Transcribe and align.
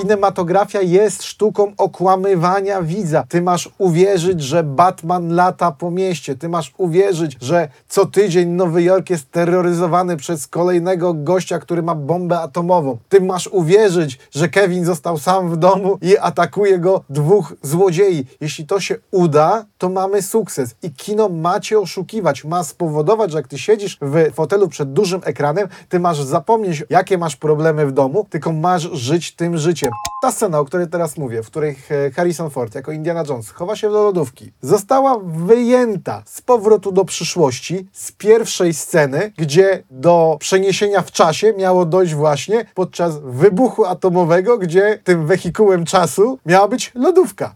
Kinematografia 0.00 0.80
jest 0.80 1.22
sztuką 1.22 1.72
okłamywania 1.78 2.82
widza. 2.82 3.24
Ty 3.28 3.42
masz 3.42 3.70
uwierzyć, 3.78 4.42
że 4.42 4.64
Batman 4.64 5.34
lata 5.34 5.72
po 5.72 5.90
mieście. 5.90 6.36
Ty 6.36 6.48
masz 6.48 6.74
uwierzyć, 6.78 7.36
że 7.40 7.68
co 7.88 8.06
tydzień 8.06 8.48
Nowy 8.48 8.82
Jork 8.82 9.10
jest 9.10 9.30
terroryzowany 9.30 10.16
przez 10.16 10.46
kolejnego 10.46 11.14
gościa, 11.14 11.58
który 11.58 11.82
ma 11.82 11.94
bombę 11.94 12.40
atomową. 12.40 12.98
Ty 13.08 13.20
masz 13.20 13.46
uwierzyć, 13.46 14.18
że 14.30 14.48
Kevin 14.48 14.84
został 14.84 15.18
sam 15.18 15.50
w 15.50 15.56
domu 15.56 15.98
i 16.02 16.18
atakuje 16.18 16.78
go 16.78 17.04
dwóch 17.10 17.54
złodziei. 17.62 18.26
Jeśli 18.40 18.66
to 18.66 18.80
się 18.80 18.96
uda, 19.10 19.64
to 19.78 19.88
mamy 19.88 20.22
sukces. 20.22 20.74
I 20.82 20.90
kino 20.90 21.28
ma 21.28 21.60
cię 21.60 21.78
oszukiwać, 21.78 22.44
ma 22.44 22.64
spowodować, 22.64 23.30
że 23.30 23.38
jak 23.38 23.48
ty 23.48 23.58
siedzisz 23.58 23.98
w 24.02 24.34
fotelu 24.34 24.68
przed 24.68 24.92
dużym 24.92 25.20
ekranem, 25.24 25.68
ty 25.88 26.00
masz 26.00 26.22
zapomnieć, 26.22 26.84
jakie 26.90 27.18
masz 27.18 27.36
problemy 27.36 27.86
w 27.86 27.92
domu, 27.92 28.26
tylko 28.30 28.52
masz 28.52 28.82
żyć 28.82 29.32
tym 29.32 29.58
życiem. 29.58 29.89
Ta 30.22 30.32
scena, 30.32 30.58
o 30.58 30.64
której 30.64 30.88
teraz 30.88 31.16
mówię, 31.16 31.42
w 31.42 31.46
której 31.46 31.76
e, 31.90 32.10
Harrison 32.10 32.50
Ford 32.50 32.74
jako 32.74 32.92
Indiana 32.92 33.24
Jones 33.28 33.50
chowa 33.50 33.76
się 33.76 33.90
do 33.90 34.02
lodówki, 34.02 34.52
została 34.62 35.18
wyjęta 35.24 36.22
z 36.26 36.40
powrotu 36.42 36.92
do 36.92 37.04
przyszłości 37.04 37.86
z 37.92 38.12
pierwszej 38.12 38.74
sceny, 38.74 39.32
gdzie 39.38 39.82
do 39.90 40.36
przeniesienia 40.40 41.02
w 41.02 41.10
czasie 41.10 41.52
miało 41.52 41.84
dojść 41.84 42.14
właśnie 42.14 42.64
podczas 42.74 43.18
wybuchu 43.18 43.84
atomowego, 43.84 44.58
gdzie 44.58 44.98
tym 45.04 45.26
wehikułem 45.26 45.84
czasu 45.84 46.38
miała 46.46 46.68
być 46.68 46.92
lodówka. 46.94 47.52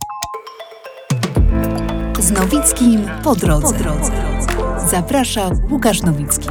Z 2.20 2.30
Nowickim 2.30 3.10
po 3.24 3.34
drodze. 3.34 3.74
Zaprasza 4.91 5.50
Łukasz 5.70 6.02
Nowicki. 6.02 6.48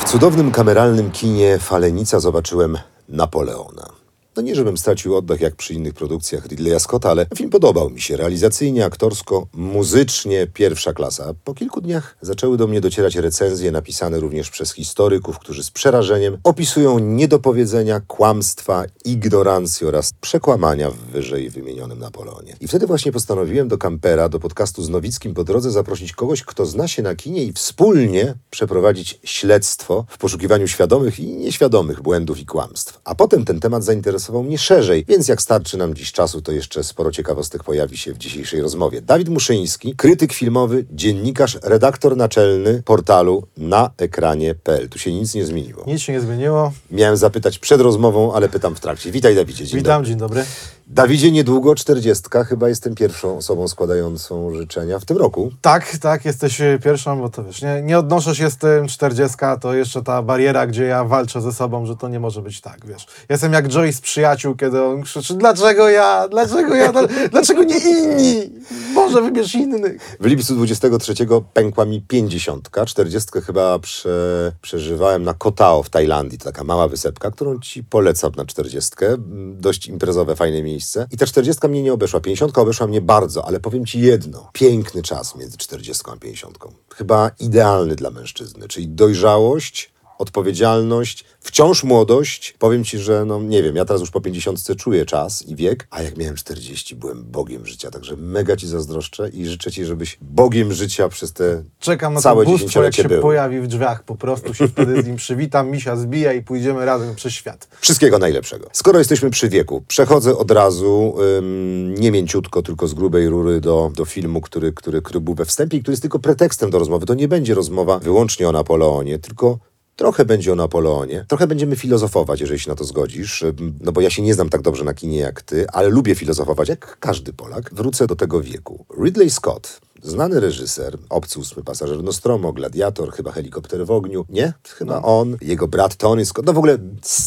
W 0.00 0.04
cudownym 0.04 0.50
kameralnym 0.50 1.10
kinie 1.10 1.58
Falenica 1.58 2.20
zobaczyłem 2.20 2.78
Napoleona. 3.08 3.93
No 4.36 4.42
nie, 4.42 4.54
żebym 4.54 4.76
stracił 4.76 5.16
oddech 5.16 5.40
jak 5.40 5.56
przy 5.56 5.74
innych 5.74 5.94
produkcjach 5.94 6.46
Ridleya 6.46 6.80
Scotta, 6.80 7.10
ale 7.10 7.26
film 7.36 7.50
podobał 7.50 7.90
mi 7.90 8.00
się 8.00 8.16
realizacyjnie, 8.16 8.84
aktorsko, 8.84 9.46
muzycznie, 9.52 10.46
pierwsza 10.46 10.92
klasa. 10.92 11.34
Po 11.44 11.54
kilku 11.54 11.80
dniach 11.80 12.16
zaczęły 12.20 12.56
do 12.56 12.66
mnie 12.66 12.80
docierać 12.80 13.16
recenzje 13.16 13.72
napisane 13.72 14.20
również 14.20 14.50
przez 14.50 14.72
historyków, 14.72 15.38
którzy 15.38 15.64
z 15.64 15.70
przerażeniem 15.70 16.38
opisują 16.44 16.98
niedopowiedzenia, 16.98 18.00
kłamstwa, 18.00 18.84
ignorancję 19.04 19.88
oraz 19.88 20.12
przekłamania 20.20 20.90
w 20.90 20.96
wyżej 20.96 21.50
wymienionym 21.50 21.98
Napoleonie. 21.98 22.56
I 22.60 22.68
wtedy 22.68 22.86
właśnie 22.86 23.12
postanowiłem 23.12 23.68
do 23.68 23.78
kampera, 23.78 24.28
do 24.28 24.40
podcastu 24.40 24.82
z 24.82 24.88
Nowickim 24.88 25.34
po 25.34 25.44
drodze 25.44 25.70
zaprosić 25.70 26.12
kogoś, 26.12 26.42
kto 26.42 26.66
zna 26.66 26.88
się 26.88 27.02
na 27.02 27.14
kinie 27.14 27.44
i 27.44 27.52
wspólnie 27.52 28.34
przeprowadzić 28.50 29.20
śledztwo 29.24 30.04
w 30.08 30.18
poszukiwaniu 30.18 30.68
świadomych 30.68 31.20
i 31.20 31.36
nieświadomych 31.36 32.02
błędów 32.02 32.40
i 32.40 32.46
kłamstw. 32.46 33.00
A 33.04 33.14
potem 33.14 33.44
ten 33.44 33.60
temat 33.60 33.84
zainteresował 33.84 34.23
mnie 34.32 34.58
szerzej, 34.58 35.04
więc 35.08 35.28
jak 35.28 35.42
starczy 35.42 35.76
nam 35.76 35.94
dziś 35.94 36.12
czasu, 36.12 36.42
to 36.42 36.52
jeszcze 36.52 36.84
sporo 36.84 37.10
ciekawostek 37.10 37.64
pojawi 37.64 37.96
się 37.96 38.12
w 38.12 38.18
dzisiejszej 38.18 38.60
rozmowie. 38.60 39.02
Dawid 39.02 39.28
Muszyński, 39.28 39.96
krytyk 39.96 40.32
filmowy, 40.32 40.84
dziennikarz, 40.90 41.58
redaktor 41.62 42.16
naczelny 42.16 42.82
portalu 42.84 43.42
na 43.56 43.90
ekranie.pl. 43.98 44.88
Tu 44.88 44.98
się 44.98 45.12
nic 45.12 45.34
nie 45.34 45.46
zmieniło. 45.46 45.84
Nic 45.86 46.00
się 46.00 46.12
nie 46.12 46.20
zmieniło. 46.20 46.72
Miałem 46.90 47.16
zapytać 47.16 47.58
przed 47.58 47.80
rozmową, 47.80 48.34
ale 48.34 48.48
pytam 48.48 48.74
w 48.74 48.80
trakcie. 48.80 49.10
Witaj 49.10 49.34
Dawidzie. 49.34 49.66
Dzień 49.66 49.78
Witam, 49.78 50.02
dobry. 50.02 50.08
dzień 50.08 50.18
dobry. 50.18 50.44
Dawidzie, 50.86 51.32
niedługo 51.32 51.74
czterdziestka. 51.74 52.44
Chyba 52.44 52.68
jestem 52.68 52.94
pierwszą 52.94 53.36
osobą 53.36 53.68
składającą 53.68 54.54
życzenia 54.54 54.98
w 54.98 55.04
tym 55.04 55.16
roku. 55.16 55.50
Tak, 55.60 55.96
tak, 55.98 56.24
jesteś 56.24 56.60
e, 56.60 56.78
pierwszą, 56.84 57.20
bo 57.20 57.28
to 57.28 57.44
wiesz, 57.44 57.62
nie, 57.62 57.82
nie 57.82 57.98
odnoszę 57.98 58.34
się 58.34 58.50
z 58.50 58.56
tym 58.56 58.88
40, 58.88 59.36
to 59.60 59.74
jeszcze 59.74 60.02
ta 60.02 60.22
bariera, 60.22 60.66
gdzie 60.66 60.84
ja 60.84 61.04
walczę 61.04 61.40
ze 61.40 61.52
sobą, 61.52 61.86
że 61.86 61.96
to 61.96 62.08
nie 62.08 62.20
może 62.20 62.42
być 62.42 62.60
tak, 62.60 62.86
wiesz. 62.86 63.06
Jestem 63.28 63.52
jak 63.52 63.74
Joey 63.74 63.92
z 63.92 64.00
przyjaciół, 64.00 64.54
kiedy 64.54 64.82
on 64.82 65.02
krzyczy, 65.02 65.34
dlaczego 65.34 65.88
ja, 65.88 66.28
dlaczego 66.28 66.74
ja, 66.74 66.92
Dla- 66.92 67.08
dlaczego 67.32 67.62
nie 67.64 67.78
inni? 67.78 68.50
Może 68.94 69.22
wybierz 69.22 69.54
innych. 69.54 70.16
W 70.20 70.26
lipcu 70.26 70.54
23 70.54 71.14
pękła 71.52 71.84
mi 71.84 72.02
50. 72.02 72.70
40 72.86 73.30
chyba 73.46 73.78
prze, 73.78 74.52
przeżywałem 74.62 75.22
na 75.22 75.34
Kotao 75.34 75.82
w 75.82 75.90
Tajlandii. 75.90 76.38
To 76.38 76.44
taka 76.44 76.64
mała 76.64 76.88
wysepka, 76.88 77.30
którą 77.30 77.58
ci 77.60 77.84
polecam 77.84 78.32
na 78.36 78.44
40. 78.44 78.90
Mm, 79.04 79.60
Dość 79.60 79.86
imprezowe, 79.86 80.36
fajne 80.36 80.62
miejsce. 80.62 80.73
I 81.12 81.16
ta 81.16 81.26
40 81.26 81.68
mnie 81.68 81.82
nie 81.82 81.92
obeszła. 81.92 82.20
50 82.20 82.58
obeszła 82.58 82.86
mnie 82.86 83.00
bardzo, 83.00 83.46
ale 83.46 83.60
powiem 83.60 83.86
ci 83.86 84.00
jedno. 84.00 84.50
Piękny 84.52 85.02
czas 85.02 85.36
między 85.36 85.56
40 85.56 86.02
a 86.12 86.16
50. 86.16 86.58
Chyba 86.94 87.30
idealny 87.40 87.96
dla 87.96 88.10
mężczyzny, 88.10 88.68
czyli 88.68 88.88
dojrzałość, 88.88 89.93
odpowiedzialność, 90.18 91.24
wciąż 91.40 91.84
młodość. 91.84 92.54
Powiem 92.58 92.84
ci, 92.84 92.98
że 92.98 93.24
no 93.24 93.42
nie 93.42 93.62
wiem, 93.62 93.76
ja 93.76 93.84
teraz 93.84 94.00
już 94.00 94.10
po 94.10 94.20
50 94.20 94.76
czuję 94.76 95.06
czas 95.06 95.42
i 95.42 95.56
wiek, 95.56 95.86
a 95.90 96.02
jak 96.02 96.16
miałem 96.16 96.36
40, 96.36 96.96
byłem 96.96 97.24
bogiem 97.24 97.66
życia, 97.66 97.90
także 97.90 98.16
mega 98.16 98.56
ci 98.56 98.68
zazdroszczę 98.68 99.28
i 99.28 99.46
życzę 99.46 99.72
ci, 99.72 99.84
żebyś 99.84 100.18
bogiem 100.20 100.72
życia 100.72 101.08
przez 101.08 101.32
te 101.32 101.62
Czekam 101.80 102.14
na 102.14 102.20
całe 102.20 102.44
to 102.44 102.50
bóstwo, 102.50 102.82
jak 102.82 102.94
się 102.94 103.08
był. 103.08 103.22
pojawi 103.22 103.60
w 103.60 103.66
drzwiach, 103.66 104.02
po 104.02 104.16
prostu 104.16 104.54
się 104.54 104.68
wtedy 104.68 105.02
z 105.02 105.06
nim 105.06 105.16
przywitam, 105.16 105.70
misia 105.70 105.96
zbija 105.96 106.32
i 106.32 106.42
pójdziemy 106.42 106.84
razem 106.84 107.14
przez 107.14 107.32
świat. 107.32 107.68
Wszystkiego 107.80 108.18
najlepszego. 108.18 108.68
Skoro 108.72 108.98
jesteśmy 108.98 109.30
przy 109.30 109.48
wieku, 109.48 109.82
przechodzę 109.88 110.36
od 110.36 110.50
razu 110.50 111.14
ym, 111.38 111.94
nie 111.94 112.10
mięciutko, 112.10 112.62
tylko 112.62 112.88
z 112.88 112.94
grubej 112.94 113.28
rury 113.28 113.60
do, 113.60 113.92
do 113.96 114.04
filmu, 114.04 114.40
który, 114.40 114.72
który, 114.72 115.02
który 115.02 115.20
był 115.20 115.34
we 115.34 115.44
wstępie 115.44 115.76
i 115.76 115.80
który 115.80 115.92
jest 115.92 116.02
tylko 116.02 116.18
pretekstem 116.18 116.70
do 116.70 116.78
rozmowy. 116.78 117.06
To 117.06 117.14
nie 117.14 117.28
będzie 117.28 117.54
rozmowa 117.54 117.98
wyłącznie 117.98 118.48
o 118.48 118.52
Napoleonie, 118.52 119.18
tylko 119.18 119.58
Trochę 119.96 120.24
będzie 120.24 120.52
o 120.52 120.56
Napoleonie, 120.56 121.24
trochę 121.28 121.46
będziemy 121.46 121.76
filozofować, 121.76 122.40
jeżeli 122.40 122.60
się 122.60 122.70
na 122.70 122.76
to 122.76 122.84
zgodzisz, 122.84 123.44
no 123.80 123.92
bo 123.92 124.00
ja 124.00 124.10
się 124.10 124.22
nie 124.22 124.34
znam 124.34 124.48
tak 124.48 124.62
dobrze 124.62 124.84
na 124.84 124.94
kinie 124.94 125.18
jak 125.18 125.42
ty, 125.42 125.66
ale 125.68 125.88
lubię 125.88 126.14
filozofować, 126.14 126.68
jak 126.68 126.96
każdy 127.00 127.32
Polak. 127.32 127.74
Wrócę 127.74 128.06
do 128.06 128.16
tego 128.16 128.40
wieku. 128.40 128.86
Ridley 129.04 129.30
Scott, 129.30 129.80
znany 130.04 130.40
reżyser, 130.40 130.98
Obcy 131.08 131.38
ósmy 131.38 131.62
pasażer 131.62 132.02
Nostromo, 132.02 132.52
Gladiator, 132.52 133.12
chyba 133.12 133.32
Helikopter 133.32 133.86
w 133.86 133.90
ogniu, 133.90 134.24
nie? 134.28 134.52
Chyba 134.68 135.02
on, 135.02 135.36
jego 135.40 135.68
brat 135.68 135.96
Tony 135.96 136.26
Scott, 136.26 136.46
no 136.46 136.52
w 136.52 136.58
ogóle 136.58 136.78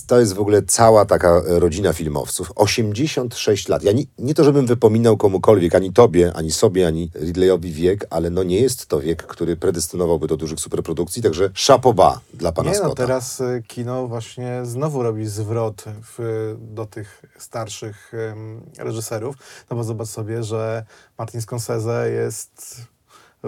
to 0.08 0.20
jest 0.20 0.34
w 0.34 0.40
ogóle 0.40 0.62
cała 0.62 1.06
taka 1.06 1.30
e, 1.30 1.60
rodzina 1.60 1.94
filmowców. 1.94 2.52
86 2.56 3.68
lat. 3.68 3.84
Ja 3.84 3.92
nie, 3.92 4.04
nie 4.20 4.34
to, 4.34 4.44
żebym 4.44 4.66
wypominał 4.66 5.18
komukolwiek, 5.18 5.76
ani 5.76 5.94
tobie, 5.94 6.34
ani 6.36 6.52
sobie, 6.52 6.88
ani 6.88 7.12
Ridleyowi 7.16 7.72
wiek, 7.72 8.08
ale 8.10 8.30
no 8.30 8.44
nie 8.44 8.62
jest 8.62 8.88
to 8.88 9.00
wiek, 9.00 9.24
który 9.24 9.56
predestynowałby 9.56 10.28
do 10.28 10.38
dużych 10.38 10.60
superprodukcji, 10.60 11.22
także 11.22 11.50
chapeau 11.68 11.94
dla 12.34 12.52
pana 12.52 12.72
Nie 12.72 12.78
no, 12.78 12.84
Scotta. 12.86 13.04
teraz 13.04 13.40
y, 13.40 13.64
kino 13.68 14.08
właśnie 14.08 14.62
znowu 14.64 15.04
robi 15.04 15.28
zwrot 15.28 15.84
w, 16.18 16.56
do 16.60 16.86
tych 16.86 17.22
starszych 17.38 18.14
ym, 18.14 18.62
reżyserów, 18.78 19.36
no 19.70 19.78
bo 19.78 19.84
zobacz 19.84 20.08
sobie, 20.08 20.44
że 20.44 20.86
Martin 21.18 21.42
Scorsese 21.42 22.12
jest 22.12 22.82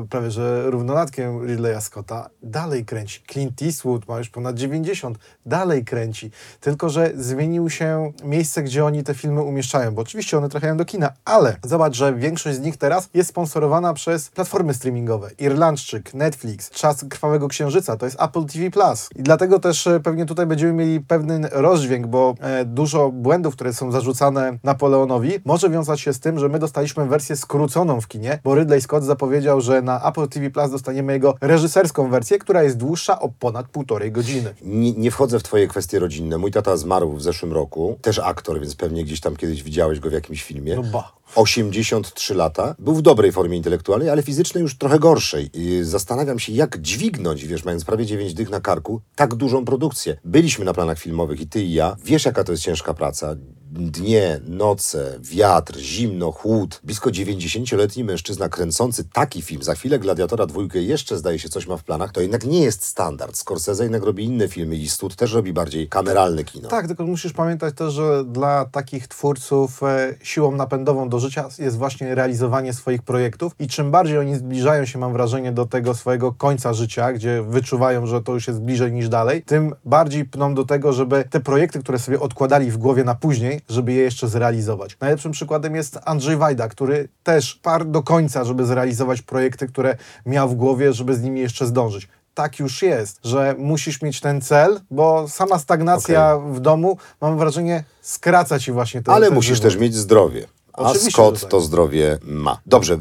prawie 0.10 0.32
że 0.32 0.72
równolatkiem 0.72 1.48
Ridleya 1.48 1.82
Scotta, 1.82 2.30
dalej 2.44 2.86
kręci. 2.86 3.24
Clint 3.32 3.62
Eastwood 3.62 4.08
ma 4.08 4.18
już 4.18 4.30
ponad 4.30 4.58
90, 4.58 5.18
dalej 5.46 5.86
kręci. 5.86 6.32
Tylko, 6.62 6.90
że 6.90 7.12
zmienił 7.16 7.70
się 7.70 8.12
miejsce, 8.24 8.64
gdzie 8.64 8.86
oni 8.86 9.04
te 9.04 9.14
filmy 9.14 9.42
umieszczają, 9.42 9.92
bo 9.92 10.02
oczywiście 10.02 10.38
one 10.38 10.50
trafiają 10.50 10.78
do 10.78 10.86
kina, 10.86 11.12
ale 11.26 11.58
zobacz, 11.64 11.96
że 11.96 12.14
większość 12.14 12.58
z 12.58 12.62
nich 12.62 12.78
teraz 12.78 13.10
jest 13.14 13.30
sponsorowana 13.30 13.94
przez 13.94 14.30
platformy 14.30 14.74
streamingowe. 14.74 15.30
Irlandczyk, 15.38 16.14
Netflix, 16.14 16.70
Czas 16.70 17.06
Krwawego 17.10 17.48
Księżyca, 17.48 17.98
to 17.98 18.06
jest 18.06 18.22
Apple 18.22 18.46
TV+. 18.46 18.72
Plus. 18.72 19.10
I 19.16 19.24
dlatego 19.24 19.60
też 19.60 19.88
e, 19.88 20.00
pewnie 20.00 20.26
tutaj 20.26 20.46
będziemy 20.46 20.74
mieli 20.74 21.02
pewien 21.02 21.48
rozdźwięk, 21.52 22.08
bo 22.08 22.36
e, 22.40 22.66
dużo 22.66 23.10
błędów, 23.10 23.56
które 23.56 23.74
są 23.74 23.92
zarzucane 23.92 24.58
Napoleonowi, 24.64 25.32
może 25.46 25.70
wiązać 25.70 26.02
się 26.02 26.14
z 26.14 26.20
tym, 26.20 26.40
że 26.40 26.50
my 26.50 26.60
dostaliśmy 26.60 27.06
wersję 27.06 27.36
skróconą 27.36 28.02
w 28.02 28.08
kinie, 28.08 28.40
bo 28.44 28.56
Ridley 28.56 28.82
Scott 28.82 29.04
zapowiedział, 29.04 29.62
że 29.62 29.79
na 29.82 30.10
Apple 30.10 30.28
TV 30.28 30.50
Plus 30.50 30.72
dostaniemy 30.72 31.14
jego 31.14 31.36
reżyserską 31.42 32.10
wersję, 32.10 32.40
która 32.40 32.64
jest 32.64 32.78
dłuższa 32.78 33.20
o 33.20 33.30
ponad 33.30 33.68
półtorej 33.68 34.12
godziny. 34.12 34.56
Nie, 34.62 34.92
nie 34.92 35.12
wchodzę 35.12 35.40
w 35.40 35.44
twoje 35.44 35.68
kwestie 35.68 36.00
rodzinne. 36.00 36.38
Mój 36.38 36.52
tata 36.52 36.78
zmarł 36.78 37.14
w 37.14 37.22
zeszłym 37.22 37.54
roku, 37.54 37.98
też 38.02 38.20
aktor, 38.20 38.60
więc 38.60 38.76
pewnie 38.76 39.04
gdzieś 39.04 39.20
tam 39.20 39.36
kiedyś 39.36 39.64
widziałeś 39.64 40.00
go 40.00 40.10
w 40.10 40.14
jakimś 40.14 40.44
filmie. 40.44 40.76
No 40.76 40.84
ba. 40.84 41.20
83 41.36 42.36
lata. 42.36 42.76
Był 42.80 42.96
w 42.96 43.02
dobrej 43.02 43.32
formie 43.32 43.58
intelektualnej, 43.58 44.10
ale 44.10 44.24
fizycznej 44.24 44.62
już 44.62 44.78
trochę 44.78 45.00
gorszej. 45.00 45.50
I 45.54 45.84
zastanawiam 45.84 46.40
się, 46.40 46.54
jak 46.54 46.82
dźwignąć, 46.82 47.46
wiesz, 47.46 47.66
mając 47.66 47.86
prawie 47.86 48.06
9 48.06 48.34
dych 48.34 48.50
na 48.50 48.62
karku, 48.62 49.02
tak 49.16 49.36
dużą 49.36 49.66
produkcję. 49.66 50.18
Byliśmy 50.24 50.66
na 50.66 50.74
planach 50.74 51.00
filmowych 51.00 51.42
i 51.42 51.48
ty 51.48 51.62
i 51.62 51.74
ja. 51.74 51.96
Wiesz, 52.06 52.26
jaka 52.26 52.44
to 52.44 52.52
jest 52.52 52.64
ciężka 52.64 52.94
praca. 52.94 53.36
Dnie, 53.72 54.40
noce, 54.48 55.20
wiatr, 55.22 55.78
zimno, 55.78 56.32
chłód. 56.32 56.82
Blisko 56.84 57.10
90-letni 57.10 58.04
mężczyzna 58.04 58.50
kręcący 58.50 59.04
taki 59.14 59.42
film, 59.42 59.64
za 59.64 59.76
chwilę 59.76 60.00
Gladiatora 60.00 60.46
dwójkę 60.46 60.80
jeszcze 60.80 61.18
zdaje 61.18 61.40
się 61.40 61.50
coś 61.50 61.68
ma 61.68 61.78
w 61.78 61.84
planach, 61.84 62.12
to 62.12 62.22
jednak 62.22 62.46
nie 62.46 62.62
jest 62.62 62.86
standard. 62.86 63.38
Scorsese 63.38 63.84
jednak 63.84 64.04
robi 64.04 64.24
inne 64.24 64.48
filmy 64.48 64.76
i 64.76 64.90
Stud 64.90 65.16
też 65.16 65.34
robi 65.34 65.54
bardziej 65.54 65.88
kameralne 65.88 66.44
kino. 66.44 66.70
Tak, 66.70 66.88
tylko 66.88 67.06
musisz 67.06 67.34
pamiętać 67.34 67.76
też, 67.76 67.94
że 67.94 68.26
dla 68.26 68.66
takich 68.66 69.08
twórców 69.08 69.84
e, 69.84 70.16
siłą 70.24 70.52
napędową 70.52 71.10
do 71.10 71.20
życia 71.20 71.50
jest 71.60 71.78
właśnie 71.78 72.16
realizowanie 72.16 72.74
swoich 72.74 73.02
projektów 73.04 73.56
i 73.60 73.68
czym 73.68 73.92
bardziej 73.92 74.18
oni 74.18 74.36
zbliżają 74.36 74.86
się, 74.86 75.00
mam 75.00 75.14
wrażenie, 75.14 75.52
do 75.52 75.66
tego 75.66 75.94
swojego 75.94 76.34
końca 76.34 76.74
życia, 76.74 77.14
gdzie 77.14 77.44
wyczuwają, 77.44 78.06
że 78.06 78.22
to 78.22 78.34
już 78.34 78.48
jest 78.48 78.62
bliżej 78.62 78.92
niż 78.92 79.10
dalej, 79.10 79.44
tym 79.44 79.76
bardziej 79.86 80.26
pną 80.26 80.54
do 80.54 80.66
tego, 80.66 80.94
żeby 80.94 81.24
te 81.30 81.40
projekty, 81.40 81.80
które 81.80 82.00
sobie 82.00 82.20
odkładali 82.20 82.72
w 82.72 82.78
głowie 82.78 83.04
na 83.04 83.16
później, 83.16 83.59
żeby 83.70 83.94
je 83.94 84.02
jeszcze 84.02 84.28
zrealizować. 84.28 84.98
Najlepszym 85.02 85.32
przykładem 85.32 85.76
jest 85.76 86.00
Andrzej 86.06 86.38
Wajda, 86.38 86.68
który 86.68 87.10
też 87.24 87.56
par 87.56 87.86
do 87.86 88.04
końca, 88.04 88.44
żeby 88.44 88.66
zrealizować 88.66 89.22
projekty, 89.22 89.68
które 89.68 89.98
miał 90.26 90.50
w 90.50 90.56
głowie, 90.56 90.94
żeby 90.94 91.16
z 91.16 91.22
nimi 91.22 91.40
jeszcze 91.40 91.68
zdążyć 91.68 92.08
tak 92.34 92.60
już 92.60 92.82
jest, 92.82 93.20
że 93.24 93.56
musisz 93.58 94.02
mieć 94.02 94.22
ten 94.22 94.42
cel, 94.42 94.80
bo 94.92 95.28
sama 95.28 95.60
stagnacja 95.60 96.38
w 96.38 96.60
domu, 96.60 96.98
mam 97.22 97.38
wrażenie, 97.38 97.84
skraca 98.02 98.60
ci 98.60 98.72
właśnie 98.72 99.02
ten 99.02 99.14
Ale 99.14 99.26
ten 99.28 99.36
musisz 99.36 99.58
żywot. 99.58 99.64
też 99.72 99.82
mieć 99.82 99.96
zdrowie. 99.96 100.48
A 100.74 100.94
że 100.94 101.00
tak. 101.40 101.50
to 101.50 101.62
zdrowie 101.62 102.18
ma. 102.24 102.62
Dobrze, 102.66 103.00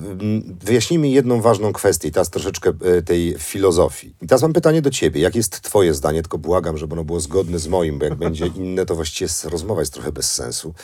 wyjaśnijmy 0.64 1.08
jedną 1.08 1.40
ważną 1.40 1.72
kwestię, 1.72 2.10
teraz 2.10 2.30
troszeczkę 2.30 2.72
e, 2.82 3.02
tej 3.02 3.34
filozofii. 3.38 4.14
I 4.22 4.26
teraz 4.26 4.42
mam 4.42 4.52
pytanie 4.52 4.82
do 4.82 4.90
ciebie. 4.90 5.20
Jak 5.20 5.34
jest 5.34 5.60
twoje 5.60 5.94
zdanie? 5.94 6.22
Tylko 6.22 6.38
błagam, 6.38 6.78
żeby 6.78 6.92
ono 6.92 7.04
było 7.04 7.20
zgodne 7.20 7.58
z 7.58 7.68
moim, 7.68 7.98
bo 7.98 8.04
jak 8.04 8.14
będzie 8.24 8.46
inne, 8.46 8.86
to 8.86 8.94
właściwie 8.94 9.30
rozmowa 9.44 9.80
jest 9.80 9.92
trochę 9.92 10.12
bez 10.12 10.34
sensu. 10.34 10.74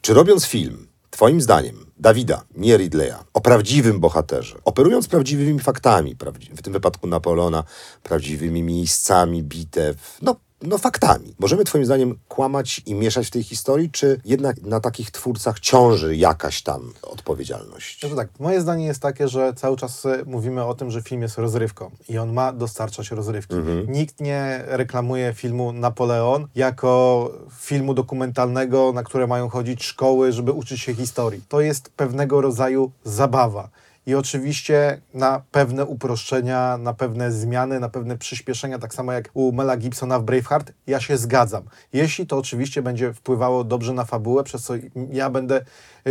Czy 0.00 0.14
robiąc 0.14 0.46
film, 0.46 0.86
twoim 1.10 1.40
zdaniem, 1.40 1.86
Dawida, 1.98 2.42
nie 2.56 2.76
Ridleya, 2.76 3.14
o 3.34 3.40
prawdziwym 3.40 4.00
bohaterze, 4.00 4.56
operując 4.64 5.08
prawdziwymi 5.08 5.60
faktami, 5.60 6.16
w 6.56 6.62
tym 6.62 6.72
wypadku 6.72 7.06
Napoleona, 7.06 7.64
prawdziwymi 8.02 8.62
miejscami, 8.62 9.42
bitew, 9.42 10.18
no 10.22 10.36
no 10.62 10.78
faktami. 10.78 11.34
Możemy 11.38 11.64
twoim 11.64 11.84
zdaniem 11.84 12.18
kłamać 12.28 12.82
i 12.86 12.94
mieszać 12.94 13.26
w 13.26 13.30
tej 13.30 13.42
historii, 13.42 13.90
czy 13.90 14.20
jednak 14.24 14.62
na 14.62 14.80
takich 14.80 15.10
twórcach 15.10 15.60
ciąży 15.60 16.16
jakaś 16.16 16.62
tam 16.62 16.92
odpowiedzialność? 17.02 18.00
Znaczy 18.00 18.16
tak, 18.16 18.28
moje 18.38 18.60
zdanie 18.60 18.86
jest 18.86 19.02
takie, 19.02 19.28
że 19.28 19.54
cały 19.54 19.76
czas 19.76 20.06
e, 20.06 20.22
mówimy 20.26 20.64
o 20.64 20.74
tym, 20.74 20.90
że 20.90 21.02
film 21.02 21.22
jest 21.22 21.38
rozrywką 21.38 21.90
i 22.08 22.18
on 22.18 22.32
ma 22.32 22.52
dostarczać 22.52 23.10
rozrywki. 23.10 23.56
Nikt 23.88 24.20
nie 24.20 24.64
reklamuje 24.66 25.34
filmu 25.34 25.72
Napoleon 25.72 26.48
jako 26.54 27.32
filmu 27.60 27.94
dokumentalnego, 27.94 28.92
na 28.92 29.02
które 29.02 29.26
mają 29.26 29.48
chodzić 29.48 29.84
szkoły, 29.84 30.32
żeby 30.32 30.52
uczyć 30.52 30.80
się 30.80 30.94
historii. 30.94 31.42
To 31.48 31.60
jest 31.60 31.90
pewnego 31.96 32.40
rodzaju 32.40 32.90
zabawa. 33.04 33.68
I 34.08 34.14
oczywiście 34.14 35.00
na 35.14 35.42
pewne 35.50 35.84
uproszczenia, 35.84 36.78
na 36.78 36.94
pewne 36.94 37.32
zmiany, 37.32 37.80
na 37.80 37.88
pewne 37.88 38.18
przyspieszenia, 38.18 38.78
tak 38.78 38.94
samo 38.94 39.12
jak 39.12 39.30
u 39.34 39.52
Mela 39.52 39.76
Gibsona 39.76 40.18
w 40.18 40.22
Braveheart, 40.22 40.72
ja 40.86 41.00
się 41.00 41.16
zgadzam. 41.16 41.62
Jeśli 41.92 42.26
to 42.26 42.38
oczywiście 42.38 42.82
będzie 42.82 43.12
wpływało 43.12 43.64
dobrze 43.64 43.92
na 43.92 44.04
fabułę, 44.04 44.44
przez 44.44 44.62
co 44.62 44.74
ja 45.10 45.30
będę 45.30 45.64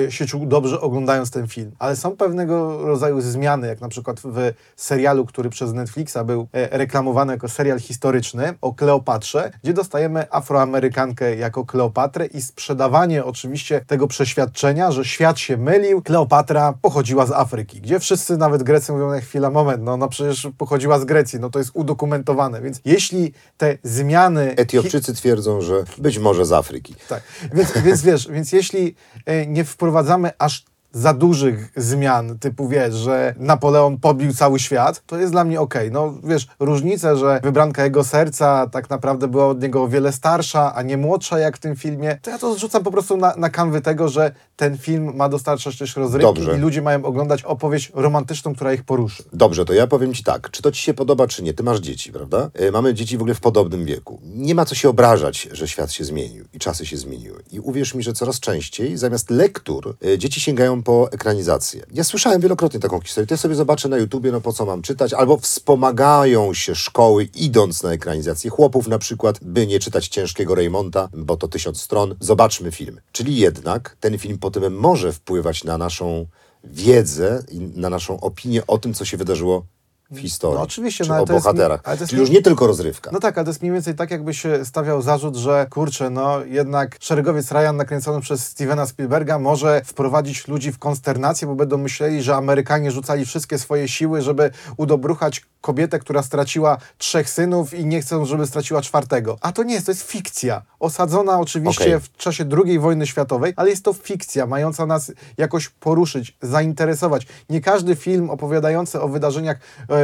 się 0.10 0.26
czuł 0.26 0.46
dobrze 0.46 0.82
oglądając 0.82 1.32
ten 1.32 1.48
film. 1.48 1.72
Ale 1.80 1.96
są 1.96 2.18
pewnego 2.18 2.86
rodzaju 2.88 3.22
zmiany, 3.22 3.68
jak 3.68 3.82
na 3.82 3.90
przykład 3.90 4.20
w 4.20 4.52
serialu, 4.76 5.26
który 5.26 5.50
przez 5.50 5.74
Netflixa 5.74 6.18
był 6.26 6.48
e, 6.54 6.78
reklamowany 6.78 7.34
jako 7.34 7.50
serial 7.50 7.80
historyczny 7.80 8.54
o 8.62 8.74
Kleopatrze, 8.74 9.52
gdzie 9.64 9.74
dostajemy 9.74 10.32
Afroamerykankę 10.32 11.36
jako 11.36 11.66
Kleopatrę 11.66 12.26
i 12.26 12.42
sprzedawanie 12.42 13.26
oczywiście 13.26 13.82
tego 13.88 14.08
przeświadczenia, 14.08 14.92
że 14.92 15.06
świat 15.06 15.40
się 15.40 15.58
mylił, 15.58 16.02
Kleopatra 16.02 16.74
pochodziła 16.82 17.26
z 17.26 17.32
Afryki, 17.32 17.82
gdzie 17.82 18.00
wszyscy, 18.00 18.38
nawet 18.38 18.64
Grecy 18.64 18.92
mówią 18.92 19.10
na 19.10 19.20
chwilę, 19.20 19.50
moment, 19.50 19.84
no 19.84 19.94
ona 19.94 20.08
przecież 20.08 20.48
pochodziła 20.58 21.00
z 21.00 21.06
Grecji, 21.06 21.40
no 21.40 21.50
to 21.50 21.60
jest 21.60 21.72
udokumentowane, 21.74 22.62
więc 22.62 22.82
jeśli 22.86 23.34
te 23.58 23.78
zmiany... 23.84 24.56
Etiopczycy 24.56 25.14
twierdzą, 25.14 25.62
że 25.62 25.84
być 25.98 26.20
może 26.20 26.46
z 26.46 26.52
Afryki. 26.52 26.96
Tak, 27.10 27.24
więc, 27.54 27.72
więc 27.86 28.02
wiesz, 28.02 28.28
więc 28.32 28.52
jeśli 28.52 28.96
e, 29.26 29.48
nie 29.48 29.64
wprowadzamy 29.88 30.32
aż 30.40 30.66
za 30.92 31.14
dużych 31.14 31.72
zmian, 31.76 32.40
typu 32.40 32.68
wiesz, 32.68 32.96
że 32.96 33.34
Napoleon 33.38 33.98
pobił 33.98 34.34
cały 34.34 34.60
świat, 34.60 35.04
to 35.06 35.18
jest 35.18 35.32
dla 35.32 35.44
mnie 35.44 35.62
okej. 35.62 35.92
No 35.92 36.14
wiesz, 36.24 36.48
różnice, 36.60 37.18
że 37.18 37.40
wybranka 37.44 37.84
jego 37.84 38.04
serca 38.04 38.68
tak 38.72 38.90
naprawdę 38.90 39.28
była 39.28 39.48
od 39.48 39.62
niego 39.62 39.84
o 39.84 39.88
wiele 39.88 40.12
starsza, 40.12 40.76
a 40.76 40.82
nie 40.82 40.98
młodsza 40.98 41.40
jak 41.40 41.58
w 41.58 41.60
tym 41.60 41.76
filmie, 41.76 42.20
to 42.22 42.30
ja 42.32 42.38
to 42.38 42.54
zrzucam 42.54 42.84
po 42.84 42.92
prostu 42.92 43.18
na, 43.18 43.36
na 43.38 43.50
kanwy 43.50 43.82
tego, 43.82 44.10
że 44.10 44.32
ten 44.58 44.78
film 44.78 45.16
ma 45.16 45.30
dostarczać 45.30 45.78
też 45.78 45.96
rozrywki 45.96 46.26
Dobrze. 46.34 46.58
i 46.58 46.60
ludzie 46.60 46.82
mają 46.82 47.06
oglądać 47.06 47.44
opowieść 47.44 47.92
romantyczną, 47.94 48.56
która 48.56 48.74
ich 48.74 48.84
poruszy. 48.84 49.24
Dobrze, 49.34 49.66
to 49.66 49.74
ja 49.74 49.88
powiem 49.88 50.14
ci 50.14 50.24
tak, 50.24 50.52
czy 50.52 50.62
to 50.62 50.72
ci 50.72 50.82
się 50.82 50.94
podoba, 50.94 51.28
czy 51.28 51.44
nie. 51.44 51.54
Ty 51.54 51.64
masz 51.64 51.80
dzieci, 51.80 52.12
prawda? 52.12 52.50
E, 52.54 52.72
Mamy 52.72 52.94
dzieci 52.94 53.18
w 53.18 53.22
ogóle 53.22 53.36
w 53.36 53.40
podobnym 53.40 53.86
wieku. 53.86 54.22
Nie 54.24 54.56
ma 54.56 54.66
co 54.66 54.76
się 54.76 54.90
obrażać, 54.90 55.50
że 55.52 55.68
świat 55.68 55.92
się 55.92 56.04
zmienił 56.04 56.46
i 56.54 56.60
czasy 56.60 56.86
się 56.86 56.98
zmieniły. 56.98 57.44
I 57.52 57.60
uwierz 57.60 57.94
mi, 57.94 58.04
że 58.04 58.14
coraz 58.14 58.40
częściej 58.40 58.98
zamiast 58.98 59.30
lektur 59.30 59.96
e, 60.06 60.18
dzieci 60.18 60.42
sięgają 60.42 60.84
po 60.84 61.12
ekranizację. 61.12 61.86
Ja 61.94 62.04
słyszałem 62.04 62.42
wielokrotnie 62.42 62.80
taką 62.80 63.02
historię. 63.02 63.28
To 63.28 63.34
ja 63.34 63.38
sobie 63.38 63.56
zobaczę 63.56 63.90
na 63.90 63.98
YouTubie, 63.98 64.32
no 64.32 64.42
po 64.42 64.54
co 64.54 64.66
mam 64.66 64.82
czytać, 64.82 65.14
albo 65.14 65.38
wspomagają 65.38 66.54
się 66.54 66.76
szkoły 66.76 67.24
idąc 67.36 67.84
na 67.84 67.92
ekranizację 67.92 68.50
chłopów 68.50 68.88
na 68.88 69.00
przykład, 69.00 69.40
by 69.42 69.68
nie 69.68 69.80
czytać 69.80 70.08
ciężkiego 70.08 70.56
Raymonta, 70.56 71.10
bo 71.14 71.38
to 71.38 71.48
tysiąc 71.48 71.82
stron. 71.82 72.16
Zobaczmy 72.20 72.72
film. 72.72 73.00
Czyli 73.12 73.38
jednak 73.38 73.98
ten 74.00 74.18
film 74.18 74.38
potem 74.52 74.76
może 74.76 75.14
wpływać 75.14 75.64
na 75.64 75.78
naszą 75.78 76.26
wiedzę 76.64 77.44
i 77.52 77.60
na 77.60 77.90
naszą 77.90 78.20
opinię 78.20 78.68
o 78.68 78.78
tym, 78.78 78.94
co 78.94 79.06
się 79.06 79.18
wydarzyło 79.18 79.66
w 80.12 80.20
historii. 80.20 80.58
No 80.58 80.64
oczywiście, 80.64 81.04
czy 81.04 81.10
no 81.10 81.16
ale 81.16 81.24
o 81.24 81.26
to 81.26 81.34
jest 81.34 81.46
bohaterach. 81.46 81.82
ale 81.84 81.98
to 81.98 82.04
jest 82.04 82.10
Czyli 82.10 82.22
już 82.22 82.30
nie 82.30 82.42
tylko 82.42 82.68
rozrywka. 82.68 83.12
No 83.14 83.20
tak, 83.20 83.38
ale 83.38 83.46
to 83.46 83.50
jest 83.50 83.62
mniej 83.62 83.74
więcej 83.74 83.96
tak, 83.96 84.12
jakby 84.12 84.34
się 84.34 84.66
stawiał 84.66 85.02
zarzut, 85.02 85.36
że 85.36 85.68
kurczę, 85.70 86.10
no 86.10 86.46
jednak 86.46 86.98
szeregowiec 87.00 87.52
Ryan 87.52 87.74
nakręcony 87.78 88.22
przez 88.22 88.46
Stevena 88.48 88.86
Spielberga 88.86 89.40
może 89.40 89.82
wprowadzić 89.86 90.48
ludzi 90.48 90.72
w 90.72 90.80
konsternację, 90.80 91.48
bo 91.48 91.56
będą 91.56 91.78
myśleli, 91.78 92.24
że 92.24 92.36
Amerykanie 92.36 92.92
rzucali 92.92 93.26
wszystkie 93.26 93.60
swoje 93.60 93.88
siły, 93.88 94.22
żeby 94.22 94.52
udobruchać 94.78 95.46
kobietę, 95.62 96.00
która 96.00 96.24
straciła 96.24 96.78
trzech 96.98 97.30
synów 97.30 97.74
i 97.74 97.86
nie 97.86 98.02
chcą, 98.02 98.26
żeby 98.26 98.48
straciła 98.48 98.82
czwartego. 98.82 99.38
A 99.42 99.52
to 99.52 99.64
nie 99.64 99.74
jest, 99.74 99.86
to 99.86 99.92
jest 99.92 100.04
fikcja. 100.04 100.62
Osadzona 100.80 101.40
oczywiście 101.40 101.84
Okej. 101.84 102.00
w 102.00 102.18
czasie 102.18 102.46
II 102.66 102.80
wojny 102.80 103.08
światowej, 103.08 103.54
ale 103.56 103.70
jest 103.70 103.86
to 103.86 103.94
fikcja, 103.94 104.46
mająca 104.46 104.86
nas 104.86 105.12
jakoś 105.38 105.70
poruszyć, 105.70 106.38
zainteresować. 106.42 107.28
Nie 107.50 107.62
każdy 107.62 107.96
film 107.96 108.30
opowiadający 108.30 109.02
o 109.02 109.08
wydarzeniach 109.08 109.58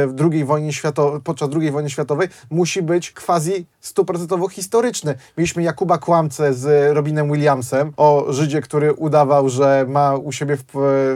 w 0.06 0.32
II 0.32 0.44
wojnie 0.44 0.72
światowej, 0.72 1.20
podczas 1.20 1.48
II 1.60 1.70
wojny 1.70 1.90
światowej 1.90 2.28
musi 2.50 2.82
być 2.82 3.12
quasi 3.12 3.66
stuprocentowo 3.80 4.48
historyczny. 4.48 5.14
Mieliśmy 5.38 5.62
Jakuba 5.62 5.98
Kłamcę 5.98 6.54
z 6.54 6.94
Robinem 6.94 7.32
Williamsem 7.32 7.92
o 7.96 8.26
Żydzie, 8.28 8.60
który 8.60 8.92
udawał, 8.92 9.48
że 9.48 9.86
ma 9.88 10.16
u 10.16 10.32
siebie 10.32 10.56
w, 10.56 10.64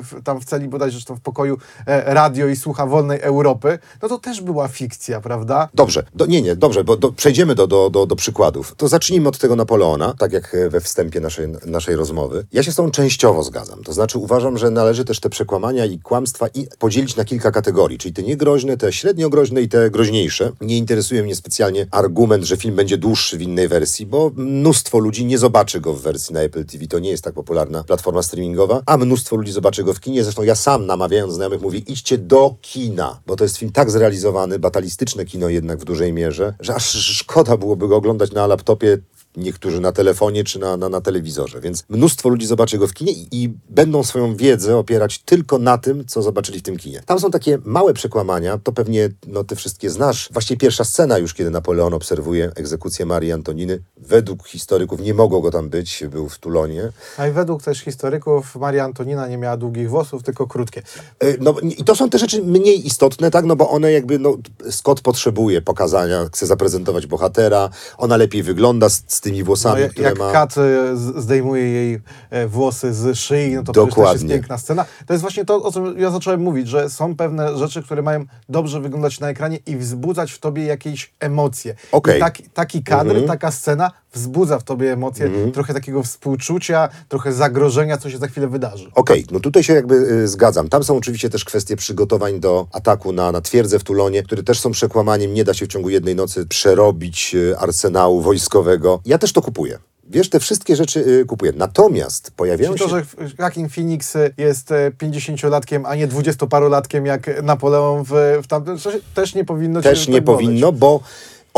w, 0.03 0.23
tam 0.25 0.41
w 0.41 0.45
celi 0.45 0.69
bodajże, 0.69 1.05
to 1.05 1.15
w 1.15 1.21
pokoju 1.21 1.59
e, 1.87 2.15
radio 2.15 2.47
i 2.47 2.57
słucha 2.57 2.87
wolnej 2.87 3.21
Europy. 3.21 3.79
No 4.03 4.09
to 4.09 4.19
też 4.19 4.41
była 4.41 4.69
fikcja, 4.69 5.21
prawda? 5.21 5.69
Dobrze, 5.75 6.03
do, 6.15 6.27
nie, 6.27 6.43
nie, 6.43 6.57
dobrze, 6.57 6.85
bo 6.85 6.97
do, 6.97 7.13
przejdziemy 7.13 7.55
do, 7.55 7.67
do, 7.67 7.91
do, 7.91 8.07
do 8.07 8.17
przykładów. 8.17 8.75
To 8.77 8.89
zacznijmy 8.89 9.29
od 9.29 9.39
tego 9.39 9.57
Napoleona, 9.57 10.15
tak 10.19 10.33
jak 10.33 10.55
e, 10.55 10.69
we 10.69 10.81
wstępie 10.81 11.21
naszej, 11.21 11.49
naszej 11.67 11.97
rozmowy. 11.97 12.47
Ja 12.53 12.63
się 12.63 12.73
z 12.73 12.75
tą 12.75 12.91
częściowo 12.91 13.43
zgadzam. 13.43 13.85
To 13.85 13.93
znaczy 13.93 14.19
uważam, 14.19 14.59
że 14.59 14.71
należy 14.71 15.05
też 15.05 15.21
te 15.21 15.31
przekłamania 15.31 15.85
i 15.85 15.99
kłamstwa 15.99 16.47
i 16.55 16.67
podzielić 16.79 17.17
na 17.17 17.25
kilka 17.25 17.50
kategorii, 17.50 17.99
czyli 17.99 18.14
te 18.14 18.23
niegroźne, 18.23 18.68
te 18.77 18.93
średnio 18.93 19.31
groźne 19.31 19.63
i 19.63 19.69
te 19.69 19.91
groźniejsze. 19.91 20.53
Nie 20.61 20.77
interesuje 20.77 21.23
mnie 21.23 21.35
specjalnie 21.35 21.87
argument, 21.91 22.45
że 22.45 22.57
film 22.57 22.77
będzie 22.77 22.99
dłuższy 22.99 23.39
w 23.39 23.43
innej 23.43 23.69
wersji, 23.69 24.07
bo 24.07 24.33
mnóstwo 24.37 24.99
ludzi 24.99 25.25
nie 25.25 25.39
zobaczy 25.39 25.81
go 25.81 25.95
w 25.95 26.03
wersji 26.03 26.35
na 26.35 26.41
Apple 26.41 26.65
TV. 26.65 26.87
To 26.87 26.99
nie 26.99 27.11
jest 27.11 27.25
tak 27.25 27.35
popularna 27.35 27.85
platforma 27.85 28.23
streamingowa, 28.23 28.83
a 28.87 28.97
mnóstwo 28.97 29.37
ludzi 29.37 29.53
zobaczy 29.53 29.85
go 29.85 29.95
w 29.95 30.01
kinie. 30.01 30.25
Zresztą 30.25 30.43
ja 30.43 30.55
sam 30.55 30.87
namawiając 30.87 31.35
znajomych 31.35 31.63
mówię, 31.63 31.79
idźcie 31.79 32.19
do 32.19 32.55
kina, 32.61 33.21
bo 33.27 33.37
to 33.37 33.45
jest 33.45 33.57
film 33.57 33.73
tak 33.73 33.91
zrealizowany, 33.91 34.59
batalistyczne 34.59 35.25
kino 35.25 35.49
jednak 35.49 35.79
w 35.79 35.85
dużej 35.85 36.13
mierze, 36.13 36.55
że 36.61 36.75
aż 36.75 36.91
szkoda 36.91 37.57
byłoby 37.57 37.89
go 37.89 37.97
oglądać 37.97 38.33
na 38.33 38.47
laptopie 38.47 38.99
niektórzy 39.37 39.80
na 39.80 39.92
telefonie 39.92 40.44
czy 40.44 40.58
na, 40.58 40.76
na, 40.76 40.88
na 40.88 41.00
telewizorze. 41.00 41.61
Więc 41.61 41.85
mnóstwo 41.88 42.28
ludzi 42.28 42.47
zobaczy 42.47 42.78
go 42.78 42.87
w 42.88 42.92
kinie 42.92 43.12
i, 43.12 43.28
i 43.32 43.54
będą 43.68 44.04
swoją 44.04 44.37
wiedzę 44.37 44.76
opierać 44.76 45.18
tylko 45.18 45.58
na 45.58 45.78
tym, 45.78 46.04
co 46.06 46.23
zobaczyli 46.23 46.58
w 46.58 46.62
tym 46.62 46.76
kinie. 46.76 47.02
Tam 47.06 47.20
są 47.20 47.30
takie 47.30 47.58
małe 47.64 47.94
przekłamania, 47.94 48.58
to 48.58 48.73
pewnie 48.73 49.08
no, 49.26 49.44
ty 49.44 49.56
wszystkie 49.56 49.90
znasz. 49.90 50.28
Właściwie 50.32 50.58
pierwsza 50.58 50.85
scena 50.85 51.18
już, 51.18 51.35
kiedy 51.35 51.50
Napoleon 51.50 51.94
obserwuje 51.94 52.52
egzekucję 52.54 53.06
Marii 53.06 53.32
Antoniny. 53.32 53.82
Według 53.97 54.49
historyków 54.49 55.00
nie 55.00 55.14
mogło 55.14 55.40
go 55.40 55.50
tam 55.50 55.68
być, 55.68 56.04
był 56.11 56.28
w 56.28 56.38
Tulonie. 56.38 56.92
A 57.16 57.26
i 57.26 57.32
według 57.32 57.62
też 57.62 57.78
historyków 57.78 58.56
Maria 58.56 58.85
Antonina 58.85 59.28
nie 59.28 59.38
miała 59.38 59.56
długich 59.56 59.90
włosów, 59.90 60.23
tylko 60.23 60.47
krótkie. 60.47 60.82
E, 61.18 61.38
No 61.40 61.54
i 61.62 61.85
to 61.85 61.97
są 61.97 62.11
te 62.11 62.18
rzeczy 62.18 62.42
mniej 62.42 62.87
istotne, 62.87 63.30
tak? 63.30 63.44
No 63.44 63.56
bo 63.56 63.70
one 63.70 63.92
jakby, 63.92 64.18
no 64.18 64.37
Scott 64.70 65.00
potrzebuje 65.00 65.62
pokazania, 65.62 66.25
chce 66.25 66.47
zaprezentować 66.47 67.06
bohatera, 67.06 67.70
ona 67.99 68.16
lepiej 68.16 68.42
wygląda, 68.42 68.88
z 69.19 69.21
tymi 69.21 69.45
włosami, 69.45 69.75
No, 69.75 69.81
jak 69.81 69.91
które 69.93 70.09
jak 70.09 70.19
ma... 70.19 70.33
Kat 70.33 70.55
e, 70.59 70.97
zdejmuje 70.97 71.63
jej 71.63 72.01
e, 72.31 72.47
włosy 72.47 72.95
z 72.95 73.19
szyi, 73.19 73.55
no 73.55 73.63
to 73.63 73.73
przecież 73.73 73.87
też 73.89 73.95
Dokładnie. 73.97 74.23
jest 74.23 74.35
piękna 74.35 74.59
scena. 74.59 74.85
To 75.07 75.15
jest 75.15 75.23
właśnie 75.23 75.45
to, 75.45 75.63
o 75.63 75.73
czym 75.73 75.99
ja 75.99 76.11
zacząłem 76.11 76.41
mówić, 76.41 76.69
że 76.69 76.91
są 76.91 77.17
pewne 77.17 77.59
rzeczy, 77.59 77.83
które 77.83 78.03
mają 78.03 78.25
dobrze 78.49 78.81
wyglądać 78.81 79.21
na 79.21 79.29
ekranie 79.29 79.59
i 79.67 79.77
wzbudzać 79.77 80.33
w 80.33 80.39
tobie 80.39 80.65
jakieś 80.65 81.13
emocje. 81.21 81.75
Okej. 81.93 82.17
I 82.17 82.21
taki, 82.21 82.43
taki 82.51 82.83
kadr, 82.83 83.11
Mhm. 83.11 83.27
taka 83.27 83.51
scena 83.51 83.91
wzbudza 84.15 84.59
w 84.59 84.65
tobie 84.65 84.93
emocje, 84.93 85.31
trochę 85.53 85.75
takiego 85.75 86.03
współczucia, 86.03 86.88
trochę 87.09 87.33
zagrożenia, 87.33 87.99
co 87.99 88.11
się 88.11 88.19
za 88.19 88.27
chwilę 88.27 88.49
wydarzy. 88.49 88.91
Okej, 88.95 89.25
no 89.31 89.41
tutaj 89.41 89.62
się 89.62 89.73
jakby 89.73 89.95
y, 89.95 90.29
zgadzam. 90.29 90.69
Tam 90.69 90.85
są 90.85 90.97
oczywiście 90.97 91.31
też 91.31 91.45
kwestie 91.45 91.77
przygotowań 91.77 92.41
do 92.41 92.67
ataku 92.73 93.12
na, 93.12 93.33
na 93.33 93.41
twierdzę 93.41 93.79
w 93.79 93.85
Tulonie, 93.85 94.23
które 94.23 94.43
też 94.43 94.61
są 94.61 94.71
przekłamaniem. 94.71 95.35
Nie 95.35 95.45
da 95.45 95.55
się 95.55 95.67
w 95.67 95.69
ciągu 95.69 95.91
jednej 95.91 96.15
nocy 96.15 96.47
przerobić 96.47 97.35
y, 97.35 97.59
arsenału 97.59 98.21
wojskowego. 98.21 99.00
Ja 99.05 99.19
też 99.19 99.33
to 99.33 99.43
kupuję. 99.43 99.79
Wiesz, 100.11 100.31
te 100.31 100.41
wszystkie 100.41 100.77
rzeczy 100.77 101.00
y, 101.00 101.25
kupuję. 101.25 101.53
Natomiast 101.57 102.31
pojawiają 102.31 102.75
Czyli 102.75 102.91
to, 102.91 103.00
się... 103.00 103.05
że 103.27 103.35
Joaquin 103.38 103.69
Phoenix 103.69 104.17
e, 104.17 104.31
jest 104.38 104.73
e, 104.73 104.91
50-latkiem, 104.91 105.83
a 105.87 105.95
nie 105.95 106.09
20-parolatkiem 106.09 107.05
jak 107.05 107.43
Napoleon 107.43 108.05
w, 108.05 108.41
w 108.43 108.47
tamtym 108.47 108.79
czasie, 108.79 108.99
też 109.15 109.35
nie 109.35 109.45
powinno 109.45 109.83
Też 109.83 110.09
nie 110.09 110.15
tak 110.15 110.25
powinno, 110.25 110.73
bo 110.73 111.00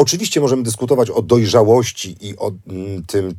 oczywiście 0.00 0.40
możemy 0.40 0.62
dyskutować 0.62 1.10
o 1.10 1.22
dojrzałości 1.22 2.16
i 2.20 2.36
o 2.36 2.52
mm, 2.66 3.04
tym, 3.04 3.34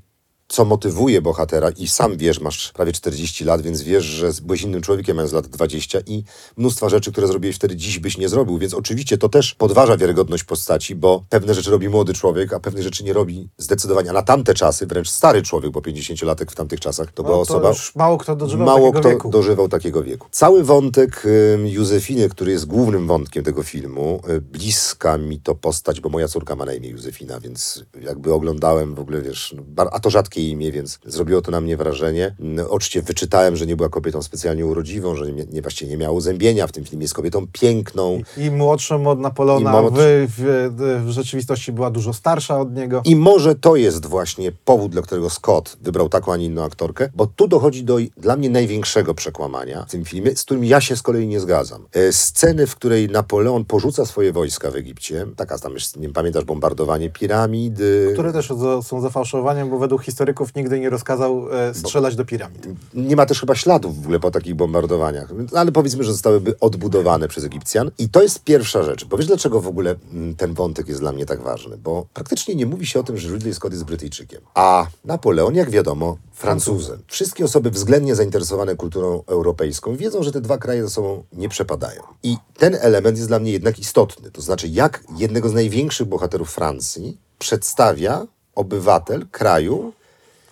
co 0.52 0.66
motywuje 0.66 1.22
bohatera 1.22 1.70
i 1.70 1.88
sam 1.88 2.18
wiesz, 2.18 2.40
masz 2.40 2.72
prawie 2.72 2.92
40 2.92 3.46
lat, 3.46 3.62
więc 3.62 3.82
wiesz, 3.82 4.06
że 4.06 4.32
byłeś 4.44 4.62
innym 4.62 4.82
człowiekiem 4.82 5.16
mając 5.16 5.34
lat 5.34 5.48
20 5.48 6.00
i 6.06 6.24
mnóstwa 6.58 6.90
rzeczy, 6.90 7.12
które 7.12 7.28
zrobiłeś 7.28 7.56
wtedy 7.56 7.76
dziś 7.76 8.00
byś 8.00 8.18
nie 8.18 8.30
zrobił, 8.30 8.58
więc 8.58 8.74
oczywiście 8.74 9.18
to 9.18 9.30
też 9.30 9.56
podważa 9.56 9.98
wiarygodność 9.98 10.44
postaci, 10.44 10.96
bo 10.96 11.24
pewne 11.30 11.54
rzeczy 11.54 11.72
robi 11.72 11.90
młody 11.90 12.14
człowiek, 12.14 12.54
a 12.54 12.60
pewne 12.60 12.84
rzeczy 12.84 13.04
nie 13.04 13.14
robi 13.14 13.50
zdecydowanie, 13.58 14.10
a 14.10 14.14
na 14.14 14.22
tamte 14.22 14.54
czasy 14.54 14.88
wręcz 14.88 15.10
stary 15.10 15.42
człowiek, 15.42 15.72
bo 15.72 15.80
50-latek 15.80 16.52
w 16.52 16.56
tamtych 16.56 16.80
czasach 16.80 17.12
to 17.12 17.24
była 17.24 17.38
No, 17.38 17.46
to 17.46 17.54
osoba... 17.54 17.70
już 17.70 17.96
mało 17.96 18.18
kto 18.18 18.36
dożywał 18.36 18.66
Mało 18.68 18.88
takiego 18.88 19.00
kto 19.00 19.10
wieku. 19.10 19.30
dożywał 19.30 19.70
takiego 19.70 20.04
wieku. 20.04 20.28
Cały 20.32 20.64
wątek 20.64 21.24
ym, 21.56 21.68
Józefiny, 21.68 22.30
który 22.30 22.52
jest 22.52 22.66
głównym 22.66 23.08
wątkiem 23.08 23.44
tego 23.44 23.64
filmu, 23.64 24.22
y, 24.30 24.42
bliska 24.42 25.18
mi 25.18 25.40
to 25.40 25.56
postać, 25.56 26.02
bo 26.02 26.10
moja 26.10 26.28
córka 26.28 26.56
ma 26.56 26.66
na 26.66 26.74
imię 26.74 26.90
Józefina, 26.90 27.40
więc 27.40 27.84
jakby 28.02 28.34
oglądałem 28.34 28.96
w 28.96 29.00
ogóle, 29.00 29.22
wiesz, 29.22 29.56
no, 29.76 29.86
a 29.92 30.00
to 30.00 30.10
rzadkie 30.10 30.41
imię, 30.50 30.72
więc 30.72 31.00
zrobiło 31.06 31.42
to 31.42 31.52
na 31.52 31.62
mnie 31.62 31.78
wrażenie. 31.78 32.36
Oczywiście 32.70 33.02
wyczytałem, 33.02 33.56
że 33.56 33.66
nie 33.66 33.76
była 33.76 33.90
kobietą 33.90 34.22
specjalnie 34.22 34.66
urodziwą, 34.66 35.16
że 35.16 35.32
nie, 35.32 35.46
nie, 35.52 35.62
właściwie 35.62 35.92
nie 35.92 35.98
miała 35.98 36.14
uzębienia 36.14 36.68
w 36.68 36.72
tym 36.72 36.86
filmie, 36.86 37.04
jest 37.04 37.14
kobietą 37.14 37.48
piękną. 37.52 38.22
I 38.38 38.52
młodszą 38.52 39.08
od 39.08 39.20
Napoleona, 39.20 39.72
I 39.72 39.74
młodsz- 39.74 40.28
w, 40.28 40.70
w, 40.78 41.06
w 41.06 41.10
rzeczywistości 41.10 41.72
była 41.72 41.92
dużo 41.92 42.14
starsza 42.14 42.60
od 42.60 42.76
niego. 42.76 43.02
I 43.06 43.16
może 43.16 43.56
to 43.56 43.76
jest 43.76 44.06
właśnie 44.06 44.52
powód, 44.66 44.92
dla 44.92 45.02
którego 45.02 45.30
Scott 45.30 45.78
wybrał 45.82 46.10
taką, 46.10 46.34
a 46.34 46.38
nie 46.38 46.46
inną 46.46 46.64
aktorkę, 46.64 47.10
bo 47.16 47.28
tu 47.28 47.48
dochodzi 47.48 47.84
do 47.84 47.98
dla 48.18 48.36
mnie 48.36 48.50
największego 48.50 49.14
przekłamania 49.14 49.86
w 49.88 49.92
tym 49.92 50.06
filmie, 50.06 50.36
z 50.36 50.44
którym 50.44 50.66
ja 50.66 50.82
się 50.82 50.96
z 50.96 51.02
kolei 51.02 51.28
nie 51.28 51.40
zgadzam. 51.40 51.86
E, 51.94 52.14
Sceny, 52.14 52.68
w 52.68 52.76
której 52.76 53.10
Napoleon 53.10 53.66
porzuca 53.66 54.06
swoje 54.06 54.34
wojska 54.34 54.72
w 54.72 54.76
Egipcie, 54.76 55.26
taka 55.36 55.58
tam 55.58 55.74
jest, 55.74 55.98
nie 55.98 56.10
pamiętasz, 56.10 56.44
bombardowanie 56.46 57.10
piramid, 57.10 57.80
y, 57.80 58.10
Które 58.14 58.34
też 58.34 58.54
są 58.84 59.02
zafałszowaniem, 59.02 59.70
bo 59.70 59.78
według 59.78 60.04
historyków 60.32 60.56
nigdy 60.56 60.80
nie 60.80 60.90
rozkazał 60.90 61.54
e, 61.54 61.74
strzelać 61.74 62.16
do 62.16 62.26
piramid. 62.26 62.68
nie 62.94 63.16
ma 63.16 63.26
też 63.26 63.40
chyba 63.40 63.56
śladów 63.56 63.98
w 63.98 64.04
ogóle 64.04 64.20
po 64.20 64.32
takich 64.32 64.56
bombardowaniach, 64.56 65.30
ale 65.56 65.72
powiedzmy, 65.72 66.04
że 66.04 66.12
zostałyby 66.12 66.60
odbudowane 66.60 67.28
przez 67.28 67.44
Egipcjan. 67.44 67.92
I 67.98 68.10
to 68.10 68.22
jest 68.22 68.44
pierwsza 68.44 68.84
rzecz. 68.84 69.06
Powiesz, 69.06 69.28
dlaczego 69.28 69.62
w 69.62 69.68
ogóle 69.68 69.96
mm, 70.14 70.36
ten 70.36 70.54
wątek 70.54 70.88
jest 70.88 71.00
dla 71.00 71.12
mnie 71.12 71.26
tak 71.26 71.42
ważny? 71.42 71.78
Bo 71.78 72.06
praktycznie 72.14 72.56
nie 72.56 72.66
mówi 72.66 72.86
się 72.86 73.00
o 73.00 73.04
tym, 73.04 73.18
że 73.18 73.30
Ridley 73.30 73.54
Scott 73.54 73.72
jest 73.74 73.86
Brytyjczykiem. 73.86 74.42
A 74.54 74.88
Napoleon, 75.06 75.56
jak 75.56 75.70
wiadomo, 75.70 76.18
Francuzem. 76.34 77.04
Wszystkie 77.08 77.46
osoby 77.46 77.72
względnie 77.72 78.16
zainteresowane 78.16 78.76
kulturą 78.76 79.24
europejską 79.28 79.96
wiedzą, 79.96 80.24
że 80.24 80.32
te 80.32 80.42
dwa 80.42 80.58
kraje 80.58 80.84
ze 80.84 80.90
sobą 80.90 81.24
nie 81.34 81.50
przepadają. 81.50 82.02
I 82.24 82.38
ten 82.58 82.78
element 82.82 83.18
jest 83.18 83.30
dla 83.30 83.40
mnie 83.40 83.52
jednak 83.52 83.80
istotny. 83.80 84.32
To 84.32 84.42
znaczy, 84.42 84.68
jak 84.68 85.04
jednego 85.18 85.50
z 85.50 85.54
największych 85.54 86.08
bohaterów 86.08 86.52
Francji 86.52 87.18
przedstawia 87.40 88.28
obywatel 88.56 89.28
kraju, 89.32 89.94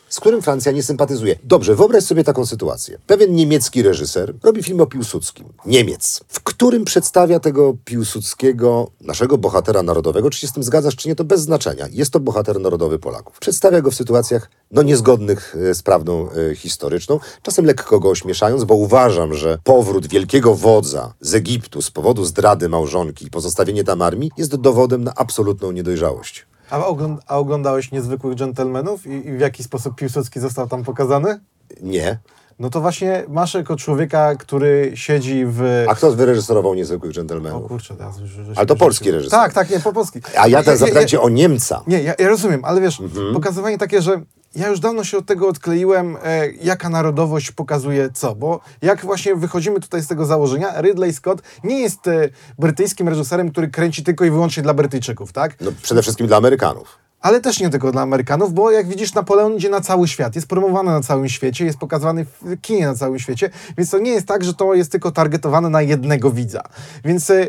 z 0.10 0.20
którym 0.20 0.42
Francja 0.42 0.72
nie 0.72 0.84
sympatyzuje. 0.84 1.36
Dobrze, 1.44 1.76
wyobraź 1.76 2.04
sobie 2.04 2.24
taką 2.24 2.46
sytuację. 2.46 2.98
Pewien 3.08 3.36
niemiecki 3.36 3.82
reżyser 3.82 4.34
robi 4.44 4.64
film 4.64 4.82
o 4.82 4.86
Piłsudskim. 4.86 5.46
Niemiec. 5.66 6.22
W 6.28 6.40
którym 6.44 6.86
przedstawia 6.86 7.40
tego 7.40 7.76
Piłsudskiego, 7.86 8.92
naszego 9.02 9.38
bohatera 9.38 9.84
narodowego, 9.84 10.30
czy 10.30 10.40
się 10.40 10.48
z 10.48 10.54
tym 10.54 10.64
zgadzasz, 10.64 10.96
czy 10.96 11.10
nie, 11.10 11.16
to 11.16 11.24
bez 11.24 11.42
znaczenia. 11.42 11.86
Jest 11.92 12.12
to 12.12 12.20
bohater 12.20 12.60
narodowy 12.60 13.00
Polaków. 13.00 13.40
Przedstawia 13.40 13.82
go 13.82 13.92
w 13.92 13.96
sytuacjach 13.96 14.50
no, 14.72 14.82
niezgodnych 14.82 15.56
e, 15.70 15.74
z 15.74 15.84
prawdą 15.84 16.30
e, 16.32 16.56
historyczną, 16.56 17.20
czasem 17.42 17.66
lekko 17.66 18.00
go 18.00 18.10
ośmieszając, 18.10 18.64
bo 18.64 18.76
uważam, 18.76 19.34
że 19.34 19.58
powrót 19.64 20.08
wielkiego 20.08 20.56
wodza 20.56 21.14
z 21.22 21.36
Egiptu 21.36 21.82
z 21.82 21.92
powodu 21.92 22.26
zdrady 22.26 22.70
małżonki 22.70 23.26
i 23.26 23.30
pozostawienie 23.30 23.84
tam 23.84 24.02
armii 24.02 24.32
jest 24.38 24.56
dowodem 24.56 25.04
na 25.04 25.14
absolutną 25.16 25.72
niedojrzałość. 25.72 26.49
A, 26.70 26.80
ogląd- 26.86 27.22
a 27.28 27.38
oglądałeś 27.38 27.92
Niezwykłych 27.92 28.36
Dżentelmenów 28.36 29.08
i, 29.08 29.28
i 29.28 29.38
w 29.38 29.40
jaki 29.40 29.64
sposób 29.64 29.96
Piłsudski 29.96 30.40
został 30.40 30.68
tam 30.68 30.84
pokazany? 30.84 31.40
Nie. 31.82 32.18
No 32.60 32.70
to 32.70 32.82
właśnie 32.82 33.24
masz 33.30 33.54
jako 33.54 33.76
człowieka, 33.76 34.36
który 34.36 34.92
siedzi 34.96 35.46
w... 35.46 35.86
A 35.90 35.96
kto 35.96 36.12
wyreżyserował 36.12 36.74
Niezwykłych 36.76 37.10
O 37.12 37.14
Dżentelmenów? 37.14 37.68
kurczę, 37.68 37.96
teraz 37.96 38.20
już... 38.20 38.32
Ale 38.56 38.66
to 38.66 38.76
polski 38.76 39.12
reżyser. 39.12 39.32
Tak, 39.40 39.54
tak, 39.54 39.70
nie, 39.70 39.80
po 39.80 39.94
polski. 39.94 40.20
A 40.38 40.48
ja 40.48 40.64
teraz 40.64 40.82
nie, 40.82 41.06
cię 41.06 41.22
o 41.22 41.30
Niemca. 41.30 41.84
Nie, 41.88 42.04
ja, 42.04 42.14
ja 42.20 42.28
rozumiem, 42.30 42.66
ale 42.66 42.82
wiesz, 42.82 43.00
Mhm. 43.02 43.34
pokazywanie 43.34 43.78
takie, 43.78 44.02
że 44.02 44.22
ja 44.56 44.68
już 44.68 44.80
dawno 44.80 45.04
się 45.04 45.18
od 45.18 45.26
tego 45.26 45.48
odkleiłem, 45.48 46.18
e, 46.24 46.52
jaka 46.52 46.90
narodowość 46.90 47.52
pokazuje 47.52 48.10
co, 48.14 48.36
bo 48.36 48.60
jak 48.82 49.06
właśnie 49.06 49.36
wychodzimy 49.36 49.80
tutaj 49.80 50.02
z 50.02 50.08
tego 50.08 50.26
założenia, 50.26 50.82
Ridley 50.82 51.14
Scott 51.14 51.42
nie 51.64 51.80
jest 51.80 52.08
e, 52.08 52.30
brytyjskim 52.60 53.10
reżyserem, 53.10 53.52
który 53.52 53.68
kręci 53.68 54.04
tylko 54.04 54.26
i 54.26 54.32
wyłącznie 54.32 54.64
dla 54.64 54.74
Brytyjczyków, 54.74 55.32
tak? 55.32 55.62
No, 55.62 55.72
przede 55.82 56.02
wszystkim 56.02 56.28
dla 56.28 56.38
Amerykanów. 56.38 56.98
Ale 57.22 57.42
też 57.42 57.60
nie 57.60 57.70
tylko 57.70 57.92
dla 57.92 58.02
Amerykanów, 58.02 58.54
bo 58.54 58.72
jak 58.72 58.88
widzisz, 58.88 59.14
Napoleon 59.14 59.56
idzie 59.56 59.70
na 59.70 59.82
cały 59.82 60.08
świat, 60.08 60.36
jest 60.36 60.48
promowany 60.48 60.92
na 60.92 61.02
całym 61.02 61.30
świecie, 61.30 61.66
jest 61.66 61.78
pokazywany 61.78 62.26
w 62.26 62.62
kinie 62.62 62.88
na 62.88 62.96
całym 62.96 63.20
świecie, 63.20 63.50
więc 63.78 63.90
to 63.90 64.00
nie 64.00 64.12
jest 64.12 64.28
tak, 64.28 64.44
że 64.44 64.54
to 64.54 64.74
jest 64.74 64.92
tylko 64.92 65.12
targetowane 65.12 65.70
na 65.70 65.82
jednego 65.82 66.32
widza. 66.32 66.64
Więc 67.06 67.30
e, 67.30 67.48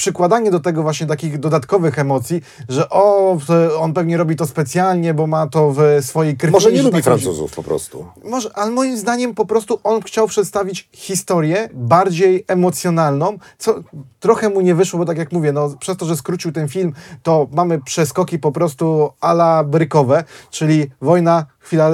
przykładanie 0.00 0.50
do 0.50 0.60
tego 0.60 0.82
właśnie 0.82 1.06
takich 1.06 1.38
dodatkowych 1.38 1.98
emocji, 1.98 2.42
że 2.68 2.90
o, 2.90 3.36
on 3.78 3.92
pewnie 3.92 4.16
robi 4.16 4.36
to 4.36 4.46
specjalnie, 4.46 5.14
bo 5.14 5.26
ma 5.26 5.46
to 5.46 5.72
w 5.76 5.80
swojej 6.00 6.36
krwi. 6.36 6.52
Może 6.52 6.72
nie 6.72 6.82
lubi 6.82 6.94
tak 6.94 7.04
Francuzów 7.04 7.54
po 7.54 7.62
prostu. 7.62 8.06
może, 8.24 8.50
ale 8.54 8.70
moim 8.70 8.96
zdaniem 8.98 9.34
po 9.34 9.46
prostu 9.46 9.80
on 9.84 10.02
chciał 10.02 10.26
przedstawić 10.26 10.88
historię 10.92 11.68
bardziej 11.74 12.44
emocjonalną, 12.48 13.38
co 13.58 13.74
trochę 14.20 14.48
mu 14.48 14.60
nie 14.60 14.74
wyszło, 14.74 14.98
bo 14.98 15.04
tak 15.04 15.18
jak 15.18 15.32
mówię, 15.32 15.52
no, 15.52 15.70
przez 15.80 15.96
to, 15.96 16.06
że 16.06 16.16
skrócił 16.16 16.52
ten 16.52 16.68
film, 16.68 16.92
to 17.22 17.46
mamy 17.52 17.80
przeskoki 17.80 18.38
po 18.38 18.52
prostu 18.52 19.10
ala 19.20 19.64
brykowe, 19.64 20.24
czyli 20.50 20.90
wojna, 21.00 21.46
chwila 21.58 21.90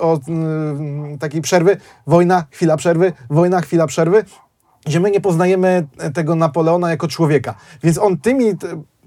od 0.00 0.28
mm, 0.28 1.18
takiej 1.18 1.42
przerwy, 1.42 1.76
wojna, 2.06 2.44
chwila 2.50 2.76
przerwy, 2.76 3.12
wojna, 3.30 3.60
chwila 3.60 3.86
przerwy, 3.86 4.24
gdzie 4.84 5.00
my 5.00 5.10
nie 5.10 5.20
poznajemy 5.20 5.86
tego 6.14 6.34
Napoleona 6.34 6.90
jako 6.90 7.08
człowieka. 7.08 7.54
Więc 7.82 7.98
on 7.98 8.18
tymi 8.18 8.44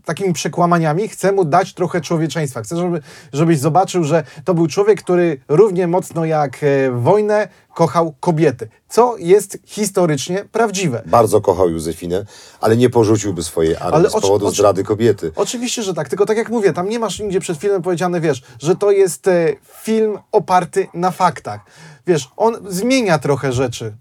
takimi 0.05 0.33
przekłamaniami 0.33 1.07
chce 1.07 1.31
mu 1.31 1.45
dać 1.45 1.73
trochę 1.73 2.01
człowieczeństwa. 2.01 2.61
Chce, 2.61 2.77
żeby, 2.77 3.01
żebyś 3.33 3.59
zobaczył, 3.59 4.03
że 4.03 4.23
to 4.45 4.53
był 4.53 4.67
człowiek, 4.67 5.01
który 5.03 5.39
równie 5.47 5.87
mocno 5.87 6.25
jak 6.25 6.63
e, 6.63 6.91
wojnę 6.91 7.47
kochał 7.75 8.13
kobiety, 8.19 8.69
co 8.89 9.15
jest 9.17 9.57
historycznie 9.65 10.45
prawdziwe. 10.51 11.03
Bardzo 11.05 11.41
kochał 11.41 11.69
Józefinę, 11.69 12.25
ale 12.61 12.77
nie 12.77 12.89
porzuciłby 12.89 13.43
swojej 13.43 13.75
armii 13.75 13.93
Ale 13.93 14.09
z 14.09 14.13
powodu 14.13 14.47
oczy- 14.47 14.55
zdrady 14.55 14.83
kobiety. 14.83 15.31
Oczywiście, 15.35 15.83
że 15.83 15.93
tak, 15.93 16.09
tylko 16.09 16.25
tak 16.25 16.37
jak 16.37 16.49
mówię, 16.49 16.73
tam 16.73 16.89
nie 16.89 16.99
masz 16.99 17.19
nigdzie 17.19 17.39
przed 17.39 17.57
filmem 17.57 17.81
powiedziane, 17.81 18.21
wiesz, 18.21 18.43
że 18.59 18.75
to 18.75 18.91
jest 18.91 19.27
e, 19.27 19.47
film 19.83 20.17
oparty 20.31 20.87
na 20.93 21.11
faktach. 21.11 21.61
Wiesz, 22.07 22.29
on 22.37 22.55
zmienia 22.67 23.19
trochę 23.19 23.51
rzeczy. 23.53 23.93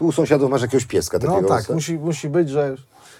Tu 0.00 0.06
u 0.06 0.12
sąsiadów 0.12 0.50
masz 0.50 0.62
jakiegoś 0.62 0.84
pieska 0.84 1.18
No 1.22 1.28
takiego. 1.32 1.48
tak, 1.48 1.68
musi, 1.68 1.98
musi 1.98 2.28
być, 2.28 2.48
że 2.50 2.76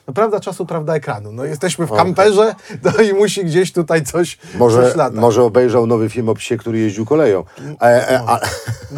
no, 0.09 0.15
prawda 0.15 0.41
czasu, 0.41 0.67
prawda 0.67 0.95
ekranu. 0.95 1.33
No 1.33 1.45
jesteśmy 1.45 1.87
w 1.87 1.91
kamperze, 1.91 2.55
no 2.85 3.03
i 3.03 3.13
musi 3.15 3.45
gdzieś 3.45 3.73
tutaj 3.73 4.05
coś, 4.05 4.39
Może, 4.55 4.93
coś 4.93 5.13
może 5.15 5.43
obejrzał 5.43 5.87
nowy 5.87 6.09
film 6.11 6.29
o 6.29 6.35
psie, 6.35 6.57
który 6.57 6.79
jeździł 6.79 7.07
koleją. 7.07 7.45
E, 7.83 8.11
e, 8.11 8.21
a, 8.27 8.41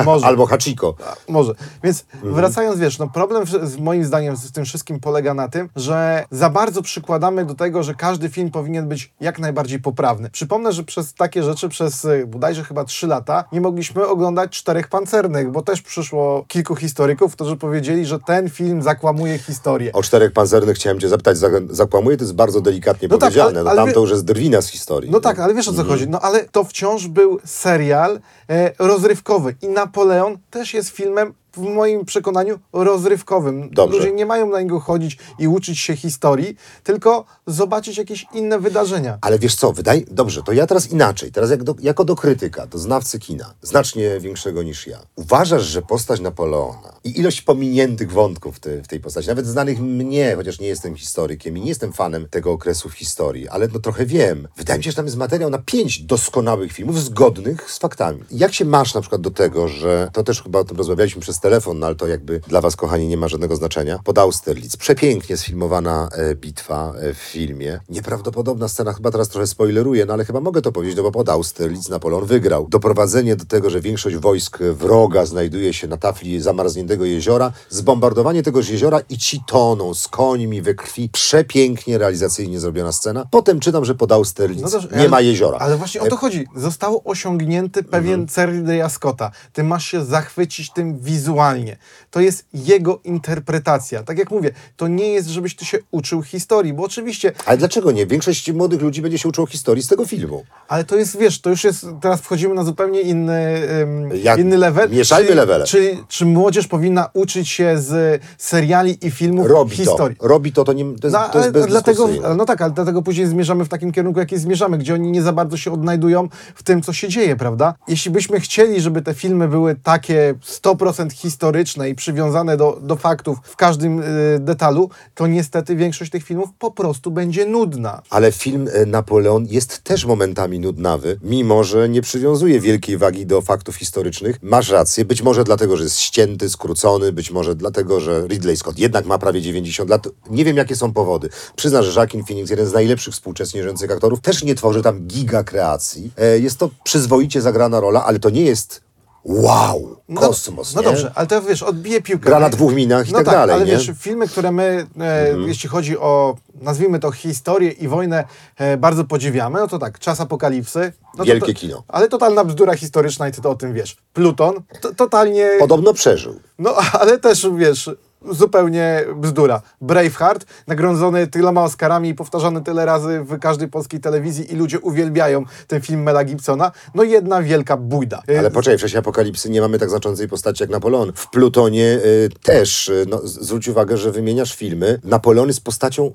Może. 0.05 0.27
Albo 0.33 0.47
Hachiko. 0.47 0.95
Może. 1.29 1.53
Więc 1.85 2.05
Mhm. 2.15 2.35
wracając, 2.35 2.79
wiesz, 2.81 2.99
no 2.99 3.09
problem 3.09 3.45
w- 3.47 3.69
z 3.69 3.77
moim 3.77 4.05
zdaniem 4.05 4.37
z 4.37 4.53
tym 4.53 4.65
wszystkim 4.65 5.01
polega 5.01 5.35
na 5.35 5.49
tym, 5.49 5.69
że 5.77 6.25
za 6.31 6.51
bardzo 6.51 6.83
przykładamy 6.83 7.45
do 7.45 7.55
tego, 7.55 7.83
że 7.83 7.95
każdy 7.95 8.29
film 8.29 8.51
powinien 8.51 8.89
być 8.89 9.13
jak 9.21 9.39
najbardziej 9.39 9.81
poprawny. 9.81 10.31
Przypomnę, 10.31 10.73
że 10.73 10.85
przez 10.85 11.15
takie 11.15 11.43
rzeczy 11.43 11.69
przez 11.69 12.05
y, 12.05 12.27
bodajże 12.27 12.65
chyba 12.65 12.85
trzy 12.85 13.07
lata 13.07 13.45
nie 13.53 13.61
mogliśmy 13.61 14.07
oglądać 14.07 14.51
Czterech 14.51 14.89
Pancernych, 14.89 15.51
bo 15.51 15.63
też 15.63 15.83
przyszło 15.83 16.45
kilku 16.49 16.77
historyków, 16.77 17.33
którzy 17.33 17.57
powiedzieli, 17.57 18.07
że 18.07 18.19
ten 18.21 18.51
film 18.51 18.83
zakłamuje 18.83 19.39
historię. 19.39 19.93
O 19.93 20.03
czterech 20.03 20.33
pancernych 20.33 20.77
chciałem 20.77 20.92
chciałem 20.93 21.01
cię 21.01 21.09
zapytać, 21.09 21.39
za- 21.39 21.49
zakłamuje 21.71 22.17
to 22.17 22.23
jest 22.25 22.35
bardzo 22.35 22.61
delikatnie 22.61 23.09
No 23.09 23.19
tak, 23.19 23.21
powiedziane, 23.21 23.51
ale- 23.51 23.65
no 23.65 23.71
ale 23.71 23.77
tam 23.81 23.89
wie- 23.89 23.95
to 23.95 24.01
już 24.01 24.11
jest 24.11 24.25
drwina 24.25 24.63
z 24.63 24.69
historii. 24.69 25.11
No 25.11 25.21
tak, 25.21 25.39
ale 25.39 25.55
wiesz 25.55 25.69
o 25.69 25.73
co 25.73 25.85
chodzi. 25.85 26.09
No 26.09 26.21
ale 26.21 26.45
to 26.45 26.65
wciąż 26.65 27.07
był 27.07 27.39
serial 27.45 28.21
e, 28.51 28.73
rozrywkowy 28.79 29.55
i 29.63 29.69
Napoleon 29.69 30.39
też 30.51 30.75
jest 30.75 30.89
filmem 30.89 31.35
w 31.57 31.61
moim 31.61 32.05
przekonaniu 32.05 32.59
rozrywkowym. 32.73 33.71
Dobrze. 33.71 33.99
Ludzie 33.99 34.13
nie 34.13 34.27
mają 34.27 34.51
na 34.51 34.61
niego 34.61 34.81
chodzić 34.81 35.19
i 35.39 35.49
uczyć 35.49 35.79
się 35.79 35.97
historii, 35.97 36.57
tylko 36.83 37.25
zobaczyć 37.47 37.99
jakieś 37.99 38.27
inne 38.35 38.59
wydarzenia. 38.59 39.19
Ale 39.21 39.39
wiesz 39.39 39.55
co, 39.55 39.73
wydaje... 39.73 40.03
Dobrze, 40.11 40.43
to 40.43 40.53
ja 40.53 40.67
teraz 40.67 40.91
inaczej. 40.91 41.33
Teraz 41.33 41.51
jak 41.51 41.65
do, 41.65 41.75
jako 41.81 42.05
do 42.05 42.17
krytyka, 42.17 42.67
do 42.67 42.79
znawcy 42.79 43.19
kina, 43.19 43.55
znacznie 43.63 44.21
większego 44.21 44.63
niż 44.63 44.87
ja. 44.87 44.99
Uważasz, 45.17 45.63
że 45.63 45.83
postać 45.83 46.21
Napoleona 46.21 46.93
i 47.05 47.19
ilość 47.19 47.43
pominiętych 47.43 48.13
wątków 48.13 48.57
w, 48.57 48.61
te, 48.61 48.83
w 48.83 48.89
tej 48.89 49.01
postaci, 49.01 49.29
nawet 49.29 49.47
znanych 49.47 49.81
mnie, 49.81 50.37
chociaż 50.37 50.61
nie 50.61 50.67
jestem 50.67 50.97
historykiem 50.97 51.59
i 51.59 51.61
nie 51.61 51.69
jestem 51.69 51.93
fanem 51.93 52.29
tego 52.29 52.53
okresu 52.53 52.89
w 52.89 52.93
historii, 52.93 53.49
ale 53.49 53.69
no 53.69 53.81
trochę 53.81 54.07
wiem. 54.07 54.49
Wydaje 54.57 54.79
mi 54.79 54.85
się, 54.85 54.91
że 54.91 54.97
tam 54.97 55.05
jest 55.05 55.17
materiał 55.17 55.51
na 55.51 55.59
pięć 55.59 55.99
doskonałych 55.99 56.73
filmów 56.73 57.01
zgodnych 57.01 57.71
z 57.71 57.79
faktami. 57.79 58.21
Jak 58.31 58.55
się 58.55 58.65
masz 58.65 58.95
na 58.95 59.01
przykład 59.01 59.21
do 59.21 59.31
tego, 59.31 59.69
że 59.69 60.11
to 60.13 60.25
też 60.25 60.43
chyba 60.43 60.59
o 60.59 60.65
tym 60.65 60.77
rozmawialiśmy 60.77 61.23
przez 61.23 61.41
telefon, 61.43 61.79
no 61.79 61.87
ale 61.87 61.95
to 61.97 62.07
jakby 62.07 62.41
dla 62.49 62.61
was, 62.61 62.77
kochani, 62.77 63.09
nie 63.09 63.17
ma 63.17 63.29
żadnego 63.29 63.57
znaczenia. 63.57 63.99
Pod 64.05 64.19
Austerlitz. 64.19 64.77
Przepięknie 64.77 65.37
sfilmowana 65.37 66.09
e, 66.13 66.35
bitwa 66.35 66.93
e, 67.01 67.15
w 67.15 67.19
filmie. 67.19 67.81
Nieprawdopodobna 67.89 68.69
scena, 68.69 68.93
chyba 68.93 69.11
teraz 69.11 69.29
trochę 69.29 69.47
spoileruję, 69.47 70.07
no 70.07 70.13
ale 70.13 70.25
chyba 70.25 70.41
mogę 70.41 70.63
to 70.63 70.73
powiedzieć, 70.73 70.97
no 70.97 71.03
bo 71.03 71.13
pod 71.13 71.29
Austerlitz 71.29 71.89
Napoleon 71.89 72.27
wygrał. 72.27 72.67
Doprowadzenie 72.69 73.37
do 73.37 73.45
tego, 73.45 73.71
że 73.71 73.81
większość 73.81 74.17
wojsk 74.17 74.59
wroga 74.63 75.27
znajduje 75.27 75.75
się 75.75 75.89
na 75.89 75.97
tafli 75.97 76.41
zamarzniętego 76.41 77.05
jeziora, 77.05 77.53
zbombardowanie 77.71 78.43
tegoż 78.43 78.69
jeziora 78.69 79.01
i 79.09 79.19
ci 79.19 79.41
toną 79.47 79.95
z 79.95 80.09
końmi 80.09 80.63
we 80.63 80.75
krwi. 80.75 81.09
Przepięknie 81.09 81.99
realizacyjnie 81.99 82.61
zrobiona 82.61 82.93
scena. 82.93 83.27
Potem 83.31 83.61
czytam, 83.61 83.85
że 83.85 83.95
pod 83.95 84.13
Austerlitz 84.13 84.63
No 84.63 84.71
też, 84.71 84.91
nie 84.91 84.99
ale- 84.99 85.09
ma 85.09 85.21
jeziora. 85.21 85.59
Ale 85.59 85.77
właśnie 85.77 86.01
o 86.01 86.07
to 86.07 86.17
chodzi. 86.17 86.47
Został 86.57 87.03
osiągnięty 87.05 87.83
pewien 87.83 88.21
Mhm. 88.21 88.29
cel 88.29 88.65
Scotta. 88.91 89.31
Ty 89.53 89.65
masz 89.65 89.87
się 89.87 90.05
zachwycić 90.05 90.73
tym 90.73 90.99
wizualnie. 91.33 91.77
To 92.11 92.21
jest 92.21 92.45
jego 92.55 93.01
interpretacja. 93.05 94.03
Tak 94.03 94.19
jak 94.19 94.31
mówię, 94.31 94.51
to 94.77 94.89
nie 94.89 95.09
jest, 95.09 95.29
żebyś 95.29 95.57
ty 95.57 95.65
się 95.65 95.79
uczył 95.91 96.23
historii, 96.23 96.73
bo 96.73 96.83
oczywiście 96.85 97.33
Ale 97.47 97.59
dlaczego 97.59 97.93
nie? 97.93 98.07
Większość 98.07 98.53
młodych 98.53 98.81
ludzi 98.83 99.03
będzie 99.03 99.19
się 99.19 99.29
uczyło 99.29 99.47
historii 99.47 99.83
z 99.83 99.87
tego 99.89 100.05
filmu. 100.07 100.45
Ale 100.69 100.85
to 100.85 100.97
jest, 100.97 101.19
wiesz, 101.19 101.41
to 101.41 101.51
już 101.51 101.65
jest, 101.65 101.87
teraz 102.01 102.21
wchodzimy 102.21 102.55
na 102.55 102.65
zupełnie 102.65 103.01
inny, 103.01 103.63
ym, 103.83 104.11
Jak- 104.23 104.39
inny 104.39 104.57
level. 104.59 104.91
mieszajmy 104.91 105.35
levele. 105.35 105.65
Czyli, 105.65 105.99
czy 106.09 106.27
młodzież 106.27 106.67
powinna 106.67 107.11
uczyć 107.15 107.49
się 107.49 107.75
z 107.79 108.23
seriali 108.39 109.07
i 109.07 109.11
filmów 109.11 109.47
Robi 109.47 109.77
historii? 109.77 110.17
to. 110.17 110.29
Robi 110.29 110.53
to, 110.53 110.65
to, 110.65 110.73
nie, 110.73 110.85
to 110.85 111.07
jest, 111.07 111.17
No, 111.17 111.29
to 111.29 111.39
jest 111.39 111.69
dlatego, 111.69 112.09
no 112.37 112.45
tak, 112.45 112.63
ale 112.63 112.71
dlatego 112.73 113.03
później 113.03 113.27
zmierzamy 113.27 113.65
w 113.65 113.69
takim 113.69 113.93
kierunku, 113.93 114.21
jaki 114.21 114.39
zmierzamy, 114.39 114.79
gdzie 114.79 114.95
oni 114.95 115.11
nie 115.11 115.23
za 115.23 115.33
bardzo 115.33 115.57
się 115.57 115.73
odnajdują 115.73 116.29
w 116.55 116.63
tym, 116.63 116.83
co 116.83 116.93
się 116.93 117.09
dzieje, 117.09 117.37
prawda? 117.37 117.75
Jeśli 117.89 118.11
byśmy 118.11 118.41
chcieli, 118.41 118.81
żeby 118.81 119.03
te 119.03 119.15
filmy 119.15 119.49
były 119.49 119.77
takie 119.83 120.35
100% 120.43 121.11
historyczne 121.23 121.91
i 121.91 121.95
przywiązane 121.95 122.57
do, 122.57 122.79
do 122.83 122.97
faktów 122.97 123.39
w 123.43 123.57
każdym 123.57 124.01
y, 124.01 124.05
detalu, 124.41 124.91
to 125.15 125.27
niestety 125.27 125.77
większość 125.77 126.11
tych 126.11 126.25
filmów 126.25 126.49
po 126.59 126.71
prostu 126.71 127.11
będzie 127.11 127.47
nudna. 127.47 128.03
Ale 128.11 128.33
film 128.33 128.69
e, 128.73 128.87
Napoleon 128.87 129.47
jest 129.51 129.83
też 129.83 130.05
momentami 130.05 130.61
nudnawy, 130.61 131.19
mimo 131.23 131.65
że 131.65 131.89
nie 131.89 132.03
przywiązuje 132.03 132.61
wielkiej 132.61 132.99
wagi 132.99 133.27
do 133.27 133.41
faktów 133.41 133.77
historycznych. 133.77 134.37
Masz 134.43 134.71
rację, 134.71 135.05
być 135.05 135.23
może 135.23 135.45
dlatego, 135.45 135.77
że 135.77 135.85
jest 135.85 135.99
ścięty, 135.99 136.51
skrócony, 136.51 137.13
być 137.13 137.31
może 137.31 137.55
dlatego, 137.55 138.01
że 138.01 138.27
Ridley 138.29 138.57
Scott 138.57 138.79
jednak 138.79 139.07
ma 139.07 139.19
prawie 139.19 139.43
90 139.43 139.91
lat. 139.91 140.09
Nie 140.31 140.45
wiem, 140.45 140.57
jakie 140.57 140.77
są 140.77 140.93
powody. 140.93 141.29
Przyznam, 141.57 141.85
że 141.85 142.01
Joaquin 142.01 142.25
Phoenix, 142.25 142.51
jeden 142.51 142.67
z 142.67 142.73
najlepszych 142.73 143.15
współcześnie 143.15 143.63
żyjących 143.63 143.91
aktorów, 143.91 144.21
też 144.21 144.45
nie 144.45 144.55
tworzy 144.55 144.83
tam 144.83 145.07
giga 145.07 145.45
kreacji. 145.45 146.11
E, 146.17 146.39
Jest 146.39 146.59
to 146.59 146.71
przyzwoicie 146.85 147.41
zagrana 147.41 147.81
rola, 147.81 148.05
ale 148.05 148.19
to 148.19 148.31
nie 148.31 148.43
jest 148.43 148.92
wow, 149.25 149.97
kosmos, 150.15 150.75
No 150.75 150.81
nie? 150.83 150.89
dobrze, 150.89 151.13
ale 151.15 151.27
to 151.27 151.43
wiesz, 151.43 151.63
odbije 151.63 152.03
piłkę. 152.03 152.25
Gra 152.25 152.41
na 152.41 152.49
dwóch 152.49 152.75
minach 152.75 153.09
i 153.09 153.13
no 153.13 153.19
tak 153.19 153.27
dalej, 153.27 153.55
ale 153.55 153.65
nie? 153.65 153.73
Mhm. 153.73 153.89
wiesz, 153.95 154.03
filmy, 154.03 154.29
które 154.29 154.53
my, 154.53 154.87
e, 155.01 155.29
jeśli 155.47 155.69
chodzi 155.69 155.99
o, 155.99 156.37
nazwijmy 156.61 156.99
to 156.99 157.11
historię 157.13 157.71
i 157.71 157.89
wojnę, 157.89 158.25
e, 158.57 158.77
bardzo 158.77 159.05
podziwiamy, 159.05 159.59
no 159.61 159.69
to 159.69 159.79
tak, 159.79 159.99
Czas 159.99 160.21
Apokalipsy. 160.21 160.93
No 161.19 161.25
Wielkie 161.25 161.55
to, 161.55 161.61
kino. 161.61 161.83
Ale 161.89 162.09
totalna 162.09 162.45
bzdura 162.45 162.75
historyczna 162.75 163.29
i 163.29 163.33
ty 163.33 163.41
to 163.41 163.51
o 163.51 163.55
tym 163.55 163.73
wiesz. 163.75 163.97
Pluton, 164.13 164.55
to, 164.81 164.95
totalnie, 164.95 165.51
Podobno 165.59 165.93
przeżył. 165.95 166.41
no 166.59 166.75
ale 167.01 167.19
też 167.19 167.47
wiesz, 167.57 167.91
zupełnie 168.31 169.05
bzdura. 169.17 169.63
Braveheart, 169.81 170.47
nagrodzony 170.67 171.27
tyloma 171.27 171.65
Oscarami 171.65 172.09
i 172.09 172.15
powtarzany 172.15 172.63
tyle 172.63 172.87
razy 172.87 173.21
w 173.25 173.39
każdej 173.39 173.69
polskiej 173.69 174.01
telewizji 174.01 174.53
i 174.53 174.57
ludzie 174.57 174.81
uwielbiają 174.81 175.45
ten 175.67 175.81
film 175.81 176.03
Mela 176.03 176.25
Gibsona, 176.25 176.73
no 176.95 177.03
jedna 177.03 177.43
wielka 177.43 177.77
bójda. 177.77 178.23
Ale 178.39 178.51
poczekaj, 178.51 178.79
w 178.79 178.81
czasie 178.81 178.99
apokalipsy 178.99 179.51
nie 179.51 179.61
mamy 179.61 179.79
tak 179.79 179.91
znaczącej 179.91 180.29
postaci 180.29 180.63
jak 180.63 180.71
Napoleon. 180.71 181.13
W 181.15 181.31
Plutonie 181.31 181.85
y, 181.85 182.29
też, 182.43 182.89
y, 182.89 183.07
no, 183.09 183.21
zwróć 183.25 183.69
uwagę, 183.69 183.97
że 183.97 184.13
wymieniasz 184.13 184.57
filmy. 184.57 185.01
Napoleon 185.05 185.49
jest 185.49 185.65
postacią 185.65 186.13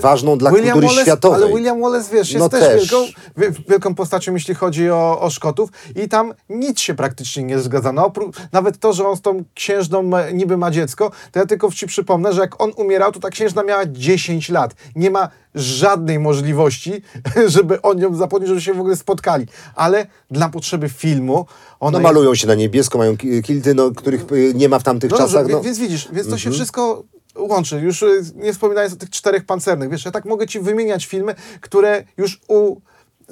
ważną 0.00 0.38
dla 0.38 0.50
William 0.50 0.72
kultury 0.72 0.86
Wallace, 0.86 1.02
światowej. 1.10 1.42
Ale 1.42 1.52
William 1.54 1.80
Wallace, 1.80 2.12
wiesz, 2.12 2.30
jest 2.32 2.38
No 2.42 2.48
też, 2.48 2.60
też. 2.60 2.80
Wielką, 2.80 2.96
wi- 3.36 3.64
wielką 3.68 3.94
postacią, 3.94 4.34
jeśli 4.34 4.54
chodzi 4.54 4.90
o, 4.90 5.20
o 5.20 5.30
Szkotów 5.30 5.68
i 6.04 6.08
tam 6.08 6.34
nic 6.48 6.80
się 6.80 6.94
praktycznie 6.94 7.42
nie 7.42 7.58
zgadza. 7.58 7.92
No, 7.92 8.12
nawet 8.52 8.78
to, 8.78 8.92
że 8.92 9.08
on 9.08 9.16
z 9.16 9.20
tą 9.20 9.44
księżną 9.54 10.02
niby 10.32 10.56
ma 10.56 10.70
dziecko, 10.70 11.10
to 11.32 11.38
ja 11.40 11.46
tylko 11.46 11.70
ci 11.70 11.86
przypomnę, 11.86 12.32
że 12.32 12.40
jak 12.40 12.60
on 12.62 12.72
umierał, 12.76 13.12
to 13.12 13.20
ta 13.20 13.30
księżna 13.30 13.62
miała 13.62 13.86
10 13.86 14.48
lat. 14.48 14.74
Nie 14.96 15.10
ma 15.10 15.28
żadnej 15.54 16.18
możliwości, 16.18 16.92
żeby 17.46 17.82
on 17.82 17.98
ją 17.98 18.14
zapomnieć, 18.14 18.48
żeby 18.48 18.60
się 18.60 18.74
w 18.74 18.80
ogóle 18.80 18.96
spotkali. 18.96 19.46
Ale 19.74 20.06
dla 20.30 20.48
potrzeby 20.48 20.88
filmu 20.88 21.46
ona 21.80 21.98
No 21.98 22.02
malują 22.02 22.34
się 22.34 22.46
na 22.46 22.54
niebiesko, 22.54 22.98
mają 22.98 23.16
ki- 23.16 23.42
kilty, 23.42 23.74
no, 23.74 23.90
których 23.90 24.32
y, 24.32 24.52
nie 24.54 24.68
ma 24.68 24.78
w 24.78 24.82
tamtych 24.82 25.10
no 25.10 25.18
czasach. 25.18 25.46
No. 25.48 25.60
Więc 25.60 25.78
widzisz, 25.78 26.08
więc 26.12 26.28
to 26.28 26.38
się 26.38 26.48
Mhm. 26.48 26.54
wszystko 26.54 27.04
łączy. 27.38 27.80
Już 27.80 28.02
y, 28.02 28.22
nie 28.34 28.52
wspominając 28.52 28.92
o 28.94 28.96
tych 28.96 29.10
czterech 29.10 29.44
pancernych. 29.44 29.90
Wiesz, 29.90 30.04
ja 30.04 30.10
tak 30.10 30.24
mogę 30.24 30.46
ci 30.46 30.60
wymieniać 30.60 31.06
filmy, 31.06 31.34
które 31.60 32.04
już 32.16 32.40
u 32.48 32.80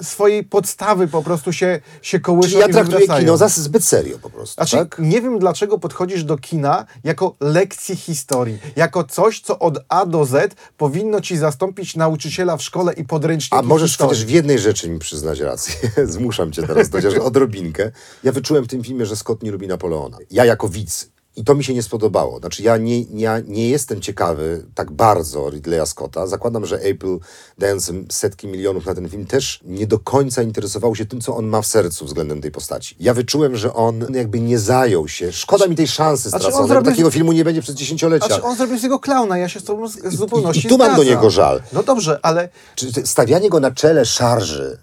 swojej 0.03 0.43
podstawy 0.43 1.07
po 1.07 1.23
prostu 1.23 1.53
się, 1.53 1.81
się 2.01 2.19
kołyszą 2.19 2.49
Czyli 2.49 2.61
ja 2.61 2.67
traktuję 2.67 3.07
kino 3.07 3.37
za 3.37 3.47
zbyt 3.47 3.83
serio 3.83 4.19
po 4.19 4.29
prostu, 4.29 4.53
Znaczy, 4.53 4.77
tak? 4.77 4.99
nie 4.99 5.21
wiem 5.21 5.39
dlaczego 5.39 5.79
podchodzisz 5.79 6.23
do 6.23 6.37
kina 6.37 6.85
jako 7.03 7.35
lekcji 7.39 7.95
historii, 7.95 8.59
jako 8.75 9.03
coś, 9.03 9.41
co 9.41 9.59
od 9.59 9.79
A 9.89 10.05
do 10.05 10.25
Z 10.25 10.55
powinno 10.77 11.21
ci 11.21 11.37
zastąpić 11.37 11.95
nauczyciela 11.95 12.57
w 12.57 12.63
szkole 12.63 12.93
i 12.93 13.03
podręczniki 13.03 13.55
A 13.57 13.61
możesz 13.61 13.89
historii. 13.91 14.09
chociaż 14.09 14.25
w 14.25 14.29
jednej 14.29 14.59
rzeczy 14.59 14.89
mi 14.89 14.99
przyznać 14.99 15.39
rację. 15.39 15.73
Zmuszam 16.05 16.51
cię 16.51 16.67
teraz, 16.67 16.91
chociaż 16.91 17.13
odrobinkę. 17.29 17.91
Ja 18.23 18.31
wyczułem 18.31 18.63
w 18.63 18.67
tym 18.67 18.83
filmie, 18.83 19.05
że 19.05 19.15
Scott 19.15 19.43
nie 19.43 19.51
lubi 19.51 19.67
Napoleona. 19.67 20.17
Ja 20.31 20.45
jako 20.45 20.69
widz. 20.69 21.10
I 21.35 21.43
to 21.43 21.55
mi 21.55 21.63
się 21.63 21.73
nie 21.73 21.83
spodobało. 21.83 22.39
Znaczy, 22.39 22.63
ja 22.63 22.77
nie, 22.77 23.05
nie, 23.05 23.43
nie 23.47 23.69
jestem 23.69 24.01
ciekawy 24.01 24.65
tak 24.75 24.91
bardzo 24.91 25.49
Ridleya 25.49 25.85
Scotta. 25.85 26.27
Zakładam, 26.27 26.65
że 26.65 26.75
April 26.75 27.19
dając 27.57 27.91
setki 28.11 28.47
milionów 28.47 28.85
na 28.85 28.95
ten 28.95 29.09
film 29.09 29.25
też 29.25 29.59
nie 29.65 29.87
do 29.87 29.99
końca 29.99 30.41
interesował 30.43 30.95
się 30.95 31.05
tym, 31.05 31.21
co 31.21 31.35
on 31.37 31.45
ma 31.47 31.61
w 31.61 31.65
sercu 31.67 32.05
względem 32.05 32.41
tej 32.41 32.51
postaci. 32.51 32.95
Ja 32.99 33.13
wyczułem, 33.13 33.55
że 33.55 33.73
on 33.73 34.05
jakby 34.13 34.39
nie 34.39 34.59
zajął 34.59 35.07
się. 35.07 35.31
Szkoda 35.31 35.67
mi 35.67 35.75
tej 35.75 35.87
szansy 35.87 36.29
Znaczy, 36.29 36.45
on 36.45 36.51
straconej, 36.51 36.75
zrobił- 36.77 36.91
takiego 36.91 37.11
filmu 37.11 37.31
nie 37.31 37.43
będzie 37.43 37.61
przez 37.61 37.75
dziesięciolecia. 37.75 38.25
Znaczy, 38.27 38.43
on 38.43 38.55
zrobił 38.57 38.79
z 38.79 38.83
niego 38.83 38.99
klauna, 38.99 39.37
ja 39.37 39.49
się 39.49 39.59
z 39.59 39.63
tobą 39.63 39.87
z, 39.87 39.93
z 39.93 40.15
zupełności 40.15 40.65
i 40.67 40.69
tu 40.69 40.77
mam 40.77 40.95
do 40.95 41.03
niego 41.03 41.29
żal. 41.29 41.61
No 41.73 41.83
dobrze, 41.83 42.19
ale 42.21 42.49
Czy 42.75 42.91
stawianie 43.05 43.49
go 43.49 43.59
na 43.59 43.71
czele 43.71 44.05
szarży, 44.05 44.77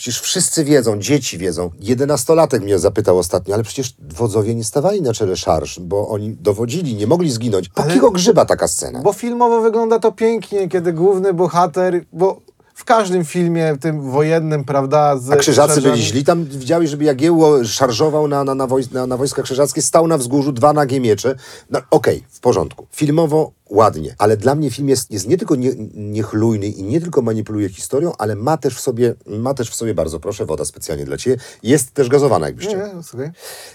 przecież 0.00 0.20
wszyscy 0.20 0.64
wiedzą, 0.64 0.98
dzieci 1.00 1.38
wiedzą. 1.38 1.70
Jedenastolatek 1.80 2.62
mnie 2.62 2.78
zapytał 2.78 3.18
ostatnio, 3.18 3.54
ale 3.54 3.62
przecież 3.62 3.94
wodzowie 3.98 4.54
nie 4.54 4.64
stawali 4.64 5.02
na 5.02 5.12
czele 5.12 5.36
szarż, 5.36 5.80
bo 5.80 6.08
oni 6.08 6.36
dowodzili, 6.40 6.94
nie 6.94 7.06
mogli 7.06 7.30
zginąć. 7.30 7.68
Po 7.68 7.82
Ale- 7.82 7.94
kiego 7.94 8.10
grzyba 8.10 8.44
taka 8.44 8.68
scena? 8.68 9.02
Bo 9.02 9.12
filmowo 9.12 9.60
wygląda 9.60 9.98
to 9.98 10.12
pięknie, 10.12 10.68
kiedy 10.68 10.92
główny 10.92 11.34
bohater, 11.34 12.04
bo 12.12 12.40
w 12.74 12.84
każdym 12.84 13.24
filmie 13.24 13.76
tym 13.80 14.10
wojennym, 14.10 14.64
prawda, 14.64 15.16
z 15.18 15.30
A 15.30 15.36
krzyżacy 15.36 15.82
byli 15.82 16.02
źli. 16.02 16.24
Tam 16.24 16.44
widziałeś, 16.44 16.90
żeby 16.90 17.04
Jagiełło 17.04 17.64
szarżował 17.64 18.28
na, 18.28 18.44
na, 18.44 18.54
na, 18.54 18.66
wojs 18.66 18.92
na, 18.92 19.06
na 19.06 19.16
wojska 19.16 19.42
krzyżackie, 19.42 19.82
stał 19.82 20.06
na 20.06 20.18
wzgórzu, 20.18 20.52
dwa 20.52 20.72
nagie 20.72 21.00
miecze. 21.00 21.34
No, 21.70 21.80
Okej, 21.90 22.24
w 22.30 22.40
porządku. 22.40 22.86
Filmowo 22.92 23.52
ładnie, 23.70 24.14
ale 24.18 24.36
dla 24.36 24.54
mnie 24.54 24.70
film 24.70 24.88
jest, 24.88 25.10
jest 25.10 25.28
nie 25.28 25.36
tylko 25.38 25.54
nie, 25.56 25.70
niechlujny 25.94 26.66
i 26.66 26.82
nie 26.82 27.00
tylko 27.00 27.22
manipuluje 27.22 27.68
historią, 27.68 28.12
ale 28.18 28.36
ma 28.36 28.56
też 28.56 28.74
w 28.74 28.80
sobie, 28.80 29.14
ma 29.26 29.54
też 29.54 29.70
w 29.70 29.74
sobie 29.74 29.94
bardzo, 29.94 30.20
proszę, 30.20 30.46
woda 30.46 30.64
specjalnie 30.64 31.04
dla 31.04 31.16
Ciebie, 31.16 31.36
jest 31.62 31.94
też 31.94 32.08
gazowana, 32.08 32.46
jakbyś 32.46 32.66
Nie, 32.66 32.76
nie. 33.14 33.32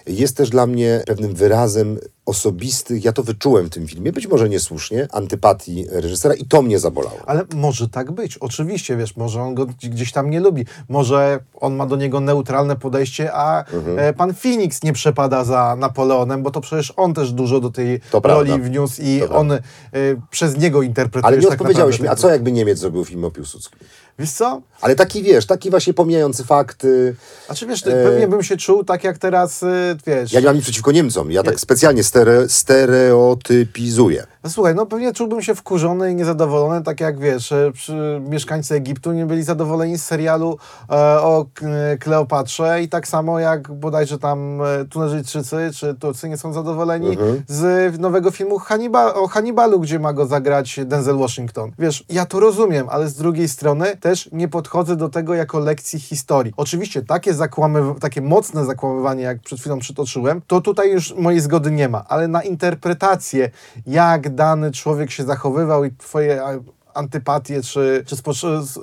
Jest 0.08 0.38
też 0.38 0.50
dla 0.50 0.68
mnie 0.68 1.04
pewnym 1.08 1.34
wyrazem 1.34 1.98
osobistych, 2.26 3.04
ja 3.06 3.14
to 3.14 3.24
wyczułem 3.24 3.66
w 3.66 3.70
tym 3.70 3.88
filmie, 3.88 4.12
być 4.12 4.28
może 4.28 4.50
niesłusznie, 4.50 5.08
antypatii 5.12 5.86
reżysera 5.90 6.34
i 6.36 6.46
to 6.46 6.62
mnie 6.62 6.80
zabolało. 6.80 7.18
Ale 7.26 7.44
może 7.56 7.90
tak 7.90 8.12
być, 8.12 8.38
oczywiście, 8.38 8.98
wiesz, 8.98 9.16
może 9.18 9.42
on 9.42 9.56
go 9.56 9.66
gdzieś 9.66 10.12
tam 10.12 10.30
nie 10.30 10.40
lubi, 10.40 10.66
może 10.90 11.40
on 11.62 11.76
ma 11.76 11.86
do 11.86 11.96
niego 11.96 12.20
neutralne 12.20 12.76
podejście, 12.76 13.34
a 13.34 13.66
Mhm. 13.74 14.00
e, 14.00 14.14
pan 14.14 14.34
Phoenix 14.34 14.84
nie 14.84 14.94
przepada 14.94 15.44
za 15.44 15.76
Napoleonem, 15.80 16.44
bo 16.44 16.52
to 16.52 16.62
przecież 16.62 16.94
on 16.98 17.14
też 17.14 17.32
dużo 17.32 17.60
do 17.60 17.70
tej 17.70 18.00
To 18.12 18.22
prawda. 18.22 18.52
roli 18.52 18.64
wniósł 18.64 19.02
i 19.02 19.24
on 19.24 19.52
przez 20.30 20.58
niego 20.58 20.82
interpretujesz. 20.82 21.26
Ale 21.26 21.38
nie 21.38 21.48
tak 21.48 21.62
odpowiedziałeś 21.62 22.00
mi, 22.00 22.08
a 22.08 22.16
co 22.16 22.30
jakby 22.30 22.52
Niemiec 22.52 22.80
zrobił 22.80 23.06
film 23.06 23.26
o 23.26 23.32
Piłsudskim? 23.32 23.80
Wiesz 24.20 24.32
co? 24.32 24.62
Ale 24.82 24.96
taki, 24.96 25.24
wiesz, 25.24 25.46
taki 25.46 25.70
właśnie 25.70 25.94
pomijający 25.94 26.44
fakty. 26.44 27.16
A 27.50 27.54
czy 27.56 27.68
wiesz, 27.68 27.84
pewnie 27.84 28.28
bym 28.28 28.44
się 28.44 28.58
czuł 28.58 28.84
tak 28.84 29.04
jak 29.04 29.18
teraz, 29.18 29.64
y, 29.64 29.98
wiesz... 30.08 30.34
Ja 30.34 30.40
nie 30.40 30.46
mam 30.46 30.56
nic 30.56 30.64
przeciwko 30.64 30.92
Niemcom, 30.92 31.32
ja 31.32 31.44
tak 31.44 31.60
specjalnie 31.60 32.04
stere, 32.04 32.50
stereotypizuję. 32.50 34.26
No 34.44 34.50
słuchaj, 34.50 34.76
no 34.76 34.86
pewnie 34.86 35.14
czułbym 35.14 35.42
się 35.42 35.56
wkurzony 35.56 36.12
i 36.12 36.16
niezadowolony, 36.16 36.84
tak 36.84 37.00
jak 37.00 37.20
wiesz, 37.20 37.52
e, 37.52 37.72
mieszkańcy 38.30 38.76
Egiptu 38.76 39.12
nie 39.12 39.26
byli 39.26 39.44
zadowoleni 39.44 39.98
z 39.98 40.06
serialu 40.06 40.58
e, 40.90 40.94
o 41.22 41.46
K- 41.54 41.66
Kleopatrze 42.00 42.82
i 42.82 42.90
tak 42.90 43.08
samo 43.08 43.40
jak 43.40 43.72
bodajże 43.72 44.20
tam 44.20 44.62
e, 44.62 44.86
Tunezyjczycy 44.86 45.58
czy 45.76 45.94
Turcy 46.00 46.30
nie 46.30 46.38
są 46.38 46.54
zadowoleni 46.54 47.18
z 47.48 48.00
nowego 48.00 48.32
filmu 48.32 48.60
Hannibal, 48.60 49.12
o 49.16 49.28
Hannibalu, 49.28 49.80
gdzie 49.80 50.00
ma 50.00 50.14
go 50.14 50.26
zagrać 50.26 50.80
Denzel 50.86 51.18
Washington. 51.18 51.72
Wiesz, 51.80 52.04
ja 52.10 52.26
to 52.26 52.40
rozumiem, 52.40 52.90
ale 52.90 53.10
z 53.10 53.14
drugiej 53.16 53.50
strony 53.50 53.98
też 54.06 54.30
nie 54.32 54.48
podchodzę 54.48 54.96
do 54.96 55.10
tego 55.10 55.36
jako 55.36 55.60
lekcji 55.60 56.00
historii. 56.00 56.54
Oczywiście 56.58 57.02
takie 57.02 57.34
zakłamy, 57.34 57.96
takie 58.00 58.22
mocne 58.22 58.66
zakłamywanie, 58.66 59.24
jak 59.24 59.40
przed 59.40 59.60
chwilą 59.60 59.80
przytoczyłem, 59.80 60.42
to 60.48 60.62
tutaj 60.62 60.92
już 60.92 61.16
mojej 61.16 61.40
zgody 61.40 61.72
nie 61.72 61.90
ma, 61.90 62.06
ale 62.08 62.28
na 62.28 62.44
interpretację, 62.44 63.50
jak 63.88 64.36
dany 64.36 64.72
człowiek 64.72 65.12
się 65.12 65.24
zachowywał 65.24 65.86
i 65.86 65.92
twoje 65.92 66.44
a, 66.96 67.06
antypatie 67.06 67.62
czy, 67.62 68.04
czy 68.08 68.16
spo, 68.16 68.32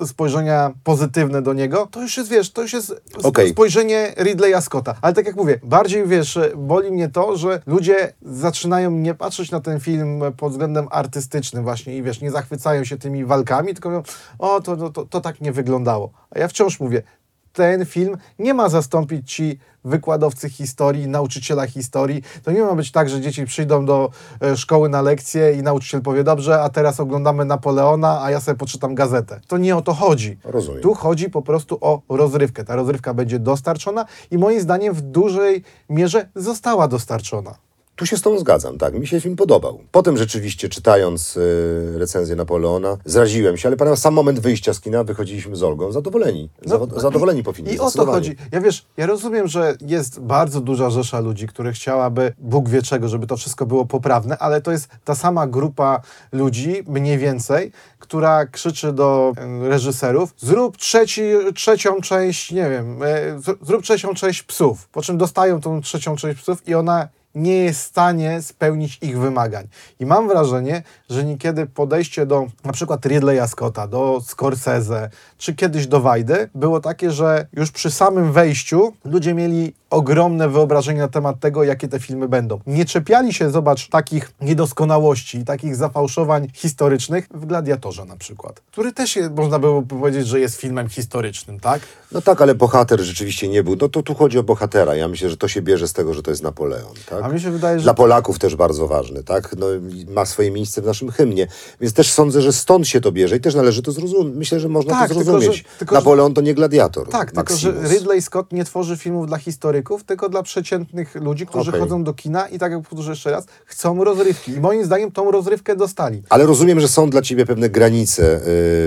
spojrzenia 0.05 0.71
pozytywne 0.83 1.41
do 1.41 1.53
niego, 1.53 1.87
to 1.91 2.01
już 2.01 2.17
jest, 2.17 2.29
wiesz, 2.29 2.51
to 2.51 2.61
już 2.61 2.73
jest 2.73 3.01
Okej. 3.23 3.49
spojrzenie 3.49 4.13
Ridleya 4.17 4.61
Scotta. 4.61 4.95
Ale 5.01 5.13
tak 5.13 5.25
jak 5.25 5.35
mówię, 5.35 5.59
bardziej, 5.63 6.07
wiesz, 6.07 6.39
boli 6.55 6.91
mnie 6.91 7.09
to, 7.09 7.37
że 7.37 7.61
ludzie 7.65 8.13
zaczynają 8.21 8.91
nie 8.91 9.13
patrzeć 9.13 9.51
na 9.51 9.59
ten 9.59 9.79
film 9.79 10.21
pod 10.37 10.51
względem 10.51 10.87
artystycznym 10.91 11.63
właśnie 11.63 11.97
i 11.97 12.03
wiesz, 12.03 12.21
nie 12.21 12.31
zachwycają 12.31 12.83
się 12.83 12.97
tymi 12.97 13.25
walkami, 13.25 13.73
tylko 13.73 13.89
mówią, 13.89 14.03
o, 14.39 14.61
to, 14.61 14.77
to, 14.77 14.89
to, 14.89 15.05
to 15.05 15.21
tak 15.21 15.41
nie 15.41 15.51
wyglądało. 15.51 16.11
A 16.31 16.39
ja 16.39 16.47
wciąż 16.47 16.79
mówię, 16.79 17.03
ten 17.53 17.85
film 17.85 18.17
nie 18.39 18.53
ma 18.53 18.69
zastąpić 18.69 19.33
ci 19.33 19.59
wykładowcy 19.83 20.49
historii, 20.49 21.07
nauczyciela 21.07 21.67
historii. 21.67 22.23
To 22.43 22.51
nie 22.51 22.61
ma 22.61 22.75
być 22.75 22.91
tak, 22.91 23.09
że 23.09 23.21
dzieci 23.21 23.45
przyjdą 23.45 23.85
do 23.85 24.09
e, 24.41 24.57
szkoły 24.57 24.89
na 24.89 25.01
lekcję 25.01 25.53
i 25.53 25.63
nauczyciel 25.63 26.01
powie, 26.01 26.23
dobrze, 26.23 26.61
a 26.61 26.69
teraz 26.69 26.99
oglądamy 26.99 27.45
Napoleona, 27.45 28.21
a 28.23 28.31
ja 28.31 28.39
sobie 28.39 28.57
poczytam 28.57 28.95
gazetę. 28.95 29.39
To 29.47 29.57
nie 29.57 29.75
o 29.75 29.81
to 29.81 29.93
chodzi. 29.93 30.37
Rozumiem. 30.43 30.81
Tu 30.81 30.93
chodzi 30.93 31.29
po 31.29 31.41
prostu 31.41 31.77
o 31.81 32.01
rozrywkę. 32.09 32.63
Ta 32.63 32.75
rozrywka 32.75 33.13
będzie 33.13 33.39
dostarczona 33.39 34.05
i 34.31 34.37
moim 34.37 34.61
zdaniem 34.61 34.93
w 34.93 35.01
dużej 35.01 35.63
mierze 35.89 36.29
została 36.35 36.87
dostarczona. 36.87 37.55
Tu 37.95 38.05
się 38.05 38.17
z 38.17 38.21
tą 38.21 38.39
zgadzam, 38.39 38.77
tak. 38.77 38.93
Mi 38.93 39.07
się 39.07 39.21
film 39.21 39.35
podobał. 39.35 39.79
Potem 39.91 40.17
rzeczywiście, 40.17 40.69
czytając 40.69 41.37
y, 41.37 41.95
recenzję 41.97 42.35
Napoleona, 42.35 42.97
zraziłem 43.05 43.57
się, 43.57 43.69
ale 43.69 43.77
pamiętam 43.77 43.97
sam 43.97 44.13
moment 44.13 44.39
wyjścia 44.39 44.73
z 44.73 44.79
kina, 44.79 45.03
wychodziliśmy 45.03 45.55
z 45.55 45.63
Olgą 45.63 45.91
zadowoleni. 45.91 46.49
Zawo- 46.65 46.99
zadowoleni 46.99 47.43
po 47.43 47.53
filmie. 47.53 47.71
No, 47.71 47.75
I 47.75 47.79
o 47.79 47.91
to 47.91 48.05
chodzi. 48.05 48.35
Ja 48.51 48.61
wiesz, 48.61 48.85
ja 48.97 49.05
rozumiem, 49.05 49.47
że 49.47 49.75
jest 49.81 50.19
bardzo 50.19 50.61
duża 50.61 50.89
rzesza 50.89 51.19
ludzi, 51.19 51.47
które 51.47 51.71
chciałaby, 51.73 52.33
Bóg 52.37 52.69
wie 52.69 52.81
czego, 52.81 53.09
żeby 53.09 53.27
to 53.27 53.37
wszystko 53.37 53.65
było 53.65 53.85
poprawne, 53.85 54.37
ale 54.37 54.61
to 54.61 54.71
jest 54.71 54.87
ta 55.03 55.15
sama 55.15 55.47
grupa 55.47 56.01
ludzi, 56.31 56.83
mniej 56.87 57.17
więcej, 57.17 57.71
która 57.99 58.45
krzyczy 58.45 58.93
do 58.93 59.33
e, 59.37 59.69
reżyserów, 59.69 60.33
zrób 60.37 60.77
trzeci, 60.77 61.21
trzecią 61.55 62.01
część, 62.01 62.51
nie 62.51 62.69
wiem, 62.69 63.03
e, 63.03 63.39
zrób 63.61 63.83
trzecią 63.83 64.13
część 64.13 64.43
psów, 64.43 64.87
po 64.87 65.01
czym 65.01 65.17
dostają 65.17 65.61
tą 65.61 65.81
trzecią 65.81 66.15
część 66.15 66.41
psów 66.41 66.67
i 66.67 66.75
ona 66.75 67.07
nie 67.35 67.57
jest 67.57 67.79
w 67.79 67.83
stanie 67.83 68.41
spełnić 68.41 68.99
ich 69.01 69.19
wymagań. 69.19 69.67
I 69.99 70.05
mam 70.05 70.27
wrażenie, 70.27 70.83
że 71.09 71.23
niekiedy 71.23 71.65
podejście 71.65 72.25
do 72.25 72.47
na 72.63 72.73
przykład 72.73 73.05
Ridleya 73.05 73.47
Scotta, 73.47 73.87
do 73.87 74.21
Scorsese, 74.21 75.09
czy 75.43 75.55
kiedyś 75.55 75.87
do 75.87 75.99
Wajdy, 76.01 76.49
było 76.55 76.79
takie, 76.79 77.11
że 77.11 77.47
już 77.53 77.71
przy 77.71 77.91
samym 77.91 78.31
wejściu 78.31 78.93
ludzie 79.05 79.33
mieli 79.33 79.73
ogromne 79.89 80.49
wyobrażenie 80.49 80.99
na 80.99 81.07
temat 81.07 81.39
tego, 81.39 81.63
jakie 81.63 81.87
te 81.87 81.99
filmy 81.99 82.27
będą. 82.27 82.59
Nie 82.67 82.85
czepiali 82.85 83.33
się, 83.33 83.51
zobacz, 83.51 83.89
takich 83.89 84.31
niedoskonałości, 84.41 85.45
takich 85.45 85.75
zafałszowań 85.75 86.47
historycznych 86.53 87.27
w 87.33 87.45
Gladiatorze 87.45 88.05
na 88.05 88.17
przykład, 88.17 88.61
który 88.71 88.93
też 88.93 89.15
je, 89.15 89.29
można 89.29 89.59
było 89.59 89.81
powiedzieć, 89.81 90.27
że 90.27 90.39
jest 90.39 90.55
filmem 90.55 90.89
historycznym, 90.89 91.59
tak? 91.59 91.81
No 92.11 92.21
tak, 92.21 92.41
ale 92.41 92.55
bohater 92.55 93.01
rzeczywiście 93.01 93.47
nie 93.47 93.63
był. 93.63 93.75
No 93.81 93.89
to 93.89 94.03
tu 94.03 94.15
chodzi 94.15 94.39
o 94.39 94.43
bohatera. 94.43 94.95
Ja 94.95 95.07
myślę, 95.07 95.29
że 95.29 95.37
to 95.37 95.47
się 95.47 95.61
bierze 95.61 95.87
z 95.87 95.93
tego, 95.93 96.13
że 96.13 96.23
to 96.23 96.31
jest 96.31 96.43
Napoleon, 96.43 96.93
tak? 97.09 97.23
A 97.23 97.29
mi 97.29 97.41
się 97.41 97.51
wydaje, 97.51 97.79
że 97.79 97.83
Dla 97.83 97.93
Polaków 97.93 98.39
też 98.39 98.55
bardzo 98.55 98.87
ważny, 98.87 99.23
tak? 99.23 99.55
No, 99.57 99.65
ma 100.07 100.25
swoje 100.25 100.51
miejsce 100.51 100.81
w 100.81 100.85
naszym 100.85 101.11
hymnie. 101.11 101.47
Więc 101.81 101.93
też 101.93 102.11
sądzę, 102.11 102.41
że 102.41 102.53
stąd 102.53 102.87
się 102.87 103.01
to 103.01 103.11
bierze 103.11 103.35
i 103.37 103.39
też 103.39 103.55
należy 103.55 103.81
to 103.81 103.91
zrozumieć. 103.91 104.35
Myślę, 104.35 104.59
że 104.59 104.69
można 104.69 104.91
Tak, 104.93 105.07
to 105.07 105.13
zrozumieć. 105.13 105.32
Że- 105.41 105.51
tylko, 105.79 105.95
że- 105.95 105.99
Napoleon 106.01 106.33
to 106.33 106.41
nie 106.41 106.53
gladiator. 106.53 107.09
Tak, 107.09 107.31
tylko 107.31 107.55
że 107.55 107.69
Maximus. 107.71 107.91
Ridley 107.91 108.21
Scott 108.21 108.51
nie 108.53 108.65
tworzy 108.65 108.97
filmów 108.97 109.27
dla 109.27 109.37
historyków, 109.37 110.03
tylko 110.03 110.29
dla 110.29 110.43
przeciętnych 110.43 111.15
ludzi, 111.15 111.45
którzy 111.45 111.69
Okej. 111.69 111.81
chodzą 111.81 112.03
do 112.03 112.13
kina 112.13 112.47
i 112.47 112.59
tak 112.59 112.71
jak 112.71 112.81
powtórzę 112.81 113.09
jeszcze 113.11 113.31
raz, 113.31 113.45
chcą 113.65 114.03
rozrywki. 114.03 114.51
I 114.51 114.59
moim 114.59 114.85
zdaniem 114.85 115.11
tą 115.11 115.31
rozrywkę 115.31 115.75
dostali. 115.75 116.23
Ale 116.29 116.45
rozumiem, 116.45 116.79
że 116.79 116.87
są 116.87 117.09
dla 117.09 117.21
ciebie 117.21 117.45
pewne 117.45 117.69
granice 117.69 118.23
y, 118.23 118.41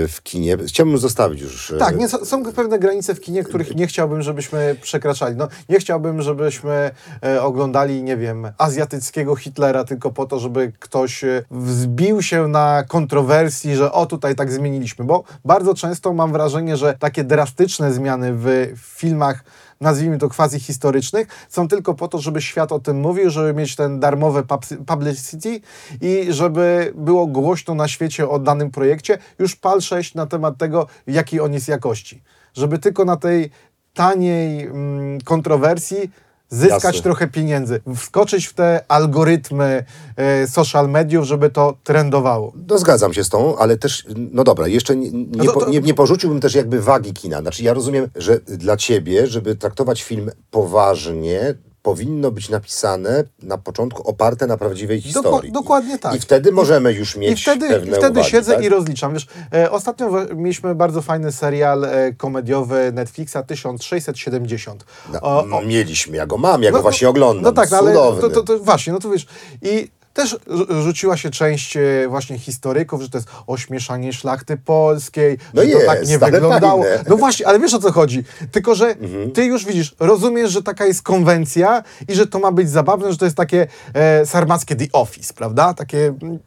w 0.07 0.19
kinie. 0.23 0.57
Chciałbym 0.67 0.97
zostawić 0.97 1.41
już. 1.41 1.69
y, 1.69 1.77
Tak, 1.77 1.97
nie, 1.97 2.09
są- 2.09 2.43
pewne 2.55 2.79
granice 2.79 3.15
w 3.15 3.19
kinie, 3.21 3.43
których 3.43 3.75
nie 3.75 3.87
chciałbym, 3.87 4.21
żebyśmy 4.21 4.75
przekraczali. 4.81 5.35
No, 5.35 5.47
nie 5.69 5.79
chciałbym, 5.79 6.21
żebyśmy 6.21 6.91
e, 7.23 7.41
oglądali, 7.41 8.03
nie 8.03 8.17
wiem, 8.17 8.47
azjatyckiego 8.57 9.35
Hitlera 9.35 9.83
tylko 9.83 10.11
po 10.11 10.25
to, 10.25 10.39
żeby 10.39 10.71
ktoś 10.79 11.23
e, 11.23 11.43
wzbił 11.51 12.21
się 12.21 12.47
na 12.47 12.83
kontrowersji, 12.87 13.75
że 13.75 13.91
o 13.91 14.05
tutaj 14.05 14.35
tak 14.35 14.51
zmieniliśmy, 14.51 15.05
bo 15.05 15.23
bardzo 15.45 15.73
często 15.73 16.13
mam 16.13 16.31
wrażenie, 16.37 16.77
że 16.77 16.93
takie 16.99 17.23
drastyczne 17.23 17.93
zmiany 17.93 18.29
w 18.33 18.73
filmach 18.77 19.43
nazwijmy 19.81 20.17
to 20.17 20.29
quasi 20.29 20.59
historycznych, 20.59 21.27
są 21.49 21.67
tylko 21.67 21.93
po 21.93 22.07
to, 22.07 22.19
żeby 22.19 22.41
świat 22.41 22.71
o 22.71 22.79
tym 22.79 22.99
mówił, 22.99 23.29
żeby 23.29 23.53
mieć 23.53 23.75
ten 23.75 23.99
darmowe 23.99 24.43
pub- 24.43 24.85
publicity 24.85 25.61
i 26.01 26.27
żeby 26.29 26.93
było 26.95 27.27
głośno 27.27 27.75
na 27.75 27.87
świecie 27.87 28.29
o 28.29 28.39
danym 28.39 28.71
projekcie. 28.71 29.17
Już 29.39 29.55
pal 29.55 29.81
6 29.81 30.15
na 30.15 30.25
temat 30.25 30.57
tego, 30.57 30.87
jaki 31.07 31.39
on 31.39 31.53
jest 31.53 31.67
jakości. 31.67 32.21
Żeby 32.53 32.79
tylko 32.79 33.05
na 33.05 33.17
tej 33.17 33.49
taniej 33.93 34.65
mm, 34.65 35.21
kontrowersji 35.21 36.11
zyskać 36.49 36.83
Jasne. 36.83 37.01
trochę 37.01 37.27
pieniędzy, 37.27 37.81
wskoczyć 37.95 38.47
w 38.47 38.53
te 38.53 38.85
algorytmy 38.87 39.83
e, 40.15 40.47
social 40.47 40.89
mediów, 40.89 41.25
żeby 41.25 41.49
to 41.49 41.77
trendowało. 41.83 42.53
No 42.69 42.77
zgadzam 42.77 43.13
się 43.13 43.23
z 43.23 43.29
tą, 43.29 43.57
ale 43.57 43.77
też, 43.77 44.05
no 44.31 44.43
dobra, 44.43 44.67
jeszcze 44.67 44.95
nie, 44.95 45.11
nie, 45.11 45.25
No 45.37 45.45
to- 45.45 45.53
po, 45.53 45.59
to- 45.59 45.69
nie, 45.69 45.79
nie 45.79 45.93
porzuciłbym 45.93 46.39
też 46.39 46.55
jakby 46.55 46.81
wagi 46.81 47.13
kina. 47.13 47.41
Znaczy 47.41 47.63
ja 47.63 47.73
rozumiem, 47.73 48.07
że 48.15 48.39
dla 48.39 48.77
ciebie, 48.77 49.27
żeby 49.27 49.55
traktować 49.55 50.03
film 50.03 50.31
poważnie, 50.51 51.55
powinno 51.87 52.31
być 52.31 52.49
napisane 52.49 53.23
na 53.43 53.57
początku 53.57 54.09
oparte 54.09 54.47
na 54.47 54.57
prawdziwej 54.57 55.01
historii. 55.01 55.51
dokładnie 55.51 55.99
tak. 55.99 56.15
I 56.15 56.19
wtedy 56.19 56.51
możemy 56.51 56.93
już 56.93 57.15
mieć 57.15 57.39
I 57.39 57.43
wtedy, 57.43 57.67
pewne 57.69 57.91
i 57.91 57.99
wtedy 57.99 58.19
uwagi, 58.19 58.29
siedzę 58.31 58.55
tak? 58.55 58.63
i 58.63 58.69
rozliczam. 58.69 59.13
Wiesz, 59.13 59.27
e, 59.53 59.71
ostatnio 59.71 60.09
mieliśmy 60.35 60.75
bardzo 60.75 61.01
fajny 61.01 61.31
serial 61.31 61.85
e, 61.85 62.13
komediowy 62.13 62.91
Netflixa 62.93 63.37
1670. 63.47 64.85
No, 65.13 65.21
O- 65.21 65.61
Mieliśmy, 65.65 66.17
ja 66.17 66.25
go 66.25 66.37
mam, 66.37 66.63
ja 66.63 66.71
no, 66.71 66.77
go 66.77 66.81
właśnie 66.81 67.09
oglądam. 67.09 67.43
No 67.43 67.51
tak, 67.51 67.71
no, 67.71 67.77
ale 67.77 67.91
Cudowny. 67.91 68.21
to, 68.21 68.29
to, 68.29 68.43
to 68.43 68.59
właśnie, 68.59 68.93
no 68.93 68.99
to 68.99 69.09
wiesz. 69.09 69.27
I 69.61 69.87
też 70.17 70.37
rzu- 70.47 70.81
rzuciła 70.83 71.17
się 71.17 71.29
część 71.29 71.77
e, 71.77 71.81
właśnie 72.09 72.39
historyków, 72.39 73.01
że 73.01 73.09
to 73.09 73.17
jest 73.17 73.27
ośmieszanie 73.47 74.13
szlachty 74.13 74.57
polskiej, 74.57 75.37
No 75.53 75.61
że 75.63 75.69
to 75.69 75.79
tak 75.85 75.99
jest, 75.99 76.11
nie 76.11 76.19
wyglądało. 76.19 76.83
fajne. 76.83 77.03
No 77.09 77.17
właśnie, 77.17 77.47
ale 77.47 77.59
wiesz 77.59 77.73
o 77.73 77.79
co 77.79 77.91
chodzi. 77.91 78.23
Tylko, 78.51 78.75
że 78.75 78.87
Mhm. 78.87 79.31
ty 79.31 79.45
już 79.45 79.65
widzisz, 79.65 79.95
rozumiesz, 79.99 80.51
że 80.51 80.63
taka 80.63 80.85
jest 80.85 81.01
konwencja 81.01 81.83
i 82.07 82.15
że 82.15 82.27
to 82.27 82.39
ma 82.39 82.51
być 82.51 82.69
zabawne, 82.69 83.11
że 83.11 83.17
to 83.17 83.25
jest 83.25 83.37
takie 83.37 83.67
e, 83.93 84.25
sarmackie 84.25 84.75
The 84.75 84.85
Office, 84.93 85.33
prawda? 85.33 85.73
Takie, 85.73 86.05
mm, 86.21 86.39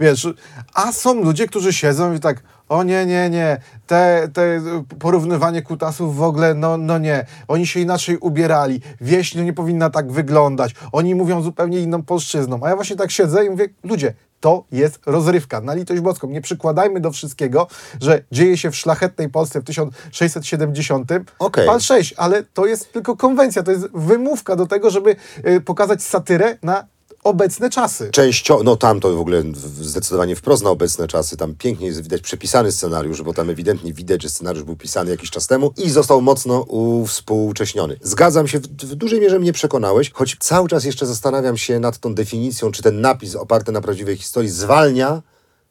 wiesz, 0.00 0.28
a 0.74 0.92
są 0.92 1.22
ludzie, 1.24 1.46
którzy 1.46 1.72
siedzą 1.72 2.14
i 2.14 2.20
tak, 2.20 2.42
o 2.68 2.82
nie, 2.82 3.06
nie, 3.06 3.30
nie, 3.30 3.60
te, 3.86 4.28
te 4.32 4.60
porównywanie 4.98 5.62
kutasów 5.62 6.16
w 6.16 6.22
ogóle, 6.22 6.54
no, 6.54 6.76
no 6.76 6.98
nie, 6.98 7.26
oni 7.48 7.66
się 7.66 7.80
inaczej 7.80 8.16
ubierali, 8.18 8.80
wieś 9.00 9.34
no 9.34 9.42
nie 9.42 9.52
powinna 9.52 9.90
tak 9.90 10.12
wyglądać, 10.12 10.74
oni 10.92 11.14
mówią 11.14 11.42
zupełnie 11.42 11.80
inną 11.80 12.02
polszczyzną, 12.02 12.60
a 12.62 12.68
ja 12.68 12.76
właśnie 12.76 12.96
tak 12.96 13.10
siedzę 13.10 13.46
i 13.46 13.50
mówię, 13.50 13.68
ludzie, 13.84 14.14
to 14.40 14.64
jest 14.72 15.00
rozrywka, 15.06 15.60
na 15.60 15.74
litość 15.74 16.00
boską, 16.00 16.28
nie 16.28 16.40
przykładajmy 16.40 17.00
do 17.00 17.10
wszystkiego, 17.10 17.66
że 18.00 18.22
dzieje 18.32 18.56
się 18.56 18.70
w 18.70 18.76
szlachetnej 18.76 19.28
Polsce 19.28 19.60
w 19.60 19.64
1670, 19.64 21.10
Okej. 21.38 21.66
pal 21.66 21.80
6, 21.80 22.14
ale 22.16 22.42
to 22.42 22.66
jest 22.66 22.92
tylko 22.92 23.16
konwencja, 23.16 23.62
to 23.62 23.70
jest 23.70 23.88
wymówka 23.94 24.56
do 24.56 24.66
tego, 24.66 24.90
żeby 24.90 25.16
y, 25.46 25.60
pokazać 25.60 26.02
satyrę 26.02 26.58
na 26.62 26.86
obecne 27.28 27.70
czasy. 27.70 28.10
Częściowo, 28.10 28.62
no 28.62 28.76
tam 28.76 29.00
to 29.00 29.16
w 29.16 29.20
ogóle 29.20 29.42
zdecydowanie 29.80 30.36
wprost 30.36 30.64
na 30.64 30.70
obecne 30.70 31.08
czasy, 31.08 31.36
tam 31.36 31.54
pięknie 31.54 31.86
jest 31.86 32.02
widać 32.02 32.20
przepisany 32.20 32.72
scenariusz, 32.72 33.22
bo 33.22 33.34
tam 33.34 33.50
ewidentnie 33.50 33.92
widać, 33.92 34.22
że 34.22 34.28
scenariusz 34.28 34.64
był 34.64 34.76
pisany 34.76 35.10
jakiś 35.10 35.30
czas 35.30 35.46
temu 35.46 35.72
i 35.76 35.90
został 35.90 36.20
mocno 36.20 36.60
uwspółcześniony. 36.62 37.96
Zgadzam 38.02 38.48
się, 38.48 38.58
w, 38.58 38.66
w 38.66 38.94
dużej 38.94 39.20
mierze 39.20 39.38
mnie 39.38 39.52
przekonałeś, 39.52 40.10
choć 40.12 40.36
cały 40.40 40.68
czas 40.68 40.84
jeszcze 40.84 41.06
zastanawiam 41.06 41.56
się 41.56 41.80
nad 41.80 41.98
tą 41.98 42.14
definicją, 42.14 42.72
czy 42.72 42.82
ten 42.82 43.00
napis 43.00 43.34
oparty 43.34 43.72
na 43.72 43.80
prawdziwej 43.80 44.16
historii 44.16 44.50
zwalnia 44.50 45.22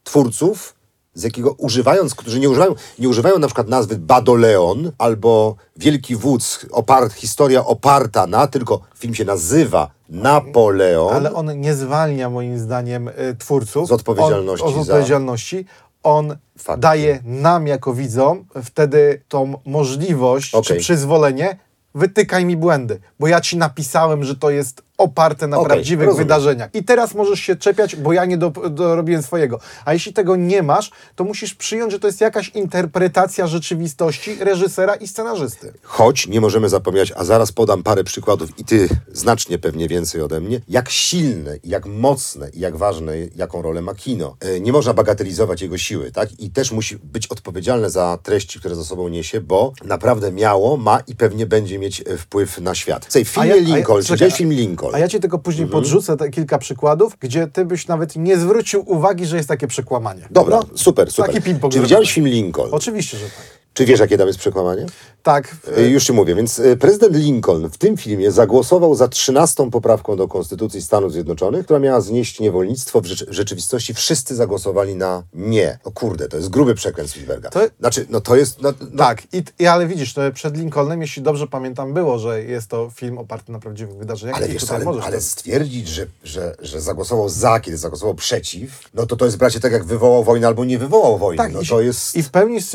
twórców, 0.03 0.76
z 1.17 1.23
jakiego 1.23 1.51
używając, 1.57 2.15
którzy 2.15 2.39
nie 2.39 2.49
używają, 2.49 2.75
nie 2.99 3.09
używają 3.09 3.39
na 3.39 3.47
przykład 3.47 3.67
nazwy 3.67 3.97
Badoleon 3.97 4.91
albo 4.97 5.55
Wielki 5.77 6.15
Wódz, 6.15 6.65
opart, 6.71 7.13
historia 7.13 7.65
oparta 7.65 8.27
na, 8.27 8.47
tylko 8.47 8.81
film 8.95 9.15
się 9.15 9.25
nazywa 9.25 9.89
Napoleon. 10.09 11.15
Ale 11.15 11.33
on 11.33 11.59
nie 11.59 11.73
zwalnia 11.75 12.29
moim 12.29 12.59
zdaniem 12.59 13.07
y, 13.07 13.13
twórców 13.39 13.87
Z 13.87 13.91
odpowiedzialności 13.91 14.65
on, 14.65 14.71
z 14.71 14.75
za- 14.75 14.81
odpowiedzialności. 14.81 15.65
On 16.03 16.35
Fakty. 16.57 16.81
daje 16.81 17.19
nam 17.25 17.67
jako 17.67 17.93
widzom 17.93 18.45
wtedy 18.63 19.21
tą 19.27 19.53
możliwość 19.65 20.51
czy 20.51 20.57
Okej. 20.57 20.79
przyzwolenie 20.79 21.57
wytykaj 21.95 22.45
mi 22.45 22.57
błędy, 22.57 22.99
bo 23.19 23.27
ja 23.27 23.41
ci 23.41 23.57
napisałem, 23.57 24.23
że 24.23 24.35
to 24.35 24.49
jest 24.49 24.81
oparte 24.97 25.47
na 25.47 25.57
Okej, 25.57 25.69
prawdziwych 25.69 26.05
rozumiem. 26.07 26.25
wydarzeniach. 26.27 26.69
I 26.73 26.83
teraz 26.83 27.13
możesz 27.15 27.39
się 27.39 27.55
czepiać, 27.55 27.95
bo 27.95 28.13
ja 28.13 28.25
nie 28.25 28.37
do, 28.37 28.49
dorobiłem 28.69 29.23
swojego. 29.23 29.59
A 29.85 29.93
jeśli 29.93 30.13
tego 30.13 30.35
nie 30.35 30.63
masz, 30.63 30.91
to 31.15 31.23
musisz 31.23 31.53
przyjąć, 31.53 31.91
że 31.91 31.99
to 31.99 32.07
jest 32.07 32.21
jakaś 32.21 32.49
interpretacja 32.49 33.47
rzeczywistości 33.47 34.35
reżysera 34.39 34.95
i 34.95 35.07
scenarzysty. 35.07 35.73
Choć 35.83 36.27
nie 36.27 36.41
możemy 36.41 36.69
zapomnieć, 36.69 37.13
a 37.15 37.23
zaraz 37.23 37.51
podam 37.51 37.83
parę 37.83 38.03
przykładów 38.03 38.59
i 38.59 38.65
ty 38.65 38.89
znacznie 39.11 39.57
pewnie 39.59 39.87
więcej 39.87 40.21
ode 40.21 40.41
mnie, 40.41 40.61
jak 40.67 40.89
silne, 40.89 41.57
jak 41.63 41.85
mocne 41.85 42.49
i 42.49 42.59
jak 42.59 42.77
ważne, 42.77 43.13
jaką 43.35 43.61
rolę 43.61 43.81
ma 43.81 43.95
kino. 43.95 44.35
E, 44.39 44.59
Nie 44.59 44.71
można 44.71 44.93
bagatelizować 44.93 45.61
jego 45.61 45.77
siły, 45.77 46.11
tak? 46.11 46.39
I 46.39 46.49
też 46.51 46.71
musi 46.71 46.97
być 46.97 47.27
odpowiedzialne 47.27 47.89
za 47.89 48.17
treści, 48.23 48.59
które 48.59 48.75
za 48.75 48.83
sobą 48.85 49.07
niesie, 49.07 49.41
bo 49.41 49.73
naprawdę 49.85 50.31
miało, 50.31 50.77
ma 50.77 50.99
i 51.07 51.15
pewnie 51.15 51.45
będzie 51.45 51.79
mieć 51.79 52.01
e, 52.01 52.17
wpływ 52.17 52.57
na 52.57 52.75
świat. 52.75 53.05
W 53.05 53.11
filmie 53.11 53.49
ja- 53.49 53.55
a 53.55 53.57
ja- 53.57 53.75
Lincoln, 53.75 54.03
czy 54.03 54.31
film 54.31 54.53
Lincoln? 54.53 54.86
A 54.95 54.99
ja 54.99 55.07
ci 55.07 55.19
tylko 55.19 55.39
później 55.39 55.63
Mhm. 55.63 55.81
podrzucę 55.83 56.29
kilka 56.31 56.57
przykładów, 56.57 57.17
gdzie 57.19 57.47
ty 57.47 57.65
byś 57.65 57.87
nawet 57.87 58.15
nie 58.15 58.37
zwrócił 58.37 58.83
uwagi, 58.85 59.25
że 59.25 59.37
jest 59.37 59.49
takie 59.49 59.67
przekłamanie. 59.67 60.27
Dobra, 60.31 60.59
super, 60.75 61.11
super. 61.11 61.31
Taki 61.33 61.41
film 61.45 61.59
Czy 61.71 61.79
widziałeś 61.81 62.11
film 62.13 62.27
Lincoln? 62.27 62.69
Oczywiście, 62.71 63.17
że 63.17 63.25
tak. 63.25 63.56
Czy 63.77 63.85
wiesz, 63.85 63.99
jakie 63.99 64.17
tam 64.17 64.27
jest 64.27 64.39
przekłamanie? 64.39 64.85
Tak. 65.23 65.55
E, 65.77 65.81
Już 65.87 66.05
ci 66.05 66.13
mówię, 66.13 66.35
więc 66.35 66.59
e, 66.59 66.75
prezydent 66.77 67.15
Lincoln 67.15 67.69
w 67.69 67.77
tym 67.77 67.97
filmie 67.97 68.31
zagłosował 68.31 68.95
za 68.95 69.07
13 69.07 69.71
poprawką 69.71 70.15
do 70.15 70.27
Konstytucji 70.27 70.81
Stanów 70.81 71.11
Zjednoczonych, 71.13 71.65
która 71.65 71.79
miała 71.79 72.01
znieść 72.01 72.39
niewolnictwo. 72.39 73.01
W, 73.01 73.03
w 73.05 73.31
rzeczywistości 73.33 73.93
wszyscy 73.93 74.35
zagłosowali 74.35 74.95
na 74.95 75.23
nie. 75.33 75.79
O 75.83 75.91
kurde, 75.91 76.27
to 76.27 76.37
jest 76.37 76.49
gruby 76.49 76.75
przekręt 76.75 77.09
Spielberga. 77.09 77.49
To- 77.49 77.59
Znaczy, 77.79 78.05
no 78.09 78.21
to 78.21 78.35
jest... 78.35 78.61
No, 78.61 78.73
no, 78.91 78.97
Tak, 78.97 79.23
I, 79.33 79.43
i 79.59 79.67
ale 79.67 79.87
widzisz, 79.87 80.13
to 80.13 80.21
przed 80.33 80.57
Lincolnem, 80.57 81.01
jeśli 81.01 81.21
dobrze 81.23 81.47
pamiętam, 81.47 81.93
było, 81.93 82.19
że 82.19 82.43
jest 82.43 82.67
to 82.67 82.89
film 82.95 83.17
oparty 83.17 83.51
na 83.51 83.59
prawdziwych 83.59 83.95
wydarzeniach. 83.97 84.35
Ale 84.37 84.47
wiesz, 84.47 84.71
ale, 84.71 84.85
ale 85.01 85.15
to- 85.17 85.21
stwierdzić, 85.21 85.87
że, 85.87 86.05
że, 86.23 86.55
że 86.61 86.81
zagłosował 86.81 87.29
za, 87.29 87.59
kiedy 87.59 87.77
zagłosował 87.77 88.15
przeciw, 88.15 88.89
no 88.93 89.05
to 89.05 89.15
to 89.15 89.25
jest, 89.25 89.37
bracie, 89.37 89.59
tak 89.59 89.71
jak 89.71 89.83
wywołał 89.85 90.23
wojnę 90.23 90.47
albo 90.47 90.65
nie 90.65 90.79
wywołał 90.79 91.17
wojny. 91.17 91.37
Tak, 91.43 91.53
no 91.53 91.61
i, 91.61 91.65
to 91.67 91.81
jest... 91.81 92.15
i 92.15 92.23
w 92.23 92.29
pełni 92.29 92.61
z, 92.61 92.71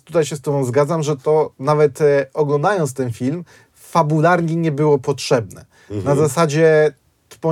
tutaj 0.00 0.24
się 0.24 0.36
Tobą 0.46 0.64
zgadzam, 0.64 1.02
że 1.02 1.16
to 1.16 1.50
nawet 1.58 2.00
e, 2.00 2.26
oglądając 2.34 2.94
ten 2.94 3.12
film, 3.12 3.44
fabularnie 3.74 4.56
nie 4.56 4.72
było 4.72 4.98
potrzebne. 4.98 5.64
Mhm. 5.90 6.04
Na 6.04 6.22
zasadzie, 6.28 6.92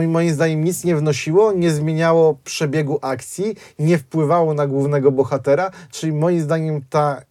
moim 0.09 0.35
zdaniem, 0.35 0.65
nic 0.65 0.85
nie 0.85 0.97
wnosiło, 0.97 1.53
nie 1.53 1.71
zmieniało 1.71 2.39
przebiegu 2.45 2.99
akcji, 3.03 3.57
nie 3.79 3.99
wpływało 3.99 4.55
na 4.55 4.67
głównego 4.67 5.11
bohatera, 5.11 5.71
czyli 5.91 6.13
moim 6.13 6.41
zdaniem 6.41 6.81
ta 6.91 7.23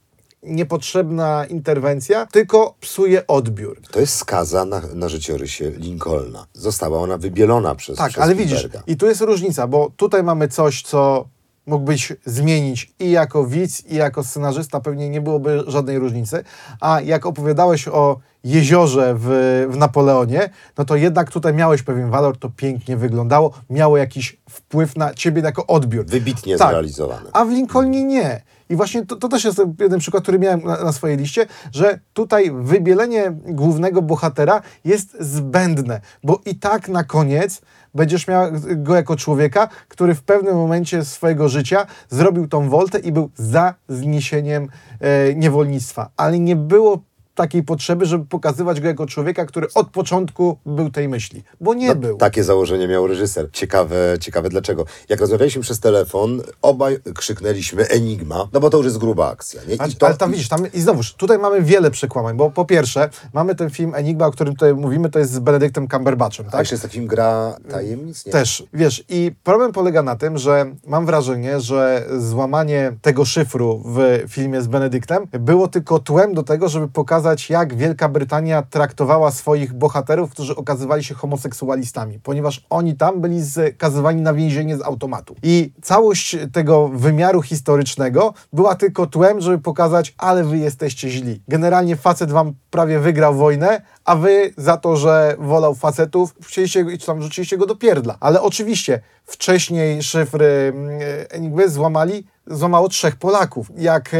niepotrzebna 0.43 1.45
interwencja 1.45 2.25
tylko 2.25 2.75
psuje 2.79 3.27
odbiór. 3.27 3.81
To 3.91 3.99
jest 3.99 4.15
skaza 4.15 4.65
na, 4.65 4.81
na 4.93 5.09
życiorysie 5.09 5.69
Lincolna. 5.69 6.45
Została 6.53 6.99
ona 6.99 7.17
wybielona 7.17 7.75
przez 7.75 7.97
Tak, 7.97 8.11
przez 8.11 8.23
ale 8.23 8.35
widzisz, 8.35 8.57
Spielberga. 8.59 8.83
i 8.87 8.97
tu 8.97 9.07
jest 9.07 9.21
różnica, 9.21 9.67
bo 9.67 9.91
tutaj 9.97 10.23
mamy 10.23 10.47
coś, 10.47 10.81
co 10.81 11.25
mógłbyś 11.65 12.13
zmienić 12.25 12.93
i 12.99 13.11
jako 13.11 13.45
widz, 13.45 13.85
i 13.85 13.95
jako 13.95 14.23
scenarzysta 14.23 14.79
pewnie 14.79 15.09
nie 15.09 15.21
byłoby 15.21 15.63
żadnej 15.67 15.99
różnicy, 15.99 16.43
a 16.79 17.01
jak 17.01 17.25
opowiadałeś 17.25 17.87
o 17.87 18.19
jeziorze 18.43 19.15
w, 19.17 19.27
w 19.69 19.77
Napoleonie, 19.77 20.49
no 20.77 20.85
to 20.85 20.95
jednak 20.95 21.31
tutaj 21.31 21.53
miałeś 21.53 21.83
pewien 21.83 22.09
walor, 22.09 22.37
to 22.37 22.49
pięknie 22.49 22.97
wyglądało, 22.97 23.51
miało 23.69 23.97
jakiś 23.97 24.37
wpływ 24.49 24.95
na 24.95 25.13
ciebie 25.13 25.41
jako 25.41 25.67
odbiór. 25.67 26.05
Wybitnie 26.05 26.57
Tak. 26.57 26.69
zrealizowane. 26.69 27.29
A 27.33 27.45
w 27.45 27.49
Lincolnie 27.49 28.03
nie. 28.03 28.41
I 28.69 28.75
właśnie 28.75 29.05
to, 29.05 29.15
to 29.15 29.29
też 29.29 29.43
jest 29.43 29.61
jeden 29.79 29.99
przykład, 29.99 30.23
który 30.23 30.39
miałem 30.39 30.61
na, 30.63 30.83
na 30.83 30.91
swojej 30.91 31.17
liście, 31.17 31.45
że 31.71 31.99
tutaj 32.13 32.51
wybielenie 32.51 33.31
głównego 33.45 34.01
bohatera 34.01 34.61
jest 34.85 35.17
zbędne, 35.19 36.01
bo 36.23 36.41
i 36.45 36.55
tak 36.55 36.89
na 36.89 37.03
koniec 37.03 37.61
będziesz 37.93 38.27
miał 38.27 38.51
go 38.75 38.95
jako 38.95 39.15
człowieka, 39.15 39.67
który 39.87 40.15
w 40.15 40.23
pewnym 40.23 40.55
momencie 40.55 41.05
swojego 41.05 41.49
życia 41.49 41.85
zrobił 42.09 42.47
tą 42.47 42.69
woltę 42.69 42.99
i 42.99 43.11
był 43.11 43.29
za 43.35 43.73
zniesieniem 43.87 44.67
e, 44.99 45.35
niewolnictwa. 45.35 46.09
Ale 46.17 46.39
nie 46.39 46.55
było 46.55 46.99
takiej 47.35 47.63
potrzeby, 47.63 48.05
żeby 48.05 48.25
pokazywać 48.25 48.81
go 48.81 48.87
jako 48.87 49.05
człowieka, 49.07 49.45
który 49.45 49.67
od 49.75 49.89
początku 49.89 50.57
był 50.65 50.89
tej 50.89 51.09
myśli, 51.09 51.43
bo 51.61 51.73
nie 51.73 51.87
No, 51.87 51.95
był. 51.95 52.17
Takie 52.17 52.43
założenie 52.43 52.87
miał 52.87 53.07
reżyser. 53.07 53.49
Ciekawe, 53.51 53.95
ciekawe 54.19 54.49
dlaczego. 54.49 54.85
Jak 55.09 55.19
rozmawialiśmy 55.19 55.61
przez 55.61 55.79
telefon, 55.79 56.41
obaj 56.61 56.97
krzyknęliśmy 57.15 57.87
Enigma, 57.87 58.47
no 58.53 58.59
bo 58.59 58.69
to 58.69 58.77
już 58.77 58.85
jest 58.85 58.97
gruba 58.97 59.31
akcja. 59.31 59.61
Nie? 59.67 59.75
Ale, 59.81 59.91
I 59.91 59.95
to, 59.95 60.05
ale 60.05 60.17
tam 60.17 60.31
widzisz, 60.31 60.47
tam, 60.47 60.71
i 60.73 60.81
znowuż, 60.81 61.13
tutaj 61.13 61.39
mamy 61.39 61.61
wiele 61.61 61.91
przekłamań, 61.91 62.37
bo 62.37 62.51
po 62.51 62.65
pierwsze, 62.65 63.09
mamy 63.33 63.55
ten 63.55 63.69
film 63.69 63.95
Enigma, 63.95 64.25
o 64.25 64.31
którym 64.31 64.53
tutaj 64.53 64.73
mówimy, 64.73 65.09
to 65.09 65.19
jest 65.19 65.31
z 65.31 65.39
Benedyktem 65.39 65.87
Cumberbatchem, 65.87 66.45
A 66.47 66.51
tak? 66.51 66.59
jeszcze 66.59 66.73
jest 66.75 66.83
taki 66.83 66.93
film 66.93 67.07
Gra 67.07 67.57
Tajemnic, 67.71 68.25
nie? 68.25 68.31
Też, 68.31 68.63
wiesz, 68.73 69.03
i 69.09 69.31
problem 69.43 69.71
polega 69.71 70.03
na 70.03 70.15
tym, 70.15 70.37
że 70.37 70.65
mam 70.87 71.05
wrażenie, 71.05 71.59
że 71.59 72.05
złamanie 72.17 72.93
tego 73.01 73.25
szyfru 73.25 73.81
w 73.85 74.23
filmie 74.27 74.61
z 74.61 74.67
Benedyktem 74.67 75.27
było 75.31 75.67
tylko 75.67 75.99
tłem 75.99 76.33
do 76.33 76.43
tego, 76.43 76.69
żeby 76.69 76.87
pokazać, 76.87 77.22
jak 77.49 77.75
Wielka 77.75 78.09
Brytania 78.09 78.61
traktowała 78.61 79.31
swoich 79.31 79.73
bohaterów, 79.73 80.31
którzy 80.31 80.55
okazywali 80.55 81.03
się 81.03 81.15
homoseksualistami, 81.15 82.19
ponieważ 82.19 82.65
oni 82.69 82.95
tam 82.95 83.21
byli 83.21 83.39
skazywani 83.45 84.21
na 84.21 84.33
więzienie 84.33 84.77
z 84.77 84.81
automatu. 84.81 85.35
I 85.43 85.73
całość 85.81 86.37
tego 86.53 86.87
wymiaru 86.87 87.41
historycznego 87.41 88.33
była 88.53 88.75
tylko 88.75 89.07
tłem, 89.07 89.41
żeby 89.41 89.59
pokazać, 89.59 90.15
ale 90.17 90.43
wy 90.43 90.57
jesteście 90.57 91.09
źli. 91.09 91.41
Generalnie 91.47 91.95
facet 91.95 92.31
wam 92.31 92.53
prawie 92.71 92.99
wygrał 92.99 93.35
wojnę, 93.35 93.81
a 94.05 94.15
wy 94.15 94.53
za 94.57 94.77
to, 94.77 94.95
że 94.95 95.35
wolał 95.39 95.75
facetów, 95.75 96.35
chcieliście, 96.41 96.97
czy 96.97 97.05
tam 97.05 97.21
rzuciliście 97.21 97.57
go 97.57 97.65
do 97.65 97.75
pierdla. 97.75 98.17
Ale 98.19 98.41
oczywiście 98.41 99.01
wcześniej 99.25 100.03
szyfry 100.03 100.45
mm, 100.75 100.99
Enigmy 101.29 101.69
złamali, 101.69 102.27
złamało 102.47 102.89
trzech 102.89 103.15
Polaków. 103.15 103.71
Jak 103.77 104.13
e, 104.13 104.17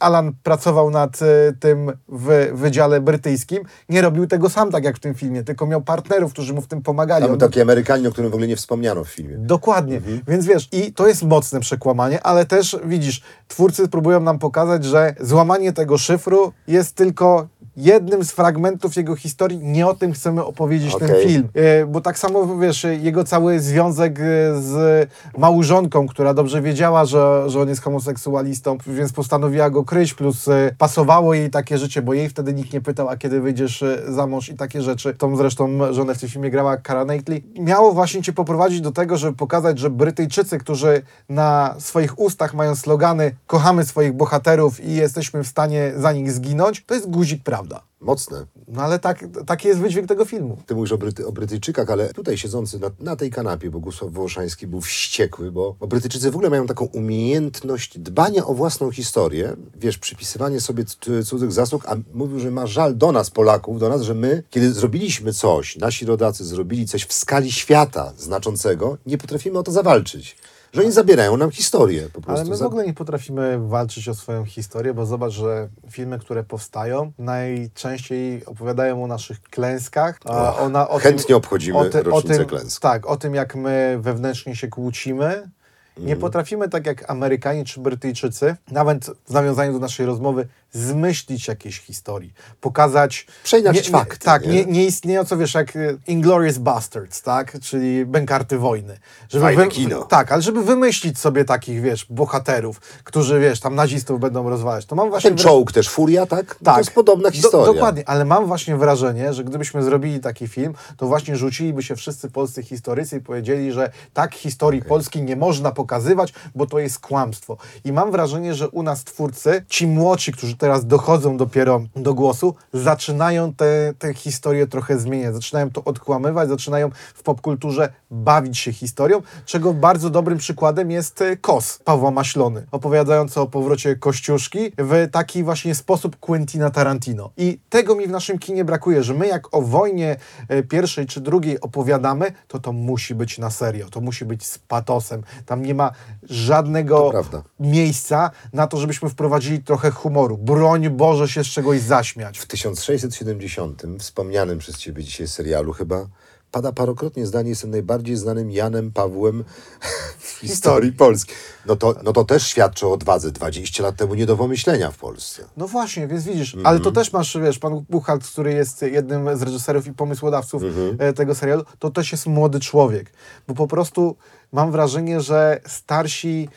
Alan 0.00 0.32
pracował 0.42 0.90
nad 0.90 1.22
e, 1.22 1.26
tym 1.60 1.92
w 2.08 2.50
Wydziale 2.52 3.00
Brytyjskim, 3.00 3.62
nie 3.88 4.02
robił 4.02 4.26
tego 4.26 4.50
sam 4.50 4.70
tak 4.70 4.84
jak 4.84 4.96
w 4.96 5.00
tym 5.00 5.14
filmie, 5.14 5.44
tylko 5.44 5.66
miał 5.66 5.82
partnerów, 5.82 6.32
którzy 6.32 6.54
mu 6.54 6.60
w 6.60 6.66
tym 6.66 6.82
pomagali. 6.82 7.26
Był 7.26 7.36
taki 7.36 7.60
Amerykanin, 7.60 8.06
o 8.06 8.10
którym 8.12 8.30
w 8.30 8.34
ogóle 8.34 8.48
nie 8.48 8.56
wspomniano 8.56 9.04
w 9.04 9.08
filmie. 9.08 9.36
Dokładnie. 9.38 9.96
Mhm. 9.96 10.20
Więc 10.28 10.46
wiesz, 10.46 10.68
i 10.72 10.92
to 10.92 11.08
jest 11.08 11.22
mocne 11.22 11.60
przekłamanie, 11.60 12.22
ale 12.22 12.46
też 12.46 12.76
widzisz, 12.84 13.22
twórcy 13.48 13.88
próbują 13.88 14.20
nam 14.20 14.38
pokazać, 14.38 14.84
że 14.84 15.14
złamanie 15.20 15.72
tego 15.72 15.98
szyfru 15.98 16.52
jest 16.68 16.94
tylko 16.94 17.48
jednym 17.76 18.24
z 18.24 18.30
fragmentów 18.30 18.96
jego 18.96 19.16
historii. 19.16 19.58
Nie 19.58 19.86
o 19.86 19.94
tym 19.94 20.12
chcemy 20.12 20.44
opowiedzieć 20.44 20.96
ten 20.96 21.10
Okej. 21.10 21.28
film. 21.28 21.48
E, 21.54 21.86
Bo 21.86 22.00
tak 22.00 22.18
samo, 22.18 22.56
wiesz, 22.58 22.86
jego 23.00 23.24
cały 23.24 23.60
związek 23.60 24.20
e, 24.20 24.22
z 24.62 25.08
małżonką, 25.38 26.06
która 26.08 26.34
dobrze 26.34 26.62
wiedziała, 26.62 27.04
że, 27.04 27.44
że 27.46 27.60
on 27.60 27.68
jest 27.68 27.82
homoseksualistą, 27.82 28.78
więc 28.86 29.12
postanowiła 29.12 29.70
go 29.70 29.84
kryć, 29.84 30.14
plus 30.14 30.48
e, 30.48 30.70
pasowało 30.78 31.34
jej 31.34 31.50
takie 31.50 31.78
życie, 31.78 32.02
bo 32.02 32.14
jej 32.14 32.28
wtedy 32.28 32.54
nikt 32.54 32.72
nie 32.72 32.80
pytał, 32.80 33.08
a 33.08 33.16
kiedy 33.16 33.40
wyjdziesz 33.40 33.84
za 34.08 34.26
mąż 34.26 34.48
i 34.48 34.54
takie 34.54 34.82
rzeczy. 34.82 35.14
Tą 35.14 35.36
zresztą 35.36 35.94
żonę 35.94 36.14
w 36.14 36.18
tym 36.18 36.28
filmie 36.28 36.50
grała 36.50 36.76
Cara 36.86 37.04
Knightley. 37.04 37.44
Miało 37.60 37.92
właśnie 37.92 38.22
cię 38.22 38.32
poprowadzić 38.32 38.80
do 38.80 38.92
tego, 38.92 39.16
żeby 39.16 39.36
pokazać, 39.36 39.78
że 39.78 39.90
Brytyjczycy, 39.90 40.58
którzy 40.58 41.02
na 41.28 41.74
swoich 41.78 42.18
ustach 42.18 42.54
mają 42.54 42.76
slogany 42.76 43.32
kochamy 43.46 43.84
swoich 43.84 44.12
bohaterów 44.12 44.84
i 44.84 44.94
jesteśmy 44.94 45.44
w 45.44 45.46
stanie 45.46 45.92
za 45.96 46.12
nich 46.12 46.32
zginąć, 46.32 46.84
to 46.86 46.94
jest 46.94 47.10
guzik 47.10 47.42
prawdy. 47.42 47.65
Prawda. 47.66 47.86
Mocne. 48.00 48.46
No 48.68 48.82
ale 48.82 48.98
tak, 48.98 49.24
taki 49.46 49.68
jest 49.68 49.80
wydźwięk 49.80 50.08
tego 50.08 50.24
filmu. 50.24 50.58
Ty 50.66 50.74
mówisz 50.74 50.92
o, 50.92 50.98
Bryty, 50.98 51.26
o 51.26 51.32
Brytyjczykach, 51.32 51.90
ale 51.90 52.12
tutaj 52.12 52.38
siedzący 52.38 52.78
na, 52.78 52.90
na 53.00 53.16
tej 53.16 53.30
kanapie 53.30 53.70
Bogusław 53.70 54.12
Wołoszański 54.12 54.66
był 54.66 54.80
wściekły, 54.80 55.52
bo, 55.52 55.76
bo 55.80 55.86
Brytyjczycy 55.86 56.30
w 56.30 56.34
ogóle 56.34 56.50
mają 56.50 56.66
taką 56.66 56.84
umiejętność 56.84 57.98
dbania 57.98 58.46
o 58.46 58.54
własną 58.54 58.90
historię, 58.90 59.56
wiesz, 59.76 59.98
przypisywanie 59.98 60.60
sobie 60.60 60.84
cudzych 61.24 61.52
zasług, 61.52 61.88
a 61.88 61.96
mówił, 62.14 62.40
że 62.40 62.50
ma 62.50 62.66
żal 62.66 62.96
do 62.96 63.12
nas, 63.12 63.30
Polaków, 63.30 63.80
do 63.80 63.88
nas, 63.88 64.02
że 64.02 64.14
my, 64.14 64.42
kiedy 64.50 64.72
zrobiliśmy 64.72 65.32
coś, 65.32 65.76
nasi 65.76 66.06
rodacy 66.06 66.44
zrobili 66.44 66.86
coś 66.86 67.04
w 67.04 67.12
skali 67.12 67.52
świata 67.52 68.12
znaczącego, 68.18 68.98
nie 69.06 69.18
potrafimy 69.18 69.58
o 69.58 69.62
to 69.62 69.72
zawalczyć. 69.72 70.36
Że 70.72 70.82
oni 70.82 70.92
zabierają 70.92 71.36
nam 71.36 71.50
historię 71.50 72.08
po 72.12 72.20
prostu. 72.20 72.40
Ale 72.40 72.50
my 72.50 72.56
w 72.56 72.62
ogóle 72.62 72.86
nie 72.86 72.94
potrafimy 72.94 73.68
walczyć 73.68 74.08
o 74.08 74.14
swoją 74.14 74.44
historię, 74.44 74.94
bo 74.94 75.06
zobacz, 75.06 75.32
że 75.32 75.68
filmy, 75.90 76.18
które 76.18 76.44
powstają, 76.44 77.12
najczęściej 77.18 78.46
opowiadają 78.46 79.04
o 79.04 79.06
naszych 79.06 79.42
klęskach. 79.42 80.18
Och, 80.24 80.62
ona, 80.62 80.88
o 80.88 80.98
chętnie 80.98 81.24
tym, 81.26 81.36
obchodzimy 81.36 81.78
o, 81.78 81.80
o 81.80 82.02
rocznicę 82.02 82.38
tym, 82.38 82.46
klęsk. 82.46 82.82
Tak, 82.82 83.06
o 83.06 83.16
tym 83.16 83.34
jak 83.34 83.54
my 83.56 83.98
wewnętrznie 84.00 84.56
się 84.56 84.68
kłócimy. 84.68 85.50
Nie 85.96 86.02
Mhm. 86.02 86.20
potrafimy, 86.20 86.68
tak 86.68 86.86
jak 86.86 87.10
Amerykanie 87.10 87.64
czy 87.64 87.80
Brytyjczycy, 87.80 88.56
nawet 88.70 89.06
w 89.28 89.30
nawiązaniu 89.32 89.72
do 89.72 89.78
naszej 89.78 90.06
rozmowy, 90.06 90.48
zmyślić 90.72 91.48
jakiejś 91.48 91.80
historii, 91.80 92.32
pokazać... 92.60 93.26
Nie, 93.72 93.82
fakty, 93.82 94.24
Tak, 94.24 94.46
nie? 94.46 94.52
nie, 94.52 94.64
nie 94.64 94.84
istniejąco, 94.86 95.36
wiesz, 95.36 95.54
jak 95.54 95.76
y, 95.76 95.98
Inglourious 96.06 96.58
Bastards, 96.58 97.22
tak? 97.22 97.60
Czyli 97.60 98.06
Bękarty 98.06 98.58
Wojny. 98.58 98.98
Żeby 99.28 99.44
Fajne 99.44 99.68
kino. 99.68 100.02
Tak, 100.04 100.32
ale 100.32 100.42
żeby 100.42 100.62
wymyślić 100.64 101.18
sobie 101.18 101.44
takich, 101.44 101.80
wiesz, 101.82 102.06
bohaterów, 102.10 102.80
którzy, 103.04 103.40
wiesz, 103.40 103.60
tam 103.60 103.74
nazistów 103.74 104.20
będą 104.20 104.48
rozwalać, 104.50 104.86
to 104.86 104.96
mam 104.96 105.10
właśnie... 105.10 105.30
Ten 105.30 105.38
czołg 105.38 105.72
też, 105.72 105.88
Furia, 105.88 106.26
tak? 106.26 106.54
Tak. 106.64 106.74
To 106.74 106.78
jest 106.80 106.90
podobna 106.90 107.28
Do- 107.28 107.34
historia. 107.34 107.66
dokładnie, 107.72 108.08
ale 108.08 108.24
mam 108.24 108.46
właśnie 108.46 108.76
wrażenie, 108.76 109.34
że 109.34 109.44
gdybyśmy 109.44 109.82
zrobili 109.82 110.20
taki 110.20 110.48
film, 110.48 110.74
to 110.96 111.06
właśnie 111.06 111.36
rzuciliby 111.36 111.82
się 111.82 111.96
wszyscy 111.96 112.30
polscy 112.30 112.62
historycy 112.62 113.16
i 113.16 113.20
powiedzieli, 113.20 113.72
że 113.72 113.90
tak 114.14 114.34
historii 114.34 114.82
Polski 114.82 115.22
nie 115.22 115.36
można 115.36 115.72
pokazywać, 115.72 116.32
bo 116.54 116.66
to 116.66 116.78
jest 116.78 116.98
kłamstwo. 116.98 117.56
I 117.84 117.92
mam 117.92 118.10
wrażenie, 118.10 118.54
że 118.54 118.68
u 118.68 118.82
nas 118.82 119.04
twórcy, 119.04 119.64
ci 119.68 119.86
młodsi, 119.86 120.32
którzy 120.32 120.55
teraz 120.58 120.86
dochodzą 120.86 121.36
dopiero 121.36 121.80
do 121.96 122.14
głosu, 122.14 122.54
zaczynają 122.72 123.52
te, 123.54 123.94
te 123.98 124.14
historie 124.14 124.66
trochę 124.66 124.98
zmieniać, 124.98 125.34
zaczynają 125.34 125.70
to 125.70 125.84
odkłamywać, 125.84 126.48
zaczynają 126.48 126.90
w 127.14 127.22
popkulturze 127.22 127.92
bawić 128.10 128.58
się 128.58 128.72
historią, 128.72 129.22
czego 129.44 129.74
bardzo 129.74 130.10
dobrym 130.10 130.38
przykładem 130.38 130.90
jest 130.90 131.22
e, 131.22 131.36
Kos 131.36 131.78
Pawła 131.84 132.10
Maślony, 132.10 132.66
opowiadający 132.70 133.40
o 133.40 133.46
powrocie 133.46 133.96
Kościuszki 133.96 134.72
w 134.78 135.08
taki 135.12 135.42
właśnie 135.42 135.74
sposób 135.74 136.16
Quentina 136.16 136.70
Tarantino. 136.70 137.30
I 137.36 137.58
tego 137.68 137.94
mi 137.94 138.06
w 138.06 138.10
naszym 138.10 138.38
kinie 138.38 138.64
brakuje, 138.64 139.02
że 139.02 139.14
my 139.14 139.26
jak 139.26 139.54
o 139.54 139.62
wojnie 139.62 140.16
e, 140.48 140.62
pierwszej 140.62 141.06
czy 141.06 141.20
drugiej 141.20 141.60
opowiadamy, 141.60 142.32
to 142.48 142.58
to 142.58 142.72
musi 142.72 143.14
być 143.14 143.38
na 143.38 143.50
serio, 143.50 143.90
to 143.90 144.00
musi 144.00 144.24
być 144.24 144.46
z 144.46 144.58
patosem. 144.58 145.22
Tam 145.46 145.62
nie 145.62 145.74
ma 145.74 145.90
żadnego 146.22 147.12
miejsca 147.60 148.30
na 148.52 148.66
to, 148.66 148.76
żebyśmy 148.76 149.08
wprowadzili 149.08 149.62
trochę 149.62 149.90
humoru. 149.90 150.38
Broń 150.50 150.90
Boże 150.90 151.28
się 151.28 151.44
z 151.44 151.46
czegoś 151.46 151.80
zaśmiać. 151.80 152.38
W 152.38 152.46
1670, 152.46 153.82
wspomnianym 153.98 154.58
przez 154.58 154.78
Ciebie 154.78 155.04
dzisiaj 155.04 155.28
serialu 155.28 155.72
chyba, 155.72 156.06
pada 156.50 156.72
parokrotnie 156.72 157.26
zdanie, 157.26 157.48
jestem 157.50 157.70
najbardziej 157.70 158.16
znanym 158.16 158.50
Janem 158.50 158.92
Pawłem 158.92 159.44
w 160.18 160.28
historii 160.40 160.92
Polski. 160.92 161.32
No 161.66 161.76
to, 161.76 161.94
no 162.04 162.12
to 162.12 162.24
też 162.24 162.46
świadczy 162.46 162.86
o 162.86 162.92
odwadze. 162.92 163.30
20 163.32 163.82
lat 163.82 163.96
temu 163.96 164.14
nie 164.14 164.26
do 164.26 164.36
pomyślenia 164.36 164.90
w 164.90 164.98
Polsce. 164.98 165.44
No 165.56 165.68
właśnie, 165.68 166.08
więc 166.08 166.24
widzisz, 166.24 166.54
Mhm. 166.54 166.66
ale 166.66 166.80
to 166.80 166.92
też 166.92 167.12
masz, 167.12 167.38
wiesz, 167.38 167.58
pan 167.58 167.84
Buchalt, 167.90 168.24
który 168.26 168.52
jest 168.52 168.82
jednym 168.82 169.38
z 169.38 169.42
reżyserów 169.42 169.86
i 169.86 169.92
pomysłodawców 169.92 170.62
Mhm. 170.62 170.96
e, 170.98 171.12
tego 171.12 171.34
serialu, 171.34 171.64
to 171.78 171.90
też 171.90 172.12
jest 172.12 172.26
młody 172.26 172.60
człowiek, 172.60 173.12
bo 173.48 173.54
po 173.54 173.66
prostu 173.66 174.16
mam 174.56 174.72
wrażenie, 174.72 175.20
że 175.20 175.60
starsi 175.66 176.48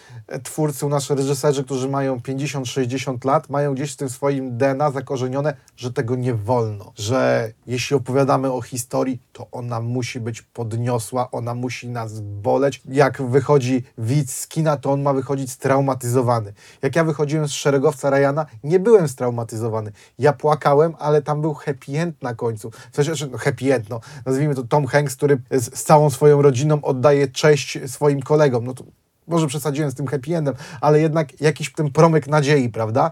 twórcy, 0.44 0.86
u 0.86 0.90
nas 0.90 1.10
reżyserzy, 1.10 1.64
którzy 1.64 1.90
mają 1.90 2.18
50-60 2.18 3.26
lat, 3.26 3.50
mają 3.50 3.74
gdzieś 3.74 3.94
w 3.94 3.96
tym 3.96 4.10
swoim 4.10 4.58
DNA 4.58 4.92
zakorzenione, 4.92 5.54
że 5.78 5.94
tego 5.94 6.16
nie 6.16 6.34
wolno, 6.34 6.92
że 6.96 7.52
jeśli 7.68 7.96
opowiadamy 7.96 8.52
o 8.52 8.62
historii, 8.62 9.22
to 9.34 9.48
ona 9.52 9.82
musi 9.82 10.20
być 10.20 10.42
podniosła, 10.42 11.32
ona 11.32 11.56
musi 11.56 11.90
nas 11.90 12.20
boleć. 12.20 12.82
Jak 12.86 13.22
wychodzi 13.22 13.84
widz 13.98 14.34
z 14.34 14.48
kina, 14.48 14.78
to 14.78 14.92
on 14.92 15.02
ma 15.02 15.14
wychodzić 15.14 15.52
straumatyzowany. 15.52 16.54
Jak 16.82 16.96
ja 16.96 17.04
wychodziłem 17.04 17.48
z 17.48 17.52
szeregowca 17.52 18.10
Ryana, 18.10 18.46
nie 18.64 18.80
byłem 18.80 19.08
straumatyzowany. 19.08 19.92
Ja 20.20 20.34
płakałem, 20.34 20.96
ale 21.00 21.22
tam 21.22 21.42
był 21.42 21.54
happy 21.54 22.00
end 22.00 22.22
na 22.22 22.36
końcu. 22.36 22.72
W 22.92 22.96
sensie, 22.96 23.16
że, 23.16 23.28
no 23.28 23.38
happy 23.38 23.74
end, 23.74 23.90
no, 23.90 24.00
nazwijmy 24.26 24.56
to 24.56 24.64
Tom 24.64 24.86
Hanks, 24.86 25.16
który 25.16 25.42
z, 25.52 25.80
z 25.80 25.84
całą 25.84 26.10
swoją 26.10 26.42
rodziną 26.42 26.82
oddaje 26.82 27.28
cześć 27.28 27.80
swoim 27.90 28.22
kolegom. 28.22 28.64
No 28.64 28.74
to 28.74 28.86
może 29.30 29.48
przesadziłem 29.48 29.92
z 29.92 29.96
tym 29.96 30.08
happy 30.08 30.36
endem, 30.36 30.56
ale 30.82 31.00
jednak 31.02 31.42
jakiś 31.42 31.74
ten 31.74 31.92
promyk 31.92 32.28
nadziei, 32.28 32.70
prawda? 32.70 33.12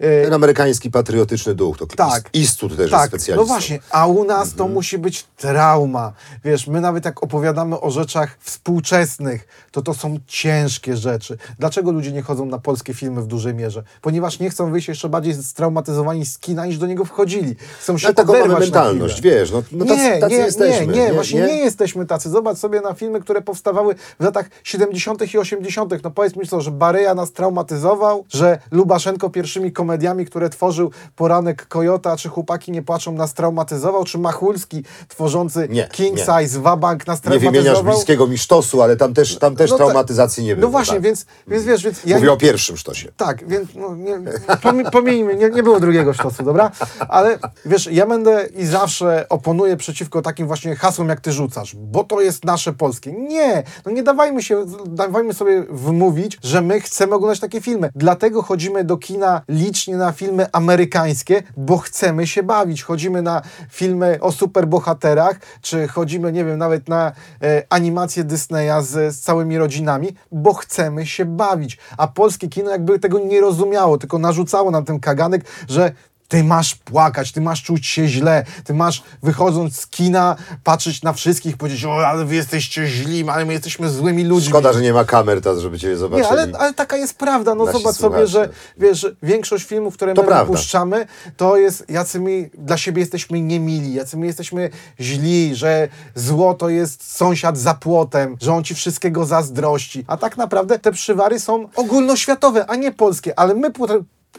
E, 0.00 0.24
Ten 0.24 0.32
amerykański 0.32 0.90
patriotyczny 0.90 1.54
duch, 1.54 1.78
to 1.78 1.86
Tak. 1.86 2.30
Istut 2.32 2.76
też 2.76 2.90
tak, 2.90 3.00
jest 3.00 3.08
specjalistą. 3.24 3.42
no 3.42 3.46
właśnie, 3.46 3.78
a 3.90 4.06
u 4.06 4.24
nas 4.24 4.54
to 4.54 4.68
musi 4.68 4.98
być 4.98 5.24
trauma. 5.36 6.12
Wiesz, 6.44 6.66
my 6.66 6.80
nawet 6.80 7.04
jak 7.04 7.22
opowiadamy 7.22 7.80
o 7.80 7.90
rzeczach 7.90 8.36
współczesnych, 8.40 9.48
to 9.70 9.82
to 9.82 9.94
są 9.94 10.18
ciężkie 10.26 10.96
rzeczy. 10.96 11.38
Dlaczego 11.58 11.90
ludzie 11.92 12.12
nie 12.12 12.22
chodzą 12.22 12.46
na 12.46 12.58
polskie 12.58 12.94
filmy 12.94 13.22
w 13.22 13.26
dużej 13.26 13.54
mierze? 13.54 13.82
Ponieważ 14.00 14.38
nie 14.38 14.50
chcą 14.50 14.70
wyjść 14.72 14.88
jeszcze 14.88 15.08
bardziej 15.08 15.34
straumatyzowani 15.34 16.26
z 16.26 16.38
kina, 16.38 16.66
niż 16.66 16.78
do 16.78 16.86
niego 16.86 17.04
wchodzili. 17.04 17.56
Chcą 17.80 17.98
się 17.98 18.06
Ale 18.06 18.14
taką 18.14 18.32
mamy 18.32 18.58
mentalność, 18.58 19.20
wiesz, 19.20 19.50
no, 19.52 19.62
no 19.72 19.84
tacy, 19.84 20.02
nie, 20.02 20.18
tacy 20.18 20.34
nie, 20.34 20.40
jesteśmy. 20.40 20.86
nie, 20.86 21.00
nie, 21.06 21.12
właśnie 21.12 21.40
nie? 21.40 21.56
jesteśmy 21.56 22.06
tacy. 22.06 22.30
Zobacz 22.30 22.58
sobie 22.58 22.80
na 22.80 22.94
filmy, 22.94 23.20
które 23.20 23.42
powstawały 23.42 23.94
w 24.20 24.24
latach 24.24 24.46
70. 24.64 25.34
i 25.34 25.38
80. 25.38 25.55
No 26.04 26.10
powiedz 26.10 26.36
mi 26.36 26.46
co, 26.46 26.60
że 26.60 26.70
Baryja 26.70 27.14
nas 27.14 27.32
traumatyzował, 27.32 28.24
że 28.28 28.58
Lubaszenko 28.70 29.30
pierwszymi 29.30 29.72
komediami, 29.72 30.26
które 30.26 30.48
tworzył 30.50 30.90
Poranek 31.16 31.66
Kojota, 31.68 32.16
czy 32.16 32.28
Chłopaki 32.28 32.72
nie 32.72 32.82
płaczą 32.82 33.12
nas 33.12 33.34
traumatyzował, 33.34 34.04
czy 34.04 34.18
Machulski 34.18 34.82
tworzący 35.08 35.68
Nie, 35.70 35.88
King 35.92 36.16
nie. 36.16 36.24
Size, 36.42 36.60
Wabank 36.60 37.06
nas 37.06 37.24
Nie 37.24 37.30
wymieniasz 37.30 37.52
traumatyzował. 37.52 37.94
bliskiego 37.94 38.26
mi 38.26 38.38
sztosu, 38.38 38.82
ale 38.82 38.96
tam 38.96 39.14
też, 39.14 39.38
tam 39.38 39.56
też 39.56 39.70
No 39.70 39.76
traumatyzacji 39.76 40.44
nie 40.44 40.56
było. 40.56 40.66
No 40.66 40.72
właśnie, 40.72 40.94
tak. 40.94 41.02
więc, 41.02 41.26
więc 41.48 41.64
wiesz, 41.64 41.82
więc 41.84 42.04
ja 42.04 42.16
Mówię 42.16 42.32
o 42.32 42.36
pierwszym 42.36 42.76
sztosie. 42.76 43.12
tak, 43.16 43.48
więc 43.48 43.68
no, 43.74 43.96
nie, 43.96 44.18
pomi- 44.62 44.90
pomijmy, 44.90 45.34
nie, 45.36 45.50
nie 45.50 45.62
było 45.62 45.80
drugiego 45.80 46.12
sztosu, 46.14 46.42
dobra? 46.42 46.70
Ale 47.08 47.38
wiesz, 47.66 47.88
ja 47.92 48.06
będę 48.06 48.46
i 48.56 48.66
zawsze 48.66 49.26
oponuję 49.28 49.76
przeciwko 49.76 50.22
takim 50.22 50.46
właśnie 50.46 50.76
hasłom, 50.76 51.08
jak 51.08 51.20
ty 51.20 51.32
rzucasz, 51.32 51.76
bo 51.76 52.04
to 52.04 52.20
jest 52.20 52.44
nasze 52.44 52.72
polskie. 52.72 53.12
Nie, 53.12 53.62
no 53.86 53.92
nie 53.92 54.02
dawajmy 54.02 54.42
się, 54.42 54.64
dawajmy 54.86 55.34
sobie 55.34 55.45
wmówić, 55.70 56.38
że 56.42 56.62
my 56.62 56.80
chcemy 56.80 57.14
oglądać 57.14 57.40
takie 57.40 57.60
filmy. 57.60 57.90
Dlatego 57.94 58.42
chodzimy 58.42 58.84
do 58.84 58.96
kina 58.96 59.42
licznie 59.48 59.96
na 59.96 60.12
filmy 60.12 60.46
amerykańskie, 60.52 61.42
bo 61.56 61.78
chcemy 61.78 62.26
się 62.26 62.42
bawić. 62.42 62.82
Chodzimy 62.82 63.22
na 63.22 63.42
filmy 63.70 64.18
o 64.20 64.32
superbohaterach, 64.32 65.40
czy 65.60 65.88
chodzimy, 65.88 66.32
nie 66.32 66.44
wiem, 66.44 66.58
nawet 66.58 66.88
na 66.88 67.12
e, 67.42 67.62
animacje 67.70 68.24
Disneya 68.24 68.82
z, 68.82 69.14
z 69.14 69.20
całymi 69.20 69.58
rodzinami, 69.58 70.08
bo 70.32 70.54
chcemy 70.54 71.06
się 71.06 71.24
bawić. 71.24 71.78
A 71.96 72.08
polskie 72.08 72.48
kino 72.48 72.70
jakby 72.70 72.98
tego 72.98 73.18
nie 73.18 73.40
rozumiało, 73.40 73.98
tylko 73.98 74.18
narzucało 74.18 74.70
nam 74.70 74.84
ten 74.84 75.00
kaganek, 75.00 75.44
że 75.68 75.92
ty 76.28 76.44
masz 76.44 76.74
płakać, 76.74 77.32
ty 77.32 77.40
masz 77.40 77.62
czuć 77.62 77.86
się 77.86 78.08
źle, 78.08 78.44
ty 78.64 78.74
masz 78.74 79.02
wychodząc 79.22 79.80
z 79.80 79.86
kina 79.86 80.36
patrzeć 80.64 81.02
na 81.02 81.12
wszystkich, 81.12 81.56
powiedzieć, 81.56 81.84
o, 81.84 82.06
ale 82.06 82.24
wy 82.24 82.34
jesteście 82.34 82.86
źli, 82.86 83.28
ale 83.28 83.44
my 83.44 83.52
jesteśmy 83.52 83.90
złymi 83.90 84.24
ludźmi. 84.24 84.48
Szkoda, 84.50 84.72
że 84.72 84.80
nie 84.80 84.92
ma 84.92 85.04
kamer 85.04 85.40
teraz, 85.40 85.58
żeby 85.58 85.78
cię 85.78 85.96
zobaczyli. 85.96 86.22
Nie, 86.26 86.30
ale, 86.32 86.48
ale 86.58 86.74
taka 86.74 86.96
jest 86.96 87.18
prawda. 87.18 87.54
No 87.54 87.64
Nasi 87.64 87.78
zobacz 87.78 87.96
sobie, 87.96 88.26
że 88.26 88.38
słuchacze. 88.44 88.54
wiesz, 88.78 89.06
większość 89.22 89.64
filmów, 89.64 89.94
które 89.94 90.14
To 90.14 90.22
my 90.22 90.28
prawda. 90.28 90.44
wypuszczamy, 90.44 91.06
to 91.36 91.56
jest, 91.56 91.84
jacy 91.88 92.20
my 92.20 92.50
dla 92.58 92.76
siebie 92.76 93.00
jesteśmy 93.00 93.40
niemili, 93.40 93.94
jacy 93.94 94.16
my 94.16 94.26
jesteśmy 94.26 94.70
źli, 95.00 95.54
że 95.54 95.88
zło 96.14 96.54
to 96.54 96.68
jest 96.68 97.16
sąsiad 97.16 97.58
za 97.58 97.74
płotem, 97.74 98.36
że 98.42 98.52
on 98.54 98.64
ci 98.64 98.74
wszystkiego 98.74 99.24
zazdrości. 99.26 100.04
A 100.06 100.16
tak 100.16 100.36
naprawdę 100.36 100.78
te 100.78 100.92
przywary 100.92 101.40
są 101.40 101.68
ogólnoświatowe, 101.76 102.66
a 102.66 102.76
nie 102.76 102.92
polskie, 102.92 103.38
ale 103.38 103.54
my 103.54 103.70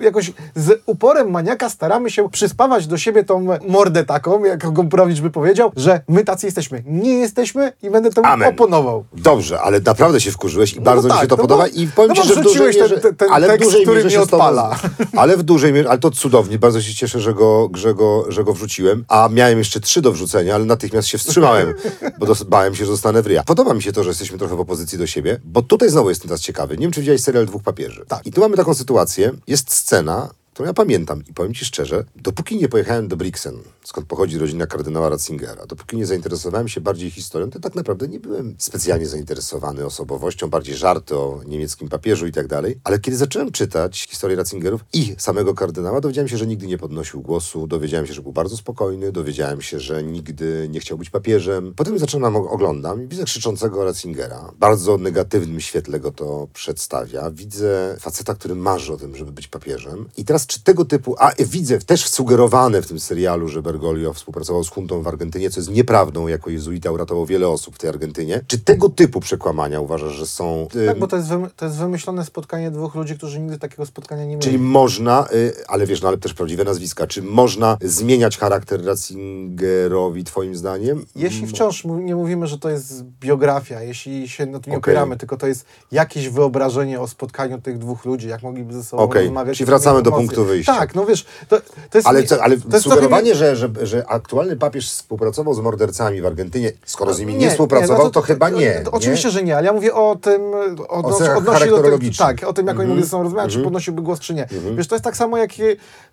jakoś 0.01 0.31
z 0.55 0.81
uporem 0.85 1.31
maniaka 1.31 1.69
staramy 1.69 2.11
się 2.11 2.29
przyspawać 2.29 2.87
do 2.87 2.97
siebie 2.97 3.23
tą 3.23 3.47
mordę 3.67 4.03
taką, 4.05 4.43
jak 4.45 4.71
Gombrowicz 4.73 5.19
by 5.21 5.29
powiedział, 5.29 5.71
że 5.75 6.01
my 6.07 6.23
tacy 6.23 6.45
jesteśmy. 6.45 6.83
Nie 6.85 7.13
jesteśmy 7.13 7.73
i 7.83 7.89
będę 7.89 8.09
temu 8.09 8.27
Amen. 8.27 8.49
oponował. 8.49 9.05
Dobrze, 9.13 9.61
ale 9.61 9.79
naprawdę 9.79 10.21
się 10.21 10.31
wkurzyłeś 10.31 10.73
i 10.73 10.75
No 10.77 10.81
bardzo 10.81 11.07
mi 11.07 11.13
tak, 11.13 11.21
się 11.21 11.27
to 11.27 11.35
no 11.35 11.37
bo- 11.43 11.47
podoba 11.47 11.67
i 11.67 11.87
powiem 11.87 12.09
no 12.09 12.15
ci, 12.15 12.21
bo 12.21 12.27
że 12.27 12.33
w 12.41 12.43
dużej 12.43 12.51
wrzuciłeś 12.53 12.75
ten- 12.75 12.83
mierze, 12.83 12.97
ten- 13.01 13.15
ten 13.15 13.31
ale 13.31 13.47
w 13.47 13.49
tekst, 13.51 13.63
dużej 13.65 13.83
który 13.83 13.99
mnie 14.03 14.09
z 14.09 14.13
tobą- 14.13 14.23
odpala. 14.23 14.79
Ale 15.15 15.37
w 15.37 15.43
dużej 15.43 15.73
mierze, 15.73 15.89
ale 15.89 15.99
to 15.99 16.11
cudownie, 16.11 16.59
bardzo 16.59 16.81
się 16.81 16.93
cieszę, 16.95 17.19
że 17.19 17.33
go, 17.33 17.69
że, 17.73 17.93
go, 17.93 18.25
że 18.31 18.43
go 18.43 18.53
wrzuciłem, 18.53 19.05
a 19.07 19.29
miałem 19.31 19.57
jeszcze 19.57 19.79
trzy 19.79 20.01
do 20.01 20.11
wrzucenia, 20.11 20.55
ale 20.55 20.65
natychmiast 20.65 21.07
się 21.07 21.17
wstrzymałem, 21.17 21.73
bo 22.19 22.25
dos- 22.25 22.43
bałem 22.43 22.75
się, 22.75 22.85
że 22.85 22.91
zostanę 22.91 23.21
w 23.21 23.27
ryja. 23.27 23.43
Podoba 23.43 23.73
mi 23.73 23.81
się 23.83 23.91
to, 23.91 24.03
że 24.03 24.09
jesteśmy 24.09 24.37
trochę 24.37 24.55
w 24.55 24.59
opozycji 24.59 24.97
do 24.97 25.07
siebie, 25.07 25.39
bo 25.45 25.61
tutaj 25.61 25.89
znowu 25.89 26.09
jestem 26.09 26.27
teraz 26.27 26.41
ciekawy. 26.41 26.77
Nie 26.77 26.81
wiem, 26.81 26.91
czy 26.91 26.99
widziałeś 27.01 27.21
serial 27.21 27.45
Dwóch 27.45 27.63
Papieży. 27.63 28.05
Tak. 28.07 28.25
I 28.27 28.31
tu 28.31 28.41
mamy 28.41 28.57
taką 28.57 28.73
sytuację, 28.73 29.31
jest 29.47 29.86
scena, 29.87 30.29
którą 30.57 30.67
ja 30.67 30.73
pamiętam 30.73 31.23
i 31.29 31.33
powiem 31.33 31.53
ci 31.53 31.65
szczerze, 31.65 32.05
dopóki 32.15 32.57
nie 32.57 32.69
pojechałem 32.69 33.07
do 33.07 33.17
Brixen, 33.17 33.55
skąd 33.83 34.07
pochodzi 34.07 34.37
rodzina 34.37 34.67
kardynała 34.67 35.09
Ratzingera, 35.09 35.65
dopóki 35.65 35.97
nie 35.97 36.05
zainteresowałem 36.05 36.67
się 36.67 36.81
bardziej 36.81 37.11
historią, 37.11 37.49
to 37.49 37.59
tak 37.59 37.75
naprawdę 37.75 38.07
nie 38.07 38.19
byłem 38.19 38.55
specjalnie 38.57 39.07
zainteresowany 39.07 39.85
osobowością, 39.85 40.49
bardziej 40.49 40.75
żarty 40.75 41.15
o 41.15 41.41
niemieckim 41.47 41.89
papieżu 41.89 42.27
i 42.27 42.31
tak 42.31 42.47
dalej. 42.47 42.79
Ale 42.83 42.99
kiedy 42.99 43.17
zacząłem 43.17 43.51
czytać 43.51 44.07
historię 44.09 44.37
Ratzingerów 44.37 44.85
i 44.93 45.15
samego 45.17 45.53
kardynała, 45.53 46.01
dowiedziałem 46.01 46.27
się, 46.27 46.37
że 46.37 46.47
nigdy 46.47 46.67
nie 46.67 46.77
podnosił 46.77 47.21
głosu, 47.21 47.67
dowiedziałem 47.67 48.07
się, 48.07 48.13
że 48.13 48.21
był 48.21 48.33
bardzo 48.33 48.57
spokojny, 48.57 49.11
dowiedziałem 49.11 49.61
się, 49.61 49.79
że 49.79 50.03
nigdy 50.03 50.67
nie 50.71 50.79
chciał 50.79 50.97
być 50.97 51.09
papieżem. 51.09 51.73
Potem 51.75 51.99
zaczynam 51.99 52.35
oglądam 52.35 53.03
i 53.03 53.07
widzę 53.07 53.23
krzyczącego 53.23 53.83
Ratzingera. 53.83 54.51
Bardzo 54.59 54.97
negatywnym 54.97 55.61
świetle 55.61 55.99
go 55.99 56.11
to 56.11 56.47
przedstawia. 56.53 57.31
Widzę 57.31 57.97
faceta, 57.99 58.35
który 58.35 58.55
marzy 58.55 58.93
o 58.93 58.97
tym, 58.97 59.15
żeby 59.15 59.31
być 59.31 59.47
papieżem. 59.47 60.09
I 60.17 60.25
teraz 60.25 60.46
czy 60.47 60.63
tego 60.63 60.85
typu, 60.85 61.15
a 61.19 61.31
widzę 61.39 61.79
też 61.79 62.07
sugerowane 62.09 62.81
w 62.81 62.87
tym 62.87 62.99
serialu, 62.99 63.47
że 63.47 63.61
Bergoglio 63.61 64.13
współpracował 64.13 64.63
z 64.63 64.69
huntą 64.69 65.01
w 65.01 65.07
Argentynie, 65.07 65.49
co 65.49 65.59
jest 65.59 65.71
nieprawdą, 65.71 66.27
jako 66.27 66.49
jezuita 66.49 66.91
uratował 66.91 67.25
wiele 67.25 67.47
osób 67.47 67.75
w 67.75 67.77
tej 67.77 67.89
Argentynie. 67.89 68.41
Czy 68.47 68.59
tego 68.59 68.89
typu 68.89 69.19
przekłamania 69.19 69.81
uważasz, 69.81 70.13
że 70.13 70.27
są... 70.27 70.67
y, 70.75 70.85
Tak, 70.87 70.99
bo 70.99 71.07
to 71.07 71.15
jest, 71.17 71.29
to 71.55 71.65
jest 71.65 71.77
wymyślone 71.77 72.25
spotkanie 72.25 72.71
dwóch 72.71 72.95
ludzi, 72.95 73.17
którzy 73.17 73.39
nigdy 73.39 73.57
takiego 73.59 73.85
spotkania 73.85 74.21
nie 74.23 74.29
mieli. 74.29 74.41
Czyli 74.41 74.59
można, 74.59 75.27
y, 75.33 75.53
ale 75.67 75.85
wiesz, 75.87 76.01
no 76.01 76.07
ale 76.07 76.17
też 76.17 76.33
prawdziwe 76.33 76.63
nazwiska, 76.63 77.07
czy 77.07 77.21
można 77.21 77.77
zmieniać 77.81 78.37
charakter 78.37 78.85
Ratzingerowi 78.85 80.23
twoim 80.23 80.55
zdaniem? 80.55 81.05
Jeśli 81.15 81.47
wciąż 81.47 81.85
nie 81.85 82.15
mówimy, 82.15 82.47
że 82.47 82.57
to 82.59 82.69
jest 82.69 83.03
biografia, 83.03 83.81
jeśli 83.81 84.29
się 84.29 84.45
na 84.45 84.59
tym 84.59 84.71
nie 84.71 84.77
Okej. 84.77 84.93
opieramy, 84.93 85.17
tylko 85.17 85.37
to 85.37 85.47
jest 85.47 85.65
jakieś 85.91 86.29
wyobrażenie 86.29 86.99
o 87.01 87.07
spotkaniu 87.07 87.61
tych 87.61 87.77
dwóch 87.77 88.05
ludzi, 88.05 88.27
jak 88.27 88.43
mogliby 88.43 88.73
ze 88.73 88.83
sobą 88.83 89.03
Okej, 89.03 89.25
rozmawiać. 89.25 89.57
czyli 89.57 89.65
wracamy 89.65 90.01
do 90.01 90.09
emocje. 90.09 90.36
Punktu 90.37 90.53
wyjścia. 90.53 90.75
Tak, 90.75 90.95
no 90.95 91.05
wiesz, 91.05 91.25
to, 91.47 91.57
to 91.89 91.97
jest... 91.97 92.07
Ale, 92.07 92.23
co, 92.23 92.43
ale 92.43 92.57
to 92.57 92.67
jest 92.77 92.83
sugerowanie, 92.83 93.31
trochę 93.31 93.55
że, 93.55 93.55
że, 93.55 93.85
że 93.85 94.07
aktualny 94.07 94.55
papież 94.55 94.89
współpracował 94.91 95.53
z 95.53 95.59
mordercami 95.59 96.21
w 96.21 96.25
Argentynie, 96.25 96.71
skoro 96.85 97.13
z 97.13 97.19
nimi 97.19 97.33
nie, 97.33 97.39
Nie, 97.39 97.49
współpracował, 97.51 98.05
nie, 98.05 98.11
to, 98.11 98.19
no 98.19 98.25
chyba 98.25 98.49
nie. 98.49 98.81
to- 98.85 98.91
Oczywiście, 98.91 99.29
że 99.31 99.43
nie, 99.43 99.57
ale 99.57 99.65
ja 99.65 99.73
mówię 99.73 99.93
o 99.93 100.15
tym, 100.21 100.41
o, 100.87 100.87
O 100.87 100.97
odnosi 101.37 101.69
do 101.69 101.81
tego, 101.81 101.97
tak, 102.17 102.43
o 102.43 102.53
tym, 102.53 102.67
jak 102.67 102.73
Mhm. 102.73 102.79
oni 102.79 102.87
mogli 102.87 103.03
ze 103.03 103.09
sobą 103.09 103.23
rozmawiać, 103.23 103.53
czy 103.53 103.63
podnosiłby 103.63 104.01
głos, 104.01 104.19
czy 104.19 104.33
nie. 104.33 104.47
Wiesz, 104.75 104.87
to 104.87 104.95
jest 104.95 105.03
tak 105.03 105.17
samo, 105.17 105.37
jak 105.37 105.51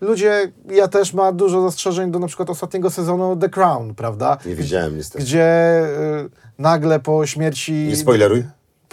ludzie, 0.00 0.52
ja 0.70 0.88
też 0.88 1.14
ma 1.14 1.32
dużo 1.32 1.62
zastrzeżeń 1.62 2.10
do 2.10 2.18
na 2.18 2.26
przykład 2.26 2.50
ostatniego 2.50 2.90
sezonu 2.90 3.36
The 3.36 3.48
Crown, 3.48 3.94
prawda? 3.94 4.38
Nie 4.46 4.54
widziałem 4.54 4.96
niestety. 4.96 5.24
Gdzie 5.24 5.82
y, 6.24 6.30
nagle 6.58 7.00
po 7.00 7.26
śmierci... 7.26 7.72
Nie 7.72 7.96
spoileruj. 7.96 8.44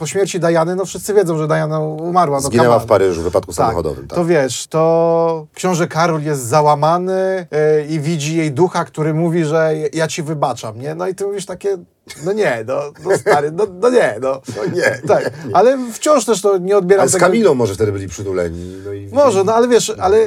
Po 0.02 0.08
śmierci 0.08 0.40
Diany, 0.40 0.76
no 0.76 0.86
wszyscy 0.86 1.14
wiedzą, 1.14 1.38
że 1.38 1.48
Diana 1.48 1.80
umarła. 1.80 2.38
No, 2.38 2.48
Zginęła 2.48 2.80
w 2.80 2.86
Paryżu 2.86 3.22
w 3.22 3.24
wypadku 3.24 3.52
Tak, 3.52 3.56
samochodowym. 3.56 4.08
Tak. 4.08 4.16
to 4.16 4.26
wiesz, 4.26 4.68
to 4.68 5.48
książę 5.54 5.88
Karol 5.88 6.24
jest 6.24 6.42
załamany 6.42 7.48
y, 7.82 7.86
i 7.86 8.00
widzi 8.00 8.38
jej 8.38 8.52
ducha, 8.52 8.86
który 8.86 9.14
mówi, 9.14 9.46
że 9.46 9.74
ja 9.94 10.08
ci 10.08 10.24
wybaczam, 10.24 10.80
nie? 10.80 10.96
No 10.96 11.08
i 11.08 11.16
ty 11.16 11.26
mówisz 11.26 11.46
takie, 11.46 11.78
no 12.26 12.34
nie, 12.34 12.64
no, 12.68 12.76
no 13.06 13.18
stary, 13.18 13.52
no, 13.52 13.68
no 13.82 13.90
nie, 13.90 14.16
no. 14.22 14.42
No 14.58 14.76
nie, 14.76 15.00
Tak, 15.08 15.32
ale 15.54 15.78
wciąż 15.94 16.26
też 16.26 16.42
to 16.42 16.58
nie 16.58 16.78
odbieram 16.78 17.02
Ale 17.02 17.10
z 17.10 17.14
tego... 17.14 17.26
Kamilą 17.26 17.54
może 17.54 17.76
wtedy 17.76 17.92
byli 17.92 18.08
przytuleni. 18.08 18.82
No 18.86 18.94
i 18.94 19.10
Może, 19.12 19.44
no 19.44 19.54
ale 19.56 19.68
wiesz, 19.68 19.94
ale 20.00 20.18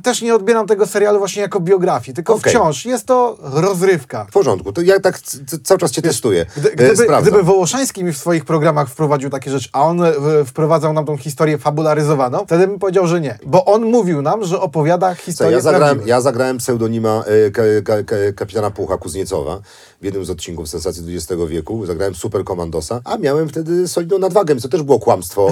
też 0.00 0.22
nie 0.22 0.34
odbieram 0.34 0.66
tego 0.66 0.86
serialu 0.86 1.18
właśnie 1.18 1.42
jako 1.42 1.60
biografii, 1.60 2.14
tylko 2.14 2.34
Okej. 2.34 2.52
wciąż 2.52 2.84
jest 2.86 3.06
to 3.06 3.36
rozrywka. 3.40 4.24
W 4.24 4.32
porządku, 4.32 4.72
to 4.72 4.80
ja 4.80 5.00
tak 5.00 5.20
cały 5.64 5.78
czas 5.80 5.90
cię 5.90 6.02
testuję. 6.02 6.46
Gdy, 6.56 6.68
E, 6.72 6.74
gdyby, 6.74 6.96
sprawdzam. 6.96 7.22
gdyby 7.22 7.42
Wołoszański 7.42 8.04
mi 8.04 8.12
w 8.12 8.18
swoich 8.18 8.44
programach 8.44 8.88
wprowadził 8.88 9.30
takie 9.30 9.50
rzeczy, 9.50 9.68
a 9.72 9.82
on 9.82 10.04
e, 10.04 10.12
wprowadzał 10.46 10.92
nam 10.92 11.04
tą 11.04 11.16
historię 11.16 11.58
fabularyzowaną, 11.58 12.44
wtedy 12.44 12.66
bym 12.66 12.78
powiedział, 12.78 13.06
że 13.06 13.20
nie. 13.20 13.38
Bo 13.46 13.64
on 13.64 13.84
mówił 13.84 14.22
nam, 14.22 14.44
że 14.44 14.60
opowiada 14.60 15.14
Co, 15.14 15.22
historię 15.22 15.52
ja, 15.52 15.60
zagrałem, 15.60 16.00
ja 16.06 16.20
zagrałem 16.20 16.58
pseudonima 16.58 17.24
e, 17.46 17.50
ka, 17.50 17.62
ka, 17.84 18.02
ka, 18.02 18.16
kapitana 18.36 18.70
Pucha 18.70 18.96
Kuzniecowa 18.98 19.60
w 20.00 20.04
jednym 20.04 20.24
z 20.24 20.30
odcinków 20.30 20.68
Sensacji 20.68 21.16
XX 21.16 21.40
wieku. 21.48 21.86
Zagrałem 21.86 22.14
super 22.14 22.44
komandosa, 22.44 23.00
a 23.04 23.16
miałem 23.16 23.48
wtedy 23.48 23.88
solidną 23.88 24.18
nadwagę, 24.18 24.56
co 24.56 24.68
też 24.68 24.82
było 24.82 24.98
kłamstwo, 24.98 25.48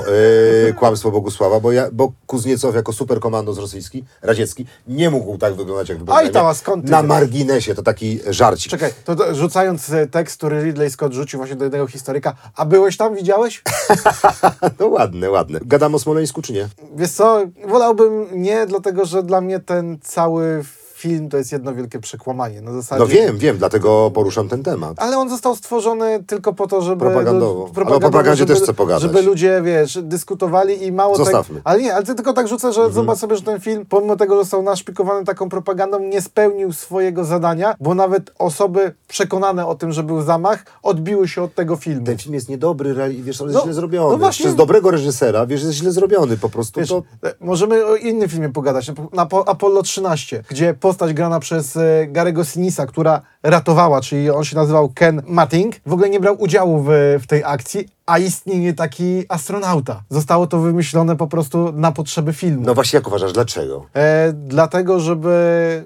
e, 0.69 0.73
kłamstwo 0.79 1.11
Bogusława, 1.11 1.61
bo, 1.61 1.73
ja, 1.73 1.89
bo 1.93 2.13
Kuzniecow 2.27 2.75
jako 2.75 2.93
super 2.93 3.21
komandos 3.21 3.59
rosyjski, 3.59 4.05
radziecki, 4.31 4.67
nie 4.89 5.11
mógł 5.11 5.39
tak 5.39 5.55
wyglądać, 5.55 5.89
jak 5.89 5.99
wyglądał. 5.99 6.31
tam, 6.33 6.47
a 6.47 6.55
skąd 6.55 6.85
ty 6.85 6.91
Na 6.91 7.01
wiesz? 7.03 7.09
marginesie, 7.09 7.75
to 7.75 7.83
taki 7.83 8.21
żarcik. 8.31 8.71
Czekaj, 8.71 8.93
to, 9.05 9.17
to 9.17 9.35
rzucając 9.35 9.91
e, 9.91 10.07
tekst, 10.07 10.37
który 10.37 10.63
Ridley 10.65 10.91
Scott 10.91 11.13
rzucił 11.13 11.39
właśnie 11.39 11.57
do 11.57 11.65
jednego 11.65 11.87
historyka, 11.87 12.35
a 12.57 12.65
byłeś 12.65 12.97
tam, 12.97 13.15
widziałeś? 13.15 13.63
No 14.81 14.87
ładne, 14.87 15.31
ładne. 15.31 15.59
Gadam 15.65 15.95
o 15.95 15.99
Smoleńsku, 15.99 16.43
czy 16.43 16.53
nie? 16.53 16.69
Wiesz 16.97 17.11
co, 17.11 17.41
wolałbym 17.69 18.27
nie, 18.43 18.67
dlatego 18.67 19.05
że 19.05 19.23
dla 19.23 19.41
mnie 19.41 19.61
ten 19.61 19.99
cały 20.03 20.65
film 21.01 21.29
to 21.29 21.37
jest 21.37 21.53
jedno 21.53 21.75
wielkie 21.75 21.99
przekłamanie. 21.99 22.61
Na 22.61 22.73
zasadzie... 22.73 23.01
No 23.01 23.07
wiem, 23.07 23.39
wiem, 23.39 23.59
dlatego 23.59 24.11
poruszam 24.15 24.49
ten 24.49 24.63
temat. 24.63 24.95
Ale 24.99 25.19
on 25.19 25.29
został 25.31 25.57
stworzony 25.57 26.25
tylko 26.27 26.53
po 26.53 26.67
to, 26.67 26.83
żeby... 26.83 27.01
Propagandowo. 27.01 27.61
lu- 27.77 27.83
Ale 27.87 27.97
o 27.97 28.01
propagandzie 28.01 28.39
żeby, 28.39 28.55
też 28.55 28.63
chcę 28.63 28.75
pogadać. 28.75 29.03
Żeby 29.03 29.23
ludzie, 29.23 29.63
wiesz, 29.65 29.99
dyskutowali 30.03 30.87
i 30.87 30.93
mało 30.93 31.17
Zostawmy. 31.17 31.39
Mhm. 31.39 31.55
tego... 31.57 31.69
Ale 31.69 31.83
nie, 31.83 31.95
ale 31.95 32.05
ty 32.05 32.15
tylko 32.15 32.33
tak 32.33 32.49
rzucę, 32.49 32.73
że 32.73 32.93
zobacz 32.93 33.19
sobie, 33.19 33.37
że 33.37 33.43
ten 33.43 33.61
film, 33.61 33.87
pomimo 33.89 34.17
tego, 34.17 34.35
że 34.37 34.41
został 34.43 34.63
naszpikowany 34.63 35.25
taką 35.25 35.49
propagandą, 35.49 35.99
nie 35.99 36.21
spełnił 36.21 36.73
swojego 36.73 37.25
zadania, 37.25 37.75
bo 37.81 37.95
nawet 37.95 38.31
osoby 38.39 38.95
przekonane 39.09 39.67
o 39.67 39.75
tym, 39.75 39.93
że 39.93 40.03
był 40.03 40.23
zamach, 40.23 40.65
odbiły 40.83 41.29
się 41.29 41.43
od 41.43 41.55
tego 41.55 41.77
filmu. 41.77 42.07
Ten 42.07 42.19
film 42.19 42.35
jest 42.35 42.49
niedobry, 42.49 42.95
wiesz, 43.23 43.41
on 43.41 43.49
jest 43.49 43.59
No, 43.59 43.63
źle 43.65 43.75
zrobiony. 43.75 44.13
no 44.13 44.19
właśnie. 44.19 44.45
Przez 44.45 44.57
dobrego 44.57 44.91
reżysera, 44.91 45.47
wiesz, 45.47 45.61
jest 45.63 45.75
źle 45.75 45.93
zrobiony 45.93 46.37
po 46.37 46.49
prostu. 46.49 46.81
Wiesz, 46.81 46.89
to... 46.89 47.03
e, 47.25 47.35
możemy 47.41 47.87
o 47.87 47.97
innym 47.97 48.29
filmie 48.29 48.49
pogadać, 48.49 48.91
na, 49.13 49.27
Po- 49.27 49.49
Apollo 49.49 49.83
13, 49.83 50.43
gdzie 50.51 50.75
postać 50.91 51.13
grana 51.13 51.41
przez 51.41 51.77
e, 51.77 52.07
Garego 52.09 52.45
Sinisa, 52.45 52.87
która 52.87 53.21
ratowała, 53.43 54.01
czyli 54.01 54.31
on 54.31 54.45
się 54.45 54.57
nazywał 54.57 54.89
Ken 54.89 55.23
Matting, 55.27 55.75
w 55.87 55.93
ogóle 55.93 56.11
nie 56.11 56.21
brał 56.21 56.43
udziału 56.43 56.85
w, 56.87 56.89
w 57.23 57.27
tej 57.27 57.45
akcji, 57.45 57.89
a 58.07 58.19
istnieje 58.19 58.75
taki 58.75 59.25
astronauta. 59.29 60.03
Zostało 60.09 60.47
to 60.47 60.59
wymyślone 60.59 61.17
po 61.17 61.27
prostu 61.27 61.73
na 61.73 61.93
potrzeby 61.93 62.33
filmu. 62.33 62.63
No 62.67 62.75
właśnie, 62.75 62.97
jak 62.97 63.07
uważasz, 63.07 63.33
dlaczego? 63.33 63.87
E, 63.95 64.33
dlatego, 64.33 65.01
żeby... 65.01 65.85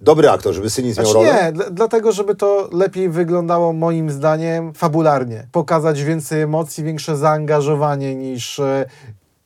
Dobry 0.00 0.30
aktor, 0.30 0.54
żeby 0.54 0.70
Synis 0.70 0.96
miał 0.98 1.06
Znaczy 1.06 1.18
rolę? 1.26 1.42
nie, 1.44 1.52
dla- 1.52 1.70
dlatego, 1.70 2.12
żeby 2.12 2.34
to 2.34 2.68
lepiej 2.72 3.08
wyglądało 3.08 3.72
moim 3.72 4.10
zdaniem 4.10 4.72
fabularnie. 4.74 5.46
Pokazać 5.52 6.02
więcej 6.02 6.42
emocji, 6.42 6.84
większe 6.84 7.16
zaangażowanie 7.16 8.14
niż 8.14 8.58
e, 8.58 8.86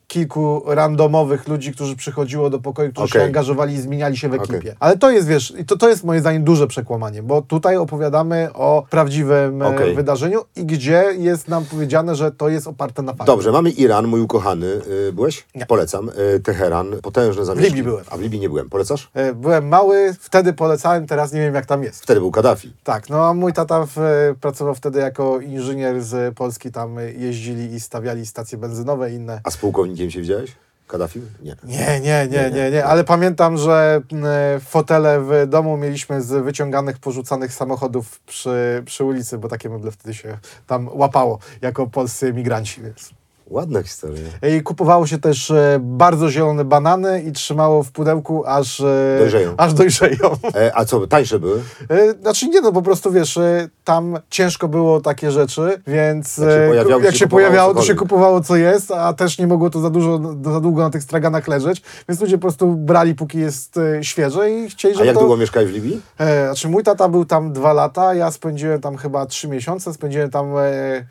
kilku 0.09 0.63
randomowych 0.65 1.47
ludzi, 1.47 1.71
którzy 1.71 1.95
przychodziło 1.95 2.49
do 2.49 2.59
pokoju, 2.59 2.91
którzy 2.91 3.05
Okej. 3.05 3.21
się 3.21 3.25
angażowali 3.25 3.73
i 3.73 3.81
zmieniali 3.81 4.17
się 4.17 4.29
w 4.29 4.33
ekipie. 4.33 4.57
Okej. 4.57 4.71
Ale 4.79 4.97
to 4.97 5.09
jest, 5.11 5.27
wiesz, 5.27 5.53
to, 5.67 5.77
to 5.77 5.89
jest 5.89 6.03
moim 6.03 6.19
zdaniem 6.19 6.43
duże 6.43 6.67
przekłamanie, 6.67 7.23
bo 7.23 7.41
tutaj 7.41 7.77
opowiadamy 7.77 8.49
o 8.53 8.85
prawdziwym 8.89 9.61
e, 9.61 9.67
Okej. 9.67 9.95
wydarzeniu 9.95 10.41
i 10.55 10.65
gdzie 10.65 11.03
jest 11.17 11.47
nam 11.47 11.65
powiedziane, 11.65 12.15
że 12.15 12.31
to 12.31 12.49
jest 12.49 12.67
oparte 12.67 13.01
na 13.01 13.11
faktach. 13.11 13.27
Dobrze, 13.27 13.51
mamy 13.51 13.69
Iran, 13.69 14.07
mój 14.07 14.21
ukochany. 14.21 14.65
Y, 15.07 15.13
byłeś? 15.13 15.45
Nie. 15.55 15.65
Polecam. 15.65 16.09
Y, 16.35 16.39
Teheran, 16.39 16.95
potężne 17.01 17.45
zamieszki. 17.45 17.69
Libii 17.69 17.83
byłem. 17.83 18.05
A 18.09 18.17
w 18.17 18.21
Libii 18.21 18.39
nie 18.39 18.49
byłem. 18.49 18.69
Polecasz? 18.69 19.09
E, 19.13 19.33
Byłem 19.33 19.67
mały, 19.67 20.15
wtedy 20.19 20.53
polecałem, 20.53 21.07
teraz 21.07 21.33
nie 21.33 21.39
wiem 21.41 21.55
jak 21.55 21.65
tam 21.65 21.83
jest. 21.83 22.03
Wtedy 22.03 22.19
był 22.19 22.31
Kaddafi. 22.31 22.73
Tak, 22.83 23.09
no 23.09 23.27
a 23.27 23.33
mój 23.33 23.53
tata 23.53 23.85
w, 23.95 23.99
pracował 24.41 24.75
wtedy 24.75 24.99
jako 24.99 25.39
inżynier 25.39 26.01
z 26.03 26.35
Polski, 26.35 26.71
tam 26.71 26.95
jeździli 27.17 27.73
i 27.73 27.79
stawiali 27.79 28.25
stacje 28.25 28.57
benzynowe 28.57 29.11
i 29.11 29.15
inne. 29.15 29.41
A 29.43 29.51
z 29.51 29.57
pułkownikiem 29.57 29.98
się 30.07 30.21
widziałeś? 30.21 30.51
Kaddafi? 30.87 31.21
Nie. 31.43 31.55
Nie, 31.63 31.99
nie, 31.99 32.27
nie, 32.31 32.51
nie, 32.51 32.71
nie, 32.71 32.85
ale 32.85 33.03
pamiętam, 33.03 33.57
że 33.57 34.01
e, 34.23 34.59
fotele 34.59 35.21
w 35.21 35.47
domu 35.47 35.77
mieliśmy 35.77 36.21
z 36.21 36.43
wyciąganych, 36.43 36.99
porzucanych 36.99 37.53
samochodów 37.53 38.19
przy, 38.19 38.83
przy 38.85 39.03
ulicy, 39.03 39.37
bo 39.37 39.47
takie 39.47 39.69
meble 39.69 39.91
wtedy 39.91 40.13
się 40.13 40.37
tam 40.67 40.89
łapało 40.93 41.39
jako 41.61 41.87
polscy 41.87 42.27
emigranci, 42.27 42.81
więc... 42.81 43.18
Ładna 43.49 43.83
historia. 43.83 44.23
I 44.57 44.61
kupowało 44.63 45.07
się 45.07 45.17
też 45.17 45.51
e, 45.51 45.77
bardzo 45.81 46.29
zielone 46.29 46.65
banany 46.65 47.21
i 47.21 47.31
trzymało 47.31 47.83
w 47.83 47.91
pudełku, 47.91 48.43
aż, 48.45 48.79
e, 48.79 49.15
Dojrzeją. 49.19 49.53
aż 49.57 49.73
dojrzeją. 49.73 50.29
E, 50.55 50.71
a 50.75 50.85
co, 50.85 51.07
tańsze 51.07 51.39
były? 51.39 51.61
E, 51.89 52.13
Znaczy 52.21 52.47
nie, 52.47 52.61
no 52.61 52.71
po 52.71 52.81
prostu 52.81 53.11
wiesz, 53.11 53.37
e, 53.37 53.69
tam 53.83 54.19
ciężko 54.29 54.67
było 54.67 55.01
takie 55.01 55.31
rzeczy, 55.31 55.81
więc 55.87 56.37
Jak 56.37 56.47
się 56.47 56.67
pojawiało, 56.67 57.01
jak 57.01 57.15
się 57.15 57.27
pojawiało, 57.27 57.73
to 57.73 57.81
się 57.81 57.95
kupowało 57.95 58.41
co 58.41 58.55
jest, 58.55 58.91
a 58.91 59.13
też 59.13 59.39
nie 59.39 59.47
mogło 59.47 59.69
to 59.69 59.79
za 59.79 59.89
dużo, 59.89 60.19
za 60.43 60.59
długo 60.59 60.81
na 60.81 60.89
tych 60.89 61.03
straganach 61.03 61.47
leżeć, 61.47 61.81
więc 62.09 62.21
ludzie 62.21 62.37
po 62.37 62.41
prostu 62.41 62.67
brali 62.75 63.15
póki 63.15 63.39
jest 63.39 63.79
świeże 64.01 64.51
i 64.51 64.69
chcieli, 64.69 64.93
A 64.93 64.97
żeby 64.97 65.07
jak 65.07 65.15
to... 65.15 65.19
długo 65.19 65.37
mieszkałeś 65.37 65.69
w 65.69 65.73
Libii? 65.73 66.01
E, 66.19 66.45
znaczy 66.45 66.69
mój 66.69 66.83
tata 66.83 67.09
był 67.09 67.25
tam 67.25 67.53
dwa 67.53 67.73
lata, 67.73 68.13
ja 68.13 68.31
spędziłem 68.31 68.81
tam 68.81 68.97
chyba 68.97 69.25
trzy 69.25 69.47
miesiące, 69.47 69.93
spędziłem 69.93 70.29
tam 70.31 70.57
e, 70.57 70.61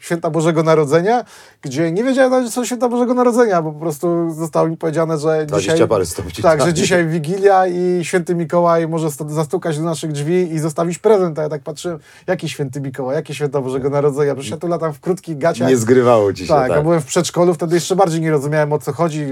Święta 0.01 0.30
Bożego 0.30 0.62
Narodzenia, 0.62 1.24
gdzie 1.62 1.93
nie 1.93 2.05
wiedziałem 2.05 2.28
że 2.31 2.51
są 2.51 2.64
święta 2.64 2.89
Bożego 2.89 3.14
Narodzenia, 3.14 3.62
bo 3.62 3.72
po 3.72 3.81
prostu 3.81 4.31
zostało 4.31 4.68
mi 4.68 4.76
powiedziane, 4.76 5.18
że 5.18 5.47
20 5.47 5.72
dzisiaj... 5.72 5.89
parę 5.89 6.07
stopni. 6.07 6.33
Tak, 6.43 6.62
że 6.62 6.74
dzisiaj 6.74 7.07
Wigilia 7.07 7.66
i 7.66 8.05
Święty 8.05 8.35
Mikołaj 8.35 8.89
może 8.89 9.09
zastukać 9.29 9.79
do 9.79 9.85
naszych 9.85 10.12
drzwi 10.12 10.53
i 10.53 10.59
zostawić 10.59 10.99
prezent. 10.99 11.39
A 11.39 11.43
ja 11.43 11.49
tak 11.49 11.62
patrzyłem, 11.62 11.99
jaki 12.26 12.49
Święty 12.49 12.81
Mikołaj, 12.81 13.16
jakie 13.16 13.35
święta 13.35 13.61
Bożego 13.61 13.91
Narodzenia? 13.91 14.35
Przecież 14.35 14.51
ja 14.51 14.57
tu 14.57 14.68
latam 14.68 14.93
w 14.93 15.01
krótkich 15.01 15.39
gaciach. 15.39 15.68
Nie 15.68 15.76
zgrywało 15.76 16.33
ci 16.33 16.43
się, 16.43 16.49
Tak, 16.49 16.68
tak. 16.68 16.79
a 16.79 16.83
byłem 16.83 17.01
w 17.01 17.07
przedszkolu, 17.07 17.55
wtedy 17.55 17.74
jeszcze 17.74 17.97
bardziej 17.97 18.20
nie 18.20 18.31
rozumiałem 18.31 18.72
o 18.72 18.79
co 18.79 18.93
chodzi. 18.93 19.26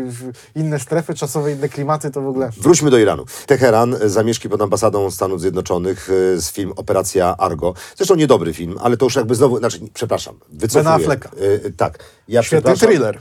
Inne 0.55 0.79
strefy 0.79 1.15
czasowe, 1.15 1.53
inne 1.53 1.69
klimaty, 1.69 2.11
to 2.11 2.21
w 2.21 2.29
ogóle... 2.29 2.51
Wróćmy 2.61 2.91
do 2.91 2.99
Iranu. 2.99 3.25
Teheran, 3.47 3.97
zamieszki 4.05 4.49
pod 4.49 4.63
ambasadą 4.63 5.11
Stanów 5.11 5.41
Zjednoczonych 5.41 6.11
e, 6.11 6.41
z 6.41 6.53
film 6.53 6.73
Operacja 6.77 7.37
Argo. 7.37 7.75
Zresztą 7.97 8.15
niedobry 8.15 8.55
film, 8.55 8.79
ale 8.81 8.97
to 8.97 9.07
już 9.07 9.17
jakby 9.17 9.35
znowu, 9.35 9.59
znaczy, 9.59 9.79
przepraszam, 9.95 10.35
wycofuję. 10.53 10.85
Ben 10.85 10.93
Afflecka. 10.93 11.31
E, 11.67 11.71
tak. 11.71 11.99
Ja 12.29 12.43
Świetny 12.43 12.77
thriller. 12.87 13.17
e, 13.17 13.21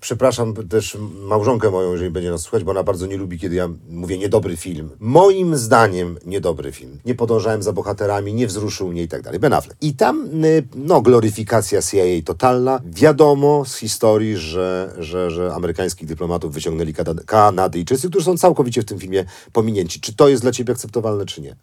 przepraszam 0.00 0.54
też 0.54 0.98
małżonkę 1.20 1.70
moją, 1.70 1.92
jeżeli 1.92 2.10
będzie 2.10 2.30
nas 2.30 2.40
słuchać, 2.40 2.64
bo 2.64 2.70
ona 2.70 2.82
bardzo 2.82 3.06
nie 3.06 3.16
lubi, 3.16 3.38
kiedy 3.38 3.54
ja 3.54 3.68
mówię 3.88 4.18
niedobry 4.18 4.56
film. 4.56 4.90
Moim 5.00 5.56
zdaniem 5.56 6.18
niedobry 6.26 6.72
film. 6.72 6.98
Nie 7.04 7.14
podążałem 7.14 7.62
za 7.62 7.72
bohaterami, 7.72 8.34
nie 8.34 8.46
wzruszył 8.46 8.88
mnie 8.88 9.02
i 9.02 9.08
tak 9.08 9.22
dalej. 9.22 9.40
Ben 9.40 9.52
Affleck. 9.52 9.82
I 9.82 9.94
tam, 9.94 10.44
y, 10.44 10.66
no, 10.74 11.02
gloryfikacja 11.02 11.82
CIA 11.82 12.22
totalna. 12.24 12.80
Wiadomo 12.84 13.64
z 13.64 13.76
historii, 13.76 14.36
że, 14.36 14.94
że, 14.98 15.30
że 15.30 15.54
amerykańskich 15.54 16.08
dyplomatów 16.08 16.54
wyciągnęli 16.54 16.94
Kanadyjczycy, 17.26 18.08
którzy 18.10 18.24
są 18.24 18.38
całkowicie 18.38 18.82
w 18.82 18.84
tym 18.84 18.98
filmie 18.98 19.24
pominięci. 19.52 20.00
Czy 20.00 20.16
to 20.16 20.28
jest 20.28 20.42
dla 20.42 20.52
ciebie 20.52 20.72
akceptowalne, 20.72 21.26
czy 21.26 21.40
nie? 21.40 21.56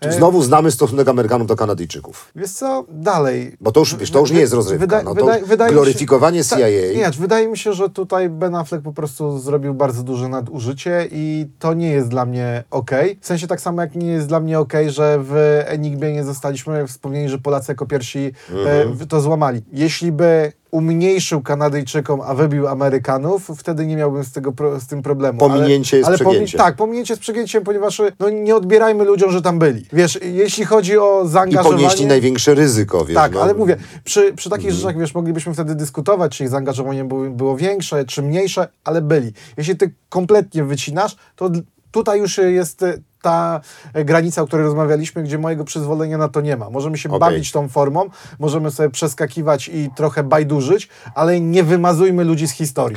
Czy 0.00 0.12
znowu 0.12 0.42
znamy 0.42 0.70
stosunek 0.70 1.08
Amerykanów 1.08 1.46
do 1.46 1.56
Kanadyjczyków? 1.56 2.32
Wiesz 2.36 2.50
co, 2.50 2.84
dalej. 2.88 3.56
Bo 3.60 3.72
to 3.72 3.80
już, 3.80 3.96
wiesz, 3.96 4.10
to 4.10 4.18
już 4.20 4.30
nie 4.30 4.40
jest 4.40 4.52
rozrywka. 4.52 5.02
No, 5.02 5.14
to 5.14 5.20
wydaje- 5.26 5.42
mi 5.42 5.48
się- 5.48 5.66
gloryfikowanie 5.72 6.44
Tak, 6.44 6.58
CIA. 6.58 6.66
Nie, 6.96 7.10
wydaje 7.18 7.48
mi 7.48 7.58
się, 7.58 7.72
że 7.72 7.90
tutaj 7.90 8.28
Ben 8.28 8.54
Affleck 8.54 8.84
po 8.84 8.92
prostu 8.92 9.38
zrobił 9.38 9.74
bardzo 9.74 10.02
duże 10.02 10.28
nadużycie 10.28 11.08
i 11.12 11.46
to 11.58 11.74
nie 11.74 11.88
jest 11.90 12.08
dla 12.08 12.26
mnie 12.26 12.64
okej. 12.70 13.18
W 13.20 13.26
sensie 13.26 13.46
tak 13.46 13.60
samo 13.60 13.82
jak 13.82 13.94
nie 13.94 14.06
jest 14.06 14.26
dla 14.28 14.40
mnie 14.40 14.58
okej, 14.60 14.90
że 14.90 15.18
w 15.22 15.62
Enigmie 15.66 16.12
nie 16.12 16.24
zostaliśmy 16.24 16.86
wspomnieni, 16.86 17.28
że 17.28 17.38
Polacy 17.38 17.72
jako 17.72 17.86
pierwsi 17.86 18.32
Mhm. 18.50 18.96
e, 19.02 19.06
to 19.06 19.20
złamali. 19.20 19.62
Jeśli 19.72 20.12
by 20.12 20.52
umniejszył 20.70 21.42
Kanadyjczykom, 21.42 22.20
a 22.20 22.34
wybił 22.34 22.68
Amerykanów, 22.68 23.50
wtedy 23.56 23.86
nie 23.86 23.96
miałbym 23.96 24.24
z, 24.24 24.32
tego 24.32 24.52
pro, 24.52 24.80
z 24.80 24.86
tym 24.86 25.02
problemu. 25.02 25.38
Pominięcie 25.38 25.96
jest 25.96 26.08
ale 26.08 26.18
przegięciem. 26.18 26.58
tak, 26.58 26.76
pominięcie 26.76 27.12
jest 27.12 27.20
przegięciem, 27.20 27.64
ponieważ 27.64 28.02
no, 28.20 28.30
nie 28.30 28.56
odbierajmy 28.56 29.04
ludziom, 29.04 29.30
że 29.30 29.42
tam 29.42 29.58
byli. 29.58 29.86
Wiesz, 29.92 30.18
jeśli 30.22 30.64
chodzi 30.64 30.98
o 30.98 31.22
I 31.24 31.28
zaangażowanie... 31.28 31.76
ponieśli 31.76 32.06
największe 32.06 32.54
ryzyko, 32.54 33.04
wiesz. 33.04 33.14
Tak, 33.14 33.32
no. 33.32 33.42
ale 33.42 33.54
mówię, 33.54 33.76
przy, 34.04 34.32
przy 34.32 34.50
takich 34.50 34.72
rzeczach, 34.72 34.98
wiesz, 34.98 35.14
moglibyśmy 35.14 35.54
wtedy 35.54 35.74
dyskutować, 35.74 36.36
czy 36.36 36.44
ich 36.44 36.50
zaangażowanie 36.50 37.04
było, 37.04 37.30
było 37.30 37.56
większe, 37.56 38.04
czy 38.04 38.22
mniejsze, 38.22 38.68
ale 38.84 39.02
byli. 39.02 39.32
Jeśli 39.56 39.76
ty 39.76 39.94
kompletnie 40.08 40.64
wycinasz, 40.64 41.16
to 41.36 41.50
tutaj 41.96 42.20
już 42.20 42.38
jest 42.38 42.82
e, 42.82 42.94
ta 43.22 43.60
e, 43.94 44.04
granica, 44.04 44.42
o 44.42 44.46
której 44.46 44.64
rozmawialiśmy, 44.64 45.22
gdzie 45.22 45.38
mojego 45.38 45.64
przyzwolenia 45.64 46.18
na 46.18 46.28
to 46.28 46.40
nie 46.40 46.56
ma. 46.56 46.70
Możemy 46.70 46.98
się 46.98 47.08
Okej. 47.08 47.20
bawić 47.20 47.52
tą 47.52 47.68
formą, 47.68 48.10
możemy 48.38 48.70
sobie 48.70 48.90
przeskakiwać 48.90 49.68
i 49.68 49.90
trochę 49.96 50.22
bajdurzyć, 50.22 50.88
ale 51.14 51.40
nie 51.40 51.64
wymazujmy 51.64 52.24
ludzi 52.24 52.48
z 52.48 52.52
historii. 52.52 52.96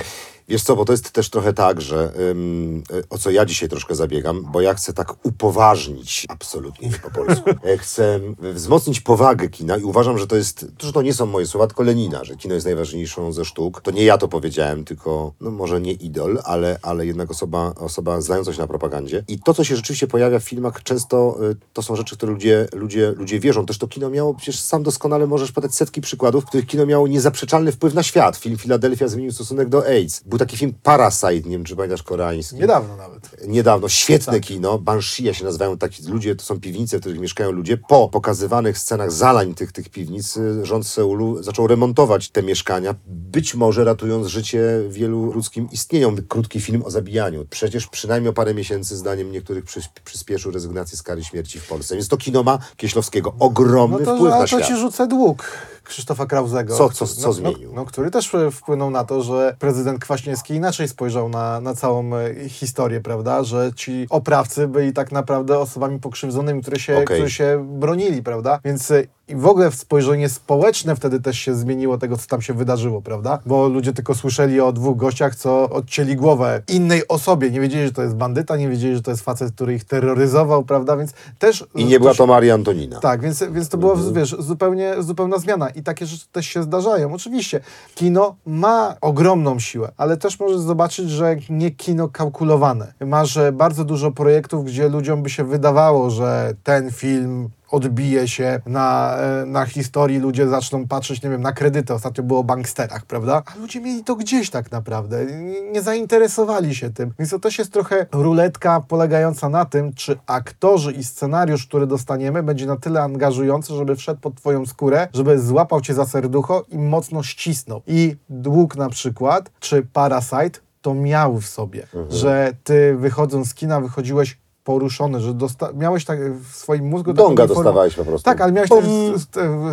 Wiesz 0.49 0.63
co, 0.63 0.75
bo 0.75 0.85
to 0.85 0.93
jest 0.93 1.11
też 1.11 1.29
trochę 1.29 1.53
tak, 1.53 1.81
że 1.81 2.13
ym, 2.31 2.83
y, 2.91 3.03
o 3.09 3.17
co 3.17 3.29
ja 3.29 3.45
dzisiaj 3.45 3.69
troszkę 3.69 3.95
zabiegam, 3.95 4.45
bo 4.51 4.61
ja 4.61 4.73
chcę 4.73 4.93
tak 4.93 5.25
upoważnić, 5.25 6.25
absolutnie 6.29 6.89
nie 6.89 6.97
po 6.97 7.11
polsku, 7.11 7.49
Ja 7.63 7.77
chcę 7.83 8.19
wzmocnić 8.39 9.01
powagę 9.01 9.49
kina 9.49 9.77
i 9.77 9.83
uważam, 9.83 10.17
że 10.17 10.27
to 10.27 10.35
jest, 10.35 10.65
że 10.81 10.93
to 10.93 11.01
nie 11.01 11.13
są 11.13 11.25
moje 11.25 11.45
słowa, 11.45 11.67
tylko 11.67 11.83
Lenina, 11.83 12.23
że 12.23 12.35
kino 12.35 12.53
jest 12.53 12.65
najważniejszą 12.65 13.31
ze 13.31 13.45
sztuk. 13.45 13.81
To 13.81 13.91
nie 13.91 14.03
ja 14.03 14.17
to 14.17 14.27
powiedziałem, 14.27 14.85
tylko, 14.85 15.33
no 15.41 15.51
może 15.51 15.81
nie 15.81 15.91
idol, 15.91 16.39
ale, 16.43 16.79
ale 16.81 17.05
jednak 17.05 17.31
osoba, 17.31 17.73
osoba 17.75 18.21
znająca 18.21 18.53
się 18.53 18.59
na 18.59 18.67
propagandzie. 18.67 19.23
I 19.27 19.39
to, 19.39 19.53
co 19.53 19.63
się 19.63 19.75
rzeczywiście 19.75 20.07
pojawia 20.07 20.39
w 20.39 20.43
filmach, 20.43 20.83
często 20.83 21.37
y, 21.51 21.55
to 21.73 21.81
są 21.81 21.95
rzeczy, 21.95 22.17
które 22.17 22.31
ludzie, 22.31 22.67
ludzie, 22.73 23.13
ludzie 23.17 23.39
wierzą. 23.39 23.65
Też 23.65 23.77
to 23.77 23.87
kino 23.87 24.09
miało, 24.09 24.33
przecież 24.33 24.59
sam 24.59 24.83
doskonale 24.83 25.27
możesz 25.27 25.51
podać 25.51 25.75
setki 25.75 26.01
przykładów, 26.01 26.43
w 26.43 26.47
których 26.47 26.65
kino 26.65 26.85
miało 26.85 27.07
niezaprzeczalny 27.07 27.71
wpływ 27.71 27.93
na 27.93 28.03
świat. 28.03 28.37
Film 28.37 28.57
Filadelfia 28.57 29.07
zmienił 29.07 29.31
stosunek 29.31 29.69
do 29.69 29.85
AIDS. 29.87 30.21
Taki 30.39 30.57
film 30.57 30.73
Parasite, 30.83 31.33
nie 31.33 31.41
wiem, 31.49 31.63
czy 31.63 31.75
pamiętasz, 31.75 32.03
koreański. 32.03 32.55
Niedawno 32.55 32.95
nawet. 32.95 33.47
Niedawno, 33.47 33.89
świetne 33.89 34.39
kino, 34.39 34.77
Banshee 34.77 35.33
się 35.33 35.45
nazywają 35.45 35.77
taki 35.77 36.03
ludzie, 36.03 36.35
to 36.35 36.43
są 36.45 36.59
piwnice, 36.59 36.97
w 36.97 36.99
których 36.99 37.19
mieszkają 37.19 37.51
ludzie. 37.51 37.77
Po 37.77 38.09
pokazywanych 38.09 38.77
scenach 38.77 39.11
zalań 39.11 39.53
tych, 39.53 39.71
tych 39.71 39.89
piwnic, 39.89 40.37
y, 40.37 40.65
rząd 40.65 40.87
Seulu 40.87 41.43
zaczął 41.43 41.67
remontować 41.67 42.29
te 42.29 42.43
mieszkania, 42.43 42.95
być 43.07 43.55
może 43.55 43.83
ratując 43.83 44.27
życie 44.27 44.63
wielu 44.89 45.31
ludzkim 45.33 45.69
istnieniom. 45.71 46.17
Krótki 46.27 46.61
film 46.61 46.83
o 46.85 46.91
zabijaniu. 46.91 47.45
Przecież 47.49 47.87
przynajmniej 47.87 48.29
o 48.29 48.33
parę 48.33 48.53
miesięcy, 48.53 48.97
zdaniem 48.97 49.31
niektórych, 49.31 49.65
przys- 49.65 49.89
przyspieszył 50.05 50.51
rezygnację 50.51 50.97
z 50.97 51.03
kary 51.03 51.23
śmierci 51.23 51.59
w 51.59 51.67
Polsce. 51.67 51.95
Więc 51.95 52.07
to 52.07 52.17
kino 52.17 52.43
ma 52.43 52.59
Kieślowskiego 52.77 53.33
ogromny 53.39 53.97
No 53.99 54.05
to, 54.05 54.15
wpływ 54.15 54.31
na 54.33 54.39
to 54.39 54.47
świat. 54.47 54.65
ci 54.67 54.75
rzucę 54.77 55.07
dług 55.07 55.43
Krzysztofa 55.89 56.25
Krauzego. 56.25 56.77
Co- 56.77 56.89
co- 56.89 57.07
co 57.07 57.27
no, 57.27 57.33
zmienił? 57.33 57.69
No, 57.69 57.75
no, 57.75 57.85
który 57.85 58.11
też 58.11 58.35
e, 58.35 58.51
wpłynął 58.51 58.91
na 58.91 59.03
to, 59.03 59.21
że 59.21 59.55
prezydent 59.59 59.99
Kwaśniewski 59.99 60.53
inaczej 60.53 60.87
spojrzał 60.87 61.29
na, 61.29 61.61
na 61.61 61.75
całą 61.75 62.15
e, 62.15 62.49
historię, 62.49 63.01
prawda? 63.01 63.43
Że 63.43 63.71
ci 63.75 64.07
oprawcy 64.09 64.67
byli 64.67 64.93
tak 64.93 65.11
naprawdę 65.11 65.59
osobami 65.59 65.99
pokrzywdzonymi, 65.99 66.61
które 66.61 66.79
się, 66.79 66.93
Okej. 66.93 67.05
które 67.05 67.29
się 67.29 67.65
bronili, 67.79 68.23
prawda? 68.23 68.59
Więc 68.65 68.91
e, 68.91 69.03
i 69.29 69.35
w 69.35 69.45
ogóle 69.47 69.71
spojrzenie 69.71 70.29
społeczne 70.29 70.95
wtedy 70.95 71.19
też 71.21 71.39
się 71.39 71.55
zmieniło 71.55 71.97
tego, 71.97 72.17
co 72.17 72.27
tam 72.27 72.41
się 72.41 72.53
wydarzyło, 72.53 73.01
prawda? 73.01 73.39
Bo 73.45 73.67
ludzie 73.67 73.93
tylko 73.93 74.15
słyszeli 74.15 74.61
o 74.61 74.71
dwóch 74.71 74.97
gościach, 74.97 75.35
co 75.35 75.69
odcięli 75.69 76.15
głowę 76.15 76.61
innej 76.67 77.07
osobie. 77.07 77.51
Nie 77.51 77.61
wiedzieli, 77.61 77.85
że 77.85 77.91
to 77.93 78.03
jest 78.03 78.15
bandyta, 78.15 78.57
nie 78.57 78.69
wiedzieli, 78.69 78.95
że 78.95 79.01
to 79.01 79.11
jest 79.11 79.23
facet, 79.23 79.53
który 79.53 79.73
ich 79.73 79.83
terroryzował, 79.83 80.63
prawda? 80.63 80.97
Więc 80.97 81.13
też... 81.39 81.65
I 81.75 81.85
nie 81.85 81.99
była 81.99 82.11
się- 82.11 82.17
to 82.17 82.27
Maria 82.27 82.53
Antonina. 82.53 82.99
tak, 82.99 83.21
więc, 83.21 83.43
więc 83.51 83.69
to 83.69 83.77
była, 83.77 83.95
wiesz, 84.13 84.35
zupełnie, 84.39 84.93
zupełna 84.99 85.37
zmiana. 85.37 85.69
I 85.69 85.83
takie 85.83 86.05
rzeczy 86.05 86.25
też 86.31 86.45
się 86.45 86.63
zdarzają. 86.63 87.13
Oczywiście, 87.13 87.59
kino 87.95 88.35
ma 88.45 88.95
ogromną 89.01 89.59
siłę, 89.59 89.91
ale 89.97 90.17
też 90.17 90.39
możesz 90.39 90.59
zobaczyć, 90.59 91.09
że 91.09 91.35
nie 91.49 91.71
kino 91.71 92.07
kalkulowane. 92.09 92.93
Masz 93.05 93.39
bardzo 93.53 93.85
dużo 93.85 94.11
projektów, 94.11 94.65
gdzie 94.65 94.89
ludziom 94.89 95.23
by 95.23 95.29
się 95.29 95.43
wydawało, 95.43 96.09
że 96.09 96.53
ten 96.63 96.91
film 96.91 97.49
odbije 97.71 98.27
się 98.27 98.61
na, 98.65 99.17
e, 99.17 99.45
na 99.45 99.65
historii, 99.65 100.19
ludzie 100.19 100.47
zaczną 100.47 100.87
patrzeć, 100.87 101.23
nie 101.23 101.29
wiem, 101.29 101.41
na 101.41 101.51
kredyty. 101.51 101.93
Ostatnio 101.93 102.23
było 102.23 102.39
o 102.39 102.43
banksterach, 102.43 103.05
prawda? 103.05 103.43
A 103.45 103.59
ludzie 103.59 103.81
mieli 103.81 104.03
to 104.03 104.15
gdzieś 104.15 104.49
tak 104.49 104.71
naprawdę. 104.71 105.25
Nie, 105.71 105.81
zainteresowali 105.81 106.75
się 106.75 106.89
tym. 106.89 107.13
Więc 107.19 107.31
to 107.31 107.39
też 107.39 107.59
jest 107.59 107.73
trochę 107.73 108.05
ruletka 108.11 108.81
polegająca 108.81 109.49
na 109.49 109.65
tym, 109.65 109.93
czy 109.93 110.17
aktorzy 110.27 110.91
i 110.91 111.03
scenariusz, 111.03 111.67
który 111.67 111.87
dostaniemy, 111.87 112.43
będzie 112.43 112.65
na 112.65 112.77
tyle 112.77 113.01
angażujący, 113.01 113.73
żeby 113.73 113.95
wszedł 113.95 114.21
pod 114.21 114.35
twoją 114.35 114.65
skórę, 114.65 115.07
żeby 115.13 115.39
złapał 115.39 115.81
cię 115.81 115.93
za 115.93 116.05
serducho 116.05 116.65
i 116.69 116.77
mocno 116.77 117.23
ścisnął. 117.23 117.81
I 117.87 118.15
dług 118.29 118.75
na 118.75 118.89
przykład, 118.89 119.51
czy 119.59 119.87
Parasite, 119.93 120.59
to 120.81 120.93
miał 120.93 121.37
w 121.37 121.45
sobie, 121.45 121.87
że 122.09 122.53
ty 122.63 122.95
wychodząc 122.97 123.49
z 123.49 123.53
kina, 123.53 123.81
wychodziłeś 123.81 124.37
poruszony, 124.63 125.19
że 125.19 125.33
dosta- 125.33 125.73
miałeś 125.73 126.05
tak 126.05 126.19
w 126.33 126.55
swoim 126.55 126.85
mózgu 126.87 127.13
Donga 127.13 127.43
inform- 127.43 127.47
dostawałeś 127.47 127.95
po 127.95 128.05
prostu. 128.05 128.25
Tak, 128.25 128.41
ale 128.41 128.51
miałeś 128.51 128.69
też 128.69 128.85
w, 128.85 129.25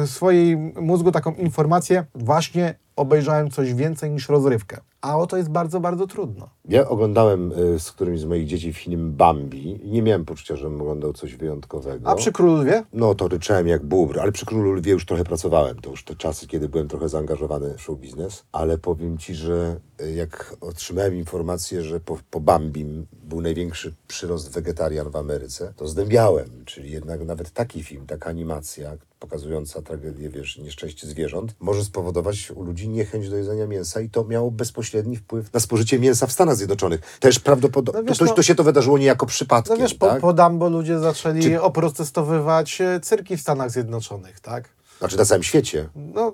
w 0.07 0.11
swoim 0.11 0.73
mózgu 0.81 1.13
taką 1.13 1.35
informację, 1.35 2.05
właśnie 2.15 2.75
obejrzałem 2.97 3.51
coś 3.51 3.75
więcej 3.75 4.11
niż 4.11 4.29
rozrywkę. 4.29 4.77
A 5.07 5.19
o 5.19 5.27
to 5.27 5.37
jest 5.37 5.51
bardzo, 5.51 5.81
bardzo 5.81 6.07
trudno. 6.07 6.49
Ja 6.69 6.89
oglądałem 6.89 7.53
y, 7.53 7.81
z 7.81 7.93
którymś 7.93 8.21
z 8.21 8.25
moich 8.25 8.47
dzieci 8.47 8.73
film 8.73 9.13
Bambi 9.17 9.87
i 9.87 9.91
nie 9.91 10.03
miałem 10.03 10.25
poczucia, 10.25 10.57
żebym 10.57 10.81
oglądał 10.81 11.13
coś 11.13 11.37
wyjątkowego. 11.37 12.11
A 12.11 12.15
przy 12.15 12.33
Królu 12.33 12.57
Lwie? 12.57 12.85
No 12.93 13.15
to 13.15 13.29
ryczałem 13.29 13.69
jak 13.69 13.85
bóbr, 13.85 14.21
ale 14.21 14.33
przy 14.33 14.47
Królu 14.47 14.73
Lwie 14.73 14.93
już 14.93 15.07
trochę 15.07 15.25
pracowałem. 15.25 15.81
To 15.81 15.91
już 15.91 16.05
te 16.05 16.17
czasy, 16.17 16.47
kiedy 16.47 16.69
byłem 16.69 16.89
trochę 16.89 17.09
zaangażowany 17.09 17.75
w 17.75 17.83
show 17.83 17.99
biznes. 17.99 18.45
Ale 18.53 18.79
powiem 18.79 19.19
Ci, 19.19 19.35
że 19.35 19.81
y, 20.03 20.13
jak 20.13 20.57
otrzymałem 20.61 21.15
informację, 21.15 21.83
że 21.83 22.01
po, 22.01 22.19
po 22.31 22.41
Bambim 22.41 23.07
był 23.13 23.41
największy 23.41 23.95
przyrost 24.09 24.53
wegetarian 24.53 25.11
w 25.11 25.17
Ameryce, 25.17 25.73
to 25.77 25.89
zdębiałem. 25.89 26.49
Czyli 26.65 26.91
jednak 26.91 27.25
nawet 27.25 27.51
taki 27.51 27.83
film, 27.83 28.07
taka 28.07 28.31
animacja 28.31 28.97
pokazująca 29.31 29.83
tragedię, 29.83 30.31
wiesz, 30.31 30.59
nieszczęście 30.59 31.07
zwierząt, 31.07 31.55
może 31.61 31.85
spowodować 31.85 32.51
u 32.51 32.63
ludzi 32.63 32.89
niechęć 32.89 33.29
do 33.31 33.37
jedzenia 33.37 33.67
mięsa 33.67 34.01
i 34.01 34.11
to 34.11 34.25
miało 34.25 34.51
bezpośredni 34.51 35.17
wpływ 35.17 35.53
na 35.53 35.61
spożycie 35.61 35.99
mięsa 35.99 36.27
w 36.27 36.33
Stanach 36.33 36.57
Zjednoczonych. 36.57 37.19
Też 37.21 37.39
prawdopodobnie, 37.39 38.03
No 38.03 38.09
wiesz, 38.09 38.19
to, 38.19 38.25
no- 38.25 38.35
to 38.35 38.43
się 38.43 38.55
to 38.55 38.65
wydarzyło 38.65 38.99
niejako 38.99 39.27
przypadkiem, 39.27 39.77
No 39.77 39.83
wiesz, 39.83 39.99
tak? 39.99 40.21
po 40.21 40.33
Dumbo 40.33 40.69
ludzie 40.69 40.99
zaczęli 40.99 41.43
Czy- 41.43 41.63
oprotestowywać 41.63 42.81
e, 42.81 43.01
cyrki 43.01 43.37
w 43.37 43.41
Stanach 43.41 43.71
Zjednoczonych, 43.71 44.41
tak? 44.41 44.69
Znaczy 44.99 45.17
na 45.17 45.25
całym 45.25 45.43
świecie. 45.43 45.89
No 45.97 46.33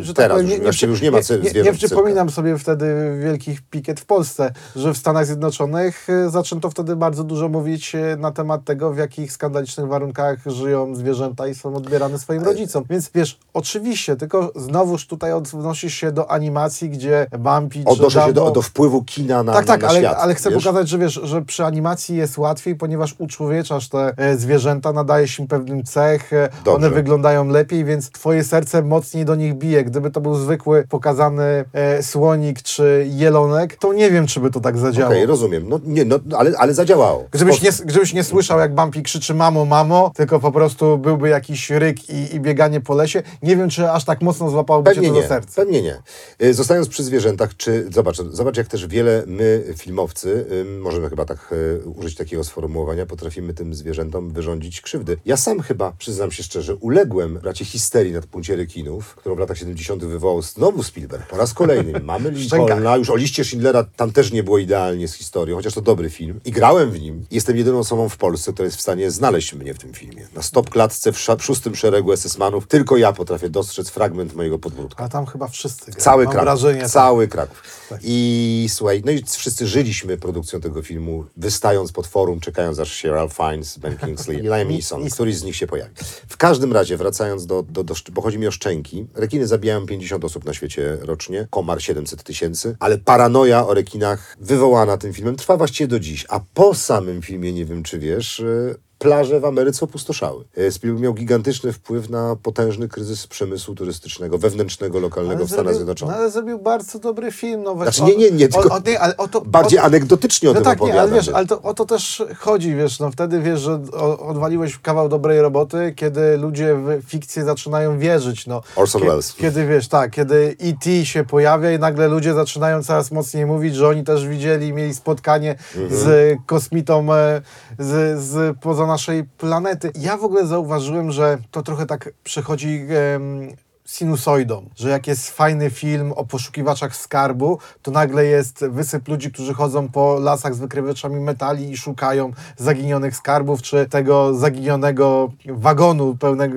że 0.00 0.14
teraz 0.14 0.42
już 0.42 0.60
właściwie 0.60 0.90
już 0.90 1.02
nie 1.02 1.10
ma 1.10 1.18
nie, 1.18 1.50
nie, 1.50 1.62
nie 1.62 1.72
przypominam 1.72 2.30
sobie 2.30 2.58
wtedy 2.58 3.18
wielkich 3.22 3.62
pikiet 3.62 4.00
w 4.00 4.04
Polsce, 4.04 4.52
że 4.76 4.94
w 4.94 4.98
Stanach 4.98 5.26
Zjednoczonych 5.26 6.06
e, 6.10 6.30
zaczęto 6.30 6.70
wtedy 6.70 6.96
bardzo 6.96 7.24
dużo 7.24 7.48
mówić 7.48 7.94
e, 7.94 8.16
na 8.16 8.30
temat 8.30 8.64
tego, 8.64 8.92
w 8.92 8.98
jakich 8.98 9.32
skandalicznych 9.32 9.86
warunkach 9.86 10.38
żyją 10.46 10.94
zwierzęta 10.94 11.48
i 11.48 11.54
są 11.54 11.74
odbierane 11.74 12.18
swoim 12.18 12.42
rodzicom. 12.42 12.84
Więc 12.90 13.10
wiesz, 13.14 13.38
oczywiście, 13.54 14.16
tylko 14.16 14.52
znowuż 14.56 15.06
tutaj 15.06 15.32
odnosisz 15.32 15.94
się 15.94 16.12
do 16.12 16.30
animacji, 16.30 16.90
gdzie 16.90 17.26
Bambi 17.38 17.84
czy 17.84 17.90
Odnoszę 17.90 18.26
się 18.26 18.32
do, 18.32 18.50
do 18.50 18.62
wpływu 18.62 19.02
kina 19.02 19.42
na, 19.42 19.52
tak, 19.52 19.66
tak, 19.66 19.82
na 19.82 19.88
ale, 19.88 19.98
świat. 19.98 20.16
ale 20.18 20.34
chcę 20.34 20.50
wiesz? 20.50 20.64
pokazać, 20.64 20.88
że 20.88 20.98
wiesz, 20.98 21.20
że 21.24 21.42
przy 21.42 21.64
animacji 21.64 22.16
jest 22.16 22.38
łatwiej, 22.38 22.76
ponieważ 22.76 23.14
uczłowieczasz 23.18 23.88
te 23.88 24.12
e, 24.16 24.36
zwierzęta, 24.36 24.92
nadajesz 24.92 25.38
im 25.38 25.46
pewnym 25.46 25.84
cech, 25.84 26.32
e, 26.32 26.48
Dobrze. 26.64 26.72
one 26.72 26.90
wyglądają 26.90 27.48
lepiej, 27.48 27.84
więc 27.84 28.10
twoje 28.10 28.44
serce 28.44 28.82
mocniej 28.82 29.23
do 29.24 29.34
nich 29.34 29.54
bije. 29.54 29.84
Gdyby 29.84 30.10
to 30.10 30.20
był 30.20 30.34
zwykły, 30.34 30.84
pokazany 30.88 31.64
e, 31.72 32.02
słonik 32.02 32.62
czy 32.62 33.06
jelonek, 33.10 33.76
to 33.76 33.92
nie 33.92 34.10
wiem, 34.10 34.26
czy 34.26 34.40
by 34.40 34.50
to 34.50 34.60
tak 34.60 34.78
zadziałało. 34.78 35.14
Okej, 35.14 35.26
rozumiem. 35.26 35.68
No, 35.68 35.80
nie, 35.84 36.04
no, 36.04 36.18
ale, 36.36 36.52
ale 36.58 36.74
zadziałało. 36.74 37.24
Gdybyś 37.30 37.62
nie, 37.62 37.70
gdybyś 37.84 38.12
nie 38.12 38.24
słyszał, 38.24 38.58
jak 38.58 38.74
Bumpy 38.74 39.02
krzyczy 39.02 39.34
mamo, 39.34 39.64
mamo, 39.64 40.10
tylko 40.16 40.40
po 40.40 40.52
prostu 40.52 40.98
byłby 40.98 41.28
jakiś 41.28 41.70
ryk 41.70 42.10
i, 42.10 42.34
i 42.34 42.40
bieganie 42.40 42.80
po 42.80 42.94
lesie, 42.94 43.22
nie 43.42 43.56
wiem, 43.56 43.68
czy 43.70 43.90
aż 43.90 44.04
tak 44.04 44.22
mocno 44.22 44.50
złapałoby 44.50 44.90
cię 44.90 44.94
Pewnie 44.94 45.08
to 45.08 45.14
nie, 45.14 45.22
do 45.22 45.28
serca. 45.28 45.52
pewnie 45.62 45.82
nie. 45.82 46.02
Y, 46.42 46.54
Zostając 46.54 46.88
przy 46.88 47.04
zwierzętach, 47.04 47.56
czy 47.56 47.88
zobacz, 47.92 48.16
zobacz 48.30 48.56
jak 48.56 48.66
też 48.68 48.86
wiele 48.86 49.22
my, 49.26 49.64
filmowcy, 49.76 50.46
możemy 50.80 51.10
chyba 51.10 51.24
tak 51.24 51.52
y, 51.52 51.88
użyć 51.88 52.14
takiego 52.16 52.44
sformułowania, 52.44 53.06
potrafimy 53.06 53.54
tym 53.54 53.74
zwierzętom 53.74 54.30
wyrządzić 54.30 54.80
krzywdy. 54.80 55.16
Ja 55.24 55.36
sam 55.36 55.60
chyba, 55.60 55.92
przyznam 55.98 56.30
się 56.30 56.42
szczerze, 56.42 56.74
uległem 56.76 57.38
raczej 57.42 57.66
histerii 57.66 58.12
nad 58.12 58.26
punkcie 58.26 58.56
rekinów, 58.56 59.13
którą 59.16 59.34
w 59.34 59.38
latach 59.38 59.58
70. 59.58 60.04
wywołał 60.04 60.42
znowu 60.42 60.82
Spielberg. 60.82 61.26
Po 61.26 61.36
raz 61.36 61.54
kolejny. 61.54 62.00
Mamy 62.00 62.30
Lincolna, 62.52 62.96
już 62.96 63.10
o 63.10 63.16
liście 63.16 63.44
Schindlera 63.44 63.84
tam 63.96 64.12
też 64.12 64.32
nie 64.32 64.42
było 64.42 64.58
idealnie 64.58 65.08
z 65.08 65.14
historią, 65.14 65.56
chociaż 65.56 65.74
to 65.74 65.80
dobry 65.80 66.10
film. 66.10 66.40
I 66.44 66.52
grałem 66.52 66.90
w 66.90 67.00
nim. 67.00 67.26
Jestem 67.30 67.56
jedyną 67.56 67.78
osobą 67.78 68.08
w 68.08 68.16
Polsce, 68.16 68.52
która 68.52 68.64
jest 68.64 68.76
w 68.76 68.80
stanie 68.80 69.10
znaleźć 69.10 69.54
mnie 69.54 69.74
w 69.74 69.78
tym 69.78 69.92
filmie. 69.92 70.28
Na 70.34 70.42
stop 70.42 70.70
klatce 70.70 71.12
w, 71.12 71.16
w 71.38 71.44
szóstym 71.44 71.74
szeregu 71.74 72.12
SS-manów 72.12 72.66
tylko 72.66 72.96
ja 72.96 73.12
potrafię 73.12 73.48
dostrzec 73.48 73.90
fragment 73.90 74.34
mojego 74.34 74.58
podbródka. 74.58 75.04
A 75.04 75.08
tam 75.08 75.26
chyba 75.26 75.48
wszyscy 75.48 75.90
grają. 75.90 76.04
Cały 76.04 76.24
Mam 76.24 76.32
Kraków. 76.32 76.46
wrażenie, 76.46 76.80
tak. 76.80 76.90
cały 76.90 77.28
Kraków. 77.28 77.62
I 78.02 78.66
słuchaj, 78.68 79.02
no 79.04 79.12
i 79.12 79.22
wszyscy 79.22 79.66
żyliśmy 79.66 80.16
produkcją 80.16 80.60
tego 80.60 80.82
filmu, 80.82 81.24
wystając 81.36 81.92
pod 81.92 82.06
forum, 82.06 82.40
czekając 82.40 82.78
aż 82.78 82.92
się 82.92 83.10
Ralph 83.10 83.36
Fiennes, 83.36 83.78
Ben 83.78 83.96
Kingsley 83.96 84.38
i 84.40 84.42
Liam 84.42 84.68
Neeson, 84.68 85.10
któryś 85.10 85.36
z 85.36 85.44
nich 85.44 85.56
się 85.56 85.66
pojawi. 85.66 85.94
W 86.28 86.36
każdym 86.36 86.72
razie, 86.72 86.96
wracając 86.96 87.46
do, 87.46 87.62
do, 87.62 87.84
do, 87.84 87.94
bo 88.12 88.22
chodzi 88.22 88.38
mi 88.38 88.46
o 88.46 88.50
szczęki, 88.50 89.03
rekiny 89.14 89.46
zabijają 89.46 89.86
50 89.86 90.24
osób 90.24 90.44
na 90.44 90.54
świecie 90.54 90.98
rocznie, 91.00 91.46
komar 91.50 91.82
700 91.82 92.22
tysięcy, 92.22 92.76
ale 92.80 92.98
paranoja 92.98 93.66
o 93.66 93.74
rekinach 93.74 94.36
wywołana 94.40 94.96
tym 94.96 95.12
filmem 95.12 95.36
trwa 95.36 95.56
właściwie 95.56 95.88
do 95.88 96.00
dziś. 96.00 96.26
A 96.28 96.40
po 96.54 96.74
samym 96.74 97.22
filmie, 97.22 97.52
nie 97.52 97.64
wiem 97.64 97.82
czy 97.82 97.98
wiesz, 97.98 98.40
y, 98.40 98.74
plaże 99.04 99.40
w 99.40 99.44
Ameryce 99.44 99.84
opustoszały. 99.84 100.44
Y, 100.58 100.72
Spielberg 100.72 101.02
miał 101.02 101.14
gigantyczny 101.14 101.72
wpływ 101.72 102.10
na 102.10 102.36
potężny 102.42 102.88
kryzys 102.88 103.26
przemysłu 103.26 103.74
turystycznego, 103.74 104.38
wewnętrznego, 104.38 105.00
lokalnego 105.00 105.44
w 105.44 105.48
Stanach 105.48 105.56
zrobił, 105.64 105.74
Zjednoczonych. 105.76 106.14
no, 106.16 106.20
ale 106.20 106.30
zrobił 106.30 106.58
bardzo 106.58 106.98
dobry 106.98 107.32
film. 107.32 107.62
No, 107.62 107.74
Znaczy, 107.74 108.02
nie, 108.02 108.16
nie, 108.16 108.30
nie, 108.30 108.48
tylko 108.48 108.68
o, 108.68 108.76
o, 108.76 108.80
nie, 108.86 109.00
ale 109.00 109.16
o 109.16 109.28
to, 109.28 109.40
Bardziej 109.40 109.78
o, 109.78 109.82
anegdotycznie 109.82 110.50
o 110.50 110.52
No 110.52 110.60
tym 110.60 110.64
tak, 110.64 110.80
nie, 110.80 110.92
ale 110.92 111.02
opowiadam. 111.02 111.14
wiesz, 111.24 111.28
ale 111.34 111.46
to, 111.46 111.62
o 111.62 111.74
to 111.74 111.84
też 111.84 112.22
chodzi, 112.38 112.74
wiesz, 112.74 113.00
no 113.00 113.10
wtedy 113.10 113.40
wiesz, 113.40 113.60
że 113.60 113.74
odwaliłeś 114.18 114.78
kawał 114.78 115.08
dobrej 115.08 115.40
roboty, 115.40 115.92
kiedy 115.96 116.36
ludzie 116.36 116.74
w 116.74 117.02
fikcję 117.06 117.44
zaczynają 117.44 117.98
wierzyć, 117.98 118.46
no. 118.46 118.60
Orson 118.76 119.00
Kie- 119.02 119.06
Welles. 119.08 119.34
Kiedy, 119.34 119.66
wiesz, 119.66 119.88
tak, 119.88 120.10
kiedy 120.10 120.56
E.T. 120.60 121.06
się 121.06 121.24
pojawia 121.24 121.72
i 121.72 121.78
nagle 121.78 122.08
ludzie 122.08 122.34
zaczynają 122.34 122.82
coraz 122.82 123.10
mocniej 123.10 123.46
mówić, 123.46 123.74
że 123.74 123.88
oni 123.88 124.04
też 124.04 124.28
widzieli, 124.28 124.72
mieli 124.72 124.94
spotkanie 124.94 125.56
Mhm. 125.76 126.00
z 126.00 126.36
kosmitą 126.46 127.14
e, 127.14 127.42
z, 127.78 128.20
z 128.22 128.56
poza 128.60 128.86
naszej 128.94 129.24
planety. 129.24 129.92
Ja 130.00 130.16
w 130.16 130.24
ogóle 130.24 130.46
zauważyłem, 130.46 131.12
że 131.12 131.38
to 131.50 131.62
trochę 131.62 131.86
tak 131.86 132.10
przechodzi... 132.24 132.86
em, 133.14 133.48
sinusoidą, 133.86 134.68
że 134.76 134.88
jak 134.90 135.06
jest 135.06 135.30
fajny 135.30 135.70
film 135.70 136.12
o 136.12 136.24
poszukiwaczach 136.24 136.96
skarbu, 136.96 137.58
to 137.82 137.90
nagle 137.90 138.24
jest 138.24 138.64
wysyp 138.70 139.08
ludzi, 139.08 139.32
którzy 139.32 139.54
chodzą 139.54 139.88
po 139.88 140.18
lasach 140.18 140.54
z 140.54 140.58
wykrywaczami 140.58 141.20
metali 141.20 141.70
i 141.70 141.76
szukają 141.76 142.32
zaginionych 142.56 143.16
skarbów, 143.16 143.62
czy 143.62 143.86
tego 143.86 144.34
zaginionego 144.34 145.32
wagonu 145.48 146.16
pełnego 146.16 146.54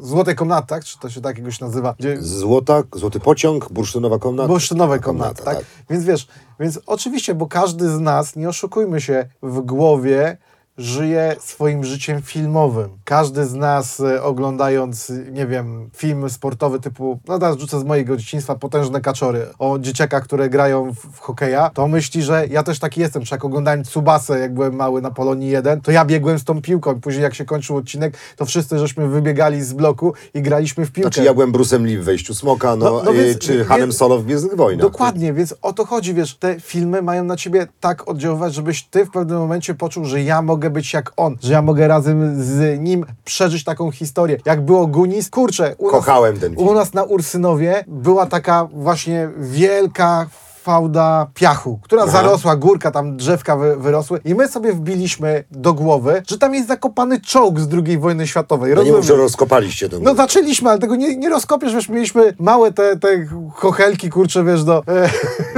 złotej 0.00 0.34
komnaty, 0.34 0.66
tak? 0.66 0.84
Czy 0.84 0.98
to 0.98 1.10
się 1.10 1.20
tak 1.20 1.38
jakoś 1.38 1.60
nazywa? 1.60 1.94
Gdzie 1.98 2.22
Złota, 2.22 2.82
złoty 2.92 3.20
pociąg, 3.20 3.72
bursztynowa 3.72 4.18
komnata. 4.18 4.48
bursztynowe 4.48 4.98
komnaty, 4.98 5.42
tak? 5.44 5.58
Więc 5.90 6.04
wiesz, 6.04 6.28
więc 6.60 6.80
oczywiście, 6.86 7.34
bo 7.34 7.46
każdy 7.46 7.88
z 7.90 8.00
nas, 8.00 8.36
nie 8.36 8.48
oszukujmy 8.48 9.00
się, 9.00 9.26
w 9.42 9.60
głowie 9.60 10.36
żyje 10.78 11.36
swoim 11.40 11.84
życiem 11.84 12.22
filmowym. 12.22 12.88
Każdy 13.04 13.46
z 13.46 13.54
nas 13.54 14.00
e, 14.00 14.22
oglądając, 14.22 15.12
nie 15.32 15.46
wiem, 15.46 15.90
film 15.96 16.30
sportowy 16.30 16.80
typu, 16.80 17.18
no 17.28 17.38
teraz 17.38 17.58
rzucę 17.58 17.80
z 17.80 17.84
mojego 17.84 18.16
dzieciństwa, 18.16 18.54
Potężne 18.54 19.00
Kaczory, 19.00 19.46
o 19.58 19.78
dzieciakach, 19.78 20.24
które 20.24 20.48
grają 20.50 20.92
w, 20.92 20.96
w 20.96 21.18
hokeja, 21.20 21.70
to 21.74 21.88
myśli, 21.88 22.22
że 22.22 22.46
ja 22.50 22.62
też 22.62 22.78
taki 22.78 23.00
jestem, 23.00 23.24
czy 23.24 23.34
jak 23.34 23.44
oglądałem 23.44 23.84
Tsubasę, 23.84 24.38
jak 24.38 24.54
byłem 24.54 24.74
mały 24.76 25.02
na 25.02 25.10
Polonii 25.10 25.50
1, 25.50 25.80
to 25.80 25.90
ja 25.92 26.04
biegłem 26.04 26.38
z 26.38 26.44
tą 26.44 26.62
piłką 26.62 27.00
później 27.00 27.22
jak 27.22 27.34
się 27.34 27.44
kończył 27.44 27.76
odcinek, 27.76 28.16
to 28.36 28.44
wszyscy 28.46 28.78
żeśmy 28.78 29.08
wybiegali 29.08 29.62
z 29.62 29.72
bloku 29.72 30.12
i 30.34 30.42
graliśmy 30.42 30.86
w 30.86 30.92
piłkę. 30.92 31.08
Znaczy 31.10 31.24
ja 31.24 31.34
byłem 31.34 31.52
Bruce'em 31.52 31.84
Lee 31.84 31.98
w 31.98 32.04
Wejściu 32.04 32.34
Smoka, 32.34 32.76
no, 32.76 32.84
No- 32.90 33.02
no 33.04 33.12
y, 33.12 33.14
więc- 33.14 33.38
czy 33.38 33.56
więc- 33.56 33.68
Hanem 33.68 33.92
Solo 33.92 34.18
w 34.18 34.24
Gwiezdnych 34.24 34.56
Wojnach. 34.56 34.82
Dokładnie, 34.82 35.32
więc 35.32 35.54
o 35.62 35.72
to 35.72 35.84
chodzi, 35.84 36.14
wiesz, 36.14 36.36
te 36.36 36.60
filmy 36.60 37.02
mają 37.02 37.24
na 37.24 37.36
ciebie 37.36 37.66
tak 37.80 38.08
oddziaływać, 38.08 38.54
żebyś 38.54 38.84
ty 38.84 39.04
w 39.04 39.10
pewnym 39.10 39.38
momencie 39.38 39.74
poczuł, 39.74 40.04
że 40.04 40.22
ja 40.22 40.42
mogę 40.42 40.67
być 40.70 40.92
jak 40.92 41.12
on, 41.16 41.36
że 41.42 41.52
ja 41.52 41.62
mogę 41.62 41.88
razem 41.88 42.42
z 42.44 42.80
nim 42.80 43.06
przeżyć 43.24 43.64
taką 43.64 43.90
historię. 43.90 44.36
Jak 44.44 44.60
było 44.60 44.86
Gunis, 44.86 45.30
kurczę, 45.30 45.74
u 45.78 45.90
Kochałem 45.90 46.34
nas, 46.34 46.40
ten 46.40 46.56
film. 46.56 46.68
U 46.68 46.74
nas 46.74 46.94
na 46.94 47.02
Ursynowie 47.02 47.84
była 47.86 48.26
taka 48.26 48.68
właśnie 48.72 49.28
wielka 49.38 50.26
fałda 50.68 51.26
piachu, 51.34 51.78
która 51.82 52.02
Aha. 52.02 52.12
zarosła, 52.12 52.56
górka, 52.56 52.90
tam 52.90 53.16
drzewka 53.16 53.56
wy, 53.56 53.76
wyrosły. 53.76 54.20
I 54.24 54.34
my 54.34 54.48
sobie 54.48 54.72
wbiliśmy 54.72 55.44
do 55.50 55.74
głowy, 55.74 56.22
że 56.26 56.38
tam 56.38 56.54
jest 56.54 56.68
zakopany 56.68 57.20
czołg 57.20 57.60
z 57.60 57.68
II 57.72 57.98
wojny 57.98 58.26
światowej. 58.26 58.74
No 58.74 58.82
nie 58.82 58.92
mów, 58.92 59.04
że 59.04 59.16
rozkopaliście 59.16 59.88
ten 59.88 60.02
No 60.02 60.14
zaczęliśmy, 60.14 60.70
ale 60.70 60.78
tego 60.78 60.96
nie, 60.96 61.16
nie 61.16 61.28
rozkopiesz, 61.28 61.74
wiesz, 61.74 61.88
mieliśmy 61.88 62.34
małe 62.38 62.72
te, 62.72 62.96
te 62.96 63.26
chochelki, 63.54 64.10
kurczę, 64.10 64.44
wiesz, 64.44 64.64
do, 64.64 64.82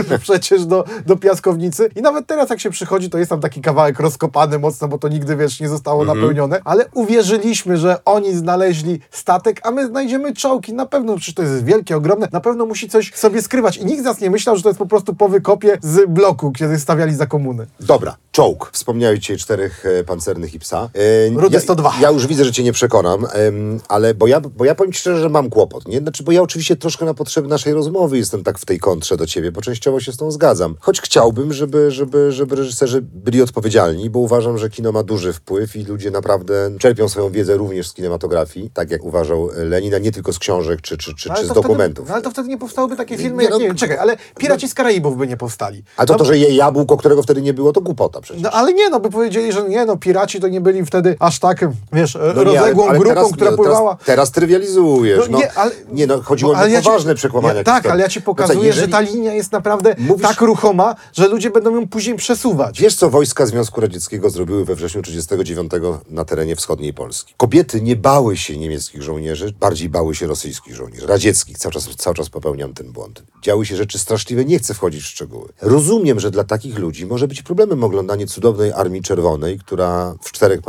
e, 0.09 0.19
przecież 0.25 0.67
do, 0.67 0.85
do 1.07 1.17
piaskownicy. 1.17 1.91
I 1.97 2.03
nawet 2.03 2.27
teraz 2.27 2.51
jak 2.51 2.61
się 2.61 2.71
przychodzi, 2.71 3.11
to 3.11 3.19
jest 3.19 3.31
tam 3.31 3.41
taki 3.41 3.61
kawałek 3.61 4.01
rozkopany 4.01 4.59
mocno, 4.59 4.89
bo 4.89 4.99
to 4.99 5.09
nigdy, 5.09 5.37
wiesz, 5.37 5.61
nie 5.61 5.69
zostało 5.69 6.05
napełnione, 6.05 6.61
ale 6.65 6.85
uwierzyliśmy, 6.95 7.77
że 7.77 8.05
oni 8.05 8.35
znaleźli 8.35 9.01
statek, 9.11 9.61
a 9.63 9.71
my 9.71 9.87
znajdziemy 9.87 10.35
czołgi, 10.35 10.75
na 10.75 10.87
pewno, 10.87 11.17
przecież 11.17 11.35
to 11.35 11.43
jest 11.43 11.65
wielkie, 11.65 11.97
ogromne, 11.97 12.29
na 12.33 12.41
pewno 12.41 12.67
musi 12.67 12.89
coś 12.89 13.15
sobie 13.15 13.43
skrywać. 13.43 13.77
I 13.77 13.87
nikt 13.87 14.03
z 14.03 14.05
nas 14.05 14.21
nie 14.21 14.31
myślał, 14.31 14.57
że 14.57 14.63
to 14.63 14.69
jest 14.69 14.79
po 14.79 14.87
prostu 14.87 15.00
po 15.05 15.29
wykopie 15.29 15.79
z 15.83 16.11
bloku, 16.11 16.53
kiedy 16.53 16.79
stawiali 16.79 17.15
za 17.15 17.27
komuny. 17.27 17.67
Dobra, 17.81 18.17
czołg. 18.33 18.71
Wspomniałeś 18.73 19.19
dzisiaj 19.21 19.37
czterech 19.37 19.87
e, 19.87 20.05
pancernych 20.05 20.55
i 20.55 20.59
psa. 20.59 20.89
E, 20.95 21.41
Rudy 21.41 21.55
ja, 21.55 21.61
102. 21.61 21.93
Ja 22.01 22.11
już 22.11 22.27
widzę, 22.27 22.45
że 22.45 22.53
cię 22.53 22.63
nie 22.63 22.73
przekonam, 22.73 23.27
em, 23.33 23.81
ale 23.89 24.15
bo 24.15 24.27
ja, 24.27 24.41
bo 24.41 24.65
ja 24.65 24.75
powiem 24.75 24.93
ci 24.93 24.99
szczerze, 25.01 25.21
że 25.21 25.29
mam 25.29 25.51
kłopot. 25.51 25.89
Nie? 25.89 25.99
Znaczy, 25.99 26.23
bo 26.23 26.33
ja 26.33 26.43
oczywiście 26.43 26.77
troszkę 26.77 27.05
na 27.05 27.15
potrzeby 27.15 27.49
naszej 27.49 27.73
rozmowy 27.75 28.19
jestem 28.19 28.45
tak 28.45 28.59
w 28.59 28.65
tej 28.65 28.79
kontrze 28.79 29.17
do 29.17 29.27
ciebie, 29.27 29.53
bo 29.53 29.61
częściowo 29.61 30.01
się 30.01 30.13
z 30.13 30.17
tą 30.17 30.31
zgadzam. 30.31 30.77
Choć 30.81 31.01
chciałbym, 31.01 31.53
żeby, 31.53 31.91
żeby, 31.91 32.33
żeby 32.33 32.57
reżyserzy 32.57 33.03
byli 33.03 33.43
odpowiedzialni, 33.43 34.11
bo 34.11 34.19
uważam, 34.19 34.59
że 34.59 34.71
kino 34.71 34.93
ma 34.93 35.03
duży 35.03 35.33
wpływ 35.33 35.77
i 35.77 35.85
ludzie 35.85 36.11
naprawdę 36.11 36.71
czerpią 36.79 37.09
swoją 37.09 37.31
wiedzę 37.31 37.57
również 37.57 37.89
z 37.89 37.93
kinematografii, 37.95 38.71
tak 38.75 38.91
jak 38.91 39.05
uważał 39.05 39.49
Lenin, 39.57 39.95
a 39.95 39.99
nie 39.99 40.13
tylko 40.13 40.33
z 40.33 40.39
książek 40.39 40.81
czy, 40.81 40.97
czy, 40.97 41.15
czy, 41.15 41.29
No 41.29 41.35
czy 41.35 41.41
z 41.43 41.45
wtedy- 41.45 41.61
dokumentów. 41.61 42.09
no 42.09 42.15
ale 42.15 42.23
to 42.23 42.31
wtedy 42.31 42.49
nie 42.49 42.59
powstałyby 42.59 42.97
takie 42.97 43.19
filmy, 43.19 43.37
Nie, 43.37 43.43
jak, 43.43 43.51
no- 43.53 43.59
nie 43.59 43.67
wiem, 43.67 43.77
czekaj, 43.77 43.97
ale 43.99 44.17
Piraci 44.39 44.69
z 44.69 44.75
Karaibów 44.81 45.17
by 45.17 45.27
nie 45.27 45.37
powstali. 45.37 45.83
A 45.97 46.07
to, 46.07 46.13
No 46.13 46.19
to, 46.19 46.25
że 46.25 46.39
je 46.39 46.55
jabłko, 46.55 46.97
którego 46.97 47.23
wtedy 47.23 47.43
nie 47.43 47.55
było, 47.55 47.73
to 47.73 47.81
głupota 47.81 48.21
przecież. 48.21 48.43
No 48.43 48.51
ale 48.51 48.73
nie, 48.73 48.91
no 48.91 49.01
by 49.01 49.11
powiedzieli, 49.11 49.53
że 49.53 49.69
nie, 49.69 49.85
no 49.85 49.97
piraci 49.97 50.41
to 50.41 50.49
nie 50.49 50.61
byli 50.61 50.87
wtedy 50.87 51.17
aż 51.19 51.39
tak, 51.39 51.65
wiesz, 51.93 52.15
No 52.15 52.27
nie, 52.27 52.45
rozległą 52.45 52.83
ale- 52.83 52.91
ale 52.91 52.99
grupą, 52.99 53.15
teraz, 53.15 53.33
która 53.33 53.51
nie, 53.51 53.57
pływała. 53.57 53.95
Teraz, 53.95 54.07
teraz 54.07 54.31
trywializujesz. 54.31 55.29
No, 55.31 55.39
nie, 55.39 55.53
ale, 55.53 55.71
nie, 55.93 56.07
no 56.07 56.23
chodziło 56.23 56.57
ale 56.57 56.69
mi 56.69 56.73
ja 56.75 56.81
o 56.81 56.83
poważne 56.83 57.15
przekłamania 57.15 57.55
Ja, 57.55 57.65
tak, 57.65 57.87
ale 57.87 58.03
ja 58.03 58.09
ci 58.09 58.19
No 58.19 58.23
co, 58.23 58.27
pokazuję, 58.27 58.67
jeżeli- 58.67 58.87
że 58.87 58.93
ta 58.93 59.01
linia 59.01 59.35
jest 59.35 59.53
naprawdę 59.53 59.71
naprawdę 59.71 60.03
Mówisz- 60.03 60.29
tak 60.29 60.41
ruchoma, 60.41 60.95
że 61.13 61.29
ludzie 61.29 61.51
będą 61.51 61.75
ją 61.75 61.89
później 61.89 62.17
przesuwać. 62.17 62.81
Wiesz, 62.81 62.95
co 62.95 63.11
wojska 63.11 63.47
Związku 63.47 63.81
Radzieckiego 63.81 64.31
zrobiły 64.31 64.65
we 64.65 64.75
wrześniu 64.75 65.03
1939 65.03 66.01
na 66.11 66.25
terenie 66.25 66.57
wschodniej 66.57 66.95
Polski? 66.95 67.35
Kobiety 67.37 67.81
nie 67.81 67.97
bały 67.97 68.37
się 68.37 68.57
niemieckich 68.57 69.03
żołnierzy, 69.03 69.55
bardziej 69.61 69.89
bały 69.89 70.15
się 70.15 70.27
rosyjskich 70.27 70.75
żołnierzy, 70.75 71.07
radzieckich. 71.07 71.59
Cały 71.59 71.73
czas, 71.73 71.89
cały 71.97 72.17
czas 72.17 72.29
popełniam 72.29 72.75
ten 72.75 72.93
błąd. 72.93 73.23
Działy 73.43 73.67
się 73.67 73.77
rzeczy 73.77 73.99
straszliwe, 73.99 74.45
nie 74.45 74.59
chcę 74.59 74.70
wchodzić 74.75 75.03
w 75.03 75.07
szczegóły. 75.07 75.49
Rozumiem, 75.63 76.21
że 76.21 76.31
dla 76.31 76.45
takich 76.45 76.79
ludzi 76.79 77.07
może 77.07 77.29
być 77.29 77.43
problemem 77.43 77.85
oglądanie 77.85 78.27
cudownej 78.27 78.73
Armii 78.73 79.03
Czerwonej, 79.03 79.59
która 79.59 80.15
w 80.23 80.33
czterech, 80.33 80.61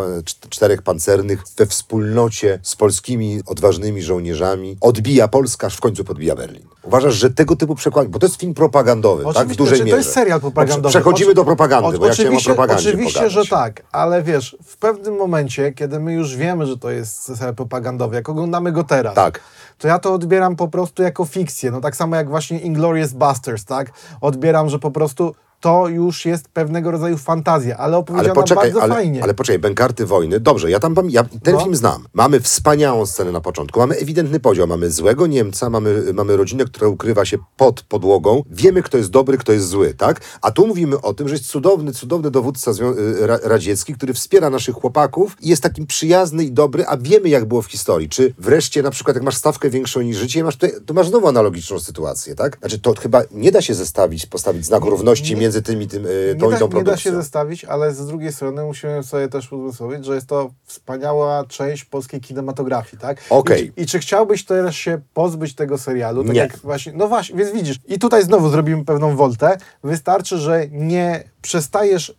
czterech 0.49 0.81
pancernych 0.81 1.43
we 1.57 1.65
wspólnocie 1.65 2.59
z 2.63 2.75
polskimi 2.75 3.41
odważnymi 3.45 4.01
żołnierzami 4.01 4.77
odbija 4.81 5.27
Polska, 5.27 5.67
aż 5.67 5.77
w 5.77 5.81
końcu 5.81 6.03
podbija 6.03 6.35
Berlin. 6.35 6.63
Uważasz, 6.83 7.13
że 7.13 7.29
tego 7.29 7.55
typu 7.55 7.75
przekład, 7.75 8.07
bo 8.07 8.19
to 8.19 8.25
jest 8.25 8.35
film 8.39 8.53
propagandowy, 8.53 9.23
tak? 9.23 9.33
W 9.33 9.37
Oczywiście, 9.37 9.57
dużej 9.57 9.77
znaczy, 9.77 9.85
mierze. 9.85 9.95
to 9.95 9.99
jest 10.03 10.13
serial 10.13 10.39
propagandowy. 10.41 10.89
Przechodzimy 10.89 11.27
Oczy- 11.29 11.35
do 11.35 11.45
propagandy, 11.45 11.95
o- 11.97 11.99
bo 11.99 12.05
ja 12.05 12.13
chciałem 12.13 12.27
o 12.33 12.35
oczywiście- 12.35 12.49
propagandzie 12.53 12.89
Oczywiście, 12.89 13.19
pogadać. 13.19 13.33
że 13.33 13.45
tak, 13.55 13.83
ale 13.91 14.23
wiesz, 14.23 14.57
w 14.65 14.77
pewnym 14.77 15.15
momencie, 15.15 15.71
kiedy 15.71 15.99
my 15.99 16.13
już 16.13 16.35
wiemy, 16.35 16.65
że 16.67 16.77
to 16.77 16.89
jest 16.89 17.23
serial 17.23 17.55
propagandowy, 17.55 18.15
jak 18.15 18.29
oglądamy 18.29 18.71
go 18.71 18.83
teraz, 18.83 19.15
Tak. 19.15 19.39
to 19.77 19.87
ja 19.87 19.99
to 19.99 20.13
odbieram 20.13 20.55
po 20.55 20.67
prostu 20.67 21.03
jako 21.03 21.25
fikcję. 21.25 21.71
No 21.71 21.81
tak 21.81 21.95
samo 21.95 22.15
jak 22.15 22.29
właśnie 22.29 22.59
Inglorious 22.59 23.11
Busters, 23.13 23.65
tak? 23.65 23.90
Odbieram, 24.21 24.69
że 24.69 24.79
po 24.79 24.91
prostu 24.91 25.35
to 25.61 25.87
już 25.87 26.25
jest 26.25 26.47
pewnego 26.47 26.91
rodzaju 26.91 27.17
fantazja, 27.17 27.77
ale 27.77 27.85
Ale 27.91 27.97
opowiedziana 27.97 28.35
poczekaj, 28.35 28.63
bardzo 28.63 28.81
ale, 28.81 28.93
fajnie. 28.93 29.23
ale 29.23 29.33
poczekaj, 29.33 29.59
Bękarty 29.59 30.05
Wojny, 30.05 30.39
dobrze, 30.39 30.71
ja 30.71 30.79
tam 30.79 30.95
ja 31.09 31.23
ten 31.43 31.53
No. 31.55 31.59
film 31.61 31.75
znam. 31.75 32.05
Mamy 32.13 32.39
wspaniałą 32.39 33.05
scenę 33.05 33.31
na 33.31 33.41
początku, 33.41 33.79
mamy 33.79 33.95
ewidentny 33.95 34.39
podział, 34.39 34.67
mamy 34.67 34.91
złego 34.91 35.27
Niemca, 35.27 35.69
mamy, 35.69 36.03
mamy 36.13 36.37
rodzinę, 36.37 36.65
która 36.65 36.87
ukrywa 36.87 37.25
się 37.25 37.37
pod 37.57 37.81
podłogą, 37.81 38.43
wiemy 38.49 38.83
kto 38.83 38.97
jest 38.97 39.09
dobry, 39.09 39.37
kto 39.37 39.51
jest 39.53 39.67
zły, 39.67 39.93
tak? 39.93 40.21
A 40.41 40.51
tu 40.51 40.67
mówimy 40.67 41.01
o 41.01 41.13
tym, 41.13 41.27
że 41.27 41.35
jest 41.35 41.47
cudowny, 41.47 41.93
cudowny 41.93 42.31
dowódca 42.31 42.71
y, 42.71 43.27
ra, 43.27 43.39
radziecki, 43.43 43.93
który 43.93 44.13
wspiera 44.13 44.49
naszych 44.49 44.75
chłopaków 44.75 45.37
i 45.41 45.49
jest 45.49 45.63
takim 45.63 45.87
przyjazny 45.87 46.43
i 46.43 46.51
dobry, 46.51 46.85
a 46.87 46.97
wiemy 46.97 47.29
jak 47.29 47.45
było 47.45 47.61
w 47.61 47.65
historii. 47.65 48.09
Czy 48.09 48.33
wreszcie 48.37 48.83
na 48.83 48.91
przykład 48.91 49.15
jak 49.15 49.23
masz 49.23 49.35
stawkę 49.35 49.69
większą 49.69 50.01
niż 50.01 50.17
życie, 50.17 50.43
masz 50.43 50.55
tutaj, 50.55 50.71
tu 50.85 50.93
masz 50.93 51.07
znowu 51.09 51.27
analogiczną 51.27 51.79
sytuację, 51.79 52.35
tak? 52.35 52.57
Znaczy 52.59 52.79
to 52.79 52.93
chyba 52.99 53.21
nie 53.31 53.51
da 53.51 53.61
się 53.61 53.73
zestawić, 53.73 54.25
postawić 54.25 54.65
znaku 54.65 54.89
równości 54.89 55.35
między 55.35 55.50
tym 55.61 55.81
i 55.81 55.87
tym, 55.87 56.05
y, 56.05 56.35
tą 56.39 56.45
nie 56.45 56.51
i 56.51 56.59
da, 56.59 56.59
tą 56.59 56.65
nie 56.65 56.71
da 56.71 56.77
się 56.77 56.81
produkcją. 56.83 57.15
zestawić, 57.15 57.65
ale 57.65 57.93
z 57.93 58.07
drugiej 58.07 58.31
strony 58.33 58.63
musimy 58.63 59.03
sobie 59.03 59.27
też 59.27 59.51
uzmysłowić, 59.51 60.05
że 60.05 60.15
jest 60.15 60.27
to 60.27 60.51
wspaniała 60.65 61.45
część 61.45 61.85
polskiej 61.85 62.21
kinematografii, 62.21 63.01
tak? 63.01 63.17
Okej. 63.29 63.71
I, 63.77 63.81
I 63.81 63.85
czy 63.85 63.99
chciałbyś 63.99 64.45
teraz 64.45 64.75
się 64.75 65.01
pozbyć 65.13 65.55
tego 65.55 65.77
serialu? 65.77 66.23
Tak 66.23 66.33
Nie. 66.33 66.39
jak 66.39 66.57
właśnie, 66.57 66.93
no 66.95 67.07
właśnie, 67.07 67.35
więc 67.35 67.51
widzisz, 67.51 67.79
i 67.87 67.99
tutaj 67.99 68.23
znowu 68.23 68.49
zrobimy 68.49 68.85
pewną 68.85 69.15
woltę. 69.15 69.57
Wystarczy, 69.83 70.37
że 70.37 70.67
nie 70.71 71.23
przestajesz 71.41 72.15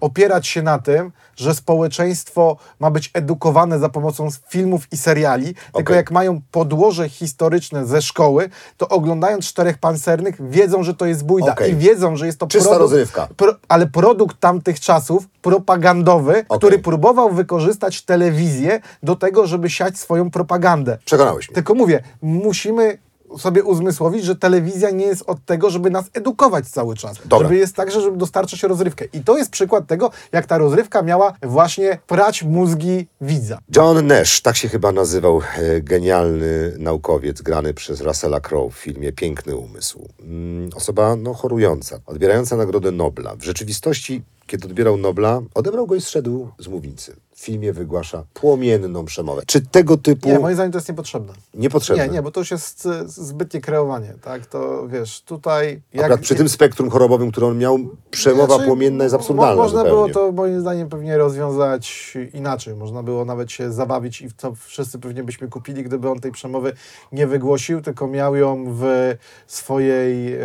opierać 0.00 0.46
się 0.46 0.62
na 0.62 0.78
tym, 0.78 1.12
że 1.36 1.54
społeczeństwo 1.54 2.56
ma 2.80 2.90
być 2.90 3.10
edukowane 3.14 3.78
za 3.78 3.88
pomocą 3.88 4.28
filmów 4.48 4.92
i 4.92 4.96
seriali, 4.96 5.54
tylko 5.54 5.78
Okej. 5.78 5.96
jak 5.96 6.10
mają 6.10 6.40
podłoże 6.50 7.08
historyczne 7.08 7.86
ze 7.86 8.02
szkoły, 8.02 8.50
to 8.76 8.88
oglądając 8.88 9.46
Czterech 9.46 9.78
Pancernych 9.78 10.50
wiedzą, 10.50 10.82
że 10.82 10.94
to 10.94 11.06
jest 11.06 11.24
bójda 11.24 11.52
Okej. 11.52 11.72
i 11.72 11.76
wiedzą, 11.76 12.16
że 12.16 12.26
jest 12.26 12.38
to 12.38 12.46
Czysta 12.46 12.68
produkt, 12.68 12.92
rozrywka. 12.92 13.28
Pro, 13.36 13.54
ale 13.68 13.86
produkt 13.86 14.40
tamtych 14.40 14.80
czasów, 14.80 15.28
propagandowy, 15.42 16.44
który 16.56 16.78
próbował 16.78 17.30
wykorzystać 17.30 18.02
telewizję 18.02 18.80
do 19.02 19.16
tego, 19.16 19.46
żeby 19.46 19.70
siać 19.70 19.98
swoją 19.98 20.30
propagandę. 20.30 20.98
Przekonałeś 21.04 21.48
mnie. 21.48 21.54
Tylko 21.54 21.74
mówię, 21.74 22.02
musimy 22.22 22.98
sobie 23.38 23.64
uzmysłowić, 23.64 24.24
że 24.24 24.36
telewizja 24.36 24.90
nie 24.90 25.06
jest 25.06 25.22
od 25.26 25.44
tego, 25.44 25.70
żeby 25.70 25.90
nas 25.90 26.04
edukować 26.14 26.68
cały 26.68 26.96
czas. 26.96 27.16
Dobra. 27.24 27.48
Żeby 27.48 27.56
jest 27.60 27.76
także, 27.76 28.00
żeby 28.00 28.16
dostarczać 28.16 28.62
rozrywkę. 28.62 29.04
I 29.12 29.20
to 29.20 29.38
jest 29.38 29.50
przykład 29.50 29.86
tego, 29.86 30.10
jak 30.32 30.46
ta 30.46 30.58
rozrywka 30.58 31.02
miała 31.02 31.32
właśnie 31.42 31.98
prać 32.06 32.42
mózgi 32.42 33.06
widza. 33.20 33.58
John 33.76 34.06
Nash, 34.06 34.40
tak 34.40 34.56
się 34.56 34.68
chyba 34.68 34.92
nazywał 34.92 35.40
e, 35.40 35.80
genialny 35.80 36.72
naukowiec 36.78 37.42
grany 37.42 37.74
przez 37.74 38.00
Russella 38.00 38.40
Crowe 38.40 38.70
w 38.70 38.78
filmie 38.78 39.12
Piękny 39.12 39.56
Umysł. 39.56 40.08
Mm, 40.20 40.70
osoba 40.74 41.16
no, 41.16 41.34
chorująca, 41.34 41.98
odbierająca 42.06 42.56
Nagrodę 42.56 42.92
Nobla. 42.92 43.36
W 43.36 43.42
rzeczywistości, 43.42 44.22
kiedy 44.46 44.66
odbierał 44.66 44.96
Nobla, 44.96 45.40
odebrał 45.54 45.86
go 45.86 45.94
i 45.94 46.00
zszedł 46.00 46.48
z 46.58 46.68
mównicy. 46.68 47.16
W 47.34 47.40
filmie 47.40 47.72
wygłasza 47.72 48.24
płomienną 48.34 49.04
przemowę. 49.04 49.42
Czy 49.46 49.60
tego 49.60 49.96
typu 49.96 50.28
Nie, 50.28 50.38
moim 50.38 50.54
zdaniem 50.54 50.72
to 50.72 50.78
jest 50.78 50.88
niepotrzebne. 50.88 51.32
niepotrzebne? 51.54 52.06
Nie, 52.06 52.12
nie, 52.12 52.22
bo 52.22 52.30
to 52.30 52.40
już 52.40 52.50
jest 52.50 52.86
e, 52.86 53.08
zbytnie 53.08 53.60
kreowanie, 53.60 54.14
tak? 54.22 54.46
To 54.46 54.88
wiesz, 54.88 55.20
tutaj... 55.22 55.82
Akurat 55.98 56.20
przy 56.20 56.34
tym 56.34 56.48
spektrum 56.48 56.90
chorobowym, 56.90 57.30
które 57.30 57.46
on 57.46 57.58
miał, 57.58 57.78
przemowa 58.10 58.46
Znaczy, 58.46 58.64
płomienna 58.66 59.04
jest 59.04 59.16
absurdalna 59.16 59.62
Można 59.62 59.78
zupełnie. 59.78 60.12
było 60.12 60.28
to 60.28 60.32
moim 60.32 60.60
zdaniem 60.60 60.88
pewnie 60.88 61.18
rozwiązać 61.18 62.14
inaczej. 62.34 62.74
Można 62.74 63.02
było 63.02 63.24
nawet 63.24 63.52
się 63.52 63.72
zabawić 63.72 64.20
i 64.22 64.32
to 64.32 64.54
wszyscy 64.54 64.98
pewnie 64.98 65.22
byśmy 65.24 65.48
kupili, 65.48 65.84
gdyby 65.84 66.10
on 66.10 66.20
tej 66.20 66.32
przemowy 66.32 66.72
nie 67.12 67.26
wygłosił, 67.26 67.80
tylko 67.80 68.06
miał 68.06 68.36
ją 68.36 68.64
w 68.68 69.14
swojej 69.46 70.34
e, 70.34 70.38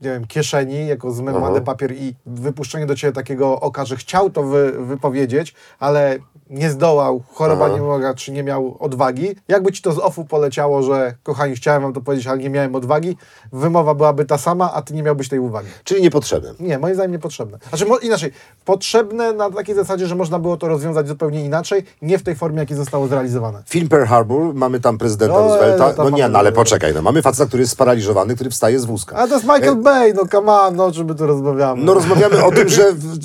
nie 0.00 0.10
wiem, 0.10 0.26
kieszeni 0.26 0.86
jako 0.86 1.10
zmemłany 1.12 1.60
papier 1.60 1.92
i 1.92 2.14
wypuszczenie 2.26 2.86
do 2.86 2.94
ciebie 2.96 3.12
takiego 3.24 3.60
oka, 3.60 3.84
że 3.84 3.96
chciał 3.96 4.30
to 4.30 4.42
wy, 4.42 4.72
wypowiedzieć, 4.72 5.54
ale 5.78 6.18
nie 6.50 6.70
zdołał, 6.70 7.22
choroba 7.34 7.64
Aha. 7.64 7.74
nie 7.74 7.80
mogła, 7.82 8.14
czy 8.14 8.32
nie 8.32 8.42
miał 8.42 8.76
odwagi. 8.80 9.36
Jakby 9.48 9.72
ci 9.72 9.82
to 9.82 9.92
z 9.92 9.98
ofu 9.98 10.24
poleciało, 10.24 10.82
że 10.82 11.14
kochani, 11.22 11.54
chciałem 11.56 11.82
wam 11.82 11.92
to 11.92 12.00
powiedzieć, 12.00 12.26
ale 12.26 12.38
nie 12.38 12.50
miałem 12.50 12.74
odwagi, 12.74 13.16
wymowa 13.52 13.94
byłaby 13.94 14.24
ta 14.24 14.38
sama, 14.38 14.72
a 14.72 14.82
ty 14.82 14.94
nie 14.94 15.02
miałbyś 15.02 15.28
tej 15.28 15.38
uwagi. 15.38 15.68
Czyli 15.84 16.02
niepotrzebne. 16.02 16.54
Nie, 16.60 16.78
moim 16.78 16.94
zdaniem 16.94 17.12
niepotrzebne. 17.12 17.58
Znaczy, 17.68 17.86
mo- 17.86 17.98
inaczej, 17.98 18.32
potrzebne 18.64 19.32
na 19.32 19.50
takiej 19.50 19.74
zasadzie, 19.74 20.06
że 20.06 20.14
można 20.14 20.38
było 20.38 20.56
to 20.56 20.68
rozwiązać 20.68 21.08
zupełnie 21.08 21.44
inaczej, 21.44 21.84
nie 22.02 22.18
w 22.18 22.22
tej 22.22 22.34
formie, 22.36 22.58
jakiej 22.58 22.76
zostało 22.76 23.08
zrealizowane. 23.08 23.62
Film 23.68 23.88
Pearl 23.88 24.04
Harbor, 24.04 24.54
mamy 24.54 24.80
tam 24.80 24.98
prezydenta 24.98 25.34
No, 25.34 25.40
Roosevelta. 25.40 25.94
no, 25.98 26.04
No 26.04 26.16
nie, 26.16 26.28
no 26.28 26.38
ale 26.38 26.52
poczekaj, 26.52 26.94
no 26.94 27.02
mamy 27.02 27.22
faceta, 27.22 27.46
który 27.48 27.60
jest 27.62 27.72
sparaliżowany, 27.72 28.34
który 28.34 28.50
wstaje 28.50 28.80
z 28.80 28.84
wózka. 28.84 29.16
A 29.16 29.26
to 29.28 29.34
jest 29.34 29.44
Michael 29.44 29.76
Bay, 29.76 30.14
no 30.14 30.22
come 30.26 30.52
on, 30.52 30.76
no 30.76 30.84
o 30.84 30.92
czym 30.92 31.06
my 31.06 31.14
tu 31.14 31.26
rozmawiamy? 31.26 31.84
No 31.84 31.94
rozmawiamy 31.94 32.44
o 32.44 32.50
tym, 32.52 32.68
że 32.68 32.92
w, 32.92 33.18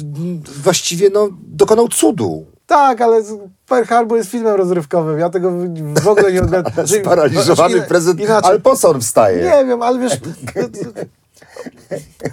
właściwie 0.64 1.10
no, 1.10 1.30
dokonał 1.48 1.88
cudu. 1.88 2.46
Tak, 2.70 3.02
ale 3.02 3.22
Pearl 3.68 3.86
Harbor 3.88 4.18
jest 4.18 4.30
filmem 4.32 4.56
rozrywkowym, 4.56 5.20
ja 5.20 5.30
tego 5.30 5.52
w- 5.52 6.08
ogóle 6.08 6.32
nie 6.34 6.42
odbieram. 6.42 6.66
Znaczy, 6.74 7.00
Sparaliżowany 7.02 7.76
ina- 7.78 7.86
prezydent, 7.86 8.30
Inaczej, 8.30 8.50
ale 8.50 8.60
po 8.60 8.76
co 8.76 8.90
on 8.90 9.02
wstaje? 9.02 9.38
Nie 9.44 9.66
wiem, 9.66 9.82
ale 9.82 10.00
wiesz... 10.00 10.20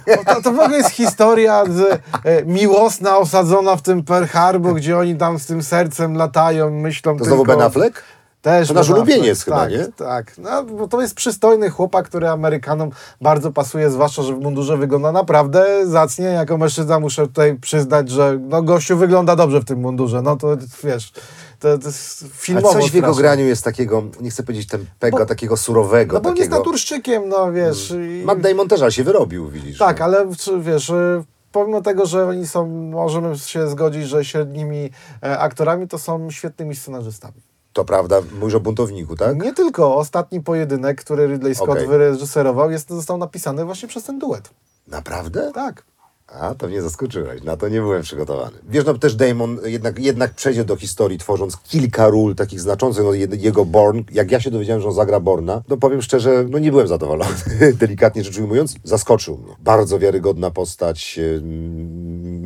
To, 0.05 0.33
to, 0.35 0.41
to 0.41 0.51
w 0.51 0.59
ogóle 0.59 0.77
jest 0.77 0.89
historia 0.89 1.63
z, 1.65 1.79
e, 2.23 2.45
miłosna 2.45 3.17
osadzona 3.17 3.75
w 3.75 3.81
tym 3.81 4.03
Pearl 4.03 4.25
Harbor, 4.25 4.73
gdzie 4.75 4.97
oni 4.97 5.15
tam 5.15 5.39
z 5.39 5.45
tym 5.45 5.63
sercem 5.63 6.13
latają, 6.17 6.69
myślą 6.71 7.13
To 7.13 7.23
tylko... 7.23 7.35
znowu 7.35 7.45
Ben 7.45 7.61
Affleck? 7.61 8.03
Też 8.47 8.67
To 8.67 8.73
nasz 8.73 8.89
ulubieniec 8.89 9.43
chyba, 9.43 9.57
tak, 9.57 9.71
nie? 9.71 9.85
Tak, 9.85 10.37
no, 10.37 10.63
bo 10.63 10.87
to 10.87 11.01
jest 11.01 11.15
przystojny 11.15 11.69
chłopak, 11.69 12.05
który 12.05 12.29
Amerykanom 12.29 12.89
bardzo 13.21 13.51
pasuje, 13.51 13.89
zwłaszcza, 13.91 14.23
że 14.23 14.33
w 14.35 14.39
mundurze 14.39 14.77
wygląda 14.77 15.11
naprawdę 15.11 15.87
zacnie. 15.87 16.25
Jako 16.25 16.57
mężczyzna 16.57 16.99
muszę 16.99 17.27
tutaj 17.27 17.55
przyznać, 17.55 18.09
że 18.09 18.39
no, 18.41 18.61
gościu 18.63 18.97
wygląda 18.97 19.35
dobrze 19.35 19.59
w 19.61 19.65
tym 19.65 19.79
mundurze. 19.79 20.21
No 20.21 20.35
to 20.35 20.57
wiesz, 20.83 21.11
to, 21.59 21.77
to 21.77 21.87
jest 21.87 22.25
A 22.25 22.37
filmowo 22.41 22.73
coś 22.73 22.91
w 22.91 22.93
jego 22.93 23.15
graniu 23.15 23.45
jest 23.45 23.63
takiego, 23.63 24.03
nie 24.21 24.29
chcę 24.29 24.43
powiedzieć 24.43 24.67
tempego, 24.67 25.17
Bo- 25.17 25.25
takiego 25.25 25.57
surowego. 25.57 26.13
No 26.13 26.21
bo 26.21 26.29
on 26.29 26.35
jest 26.35 26.49
takiego... 26.49 26.65
naturszczykiem, 26.65 27.29
no 27.29 27.51
wiesz. 27.51 27.91
i- 27.91 28.25
Matt 28.25 28.41
Damon 28.41 28.67
też 28.67 28.81
ale 28.81 28.91
się 28.91 29.03
wyrobił, 29.03 29.49
widzisz. 29.49 29.77
Tak, 29.77 29.99
no. 29.99 30.05
ale 30.05 30.25
wiesz, 30.59 30.89
y, 30.89 31.23
pomimo 31.51 31.81
tego, 31.81 32.05
że 32.05 32.27
oni 32.27 32.47
są, 32.47 32.67
możemy 32.67 33.37
się 33.37 33.67
zgodzić, 33.69 34.07
że 34.07 34.25
średnimi 34.25 34.89
e, 35.23 35.39
aktorami, 35.39 35.87
to 35.87 35.97
są 35.97 36.31
świetnymi 36.31 36.75
scenarzystami. 36.75 37.46
To 37.77 37.85
prawda, 37.85 38.21
mówisz 38.39 38.55
o 38.55 38.59
buntowniku, 38.59 39.15
tak? 39.15 39.43
Nie 39.43 39.53
tylko. 39.53 39.95
Ostatni 39.95 40.41
pojedynek, 40.41 41.01
który 41.01 41.27
Ridley 41.27 41.55
Scott 41.55 41.69
Okej. 41.69 41.87
wyreżyserował, 41.87 42.71
jest, 42.71 42.89
został 42.89 43.17
napisany 43.17 43.65
właśnie 43.65 43.87
przez 43.87 44.03
ten 44.03 44.19
duet. 44.19 44.49
Naprawdę? 44.87 45.51
Tak. 45.53 45.83
A, 46.27 46.55
to 46.55 46.67
mnie 46.67 46.81
zaskoczyłeś, 46.81 47.43
na 47.43 47.57
to 47.57 47.69
nie 47.69 47.79
byłem 47.81 48.01
przygotowany. 48.01 48.57
Wiesz, 48.69 48.85
no 48.85 48.93
też 48.93 49.15
Damon 49.15 49.59
jednak, 49.63 49.99
jednak 49.99 50.33
przejdzie 50.33 50.65
do 50.65 50.75
historii, 50.75 51.17
tworząc 51.17 51.57
kilka 51.57 52.09
ról 52.09 52.35
takich 52.35 52.61
znaczących, 52.61 53.03
no 53.03 53.13
jego 53.13 53.65
Born, 53.65 54.03
jak 54.11 54.31
ja 54.31 54.39
się 54.39 54.51
dowiedziałem, 54.51 54.81
że 54.81 54.87
on 54.87 54.93
zagra 54.93 55.19
Borna, 55.19 55.61
no 55.69 55.77
powiem 55.77 56.01
szczerze, 56.01 56.45
no 56.49 56.59
nie 56.59 56.71
byłem 56.71 56.87
zadowolony, 56.87 57.35
delikatnie 57.79 58.23
rzecz 58.23 58.37
ujmując, 58.37 58.75
zaskoczył 58.83 59.37
mnie. 59.37 59.55
Bardzo 59.59 59.99
wiarygodna 59.99 60.51
postać, 60.51 61.19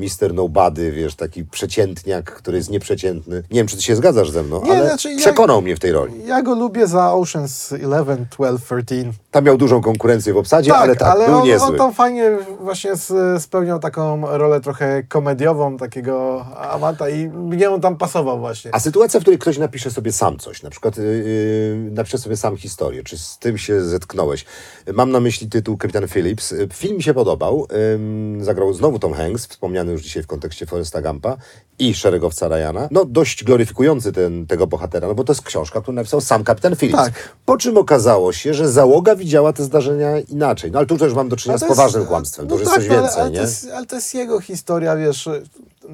Mister 0.02 0.34
Nobody, 0.34 0.92
wiesz, 0.92 1.16
taki 1.16 1.46
przeciętniak, 1.46 2.32
który 2.36 2.58
jest 2.58 2.70
nieprzeciętny. 2.70 3.36
Nie 3.52 3.60
wiem, 3.60 3.68
czy 3.68 3.76
ty 3.76 3.82
się 3.82 3.96
zgadzasz 3.96 4.30
ze 4.32 4.44
mną, 4.44 4.62
Nie, 4.66 4.72
ale 4.72 4.88
znaczy 4.88 5.12
ja- 5.12 5.18
przekonał 5.18 5.62
mnie 5.62 5.76
w 5.76 5.80
tej 5.80 5.92
roli. 5.92 6.14
Ja 6.26 6.42
go 6.42 6.56
lubię 6.56 6.88
za 6.88 7.00
Ocean's 7.14 7.80
11, 7.80 8.26
12, 8.38 8.84
13. 8.86 9.12
Tam 9.32 9.46
miał 9.46 9.58
dużą 9.58 9.82
konkurencję 9.82 10.34
w 10.34 10.38
obsadzie, 10.38 10.76
ale 10.76 10.96
tak, 10.96 11.26
był 11.26 11.38
on, 11.38 11.44
niezły. 11.44 11.68
on 11.68 11.76
tam 11.78 11.94
fajnie 11.94 12.38
właśnie 12.60 12.92
spełniał 13.40 13.80
taką 13.80 14.38
rolę 14.38 14.62
trochę 14.62 15.04
komediową, 15.04 15.78
takiego 15.78 16.46
amanta 16.58 17.10
i 17.10 17.28
mnie 17.28 17.70
on 17.70 17.82
tam 17.82 17.98
pasował 17.98 18.40
właśnie. 18.40 18.72
A 18.74 18.80
sytuacja, 18.80 19.20
w 19.20 19.24
której 19.24 19.40
ktoś 19.40 19.58
napisze 19.58 19.92
sobie 19.92 20.12
sam 20.12 20.38
coś, 20.38 20.64
na 20.64 20.70
przykład 20.70 20.98
yy, 20.98 21.04
yy, 21.04 21.92
napisze 21.92 22.18
sobie 22.18 22.38
sam 22.38 22.58
historię, 22.58 23.04
czy 23.04 23.18
z 23.18 23.38
tym 23.38 23.58
się 23.58 23.82
zetknąłeś. 23.82 24.46
Mam 24.94 25.12
na 25.12 25.20
myśli 25.20 25.50
tytuł 25.50 25.78
Kapitan 25.78 26.08
Phillips. 26.08 26.52
Yy, 26.52 26.68
Film 26.74 26.98
mi 26.98 27.04
się 27.04 27.14
podobał. 27.14 27.68
Ym, 27.96 28.44
zagrał 28.44 28.74
znowu 28.74 29.00
Tom 29.00 29.14
Hanks, 29.14 29.48
wspomniany 29.48 29.92
już 29.92 30.02
dzisiaj 30.02 30.24
w 30.24 30.28
kontekście 30.28 30.66
Foresta 30.66 31.02
Gampa 31.02 31.38
i 31.82 31.94
szeregowca 31.94 32.48
Ryana. 32.48 32.88
No 32.92 33.06
dość 33.06 33.44
gloryfikujący 33.44 34.12
ten, 34.12 34.48
tego 34.48 34.68
bohatera, 34.68 35.08
no 35.08 35.16
bo 35.16 35.24
to 35.24 35.34
jest 35.34 35.42
książka, 35.42 35.82
którą 35.82 35.96
napisał 35.96 36.22
sam 36.22 36.44
Kapitan 36.44 36.76
Phillips. 36.76 37.00
Tak. 37.00 37.14
Po 37.46 37.58
czym 37.58 37.78
okazało 37.78 38.34
się, 38.34 38.54
że 38.54 38.70
załoga 38.70 39.16
widziała 39.16 39.54
te 39.54 39.64
zdarzenia 39.64 40.20
inaczej. 40.20 40.72
No 40.72 40.78
ale 40.80 40.88
tu 40.88 40.98
też 40.98 41.14
mam 41.14 41.30
do 41.30 41.36
czynienia 41.36 41.54
Ale 41.54 41.60
z 41.60 41.62
to 41.62 41.68
poważnym 41.68 42.06
kłamstwem, 42.06 42.48
to 42.48 42.56
no 42.56 42.62
już 42.62 42.70
tak, 42.70 42.78
jest 42.78 42.90
coś 42.90 42.98
no, 42.98 42.98
ale- 42.98 43.08
więcej, 43.08 43.22
ale 43.22 43.32
nie? 43.32 43.38
To 43.38 43.42
jest, 43.42 43.68
ale 43.76 43.86
to 43.86 43.96
jest 43.96 44.14
jego 44.14 44.40
historia, 44.40 44.96
wiesz. 44.96 45.30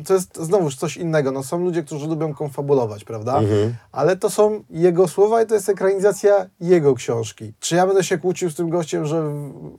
To 0.08 0.14
jest 0.14 0.38
znowuż 0.38 0.76
coś 0.76 0.98
innego. 0.98 1.32
No, 1.32 1.44
są 1.44 1.64
ludzie, 1.64 1.84
którzy 1.84 2.08
lubią 2.08 2.34
konfabulować, 2.34 3.04
prawda? 3.04 3.38
Mhm. 3.38 3.74
Ale 3.92 4.16
to 4.18 4.30
są 4.30 4.64
jego 4.70 5.08
słowa 5.08 5.42
i 5.42 5.46
to 5.46 5.56
jest 5.56 5.70
ekranizacja 5.70 6.46
jego 6.60 6.96
książki. 6.96 7.54
Czy 7.60 7.76
ja 7.76 7.88
będę 7.88 8.04
się 8.04 8.18
kłócił 8.18 8.50
z 8.50 8.56
tym 8.56 8.70
gościem, 8.70 9.06
że 9.06 9.24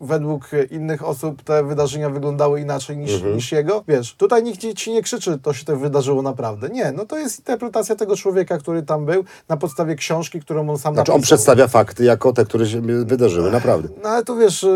według 0.01 0.51
innych 0.71 1.05
osób 1.05 1.43
te 1.43 1.65
wydarzenia 1.65 2.11
wyglądały 2.11 2.61
inaczej 2.61 2.97
niż, 2.97 3.15
Mhm. 3.15 3.35
niż 3.35 3.53
jego? 3.53 3.85
Wiesz, 3.89 4.15
tutaj 4.15 4.43
nikt 4.43 4.61
ci, 4.77 4.93
nie 4.93 5.03
krzyczy, 5.03 5.39
to 5.39 5.53
się 5.53 5.65
to 5.65 5.77
wydarzyło 5.77 6.23
naprawdę. 6.23 6.69
Nie, 6.69 6.93
no 6.93 7.05
to 7.07 7.19
jest 7.19 7.39
interpretacja 7.39 7.97
tego 7.97 8.17
człowieka, 8.17 8.59
który 8.59 8.83
tam 8.83 9.07
był, 9.07 9.25
na 9.49 9.57
podstawie 9.57 9.95
książki, 9.95 10.41
którą 10.41 10.71
on 10.71 10.79
sam 10.79 10.95
Znaczy 10.95 11.13
on 11.13 11.19
napisał. 11.19 11.37
przedstawia 11.37 11.69
fakty 11.69 12.05
jako 12.05 12.33
te, 12.33 12.45
które 12.45 12.67
się 12.67 12.81
wydarzyły, 13.05 13.51
naprawdę. 13.51 13.89
No 14.03 14.09
ale 14.09 14.25
tu 14.25 14.37
wiesz, 14.37 14.67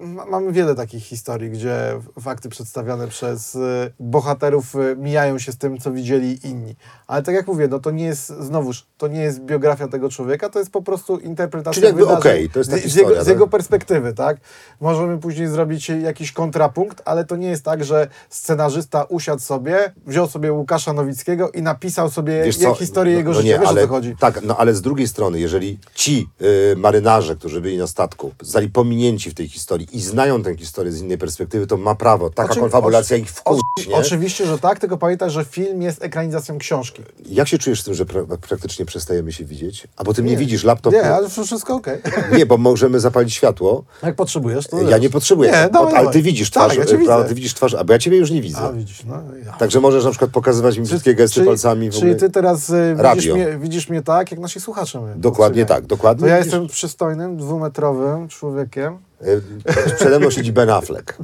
ma- 0.00 0.26
mamy 0.26 0.52
wiele 0.52 0.74
takich 0.74 1.04
historii, 1.04 1.50
gdzie 1.50 2.00
fakty 2.20 2.48
przedstawiane 2.48 3.08
przez 3.08 3.54
y, 3.54 3.92
bohaterów 4.00 4.69
mijają 4.96 5.38
się 5.38 5.52
z 5.52 5.56
tym, 5.58 5.78
co 5.78 5.92
widzieli 5.92 6.46
inni. 6.48 6.76
Ale 7.06 7.22
tak 7.22 7.34
jak 7.34 7.46
mówię, 7.46 7.68
no 7.68 7.78
to 7.78 7.90
nie 7.90 8.04
jest, 8.04 8.28
znowuż, 8.40 8.86
to 8.98 9.08
nie 9.08 9.20
jest 9.20 9.40
biografia 9.40 9.88
tego 9.88 10.08
człowieka, 10.08 10.48
to 10.48 10.58
jest 10.58 10.70
po 10.70 10.82
prostu 10.82 11.18
interpretacja 11.18 11.72
Czyli 11.82 11.86
jakby 11.86 12.06
okej, 12.08 12.50
to 12.50 12.58
jest 12.58 12.70
ta 12.70 12.76
z, 12.76 12.80
z, 12.80 12.82
historia, 12.82 13.08
jego, 13.10 13.22
z 13.22 13.26
tak? 13.26 13.34
jego 13.34 13.46
perspektywy, 13.46 14.12
tak? 14.12 14.36
Możemy 14.80 15.18
później 15.18 15.48
zrobić 15.48 15.88
jakiś 15.88 16.32
kontrapunkt, 16.32 17.02
ale 17.04 17.24
to 17.24 17.36
nie 17.36 17.48
jest 17.48 17.64
tak, 17.64 17.84
że 17.84 18.08
scenarzysta 18.28 19.04
usiadł 19.04 19.42
sobie, 19.42 19.92
wziął 20.06 20.28
sobie 20.28 20.52
Łukasza 20.52 20.92
Nowickiego 20.92 21.50
i 21.50 21.62
napisał 21.62 22.10
sobie 22.10 22.44
historię 22.78 23.12
no- 23.12 23.18
jego 23.18 23.30
no 23.30 23.36
życia. 23.40 23.48
nie, 23.54 23.58
Wiesz 23.58 23.68
ale, 23.68 23.80
o 23.82 23.84
co 23.84 23.90
chodzi? 23.92 24.16
Tak, 24.20 24.42
no 24.42 24.56
ale 24.56 24.74
z 24.74 24.82
drugiej 24.82 25.08
strony, 25.08 25.40
jeżeli 25.40 25.78
ci 25.94 26.28
y, 26.72 26.76
marynarze, 26.76 27.36
którzy 27.36 27.60
byli 27.60 27.78
na 27.78 27.86
statku, 27.86 28.32
zostali 28.42 28.68
pominięci 28.68 29.30
w 29.30 29.34
tej 29.34 29.48
historii 29.48 29.88
i 29.92 30.00
znają 30.00 30.42
tę 30.42 30.56
historię 30.56 30.92
z 30.92 31.00
innej 31.00 31.18
perspektywy, 31.18 31.66
to 31.66 31.76
ma 31.76 31.94
prawo. 31.94 32.30
Taka 32.30 32.50
Oczy- 32.50 32.60
konfabulacja 32.60 33.16
oczy- 33.16 33.22
ich 33.22 33.30
wkurzyć, 33.30 33.88
nie? 33.88 33.94
Oczywiście, 33.94 34.46
że 34.46 34.58
tak, 34.60 34.78
tylko 34.78 34.96
pamiętaj, 34.96 35.30
że 35.30 35.44
film 35.44 35.82
jest 35.82 36.04
ekranizacją 36.04 36.58
książki. 36.58 37.02
Jak 37.26 37.48
się 37.48 37.58
czujesz 37.58 37.80
z 37.80 37.84
tym, 37.84 37.94
że 37.94 38.06
pra 38.06 38.22
praktycznie 38.48 38.84
przestajemy 38.86 39.32
się 39.32 39.44
widzieć? 39.44 39.88
A 39.96 40.04
bo 40.04 40.14
ty 40.14 40.22
mnie 40.22 40.36
widzisz, 40.36 40.64
laptop... 40.64 40.92
Nie, 40.92 41.14
ale 41.14 41.28
wszystko 41.28 41.74
okej. 41.74 41.98
Nie, 42.38 42.46
bo 42.46 42.56
możemy 42.56 43.00
zapalić 43.00 43.34
światło. 43.34 43.84
Jak 44.02 44.14
potrzebujesz, 44.14 44.66
to 44.66 44.82
Ja 44.82 44.98
nie 44.98 45.10
potrzebuję, 45.10 45.50
Nie, 45.50 45.68
dawaj, 45.72 45.94
ale 45.94 46.10
ty 46.10 46.22
widzisz 46.22 46.50
Tak, 46.50 46.64
twarz, 46.64 46.78
ja 46.78 46.84
cię 46.84 46.94
y, 46.94 46.98
widzę. 46.98 47.08
prawda, 47.08 47.28
ty 47.28 47.34
widzisz 47.34 47.54
twarz, 47.54 47.74
a 47.74 47.84
bo 47.84 47.92
ja 47.92 47.98
ciebie 47.98 48.16
już 48.16 48.30
nie 48.30 48.42
widzę. 48.42 48.58
A, 48.58 48.72
widzisz, 48.72 49.04
no. 49.04 49.22
Ja. 49.46 49.52
Także 49.52 49.80
możesz 49.80 50.04
na 50.04 50.10
przykład 50.10 50.30
pokazywać 50.30 50.78
mi 50.78 50.84
brzydkie 50.84 51.14
gesty 51.14 51.34
czyli, 51.34 51.46
palcami. 51.46 51.90
W 51.90 51.92
Czyli 51.92 52.02
ogóle. 52.04 52.16
ty 52.16 52.30
teraz 52.30 52.70
y, 52.70 52.96
widzisz 53.14 53.32
mnie, 53.32 53.58
widzisz 53.58 53.88
mnie 53.88 54.02
tak, 54.02 54.30
jak 54.30 54.40
nasi 54.40 54.60
słuchacze 54.60 55.00
mnie. 55.00 55.14
Dokładnie 55.16 55.66
tak, 55.66 55.86
dokładnie 55.86 56.20
To 56.20 56.26
ja 56.26 56.38
jestem 56.38 56.66
przystojnym, 56.66 57.36
dwumetrowym 57.36 58.28
człowiekiem. 58.28 58.98
Y, 59.26 59.42
Przede 59.96 60.18
mną 60.18 60.30
siedzi 60.30 60.52
Ben 60.52 60.70
Affleck. 60.70 61.18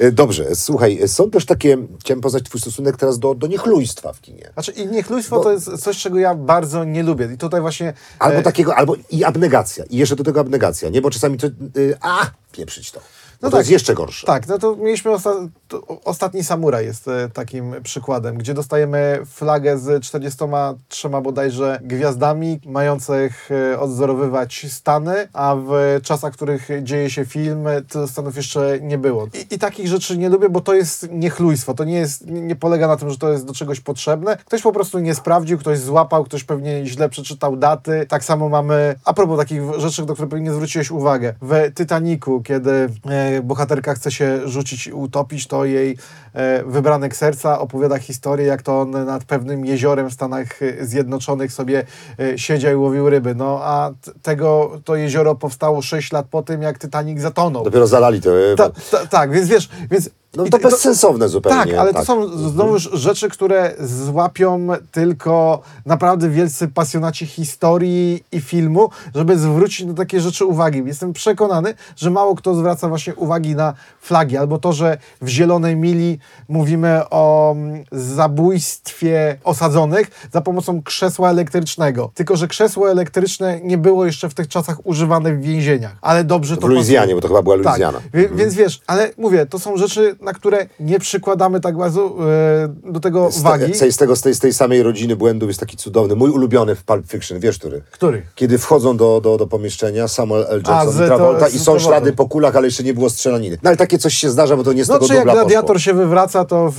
Y, 0.00 0.12
Dobrze, 0.12 0.54
słuchaj, 0.54 1.08
są 1.08 1.30
też 1.30 1.46
takie, 1.46 1.78
chciałem 2.00 2.20
poznać 2.20 2.42
twój 2.42 2.60
stosunek 2.60 2.96
teraz 2.96 3.18
do, 3.18 3.34
do 3.34 3.46
niechlujstwa 3.46 4.12
w 4.12 4.20
kinie. 4.20 4.50
Znaczy 4.52 4.72
i 4.72 4.86
niechlujstwo 4.86 5.36
Bo- 5.36 5.42
to 5.42 5.52
jest 5.52 5.78
coś, 5.78 5.98
czego 5.98 6.18
ja 6.18 6.34
bardzo 6.34 6.84
nie 6.84 7.02
lubię. 7.02 7.28
I 7.34 7.38
tutaj 7.38 7.60
właśnie... 7.60 7.92
Albo 8.18 8.38
e, 8.38 8.42
takiego, 8.42 8.76
albo 8.76 8.94
i 9.10 9.24
abnegacja. 9.24 9.84
I 9.90 9.96
jeszcze 9.96 10.16
do 10.16 10.24
tego 10.24 10.40
abnegacja, 10.40 10.88
nie? 10.88 11.00
Bo 11.02 11.10
czasami 11.10 11.38
to, 11.38 11.46
y, 11.76 11.96
a, 12.00 12.30
pieprzyć 12.52 12.90
to. 12.92 13.00
No 13.42 13.50
to 13.50 13.56
tak. 13.56 13.58
jest 13.60 13.70
jeszcze 13.70 13.94
gorsze. 13.94 14.26
Tak, 14.26 14.48
no 14.48 14.58
to 14.58 14.76
mieliśmy 14.76 15.10
osta- 15.10 15.48
to 15.68 15.82
Ostatni 16.04 16.44
Samuraj 16.44 16.84
jest 16.84 17.08
e, 17.08 17.28
takim 17.28 17.74
przykładem, 17.82 18.38
gdzie 18.38 18.54
dostajemy 18.54 19.22
flagę 19.26 19.78
z 19.78 20.04
43 20.04 21.08
bodajże 21.08 21.80
gwiazdami 21.82 22.60
mających 22.66 23.50
e, 23.72 23.80
odzorowywać 23.80 24.66
Stany, 24.68 25.28
a 25.32 25.56
w 25.56 26.00
czasach, 26.02 26.32
w 26.32 26.36
których 26.36 26.68
dzieje 26.82 27.10
się 27.10 27.24
film, 27.24 27.64
to 27.88 28.08
Stanów 28.08 28.36
jeszcze 28.36 28.78
nie 28.80 28.98
było. 28.98 29.26
I, 29.26 29.54
I 29.54 29.58
takich 29.58 29.88
rzeczy 29.88 30.18
nie 30.18 30.28
lubię, 30.28 30.48
bo 30.48 30.60
to 30.60 30.74
jest 30.74 31.08
niechlujstwo. 31.10 31.74
To 31.74 31.84
nie, 31.84 31.96
jest, 31.98 32.26
nie, 32.26 32.56
polega 32.56 32.88
na 32.88 32.96
tym, 32.96 33.10
że 33.10 33.18
to 33.18 33.32
jest 33.32 33.46
do 33.46 33.54
czegoś 33.54 33.80
potrzebne. 33.80 34.36
Ktoś 34.36 34.62
po 34.62 34.72
prostu 34.72 34.98
nie 34.98 35.14
sprawdził, 35.14 35.58
ktoś 35.58 35.78
złapał, 35.78 36.24
ktoś 36.24 36.44
pewnie 36.44 36.86
źle 36.86 37.08
przeczytał 37.08 37.56
daty. 37.56 38.06
Tak 38.08 38.24
samo 38.24 38.48
mamy, 38.48 38.94
a 39.04 39.14
propos 39.14 39.38
takich 39.38 39.62
rzeczy, 39.76 40.06
do 40.06 40.14
których 40.14 40.30
pewnie 40.30 40.48
nie 40.48 40.54
zwróciłeś 40.54 40.90
uwagę. 40.90 41.34
W 41.42 41.74
Titaniku, 41.74 42.42
kiedy 42.42 42.88
e, 43.10 43.31
bohaterka 43.42 43.94
chce 43.94 44.10
się 44.10 44.48
rzucić 44.48 44.86
i 44.86 44.92
utopić, 44.92 45.46
to 45.46 45.64
jej 45.64 45.96
e, 46.34 46.64
wybranek 46.64 47.16
serca 47.16 47.58
opowiada 47.58 47.98
historię, 47.98 48.46
jak 48.46 48.62
to 48.62 48.80
on 48.80 48.90
nad 48.90 49.24
pewnym 49.24 49.66
jeziorem 49.66 50.10
w 50.10 50.12
Stanach 50.12 50.48
Zjednoczonych 50.80 51.52
sobie 51.52 51.84
e, 52.18 52.38
siedział 52.38 52.72
i 52.72 52.76
łowił 52.76 53.10
ryby. 53.10 53.34
No 53.34 53.60
a 53.62 53.90
tego, 54.22 54.80
to 54.84 54.96
jezioro 54.96 55.34
powstało 55.34 55.82
6 55.82 56.12
lat 56.12 56.26
po 56.30 56.42
tym, 56.42 56.62
jak 56.62 56.78
Titanic 56.78 57.20
zatonął. 57.20 57.64
Dopiero 57.64 57.86
zalali 57.86 58.20
to. 58.20 58.38
y, 58.38 58.56
Ta, 58.56 58.70
ta, 58.90 59.06
tak, 59.06 59.32
więc 59.32 59.48
wiesz, 59.48 59.68
więc... 59.90 60.10
No 60.36 60.44
to 60.44 60.50
to- 60.50 60.58
bezsensowne 60.58 61.28
zupełnie. 61.28 61.58
Tak, 61.58 61.74
ale 61.74 61.92
tak. 61.92 62.02
to 62.02 62.06
są 62.06 62.28
znowu 62.48 62.78
rzeczy, 62.78 63.28
które 63.28 63.74
złapią 63.80 64.68
tylko 64.92 65.60
naprawdę 65.86 66.28
wielcy 66.28 66.68
pasjonaci 66.68 67.26
historii 67.26 68.24
i 68.32 68.40
filmu, 68.40 68.90
żeby 69.14 69.38
zwrócić 69.38 69.86
na 69.86 69.94
takie 69.94 70.20
rzeczy 70.20 70.44
uwagi. 70.44 70.82
Jestem 70.86 71.12
przekonany, 71.12 71.74
że 71.96 72.10
mało 72.10 72.34
kto 72.34 72.54
zwraca 72.54 72.88
właśnie 72.88 73.14
uwagi 73.14 73.54
na 73.54 73.74
flagi, 74.00 74.36
albo 74.36 74.58
to, 74.58 74.72
że 74.72 74.98
w 75.22 75.28
Zielonej 75.28 75.76
Mili 75.76 76.18
mówimy 76.48 77.00
o 77.10 77.52
mm, 77.52 77.84
zabójstwie 77.92 79.36
osadzonych 79.44 80.28
za 80.32 80.40
pomocą 80.40 80.82
krzesła 80.82 81.30
elektrycznego. 81.30 82.10
Tylko, 82.14 82.36
że 82.36 82.48
krzesło 82.48 82.90
elektryczne 82.90 83.60
nie 83.60 83.78
było 83.78 84.06
jeszcze 84.06 84.28
w 84.28 84.34
tych 84.34 84.48
czasach 84.48 84.86
używane 84.86 85.32
w 85.34 85.40
więzieniach. 85.40 85.96
Ale 86.00 86.24
dobrze 86.24 86.56
to 86.56 86.66
W 86.66 86.70
Luizjanie, 86.70 87.00
pasuje. 87.00 87.14
bo 87.14 87.20
to 87.20 87.28
chyba 87.28 87.42
była 87.42 87.56
Tak, 87.56 87.64
Luizjana. 87.66 88.00
wie, 88.14 88.28
więc 88.28 88.54
wiesz, 88.54 88.80
ale 88.86 89.10
mówię, 89.18 89.46
to 89.46 89.58
są 89.58 89.76
rzeczy, 89.76 90.16
na 90.22 90.32
które 90.32 90.66
nie 90.80 90.98
przykładamy 90.98 91.60
tak 91.60 91.76
bardzo 91.76 92.06
e, 92.06 92.92
do 92.92 93.00
tego 93.00 93.30
Z, 93.30 93.40
wagi. 93.42 93.72
te, 93.72 93.92
z, 93.92 93.96
tego, 93.96 94.16
z, 94.16 94.20
tej, 94.20 94.34
z 94.34 94.38
tej 94.38 94.52
samej 94.52 94.82
rodziny 94.82 95.16
błędów 95.16 95.48
jest 95.50 95.60
taki 95.60 95.76
cudowny, 95.76 96.14
mój 96.16 96.30
ulubiony 96.30 96.74
w 96.74 96.84
Pulp 96.84 97.06
Fiction, 97.10 97.38
wiesz 97.40 97.58
który? 97.58 97.82
Który? 97.90 98.22
Kiedy 98.34 98.58
wchodzą 98.58 98.96
do, 98.96 99.20
do, 99.20 99.36
do 99.36 99.46
pomieszczenia 99.46 100.08
Samuel 100.08 100.46
L. 100.48 100.62
A, 100.66 100.70
Jackson 100.72 100.92
z- 100.92 100.96
i 100.96 100.98
to- 100.98 101.06
Travolta 101.06 101.48
z 101.50 101.54
i 101.54 101.58
są 101.58 101.78
ślady 101.78 102.12
po 102.12 102.28
kulach, 102.28 102.56
ale 102.56 102.66
jeszcze 102.66 102.82
nie 102.82 102.94
było 102.94 103.10
strzelaniny. 103.10 103.58
No 103.62 103.68
ale 103.70 103.76
takie 103.76 103.98
coś 103.98 104.14
się 104.14 104.30
zdarza, 104.30 104.56
bo 104.56 104.64
to 104.64 104.72
nie 104.72 104.84
z 104.84 104.88
No 104.88 104.94
tego 104.94 105.06
czy 105.08 105.14
jak 105.14 105.24
gladiator 105.24 105.62
poszło. 105.76 105.78
się 105.78 105.94
wywraca, 105.94 106.44
to 106.44 106.68
w, 106.70 106.74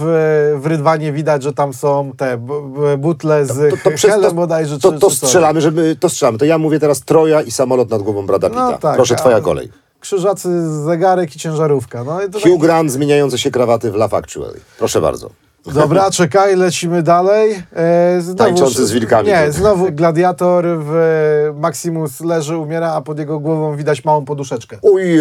w 0.61 0.65
Rydwanie 0.65 1.11
widać, 1.11 1.43
że 1.43 1.53
tam 1.53 1.73
są 1.73 2.11
te 2.17 2.37
butle 2.97 3.45
z 3.45 3.69
To, 3.83 3.89
to, 3.89 3.95
przez, 3.95 4.11
helem 4.11 4.29
to, 4.29 4.35
bodajże. 4.35 4.79
to, 4.79 4.91
czy, 4.93 4.99
to 4.99 5.07
coś. 5.09 5.17
strzelamy, 5.17 5.61
żeby, 5.61 5.95
to 5.99 6.09
strzelamy. 6.09 6.37
To 6.37 6.45
ja 6.45 6.57
mówię 6.57 6.79
teraz 6.79 7.01
Troja 7.01 7.41
i 7.41 7.51
samolot 7.51 7.89
nad 7.89 8.01
głową 8.01 8.25
Brada 8.25 8.49
Pitta. 8.49 8.71
No 8.71 8.77
tak, 8.77 8.95
Proszę, 8.95 9.13
a- 9.13 9.17
twoja 9.17 9.41
kolej. 9.41 9.69
Krzyżacy, 10.03 10.83
zegarek 10.83 11.35
i 11.35 11.39
ciężarówka. 11.39 12.03
No, 12.03 12.21
i 12.23 12.25
Hugh 12.41 12.61
Grant 12.61 12.91
zmieniające 12.91 13.37
się 13.37 13.51
krawaty 13.51 13.91
w 13.91 13.95
Love 13.95 14.17
Actually. 14.17 14.59
Proszę 14.77 15.01
bardzo. 15.01 15.29
Dobra, 15.65 16.11
czekaj, 16.11 16.55
lecimy 16.55 17.03
dalej. 17.03 17.63
E, 17.75 18.21
znowu, 18.21 18.37
Tańczący 18.37 18.87
z 18.87 18.91
wilkami. 18.91 19.27
Nie, 19.27 19.51
znowu 19.51 19.91
gladiator 19.91 20.65
w 20.67 20.93
Maximus 21.55 22.21
leży, 22.21 22.57
umiera, 22.57 22.93
a 22.93 23.01
pod 23.01 23.19
jego 23.19 23.39
głową 23.39 23.75
widać 23.75 24.05
małą 24.05 24.25
poduszeczkę. 24.25 24.77
Ojej, 24.81 25.19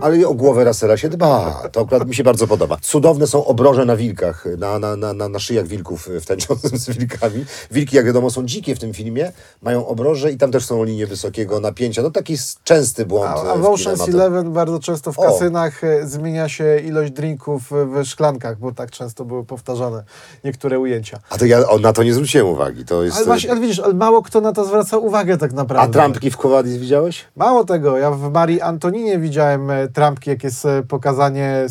ale 0.00 0.28
o 0.28 0.34
głowę 0.34 0.64
Rasela 0.64 0.96
się 0.96 1.08
dba. 1.08 1.62
To 1.72 1.80
akurat 1.80 2.08
mi 2.08 2.14
się 2.14 2.24
bardzo 2.24 2.46
podoba. 2.46 2.76
Cudowne 2.82 3.26
są 3.26 3.44
obroże 3.44 3.84
na 3.84 3.96
wilkach, 3.96 4.44
na, 4.58 4.78
na, 4.78 4.96
na, 4.96 5.12
na, 5.12 5.28
na 5.28 5.38
szyjach 5.38 5.66
wilków 5.66 6.08
w 6.20 6.26
tańczącym 6.26 6.78
z 6.78 6.90
wilkami. 6.90 7.44
Wilki, 7.70 7.96
jak 7.96 8.06
wiadomo, 8.06 8.30
są 8.30 8.46
dzikie 8.46 8.74
w 8.74 8.78
tym 8.78 8.94
filmie, 8.94 9.32
mają 9.62 9.86
obroże 9.86 10.32
i 10.32 10.36
tam 10.36 10.52
też 10.52 10.64
są 10.64 10.84
linie 10.84 11.06
wysokiego 11.06 11.60
napięcia. 11.60 12.02
No 12.02 12.10
taki 12.10 12.36
częsty 12.64 13.06
błąd. 13.06 13.30
A, 13.36 13.44
e, 13.44 13.52
a 13.52 13.56
w 13.56 13.60
w 13.60 13.64
Ocean's. 13.64 14.08
Eleven 14.08 14.52
bardzo 14.52 14.78
często 14.78 15.12
w 15.12 15.18
O. 15.18 15.22
kasynach 15.22 15.84
e, 15.84 16.06
zmienia 16.06 16.48
się 16.48 16.78
ilość 16.78 17.12
drinków 17.12 17.62
w 17.70 18.04
szklankach, 18.04 18.58
bo 18.58 18.72
tak 18.72 18.90
często 18.90 19.24
były 19.24 19.44
powtarzane 19.54 20.04
niektóre 20.44 20.78
ujęcia. 20.78 21.18
A 21.30 21.38
to 21.38 21.46
ja 21.46 21.58
na 21.80 21.92
to 21.92 22.02
nie 22.02 22.14
zwróciłem 22.14 22.46
uwagi. 22.46 22.84
To 22.84 23.02
jest, 23.02 23.16
Ale 23.16 23.26
właśnie, 23.26 23.50
ale 23.50 23.60
widzisz, 23.60 23.80
ale 23.80 23.94
mało 23.94 24.22
kto 24.22 24.40
na 24.40 24.52
to 24.52 24.64
zwraca 24.64 24.98
uwagę 24.98 25.38
tak 25.38 25.52
a 25.52 25.54
naprawdę. 25.54 25.92
trampki 25.92 26.30
w 26.30 26.36
Kowadis 26.36 26.76
widziałeś? 26.76 27.24
Mało 27.36 27.64
tego, 27.64 27.98
ja 27.98 28.10
w 28.10 28.32
Marii 28.32 28.60
Antoninie 28.60 29.18
widziałem 29.18 29.70
e, 29.70 29.88
trampki, 29.88 30.30
jak 30.30 30.44
jest 30.44 30.66
e, 30.66 30.82
pokazanie 30.82 31.66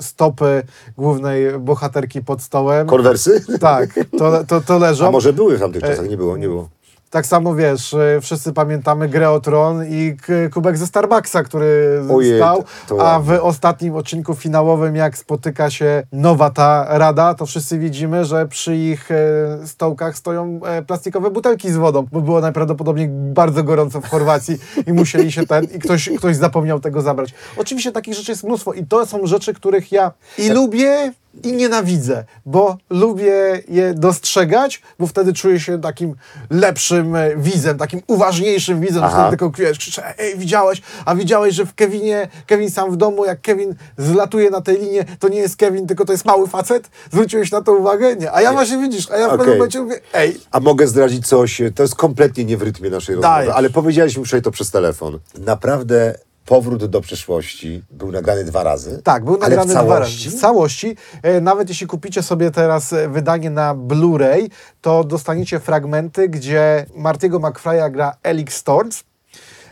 stopy 0.00 0.62
głównej 0.98 1.58
bohaterki 1.58 2.22
pod 2.22 2.42
stołem. 2.42 2.86
Konwersy? 2.86 3.44
Tak, 3.60 3.90
to, 4.18 4.44
to, 4.44 4.60
to 4.60 4.78
leżą. 4.78 5.08
A 5.08 5.10
może 5.10 5.32
były 5.32 5.56
w 5.56 5.60
tamtych 5.60 5.82
czasach? 5.82 6.08
Nie 6.08 6.16
było, 6.16 6.36
nie 6.36 6.48
było. 6.48 6.68
Tak 7.12 7.26
samo 7.26 7.54
wiesz, 7.54 7.92
y, 7.92 8.18
wszyscy 8.22 8.52
pamiętamy 8.52 9.08
grę 9.08 9.30
o 9.30 9.40
Tron 9.40 9.84
i 9.88 10.16
kubek 10.54 10.78
ze 10.78 10.86
Starbucksa, 10.86 11.42
który 11.42 12.02
Ojej, 12.10 12.38
stał, 12.38 12.64
a 13.00 13.20
w 13.20 13.30
ostatnim 13.42 13.96
odcinku 13.96 14.34
finałowym, 14.34 14.96
jak 14.96 15.18
spotyka 15.18 15.70
się 15.70 16.02
nowa 16.12 16.50
ta 16.50 16.86
rada, 16.98 17.34
to 17.34 17.46
wszyscy 17.46 17.78
widzimy, 17.78 18.24
że 18.24 18.48
przy 18.48 18.76
ich 18.76 19.10
e, 19.10 19.66
stołkach 19.66 20.16
stoją 20.16 20.60
e, 20.64 20.82
plastikowe 20.82 21.30
butelki 21.30 21.70
z 21.70 21.76
wodą, 21.76 22.06
bo 22.12 22.20
było 22.20 22.40
najprawdopodobniej 22.40 23.08
bardzo 23.08 23.64
gorąco 23.64 24.00
w 24.00 24.08
Chorwacji 24.08 24.58
i 24.86 24.92
musieli 24.92 25.32
się 25.32 25.46
ten, 25.46 25.64
i 25.64 25.78
ktoś, 25.78 26.10
ktoś 26.18 26.36
zapomniał 26.36 26.80
tego 26.80 27.00
zabrać. 27.00 27.34
Oczywiście 27.56 27.92
takich 27.92 28.14
rzeczy 28.14 28.32
jest 28.32 28.44
mnóstwo 28.44 28.72
i 28.72 28.86
to 28.86 29.06
są 29.06 29.26
rzeczy, 29.26 29.54
których 29.54 29.92
ja 29.92 30.12
i 30.38 30.50
lubię, 30.50 31.12
i 31.44 31.52
nienawidzę, 31.52 32.24
bo 32.46 32.76
lubię 32.90 33.62
je 33.68 33.94
dostrzegać, 33.94 34.82
bo 34.98 35.06
wtedy 35.06 35.32
czuję 35.32 35.60
się 35.60 35.80
takim 35.80 36.14
lepszym 36.50 37.16
e, 37.16 37.36
widzem, 37.36 37.78
takim 37.78 38.00
uważniejszym 38.06 38.80
widzem, 38.80 39.04
wtedy 39.10 39.28
tylko 39.28 39.50
wiesz, 39.50 39.78
krzyczę, 39.78 40.18
ej, 40.18 40.38
widziałeś, 40.38 40.82
a 41.04 41.14
widziałeś, 41.14 41.54
że 41.54 41.66
w 41.66 41.74
Kevinie, 41.74 42.28
Kevin 42.46 42.70
sam 42.70 42.90
w 42.90 42.96
domu, 42.96 43.24
jak 43.24 43.40
Kevin 43.40 43.74
zlatuje 43.98 44.50
na 44.50 44.60
tej 44.60 44.78
linie, 44.80 45.04
to 45.18 45.28
nie 45.28 45.38
jest 45.38 45.56
Kevin, 45.56 45.86
tylko 45.86 46.04
to 46.04 46.12
jest 46.12 46.24
mały 46.24 46.48
facet? 46.48 46.90
Zwróciłeś 47.12 47.50
na 47.50 47.62
to 47.62 47.72
uwagę? 47.72 48.16
Nie. 48.16 48.32
A 48.32 48.42
ja 48.42 48.52
właśnie 48.52 48.78
widzisz, 48.78 49.10
a 49.10 49.16
ja 49.16 49.24
w 49.24 49.26
Okej. 49.26 49.38
pewnym 49.38 49.56
momencie 49.56 49.80
mówię, 49.82 50.00
ej, 50.14 50.40
A 50.50 50.60
mogę 50.60 50.86
zdradzić 50.86 51.26
coś, 51.26 51.62
to 51.74 51.82
jest 51.82 51.94
kompletnie 51.94 52.44
nie 52.44 52.56
w 52.56 52.62
rytmie 52.62 52.90
naszej 52.90 53.20
Dajesz. 53.20 53.36
rozmowy, 53.38 53.56
ale 53.58 53.70
powiedzieliśmy 53.70 54.24
wczoraj 54.24 54.42
to 54.42 54.50
przez 54.50 54.70
telefon. 54.70 55.18
Naprawdę 55.38 56.14
powrót 56.46 56.84
do 56.84 57.00
przyszłości 57.00 57.82
był 57.90 58.12
nagrany 58.12 58.44
dwa 58.44 58.62
razy. 58.62 59.00
Tak, 59.04 59.24
był 59.24 59.38
nagrany 59.38 59.62
w 59.62 59.70
dwa 59.70 59.80
razy. 59.80 59.88
całości. 59.88 60.30
W 60.30 60.40
całości. 60.40 60.96
Nawet 61.42 61.68
jeśli 61.68 61.86
kupicie 61.86 62.22
sobie 62.22 62.50
teraz 62.50 62.92
e, 62.92 63.08
wydanie 63.08 63.50
na 63.50 63.74
Blu-ray, 63.74 64.48
to 64.80 65.04
dostaniecie 65.04 65.60
fragmenty, 65.60 66.28
gdzie 66.28 66.86
Martiego 66.96 67.40
McFly'a 67.40 67.90
gra 67.90 68.14
Elix 68.22 68.56
Storms. 68.56 69.04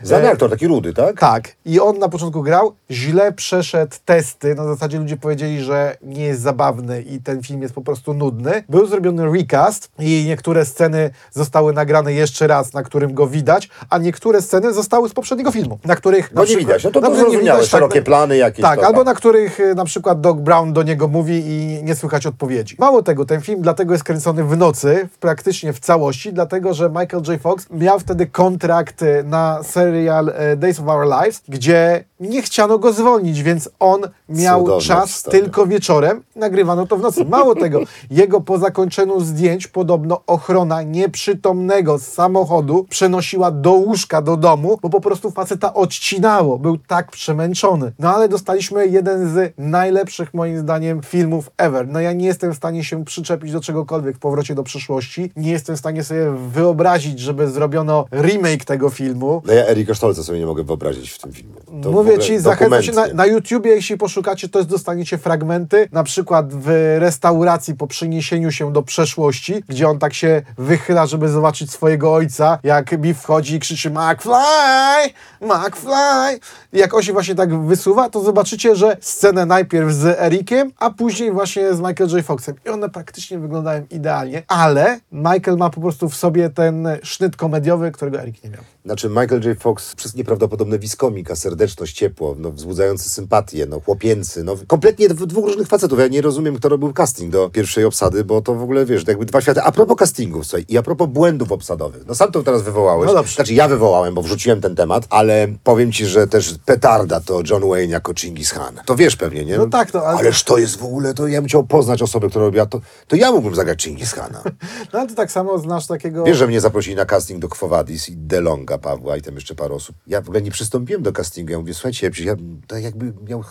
Znany 0.03 0.27
E, 0.27 0.31
aktor, 0.31 0.49
taki 0.49 0.67
rudy, 0.67 0.93
tak? 0.93 1.19
Tak. 1.19 1.55
I 1.65 1.79
on 1.79 1.99
na 1.99 2.09
początku 2.09 2.41
grał, 2.41 2.73
źle 2.91 3.31
przeszedł 3.31 3.95
testy. 4.05 4.55
Na 4.55 4.65
zasadzie 4.65 4.99
ludzie 4.99 5.17
powiedzieli, 5.17 5.61
że 5.61 5.97
nie 6.01 6.23
jest 6.23 6.41
zabawny 6.41 7.01
i 7.01 7.19
ten 7.21 7.43
film 7.43 7.61
jest 7.61 7.73
po 7.73 7.81
prostu 7.81 8.13
nudny. 8.13 8.63
Był 8.69 8.87
zrobiony 8.87 9.31
recast 9.37 9.89
i 9.99 10.23
niektóre 10.27 10.65
sceny 10.65 11.09
zostały 11.31 11.73
nagrane 11.73 12.13
jeszcze 12.13 12.47
raz, 12.47 12.73
na 12.73 12.83
którym 12.83 13.13
go 13.13 13.27
widać, 13.27 13.69
a 13.89 13.97
niektóre 13.97 14.41
sceny 14.41 14.73
zostały 14.73 15.09
z 15.09 15.13
poprzedniego 15.13 15.51
filmu, 15.51 15.79
na 15.85 15.95
których... 15.95 16.33
No 16.33 16.45
nie 16.45 16.57
widać, 16.57 16.83
no 16.83 16.91
to 16.91 17.01
na 17.01 17.07
to 17.07 17.13
nie 17.13 17.19
zrozumiałe, 17.19 17.59
widać, 17.59 17.71
szerokie 17.71 17.95
tak, 17.99 18.03
plany 18.05 18.37
jakieś. 18.37 18.61
tak, 18.61 18.79
to, 18.79 18.85
albo 18.85 19.03
na 19.03 19.13
których 19.13 19.59
y, 19.59 19.75
na 19.75 19.85
przykład 19.85 20.21
Doc 20.21 20.37
Brown 20.37 20.73
do 20.73 20.83
niego 20.83 21.07
mówi 21.07 21.43
i 21.45 21.83
nie 21.83 21.95
słychać 21.95 22.25
odpowiedzi. 22.25 22.75
Mało 22.79 23.03
tego, 23.03 23.25
ten 23.25 23.41
film 23.41 23.61
dlatego 23.61 23.93
jest 23.93 24.03
kręcony 24.03 24.43
w 24.43 24.57
nocy, 24.57 25.07
w- 25.13 25.17
praktycznie 25.17 25.73
w 25.73 25.79
całości, 25.79 26.33
dlatego 26.33 26.73
że 26.73 26.89
Michael 26.89 27.23
J. 27.27 27.41
Fox 27.41 27.67
miał 27.71 27.99
wtedy 27.99 28.25
kontrakt 28.27 29.01
y, 29.01 29.23
na 29.23 29.63
serial 29.63 29.90
y, 29.93 30.57
Days 30.57 30.79
of 30.79 30.87
Our 30.87 31.05
Lives, 31.05 31.41
gdzie 31.47 32.03
nie 32.19 32.41
chciano 32.41 32.79
go 32.79 32.93
zwolnić, 32.93 33.43
więc 33.43 33.69
on 33.79 34.01
miał 34.29 34.61
Cudowna 34.61 34.81
czas 34.87 35.09
historia. 35.09 35.41
tylko 35.41 35.67
wieczorem, 35.67 36.23
nagrywano 36.35 36.87
to 36.87 36.97
w 36.97 37.01
nocy. 37.01 37.25
Mało 37.25 37.55
tego, 37.55 37.79
jego 38.11 38.41
po 38.41 38.57
zakończeniu 38.57 39.19
zdjęć 39.19 39.67
podobno 39.67 40.21
ochrona 40.27 40.81
nieprzytomnego 40.81 41.97
z 41.97 42.07
samochodu 42.07 42.85
przenosiła 42.89 43.51
do 43.51 43.71
łóżka, 43.71 44.21
do 44.21 44.37
domu, 44.37 44.77
bo 44.81 44.89
po 44.89 45.01
prostu 45.01 45.31
faceta 45.31 45.73
odcinało. 45.73 46.59
Był 46.59 46.77
tak 46.77 47.11
przemęczony. 47.11 47.91
No 47.99 48.15
ale 48.15 48.29
dostaliśmy 48.29 48.87
jeden 48.87 49.29
z 49.29 49.53
najlepszych 49.57 50.33
moim 50.33 50.59
zdaniem 50.59 51.01
filmów 51.01 51.51
ever. 51.57 51.87
No 51.87 51.99
ja 51.99 52.13
nie 52.13 52.25
jestem 52.25 52.53
w 52.53 52.57
stanie 52.57 52.83
się 52.83 53.05
przyczepić 53.05 53.51
do 53.51 53.61
czegokolwiek 53.61 54.15
w 54.15 54.19
Powrocie 54.19 54.55
do 54.55 54.63
przyszłości. 54.63 55.31
Nie 55.35 55.51
jestem 55.51 55.75
w 55.75 55.79
stanie 55.79 56.03
sobie 56.03 56.31
wyobrazić, 56.31 57.19
żeby 57.19 57.47
zrobiono 57.47 58.05
remake 58.11 58.65
tego 58.65 58.89
filmu. 58.89 59.41
No 59.45 59.53
ja 59.53 59.73
Erika 59.81 59.95
Stolca 59.95 60.23
sobie 60.23 60.39
nie 60.39 60.45
mogę 60.45 60.63
wyobrazić 60.63 61.11
w 61.11 61.17
tym 61.17 61.33
filmie. 61.33 61.53
To 61.83 61.91
Mówię 61.91 62.19
ci, 62.19 62.39
zachęcam 62.39 62.83
się 62.83 62.91
na, 62.91 63.07
na 63.07 63.25
YouTubie, 63.25 63.71
jeśli 63.71 63.97
poszukacie, 63.97 64.49
to 64.49 64.59
jest, 64.59 64.69
dostaniecie 64.69 65.17
fragmenty, 65.17 65.89
na 65.91 66.03
przykład 66.03 66.53
w 66.53 66.67
restauracji 66.99 67.75
po 67.75 67.87
przeniesieniu 67.87 68.51
się 68.51 68.73
do 68.73 68.83
przeszłości, 68.83 69.63
gdzie 69.67 69.87
on 69.87 69.99
tak 69.99 70.13
się 70.13 70.41
wychyla, 70.57 71.05
żeby 71.05 71.29
zobaczyć 71.29 71.71
swojego 71.71 72.13
ojca, 72.13 72.59
jak 72.63 72.97
Biff 72.97 73.21
wchodzi 73.21 73.55
i 73.55 73.59
krzyczy 73.59 73.89
McFly, 73.89 75.13
McFly. 75.41 76.39
I 76.73 76.77
jak 76.77 76.93
on 76.93 77.03
się 77.03 77.13
właśnie 77.13 77.35
tak 77.35 77.55
wysuwa, 77.59 78.09
to 78.09 78.21
zobaczycie, 78.21 78.75
że 78.75 78.97
scenę 78.99 79.45
najpierw 79.45 79.91
z 79.91 80.19
Erikiem, 80.19 80.71
a 80.77 80.89
później 80.89 81.31
właśnie 81.31 81.73
z 81.73 81.79
Michael 81.79 82.09
J. 82.09 82.25
Foxem. 82.25 82.55
I 82.65 82.69
one 82.69 82.89
praktycznie 82.89 83.39
wyglądają 83.39 83.85
idealnie, 83.91 84.43
ale 84.47 84.99
Michael 85.11 85.57
ma 85.57 85.69
po 85.69 85.81
prostu 85.81 86.09
w 86.09 86.15
sobie 86.15 86.49
ten 86.49 86.87
sznyt 87.03 87.35
komediowy, 87.35 87.91
którego 87.91 88.21
Erik 88.21 88.43
nie 88.43 88.49
miał. 88.49 88.61
Znaczy 88.85 89.09
Michael 89.09 89.41
J. 89.45 89.59
Fox 89.59 89.95
przez 89.95 90.15
nieprawdopodobne 90.15 90.79
wiskomika, 90.79 91.35
serdeczność, 91.35 91.95
ciepło, 91.97 92.35
no, 92.39 92.51
wzbudzający 92.51 93.09
sympatię, 93.09 93.65
no, 93.69 93.79
chłopięcy, 93.79 94.43
no, 94.43 94.55
kompletnie 94.67 95.09
dw- 95.09 95.25
dwóch 95.27 95.45
różnych 95.45 95.67
facetów. 95.67 95.99
Ja 95.99 96.07
nie 96.07 96.21
rozumiem, 96.21 96.55
kto 96.55 96.69
robił 96.69 96.93
casting 96.93 97.31
do 97.31 97.49
pierwszej 97.49 97.85
obsady, 97.85 98.23
bo 98.23 98.41
to 98.41 98.53
w 98.55 98.63
ogóle, 98.63 98.85
wiesz, 98.85 99.05
to 99.05 99.11
jakby 99.11 99.25
dwa 99.25 99.41
światy. 99.41 99.61
A 99.61 99.71
propos 99.71 99.97
castingów, 99.97 100.45
słuchaj, 100.47 100.65
i 100.69 100.77
a 100.77 100.81
propos 100.83 101.09
błędów 101.09 101.51
obsadowych. 101.51 102.03
No 102.07 102.15
sam 102.15 102.31
to 102.31 102.43
teraz 102.43 102.61
wywołałeś. 102.61 103.07
No 103.07 103.13
dobrze. 103.13 103.35
Znaczy 103.35 103.53
ja 103.53 103.67
wywołałem, 103.67 104.13
bo 104.15 104.21
wrzuciłem 104.21 104.61
ten 104.61 104.75
temat, 104.75 105.07
ale 105.09 105.47
powiem 105.63 105.91
ci, 105.91 106.05
że 106.05 106.27
też 106.27 106.55
petarda 106.65 107.19
to 107.19 107.41
John 107.49 107.69
Wayne 107.69 107.91
jako 107.93 108.13
Chingis 108.13 108.51
Khan. 108.53 108.79
To 108.85 108.95
wiesz 108.95 109.15
pewnie, 109.15 109.45
nie? 109.45 109.57
No 109.57 109.67
tak, 109.67 109.93
no, 109.93 110.01
ale- 110.01 110.17
Ależ 110.19 110.43
to 110.43 110.57
jest 110.57 110.77
w 110.77 110.83
ogóle, 110.83 111.13
to 111.13 111.27
ja 111.27 111.41
bym 111.41 111.47
chciał 111.47 111.63
poznać 111.63 112.01
osobę, 112.01 112.29
która 112.29 112.45
robiła 112.45 112.65
to, 112.65 112.81
to 113.07 113.15
ja 113.15 113.31
mógłbym 113.31 113.55
zagrać 113.55 113.83
Chingis 113.83 114.13
Khana. 114.13 114.41
No 114.93 114.99
ale 114.99 115.07
to 115.09 115.15
tak 115.15 115.31
samo 115.31 115.57
znasz 115.59 115.87
takiego... 115.87 116.23
Wiesz, 116.23 116.37
że 116.37 116.47
mnie 116.47 116.61
zaprosili 116.61 116.95
na 116.95 117.05
casting 117.05 117.39
do 117.41 117.49
Kwowadis 117.49 118.09
i 118.09 118.17
DeLonga 118.17 118.70
Pawła 118.77 119.17
i 119.17 119.21
tam 119.21 119.35
jeszcze 119.35 119.55
parę 119.55 119.73
osób. 119.75 119.95
Ja 120.07 120.21
w 120.21 120.27
ogóle 120.27 120.41
nie 120.41 120.51
przystąpiłem 120.51 121.03
do 121.03 121.13
castingu. 121.13 121.51
Ja 121.51 121.59
mówię, 121.59 121.73
słuchajcie, 121.73 122.11
ja, 122.23 122.35
ja 122.71 122.79
jakby 122.79 123.13
miał... 123.29 123.43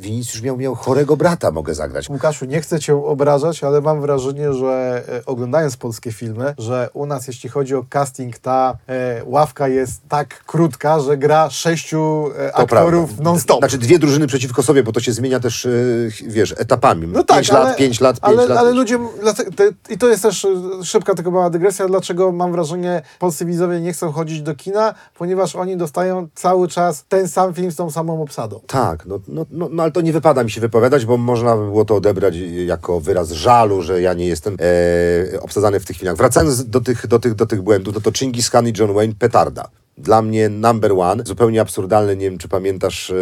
Winicjusz 0.00 0.42
miał, 0.42 0.56
miał 0.56 0.74
chorego 0.74 1.16
brata, 1.16 1.50
mogę 1.50 1.74
zagrać. 1.74 2.08
Łukaszu, 2.08 2.44
nie 2.44 2.60
chcę 2.60 2.80
cię 2.80 3.04
obrażać, 3.04 3.64
ale 3.64 3.80
mam 3.80 4.00
wrażenie, 4.00 4.52
że 4.52 5.02
e, 5.08 5.24
oglądając 5.26 5.76
polskie 5.76 6.12
filmy, 6.12 6.54
że 6.58 6.90
u 6.92 7.06
nas, 7.06 7.26
jeśli 7.26 7.48
chodzi 7.50 7.74
o 7.74 7.84
casting, 7.90 8.38
ta 8.38 8.76
e, 8.88 9.22
ławka 9.24 9.68
jest 9.68 10.00
tak 10.08 10.44
krótka, 10.44 11.00
że 11.00 11.16
gra 11.16 11.50
sześciu 11.50 12.30
e, 12.38 12.50
To 12.50 12.56
aktorów 12.56 13.20
non-stop. 13.20 13.58
Znaczy 13.58 13.78
dwie 13.78 13.98
drużyny 13.98 14.26
przeciwko 14.26 14.62
sobie, 14.62 14.82
bo 14.82 14.92
to 14.92 15.00
się 15.00 15.12
zmienia 15.12 15.40
też, 15.40 15.66
e, 15.66 15.70
wiesz, 16.26 16.54
etapami. 16.58 17.06
No 17.06 17.24
tak, 17.24 17.36
pięć 17.36 17.50
ale, 17.50 17.64
lat, 17.64 17.76
pięć 17.76 18.00
lat, 18.00 18.20
pięć 18.20 18.38
ale, 18.38 18.46
lat. 18.46 18.58
ale 18.58 18.70
ludzie, 18.72 18.98
dlate- 18.98 19.54
te, 19.54 19.92
i 19.94 19.98
to 19.98 20.08
jest 20.08 20.22
też 20.22 20.44
e, 20.44 20.48
szybka, 20.84 21.14
tylko 21.14 21.30
mała 21.30 21.50
dygresja, 21.50 21.86
dlaczego 21.86 22.32
mam 22.32 22.52
wrażenie, 22.52 23.02
polscy 23.18 23.44
widzowie 23.44 23.80
nie 23.80 23.92
chcą 23.92 24.12
chodzić 24.12 24.42
do 24.42 24.54
kina, 24.54 24.94
ponieważ 25.18 25.56
oni 25.56 25.76
dostają 25.76 26.28
cały 26.34 26.68
czas 26.68 27.04
ten 27.08 27.28
sam 27.28 27.54
film 27.54 27.70
z 27.70 27.76
tą 27.76 27.90
samą 27.90 28.22
obsadą. 28.22 28.60
Tak, 28.66 29.06
no, 29.06 29.18
no, 29.28 29.46
no, 29.50 29.68
no 29.72 29.82
ale 29.82 29.89
to 29.92 30.00
nie 30.00 30.12
wypada 30.12 30.44
mi 30.44 30.50
się 30.50 30.60
wypowiadać, 30.60 31.06
bo 31.06 31.16
można 31.16 31.56
by 31.56 31.64
było 31.64 31.84
to 31.84 31.96
odebrać 31.96 32.34
jako 32.66 33.00
wyraz 33.00 33.30
żalu, 33.30 33.82
że 33.82 34.00
ja 34.00 34.14
nie 34.14 34.26
jestem 34.26 34.56
e, 35.34 35.40
obsadzany 35.40 35.80
w 35.80 35.84
tych 35.84 35.96
filmach. 35.96 36.16
Wracając 36.16 36.64
do 36.64 36.80
tych, 36.80 37.06
do 37.06 37.18
tych, 37.18 37.34
do 37.34 37.46
tych 37.46 37.62
błędów, 37.62 37.94
no 37.94 38.00
to 38.00 38.12
Chingis 38.12 38.50
Khan 38.50 38.68
i 38.68 38.72
John 38.78 38.94
Wayne 38.94 39.14
petarda. 39.18 39.68
Dla 40.02 40.22
mnie 40.22 40.48
number 40.48 40.92
one, 40.92 41.22
zupełnie 41.26 41.60
absurdalne, 41.60 42.16
nie 42.16 42.30
wiem 42.30 42.38
czy 42.38 42.48
pamiętasz, 42.48 43.10
e, 43.10 43.14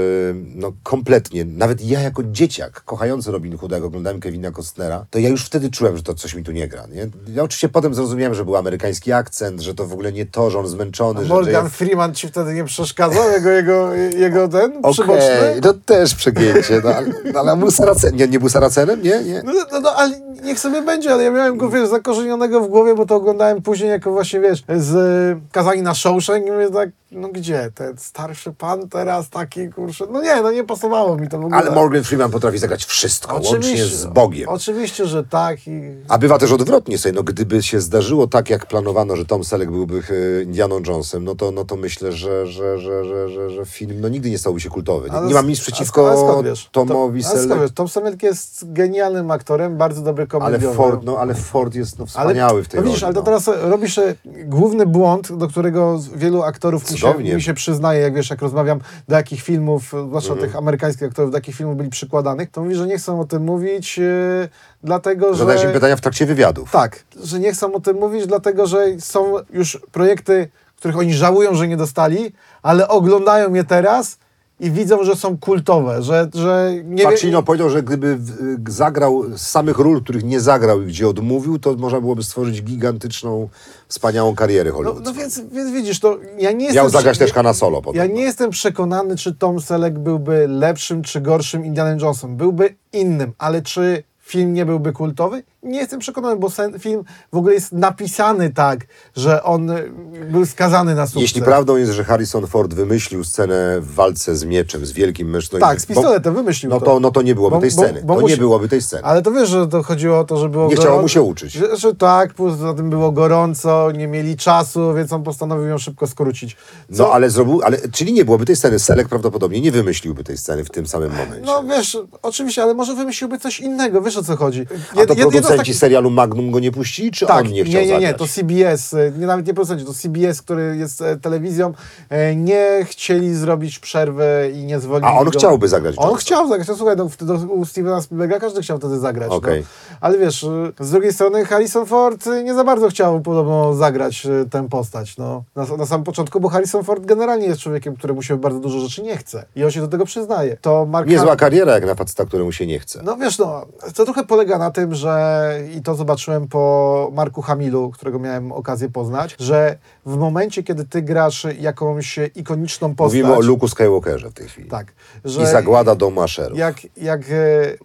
no 0.54 0.72
kompletnie, 0.82 1.44
nawet 1.44 1.84
ja 1.84 2.00
jako 2.00 2.22
dzieciak, 2.24 2.84
kochający 2.84 3.32
Robin 3.32 3.58
Hooda, 3.58 3.76
jak 3.76 3.84
oglądałem 3.84 4.20
Kevina 4.20 4.52
Costnera, 4.52 5.06
to 5.10 5.18
ja 5.18 5.28
już 5.28 5.44
wtedy 5.44 5.70
czułem, 5.70 5.96
że 5.96 6.02
to 6.02 6.14
coś 6.14 6.34
mi 6.34 6.44
tu 6.44 6.52
nie 6.52 6.68
gra, 6.68 6.86
nie? 6.86 7.08
Ja 7.34 7.42
oczywiście 7.42 7.68
potem 7.68 7.94
zrozumiałem, 7.94 8.34
że 8.34 8.44
był 8.44 8.56
amerykański 8.56 9.12
akcent, 9.12 9.60
że 9.60 9.74
to 9.74 9.86
w 9.86 9.92
ogóle 9.92 10.12
nie 10.12 10.26
to, 10.26 10.50
że 10.50 10.58
on 10.58 10.66
zmęczony, 10.66 11.20
że, 11.20 11.26
że 11.26 11.34
Morgan 11.34 11.64
ja... 11.64 11.70
Freeman 11.70 12.14
ci 12.14 12.28
wtedy 12.28 12.54
nie 12.54 12.64
przeszkadzał, 12.64 13.30
jego, 13.30 13.50
jego, 13.50 13.94
jego 13.94 14.48
ten 14.48 14.72
Okej, 14.78 14.92
przyboczny? 14.92 15.60
to 15.62 15.74
też 15.74 16.14
przegięcie, 16.14 16.80
no, 16.84 16.90
ale, 16.90 17.08
no, 17.32 17.40
ale 17.40 17.56
był 17.56 17.70
Saracen, 17.70 18.16
nie, 18.16 18.28
nie 18.28 18.38
był 18.38 18.48
Saracenem? 18.48 19.02
Nie, 19.02 19.22
nie. 19.24 19.42
No, 19.44 19.52
no, 19.72 19.80
no, 19.80 19.90
ale 19.90 20.20
niech 20.42 20.60
sobie 20.60 20.82
będzie, 20.82 21.12
ale 21.12 21.24
ja 21.24 21.30
miałem 21.30 21.56
go, 21.56 21.70
wiesz, 21.70 21.88
zakorzenionego 21.88 22.60
w 22.60 22.68
głowie, 22.68 22.94
bo 22.94 23.06
to 23.06 23.14
oglądałem 23.14 23.62
później 23.62 23.90
jako 23.90 24.12
właśnie, 24.12 24.40
wiesz, 24.40 24.64
z 24.76 24.94
y, 24.94 25.40
Kazani 25.52 25.82
na 25.82 25.94
Shawshank 25.94 26.46
i 26.46 26.50
mówię 26.50 26.67
tak, 26.70 26.88
no 27.12 27.28
gdzie, 27.28 27.70
ten 27.74 27.96
starszy 27.98 28.52
pan 28.52 28.88
teraz 28.88 29.30
taki, 29.30 29.68
kurczę, 29.68 30.04
no 30.10 30.22
nie, 30.22 30.42
no 30.42 30.52
nie 30.52 30.64
pasowało 30.64 31.16
mi 31.16 31.28
to. 31.28 31.48
Ale 31.52 31.70
Morgan 31.70 32.04
Freeman 32.04 32.30
potrafi 32.30 32.58
zagrać 32.58 32.84
wszystko, 32.84 33.40
łącznie 33.44 33.84
z 33.84 34.06
Bogiem. 34.06 34.48
Oczywiście, 34.48 35.06
że 35.06 35.24
tak 35.24 35.66
i... 35.66 35.80
A 36.08 36.18
bywa 36.18 36.38
też 36.38 36.52
odwrotnie 36.52 36.98
sobie, 36.98 37.12
no 37.12 37.22
gdyby 37.22 37.62
się 37.62 37.80
zdarzyło 37.80 38.26
tak, 38.26 38.50
jak 38.50 38.66
planowano, 38.66 39.16
że 39.16 39.24
Tom 39.24 39.44
Selleck 39.44 39.70
byłby 39.70 40.02
e, 40.38 40.42
Indianą 40.42 40.80
Jonesem, 40.86 41.24
no 41.24 41.34
to, 41.34 41.50
no 41.50 41.64
to 41.64 41.76
myślę, 41.76 42.12
że, 42.12 42.46
że, 42.46 42.78
że, 42.78 43.04
że, 43.04 43.28
że, 43.28 43.50
że 43.50 43.66
film 43.66 44.00
no 44.00 44.08
nigdy 44.08 44.30
nie 44.30 44.38
stałby 44.38 44.60
się 44.60 44.68
kultowy. 44.70 45.10
Nie, 45.10 45.16
Ale 45.16 45.28
nie 45.28 45.34
mam 45.34 45.48
nic 45.48 45.60
przeciwko 45.60 46.10
ale? 46.10 46.54
Tomowi 46.72 47.24
ale 47.24 47.38
Selleck? 47.38 47.74
Tom 47.74 47.88
Selleck 47.88 48.22
jest 48.22 48.72
genialnym 48.72 49.30
aktorem, 49.30 49.76
bardzo 49.76 50.02
dobry 50.02 50.22
ale 50.22 50.28
komediowy. 50.28 50.76
Ford, 50.76 51.00
no, 51.04 51.18
ale 51.18 51.34
Ford 51.34 51.74
jest 51.74 51.98
no, 51.98 52.06
wspaniały 52.06 52.64
w 52.64 52.68
tej 52.68 52.80
no 52.80 52.86
widzisz, 52.86 53.02
roli. 53.02 53.06
ale 53.06 53.14
to 53.14 53.20
no. 53.20 53.24
teraz 53.24 53.60
robisz 53.70 54.00
główny 54.44 54.86
błąd, 54.86 55.32
do 55.32 55.48
którego 55.48 56.00
wielu 56.14 56.42
aktorów 56.42 56.84
mi 56.98 57.00
się, 57.02 57.06
Cudownie. 57.12 57.34
mi 57.34 57.42
się 57.42 57.54
przyznaje, 57.54 58.00
jak 58.00 58.14
wiesz, 58.14 58.30
jak 58.30 58.42
rozmawiam, 58.42 58.80
do 59.08 59.16
jakich 59.16 59.42
filmów, 59.42 59.82
zwłaszcza 60.06 60.32
Mhm. 60.32 60.48
tych 60.48 60.56
amerykańskich 60.58 61.08
aktorów, 61.08 61.30
do 61.30 61.36
jakich 61.36 61.54
filmów 61.56 61.76
byli 61.76 61.90
przykładanych, 61.90 62.50
to 62.50 62.62
mówi, 62.62 62.74
że 62.74 62.86
nie 62.86 62.98
chcą 62.98 63.20
o 63.20 63.24
tym 63.24 63.44
mówić, 63.44 63.98
yy, 63.98 64.48
dlatego 64.82 65.32
że... 65.34 65.38
Zadajesz 65.38 65.64
im 65.64 65.72
pytania 65.72 65.96
w 65.96 66.00
trakcie 66.00 66.26
wywiadów. 66.26 66.70
Tak, 66.70 67.04
że 67.24 67.40
nie 67.40 67.52
chcą 67.52 67.72
o 67.74 67.80
tym 67.80 67.96
mówić, 67.96 68.26
dlatego 68.26 68.66
że 68.66 68.86
są 69.00 69.34
już 69.50 69.80
projekty, 69.92 70.48
których 70.76 70.96
oni 70.98 71.14
żałują, 71.14 71.54
że 71.54 71.68
nie 71.68 71.76
dostali, 71.76 72.32
ale 72.62 72.88
oglądają 72.88 73.54
je 73.54 73.64
teraz 73.64 74.18
i 74.60 74.70
widzą, 74.70 75.04
że 75.04 75.16
są 75.16 75.38
kultowe, 75.38 76.02
że, 76.02 76.28
że 76.34 76.72
nie 76.84 76.96
wie- 77.04 77.10
Pacino 77.10 77.42
powiedział, 77.42 77.70
że 77.70 77.82
gdyby 77.82 78.16
w- 78.16 78.32
zagrał 78.72 79.24
z 79.36 79.40
samych 79.40 79.78
ról, 79.78 80.02
których 80.02 80.24
nie 80.24 80.40
zagrał 80.40 80.82
i 80.82 80.86
gdzie 80.86 81.08
odmówił, 81.08 81.58
to 81.58 81.74
można 81.74 82.00
byłoby 82.00 82.22
stworzyć 82.22 82.62
gigantyczną, 82.62 83.48
wspaniałą 83.88 84.34
karierę 84.34 84.70
No, 84.70 84.76
hollywoodzką. 84.76 85.04
no 85.04 85.20
więc, 85.20 85.40
więc 85.52 85.70
widzisz, 85.70 86.00
to 86.00 86.18
ja 86.38 86.52
nie 86.52 86.56
Miał 86.66 86.74
jestem... 86.74 86.90
zagrać 86.90 87.16
prze- 87.16 87.24
też 87.24 87.34
Hanna 87.34 87.54
Solo 87.54 87.82
potem. 87.82 87.98
Ja 87.98 88.06
nie 88.06 88.22
jestem 88.22 88.50
przekonany, 88.50 89.16
czy 89.16 89.34
Tom 89.34 89.60
Selleck 89.60 89.98
byłby 89.98 90.48
lepszym 90.48 91.02
czy 91.02 91.20
gorszym 91.20 91.64
Indianem 91.64 91.98
Jonesem. 91.98 92.36
Byłby 92.36 92.74
innym, 92.92 93.32
ale 93.38 93.62
czy 93.62 94.02
film 94.20 94.52
nie 94.54 94.66
byłby 94.66 94.92
kultowy? 94.92 95.42
Nie 95.62 95.78
jestem 95.78 96.00
przekonany, 96.00 96.36
bo 96.36 96.48
film 96.78 97.04
w 97.32 97.36
ogóle 97.36 97.54
jest 97.54 97.72
napisany 97.72 98.50
tak, 98.50 98.86
że 99.16 99.42
on 99.42 99.70
y, 99.70 99.90
był 100.30 100.46
skazany 100.46 100.94
na 100.94 101.06
sukces. 101.06 101.22
Jeśli 101.22 101.42
prawdą 101.42 101.76
jest, 101.76 101.92
że 101.92 102.04
Harrison 102.04 102.46
Ford 102.46 102.74
wymyślił 102.74 103.24
scenę 103.24 103.80
w 103.80 103.94
walce 103.94 104.36
z 104.36 104.44
mieczem, 104.44 104.86
z 104.86 104.92
wielkim 104.92 105.30
mężczyzną... 105.30 105.60
Tak, 105.68 105.80
z 105.80 105.86
pistoletem 105.86 106.34
wymyślił 106.34 106.70
No 106.70 106.80
to. 106.80 106.86
to, 106.86 107.00
no 107.00 107.10
to 107.10 107.22
nie 107.22 107.34
byłoby 107.34 107.56
Bo- 107.56 107.60
tej 107.60 107.70
bo- 107.70 107.82
sceny. 107.82 108.02
bo 108.04 108.14
to 108.14 108.20
musi- 108.20 108.30
nie 108.30 108.36
byłoby 108.36 108.68
tej 108.68 108.82
sceny. 108.82 109.02
Ale 109.04 109.22
to 109.22 109.32
wiesz, 109.32 109.48
że 109.48 109.66
to 109.66 109.82
chodziło 109.82 110.18
o 110.18 110.24
to, 110.24 110.36
że 110.36 110.48
było 110.48 110.68
Nie 110.68 110.76
chciało 110.76 111.02
mu 111.02 111.08
się 111.08 111.22
uczyć. 111.22 111.52
Że, 111.52 111.76
że 111.76 111.94
tak, 111.94 112.34
poza 112.34 112.74
tym 112.74 112.90
było 112.90 113.12
gorąco, 113.12 113.90
nie 113.92 114.06
mieli 114.08 114.36
czasu, 114.36 114.94
więc 114.94 115.12
on 115.12 115.22
postanowił 115.22 115.66
ją 115.66 115.78
szybko 115.78 116.06
skrócić. 116.06 116.56
Co- 116.94 117.02
No 117.02 117.12
ale 117.12 117.30
zrobił, 117.30 117.62
ale, 117.62 117.78
czyli 117.92 118.12
nie 118.12 118.24
byłoby 118.24 118.44
tej 118.46 118.56
sceny. 118.56 118.78
Selek 118.78 119.08
prawdopodobnie 119.08 119.60
nie 119.60 119.72
wymyślił 119.72 120.14
tej 120.14 120.38
sceny 120.38 120.64
w 120.64 120.70
tym 120.70 120.86
samym 120.86 121.10
momencie. 121.10 121.46
No 121.46 121.64
wiesz, 121.64 121.98
oczywiście, 122.22 122.62
ale 122.62 122.74
może 122.74 122.94
wymyśliłby 122.94 123.38
coś 123.38 123.60
innego, 123.60 124.02
wiesz 124.02 124.16
o 124.16 124.22
co 124.24 124.36
chodzi. 124.36 124.66
A 124.92 125.06
to 125.06 125.14
Jed- 125.14 125.47
producenci 125.48 125.70
takich- 125.72 125.80
serialu 125.80 126.10
Magnum 126.10 126.50
go 126.50 126.60
nie 126.60 126.72
puścili, 126.72 127.10
czy 127.10 127.26
Tak, 127.26 127.46
on 127.46 127.52
nie 127.52 127.64
chciał 127.64 127.80
nie, 127.80 127.86
nie, 127.86 127.92
nie, 127.92 128.00
zagrać? 128.06 128.18
to 128.18 128.28
CBS, 128.28 128.92
y, 128.92 129.12
nie, 129.18 129.26
nawet 129.26 129.46
nie 129.46 129.54
producenci, 129.54 129.84
to 129.84 129.94
CBS, 129.94 130.42
który 130.42 130.76
jest 130.76 131.00
e, 131.02 131.16
telewizją, 131.16 131.72
e, 132.10 132.36
nie 132.36 132.84
chcieli 132.84 133.34
zrobić 133.34 133.78
przerwy 133.78 134.52
i 134.54 134.64
nie 134.64 134.80
zwolnili 134.80 135.12
A 135.14 135.18
on 135.18 135.24
go. 135.24 135.30
chciałby 135.30 135.68
zagrać 135.68 135.94
On 135.98 136.14
chciał 136.16 136.48
zagrać, 136.48 136.66
to 136.68 136.76
słuchaj, 136.76 136.96
no, 136.96 137.08
do, 137.20 137.34
u 137.34 137.64
Stevena 137.64 138.00
Spielberga 138.02 138.38
każdy 138.40 138.62
chciał 138.62 138.78
wtedy 138.78 138.98
zagrać. 138.98 139.30
Okej. 139.30 139.60
No. 139.60 139.66
Ale 140.00 140.18
wiesz, 140.18 140.46
z 140.80 140.90
drugiej 140.90 141.12
strony 141.12 141.44
Harrison 141.44 141.86
Ford 141.86 142.24
nie 142.44 142.54
za 142.54 142.64
bardzo 142.64 142.88
chciał 142.88 143.20
podobno 143.20 143.74
zagrać 143.74 144.26
tę 144.50 144.68
postać, 144.68 145.16
no. 145.16 145.44
Na, 145.56 145.76
na 145.76 145.86
samym 145.86 146.04
początku, 146.04 146.40
bo 146.40 146.48
Harrison 146.48 146.84
Ford 146.84 147.06
generalnie 147.06 147.46
jest 147.46 147.60
człowiekiem, 147.60 147.96
któremu 147.96 148.22
się 148.22 148.36
bardzo 148.36 148.60
dużo 148.60 148.80
rzeczy 148.80 149.02
nie 149.02 149.16
chce. 149.16 149.44
I 149.56 149.64
on 149.64 149.70
się 149.70 149.80
do 149.80 149.88
tego 149.88 150.04
przyznaje. 150.04 150.56
To 150.60 150.86
Mark 150.86 151.08
Niezła 151.08 151.36
kariera 151.36 151.72
jak 151.72 151.86
na 151.86 151.94
faceta, 151.94 152.24
któremu 152.24 152.52
się 152.52 152.66
nie 152.66 152.78
chce. 152.78 153.00
no 153.04 153.16
wiesz, 153.16 153.38
no, 153.38 153.66
to 153.94 154.04
trochę 154.04 154.24
polega 154.24 154.58
na 154.58 154.70
tym, 154.70 154.94
że 154.94 155.37
i 155.76 155.82
to 155.82 155.94
zobaczyłem 155.94 156.48
po 156.48 157.10
Marku 157.14 157.42
Hamilu, 157.42 157.90
którego 157.90 158.18
miałem 158.18 158.52
okazję 158.52 158.88
poznać, 158.88 159.36
że 159.38 159.78
w 160.06 160.16
momencie, 160.16 160.62
kiedy 160.62 160.84
ty 160.84 161.02
grasz 161.02 161.46
jakąś 161.60 162.18
ikoniczną 162.34 162.94
postać... 162.94 163.22
Mówimy 163.22 163.36
o 163.36 163.40
Luke'u 163.40 163.68
Skywalkerze 163.68 164.30
w 164.30 164.34
tej 164.34 164.48
chwili. 164.48 164.68
Tak, 164.68 164.92
I 165.24 165.46
zagłada 165.46 165.94
domu 165.94 166.22
Asherów. 166.22 166.58
jak, 166.58 166.76
jak 166.96 167.20
e, 167.20 167.24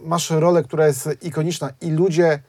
masz 0.01 0.29
rolę, 0.29 0.63
która 0.63 0.87
jest 0.87 1.09
ikoniczna 1.21 1.69
i 1.81 1.91
ludzie 1.91 2.39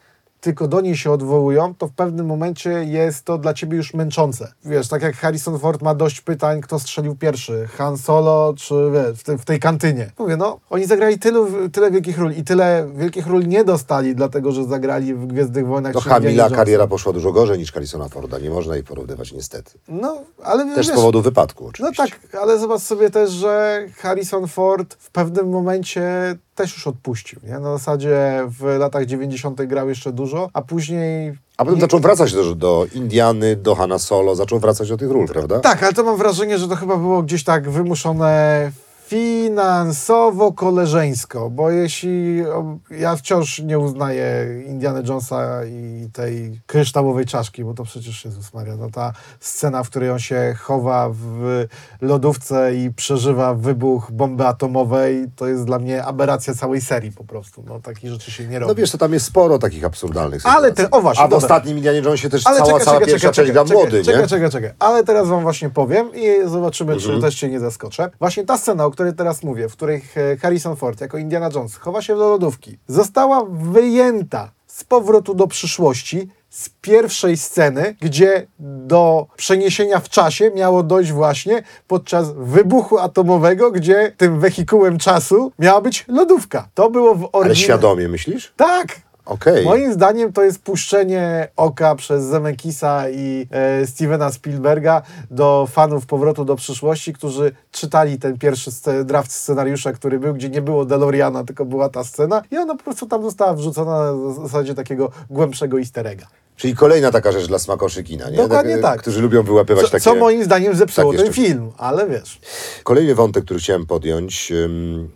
tylko 0.45 0.67
do 0.67 0.81
niej 0.81 0.97
się 0.97 1.11
odwołują, 1.11 1.75
to 1.75 1.87
w 1.87 1.91
pewnym 1.91 2.25
momencie 2.25 2.69
jest 2.69 3.25
to 3.25 3.37
dla 3.37 3.53
ciebie 3.53 3.77
już 3.77 3.93
męczące. 3.93 4.53
Wiesz, 4.65 4.87
tak 4.87 5.01
jak 5.01 5.15
Harrison 5.15 5.59
Ford 5.59 5.81
ma 5.81 5.95
dość 5.95 6.21
pytań, 6.21 6.61
kto 6.61 6.79
strzelił 6.79 7.15
pierwszy, 7.15 7.67
Han 7.67 7.97
Solo 7.97 8.53
czy 8.57 8.75
wiesz, 8.93 9.19
w, 9.19 9.23
te, 9.23 9.37
w 9.37 9.45
tej 9.45 9.59
kantynie. 9.59 10.11
Mówię, 10.19 10.37
no, 10.37 10.59
oni 10.69 10.85
zagrali 10.85 11.19
tylu, 11.19 11.47
tyle 11.69 11.91
wielkich 11.91 12.17
ról 12.17 12.31
i 12.31 12.43
tyle 12.43 12.87
wielkich 12.95 13.27
ról 13.27 13.47
nie 13.47 13.63
dostali, 13.63 14.15
dlatego 14.15 14.51
że 14.51 14.63
zagrali 14.65 15.13
w 15.13 15.27
Gwiezdnych 15.27 15.67
Wojnach. 15.67 15.93
Czy 15.93 15.99
Indiana 15.99 16.15
Hamila 16.15 16.49
kariera 16.49 16.87
poszła 16.87 17.13
dużo 17.13 17.31
gorzej 17.31 17.57
niż 17.59 17.71
Harrisona 17.71 18.09
Forda. 18.09 18.39
Nie 18.39 18.49
można 18.49 18.75
jej 18.75 18.83
porównywać 18.83 19.31
niestety. 19.31 19.71
No, 19.87 20.17
ale 20.43 20.75
Też 20.75 20.85
z 20.85 20.89
wiesz, 20.89 20.95
powodu 20.95 21.21
wypadku 21.21 21.63
No 21.63 21.69
oczywiście. 21.69 22.03
tak, 22.03 22.41
ale 22.41 22.59
zobacz 22.59 22.81
sobie 22.81 23.09
też, 23.09 23.31
że 23.31 23.85
Harrison 23.95 24.47
Ford 24.47 24.95
w 24.99 25.11
pewnym 25.11 25.49
momencie 25.49 26.35
też 26.55 26.73
już 26.73 26.87
odpuścił. 26.87 27.39
Nie? 27.43 27.59
Na 27.59 27.77
zasadzie 27.77 28.43
w 28.47 28.63
latach 28.79 29.05
90. 29.05 29.61
grał 29.61 29.89
jeszcze 29.89 30.11
dużo, 30.11 30.49
a 30.53 30.61
później. 30.61 31.37
A 31.57 31.65
potem 31.65 31.81
zaczął 31.81 31.99
wracać 31.99 32.33
do, 32.33 32.55
do 32.55 32.87
Indiany, 32.93 33.55
do 33.55 33.75
Hanna 33.75 33.99
Solo, 33.99 34.35
zaczął 34.35 34.59
wracać 34.59 34.89
do 34.89 34.97
tych 34.97 35.11
ról, 35.11 35.27
prawda? 35.27 35.59
Tak, 35.59 35.83
ale 35.83 35.93
to 35.93 36.03
mam 36.03 36.17
wrażenie, 36.17 36.57
że 36.57 36.67
to 36.67 36.75
chyba 36.75 36.97
było 36.97 37.23
gdzieś 37.23 37.43
tak 37.43 37.69
wymuszone 37.69 38.71
finansowo, 39.07 40.53
koleżeńsko, 40.53 41.49
bo 41.49 41.71
jeśli 41.71 42.43
ja 42.91 43.15
wciąż 43.15 43.59
nie 43.59 43.79
uznaję 43.79 44.45
Indiana 44.67 45.01
Jonesa 45.07 45.65
i 45.65 46.09
tej 46.13 46.61
kryształowej 46.67 47.25
czaszki, 47.25 47.63
bo 47.63 47.73
to 47.73 47.83
przecież 47.83 48.25
Jezus 48.25 48.53
Maria, 48.53 48.75
no 48.75 48.89
ta 48.89 49.13
scena, 49.39 49.83
w 49.83 49.89
której 49.89 50.09
on 50.11 50.19
się 50.19 50.55
chowa 50.61 51.09
w 51.13 51.65
lodówce 52.01 52.75
i 52.75 52.91
przeżywa 52.93 53.53
wybuch 53.53 54.11
bomby 54.11 54.47
atomowej, 54.47 55.25
to 55.35 55.47
jest 55.47 55.63
dla 55.65 55.79
mnie 55.79 56.03
aberracja 56.03 56.53
całej 56.55 56.81
serii 56.81 57.11
po 57.11 57.23
prostu. 57.23 57.63
No 57.67 57.79
takich 57.79 58.09
rzeczy 58.11 58.31
się 58.31 58.47
nie 58.47 58.59
robi. 58.59 58.69
No 58.69 58.75
wiesz, 58.75 58.91
to 58.91 58.97
tam 58.97 59.13
jest 59.13 59.25
sporo 59.25 59.59
takich 59.59 59.85
absurdalnych 59.85 60.45
Ale 60.45 60.69
sytuacji. 60.69 60.75
ten- 60.91 60.99
o 60.99 61.01
właśnie, 61.01 61.23
A 61.23 61.27
w 61.27 61.29
dobra. 61.29 61.45
ostatnim 61.45 61.77
Indianie 61.77 61.99
Jonesie 61.99 62.29
też 62.29 62.47
Ale 62.47 62.57
cała, 62.57 62.67
czekaj, 62.69 62.85
cała 62.85 62.97
czekaj, 62.97 63.13
pierwsza 63.13 63.31
czekaj, 63.31 63.45
część 63.55 63.69
czekaj, 63.69 63.77
młody, 63.83 64.03
czekaj, 64.03 64.21
nie? 64.21 64.27
Czekaj, 64.27 64.49
czekaj, 64.51 64.71
Ale 64.79 65.03
teraz 65.03 65.27
wam 65.27 65.41
właśnie 65.41 65.69
powiem 65.69 66.09
i 66.15 66.49
zobaczymy, 66.49 66.93
Mhm. 66.93 67.15
czy 67.15 67.21
też 67.21 67.35
cię 67.35 67.49
nie 67.49 67.59
zaskoczę. 67.59 68.09
Właśnie 68.19 68.45
ta 68.45 68.57
scena, 68.57 68.85
o 68.85 68.91
której 68.95 69.13
teraz 69.13 69.43
mówię, 69.43 69.69
w 69.69 69.73
której 69.73 70.01
e, 70.15 70.37
Harrison 70.37 70.75
Ford 70.75 71.01
jako 71.01 71.17
Indiana 71.17 71.49
Jones 71.55 71.75
chowa 71.75 72.01
się 72.01 72.15
do 72.15 72.29
lodówki, 72.29 72.77
została 72.87 73.45
wyjęta 73.51 74.51
z 74.67 74.83
powrotu 74.83 75.35
do 75.35 75.47
przyszłości 75.47 76.29
z 76.49 76.69
pierwszej 76.81 77.37
sceny, 77.37 77.95
gdzie 78.01 78.47
do 78.59 79.27
przeniesienia 79.37 79.99
w 79.99 80.09
czasie 80.09 80.51
miało 80.55 80.83
dojść 80.83 81.11
właśnie 81.11 81.63
podczas 81.87 82.31
wybuchu 82.31 82.99
atomowego, 82.99 83.71
gdzie 83.71 84.13
tym 84.17 84.39
wehikułem 84.39 84.97
czasu 84.97 85.51
miała 85.59 85.81
być 85.81 86.05
lodówka. 86.07 86.67
To 86.73 86.89
było 86.89 87.15
w 87.15 87.19
Ale 87.19 87.29
oryginale. 87.33 87.55
świadomie 87.55 88.07
myślisz? 88.07 88.53
Tak! 88.57 88.87
Okej. 89.25 89.65
Moim 89.65 89.93
zdaniem 89.93 90.33
to 90.33 90.43
jest 90.43 90.59
puszczenie 90.59 91.47
oka 91.55 91.95
przez 91.95 92.23
Zemeckisa 92.23 93.09
i 93.09 93.47
e, 93.51 93.87
Stevena 93.87 94.31
Spielberga 94.31 95.01
do 95.31 95.67
fanów 95.71 96.05
Powrotu 96.05 96.45
do 96.45 96.55
przyszłości, 96.55 97.13
którzy 97.13 97.51
czytali 97.71 98.19
ten 98.19 98.37
pierwszy 98.37 98.71
sce- 98.71 99.03
draft 99.05 99.31
scenariusza, 99.31 99.93
który 99.93 100.19
był, 100.19 100.33
gdzie 100.33 100.49
nie 100.49 100.61
było 100.61 100.85
DeLoreana, 100.85 101.43
tylko 101.43 101.65
była 101.65 101.89
ta 101.89 102.03
scena 102.03 102.41
i 102.51 102.57
ona 102.57 102.75
po 102.75 102.83
prostu 102.83 103.05
tam 103.05 103.23
została 103.23 103.53
wrzucona 103.53 104.11
na 104.11 104.33
zasadzie 104.33 104.75
takiego 104.75 105.11
głębszego 105.29 105.79
easter 105.79 106.07
egga. 106.07 106.25
Czyli 106.57 106.75
kolejna 106.75 107.11
taka 107.11 107.31
rzecz 107.31 107.47
dla 107.47 107.59
smakoszy 107.59 108.03
kina, 108.03 108.29
nie? 108.29 108.37
Dokładnie 108.37 108.77
tak. 108.77 108.99
Którzy 109.01 109.21
lubią 109.21 109.43
wyłapywać 109.43 109.85
Co, 109.85 109.91
takie... 109.91 110.03
co 110.03 110.15
moim 110.15 110.43
zdaniem 110.43 110.75
zepsuło 110.75 111.13
ten 111.13 111.21
sztuki. 111.25 111.41
film, 111.41 111.71
ale 111.77 112.07
wiesz. 112.09 112.39
Kolejny 112.83 113.15
wątek, 113.15 113.43
który 113.45 113.59
chciałem 113.59 113.85
podjąć. 113.85 114.53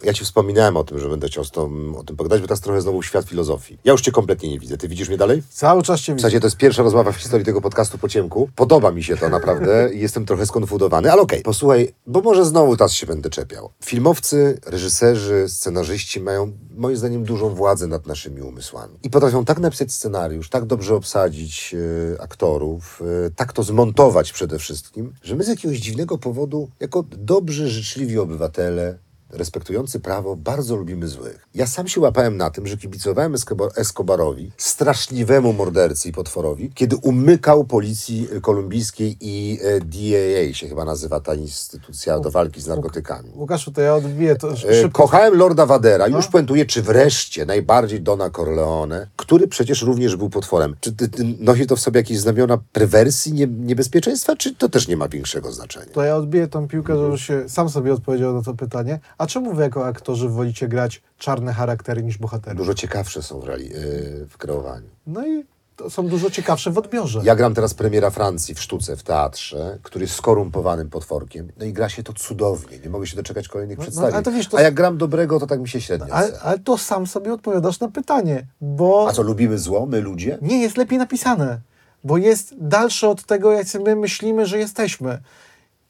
Ja 0.03 0.13
ci 0.13 0.25
wspominałem 0.25 0.77
o 0.77 0.83
tym, 0.83 0.99
że 0.99 1.09
będę 1.09 1.27
chciał 1.27 1.43
z 1.43 1.51
tą, 1.51 1.71
o 1.97 2.03
tym 2.03 2.15
pogadać, 2.15 2.41
bo 2.41 2.47
teraz 2.47 2.61
trochę 2.61 2.81
znowu 2.81 3.03
świat 3.03 3.25
filozofii. 3.25 3.77
Ja 3.85 3.91
już 3.91 4.01
cię 4.01 4.11
kompletnie 4.11 4.49
nie 4.49 4.59
widzę. 4.59 4.77
Ty 4.77 4.87
widzisz 4.87 5.07
mnie 5.09 5.17
dalej? 5.17 5.43
Cały 5.49 5.83
czas 5.83 5.99
cię 5.99 6.13
W 6.13 6.15
widzę. 6.15 6.21
zasadzie 6.21 6.39
to 6.39 6.47
jest 6.47 6.57
pierwsza 6.57 6.83
rozmowa 6.83 7.11
w 7.11 7.15
historii 7.15 7.45
tego 7.45 7.61
podcastu 7.61 7.97
po 7.97 8.09
ciemku. 8.09 8.49
Podoba 8.55 8.91
mi 8.91 9.03
się 9.03 9.17
to 9.17 9.29
naprawdę. 9.29 9.89
Jestem 9.93 10.25
trochę 10.25 10.45
skonfudowany, 10.45 11.11
ale 11.11 11.21
okej. 11.21 11.41
Posłuchaj, 11.41 11.93
bo 12.07 12.21
może 12.21 12.45
znowu 12.45 12.77
teraz 12.77 12.93
się 12.93 13.07
będę 13.07 13.29
czepiał. 13.29 13.69
Filmowcy, 13.85 14.59
reżyserzy, 14.65 15.45
scenarzyści 15.49 16.19
mają 16.19 16.51
moim 16.77 16.97
zdaniem 16.97 17.23
dużą 17.23 17.49
władzę 17.49 17.87
nad 17.87 18.07
naszymi 18.07 18.41
umysłami. 18.41 18.93
I 19.03 19.09
potrafią 19.09 19.45
tak 19.45 19.59
napisać 19.59 19.91
scenariusz, 19.91 20.49
tak 20.49 20.65
dobrze 20.65 20.95
obsadzić 20.95 21.28
e, 21.73 22.21
aktorów, 22.21 23.01
e, 23.25 23.31
tak 23.31 23.53
to 23.53 23.63
zmontować 23.63 24.31
przede 24.31 24.59
wszystkim, 24.59 25.13
że 25.23 25.35
my 25.35 25.43
z 25.43 25.47
jakiegoś 25.47 25.77
dziwnego 25.77 26.17
powodu, 26.17 26.69
jako 26.79 27.03
dobrzy, 27.03 27.67
życzliwi 27.69 28.19
obywatele, 28.19 28.97
respektujący 29.31 29.99
prawo, 29.99 30.35
bardzo 30.35 30.75
lubimy 30.75 31.07
złych. 31.07 31.47
Ja 31.55 31.67
sam 31.67 31.87
się 31.87 32.01
łapałem 32.01 32.37
na 32.37 32.49
tym, 32.49 32.67
że 32.67 32.77
kibicowałem 32.77 33.33
Escobar- 33.33 33.69
Escobarowi, 33.75 34.51
straszliwemu 34.57 35.53
mordercy 35.53 36.09
i 36.09 36.11
potworowi, 36.11 36.71
kiedy 36.75 36.95
umykał 36.95 37.63
policji 37.63 38.27
kolumbijskiej 38.41 39.17
i 39.21 39.59
e, 39.63 39.79
DAA 39.79 40.53
się 40.53 40.67
chyba 40.67 40.85
nazywa 40.85 41.19
ta 41.19 41.33
instytucja 41.35 42.19
do 42.19 42.31
walki 42.31 42.61
z 42.61 42.67
narkotykami. 42.67 43.31
Łukaszu, 43.35 43.71
to 43.71 43.81
ja 43.81 43.95
odbiję 43.95 44.35
to 44.35 44.51
E, 44.51 44.57
szybko. 44.57 45.01
Kochałem 45.03 45.33
Lorda 45.37 45.65
Vadera. 45.65 46.07
Już 46.07 46.27
puentuję, 46.27 46.65
czy 46.65 46.81
wreszcie 46.81 47.45
najbardziej 47.45 48.01
Dona 48.01 48.29
Corleone, 48.29 49.07
który 49.15 49.47
przecież 49.47 49.81
również 49.81 50.15
był 50.15 50.29
potworem. 50.29 50.75
Czy 50.79 50.93
ty, 50.93 51.07
ty 51.09 51.35
nosi 51.39 51.67
to 51.67 51.75
w 51.75 51.79
sobie 51.79 51.99
jakieś 51.99 52.19
znamiona 52.19 52.57
perwersji, 52.73 53.33
nie, 53.33 53.47
niebezpieczeństwa, 53.47 54.35
czy 54.35 54.55
to 54.55 54.69
też 54.69 54.87
nie 54.87 54.97
ma 54.97 55.07
większego 55.07 55.51
znaczenia? 55.51 55.85
To 55.93 56.03
ja 56.03 56.15
odbiję 56.15 56.47
tą 56.47 56.67
piłkę, 56.67 56.97
żeby 56.97 57.17
się 57.17 57.49
sam 57.49 57.69
sobie 57.69 57.93
odpowiedział 57.93 58.33
na 58.33 58.41
to 58.41 58.53
pytanie. 58.53 58.99
A 59.19 59.27
czemu 59.27 59.53
wy 59.53 59.63
jako 59.63 59.85
aktorzy 59.85 60.29
wolicie 60.29 60.67
grać 60.67 61.01
czarne 61.17 61.53
charaktery 61.53 62.03
niż 62.03 62.17
bohaterów? 62.17 62.57
Dużo 62.57 62.73
ciekawsze 62.73 63.23
są 63.23 63.39
w, 63.39 63.43
reali- 63.45 63.71
e, 63.75 64.25
w 64.25 64.37
kreowaniu. 64.37 64.87
No 65.07 65.27
i 65.27 65.43
to 65.75 65.89
są 65.89 66.07
dużo 66.07 66.29
ciekawsze 66.29 66.71
w 66.71 66.77
odbiorze. 66.77 67.21
Ja 67.23 67.35
gram 67.35 67.53
teraz 67.53 67.73
premiera 67.73 68.09
Francji 68.09 68.55
w 68.55 68.61
sztuce, 68.61 68.95
w 68.97 69.03
teatrze, 69.03 69.79
który 69.83 70.03
jest 70.03 70.15
skorumpowanym 70.15 70.89
potworkiem. 70.89 71.51
No 71.57 71.65
i 71.65 71.73
gra 71.73 71.89
się 71.89 72.03
to 72.03 72.13
cudownie. 72.13 72.79
Nie 72.79 72.89
mogę 72.89 73.07
się 73.07 73.15
doczekać 73.15 73.47
kolejnych 73.47 73.79
przedstawień. 73.79 74.09
No, 74.11 74.15
ale 74.15 74.23
to 74.23 74.31
wiesz, 74.31 74.47
to- 74.47 74.57
A 74.57 74.61
jak 74.61 74.73
gram 74.73 74.97
dobrego, 74.97 75.39
to 75.39 75.47
tak 75.47 75.59
mi 75.59 75.67
się 75.69 75.81
średnio 75.81 76.13
Ale, 76.13 76.27
chce. 76.27 76.41
ale 76.41 76.59
to 76.59 76.77
sam 76.77 77.07
sobie 77.07 77.33
odpowiadasz 77.33 77.79
na 77.79 77.87
pytanie, 77.87 78.47
bo 78.61 79.07
A 79.09 79.13
co, 79.13 79.21
lubimy 79.21 79.57
zło, 79.57 79.85
my 79.85 80.01
ludzie? 80.01 80.37
nie 80.41 80.61
jest 80.61 80.77
lepiej 80.77 80.97
napisane, 80.99 81.59
bo 82.03 82.17
jest 82.17 82.53
dalsze 82.57 83.09
od 83.09 83.23
tego, 83.25 83.51
jak 83.51 83.67
my 83.85 83.95
myślimy, 83.95 84.45
że 84.45 84.57
jesteśmy. 84.59 85.19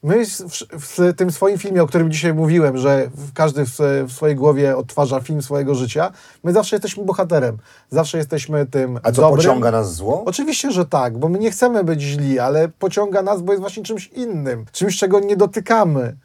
My 0.02 0.24
w, 0.78 1.14
tym 1.16 1.30
swoim 1.32 1.58
filmie, 1.58 1.82
o 1.82 1.86
którym 1.86 2.10
dzisiaj 2.10 2.34
mówiłem, 2.34 2.78
że 2.78 3.10
każdy 3.34 3.64
w, 3.66 3.78
swojej 4.12 4.36
głowie 4.36 4.76
odtwarza 4.76 5.20
film 5.20 5.42
swojego 5.42 5.74
życia, 5.74 6.12
my 6.44 6.52
zawsze 6.52 6.76
jesteśmy 6.76 7.04
bohaterem. 7.04 7.58
Zawsze 7.90 8.18
jesteśmy 8.18 8.66
tym 8.66 9.00
A 9.02 9.12
co, 9.12 9.22
dobrym. 9.22 9.36
pociąga 9.36 9.70
nas 9.70 9.94
zło? 9.94 10.22
Oczywiście, 10.26 10.70
że 10.70 10.86
tak, 10.86 11.18
bo 11.18 11.28
my 11.28 11.38
nie 11.38 11.50
chcemy 11.50 11.84
być 11.84 12.02
źli, 12.02 12.38
ale 12.38 12.68
pociąga 12.68 13.22
nas, 13.22 13.42
bo 13.42 13.52
jest 13.52 13.60
właśnie 13.60 13.82
czymś 13.82 14.06
innym, 14.06 14.64
czymś, 14.72 14.98
czego 14.98 15.20
nie 15.20 15.36
dotykamy. 15.36 16.16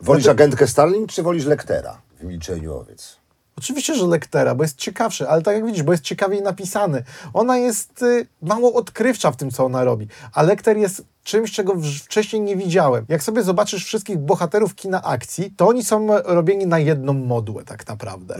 Wolisz 0.00 0.26
agentkę 0.26 0.66
Starling, 0.66 1.12
czy 1.12 1.22
wolisz 1.22 1.44
Lektera 1.44 2.00
w 2.20 2.24
Milczeniu 2.24 2.74
Owiec? 2.76 3.17
Oczywiście, 3.58 3.94
że 3.94 4.06
Lektera, 4.06 4.54
bo 4.54 4.64
jest 4.64 4.76
ciekawszy, 4.76 5.28
ale 5.28 5.42
tak 5.42 5.54
jak 5.54 5.66
widzisz, 5.66 5.82
bo 5.82 5.92
jest 5.92 6.04
ciekawiej 6.04 6.42
napisany. 6.42 7.02
Ona 7.34 7.56
jest 7.56 8.02
y, 8.02 8.26
mało 8.42 8.74
odkrywcza 8.74 9.30
w 9.30 9.36
tym, 9.36 9.50
co 9.50 9.64
ona 9.64 9.84
robi, 9.84 10.08
a 10.32 10.42
Lekter 10.42 10.76
jest 10.76 11.04
czymś, 11.24 11.52
czego 11.52 11.74
wcześniej 12.04 12.42
nie 12.42 12.56
widziałem. 12.56 13.04
Jak 13.08 13.22
sobie 13.22 13.42
zobaczysz 13.42 13.84
wszystkich 13.84 14.18
bohaterów 14.18 14.74
kina 14.74 15.02
akcji, 15.02 15.52
to 15.56 15.68
oni 15.68 15.84
są 15.84 16.08
robieni 16.24 16.66
na 16.66 16.78
jedną 16.78 17.12
modłę 17.12 17.64
tak 17.64 17.88
naprawdę. 17.88 18.36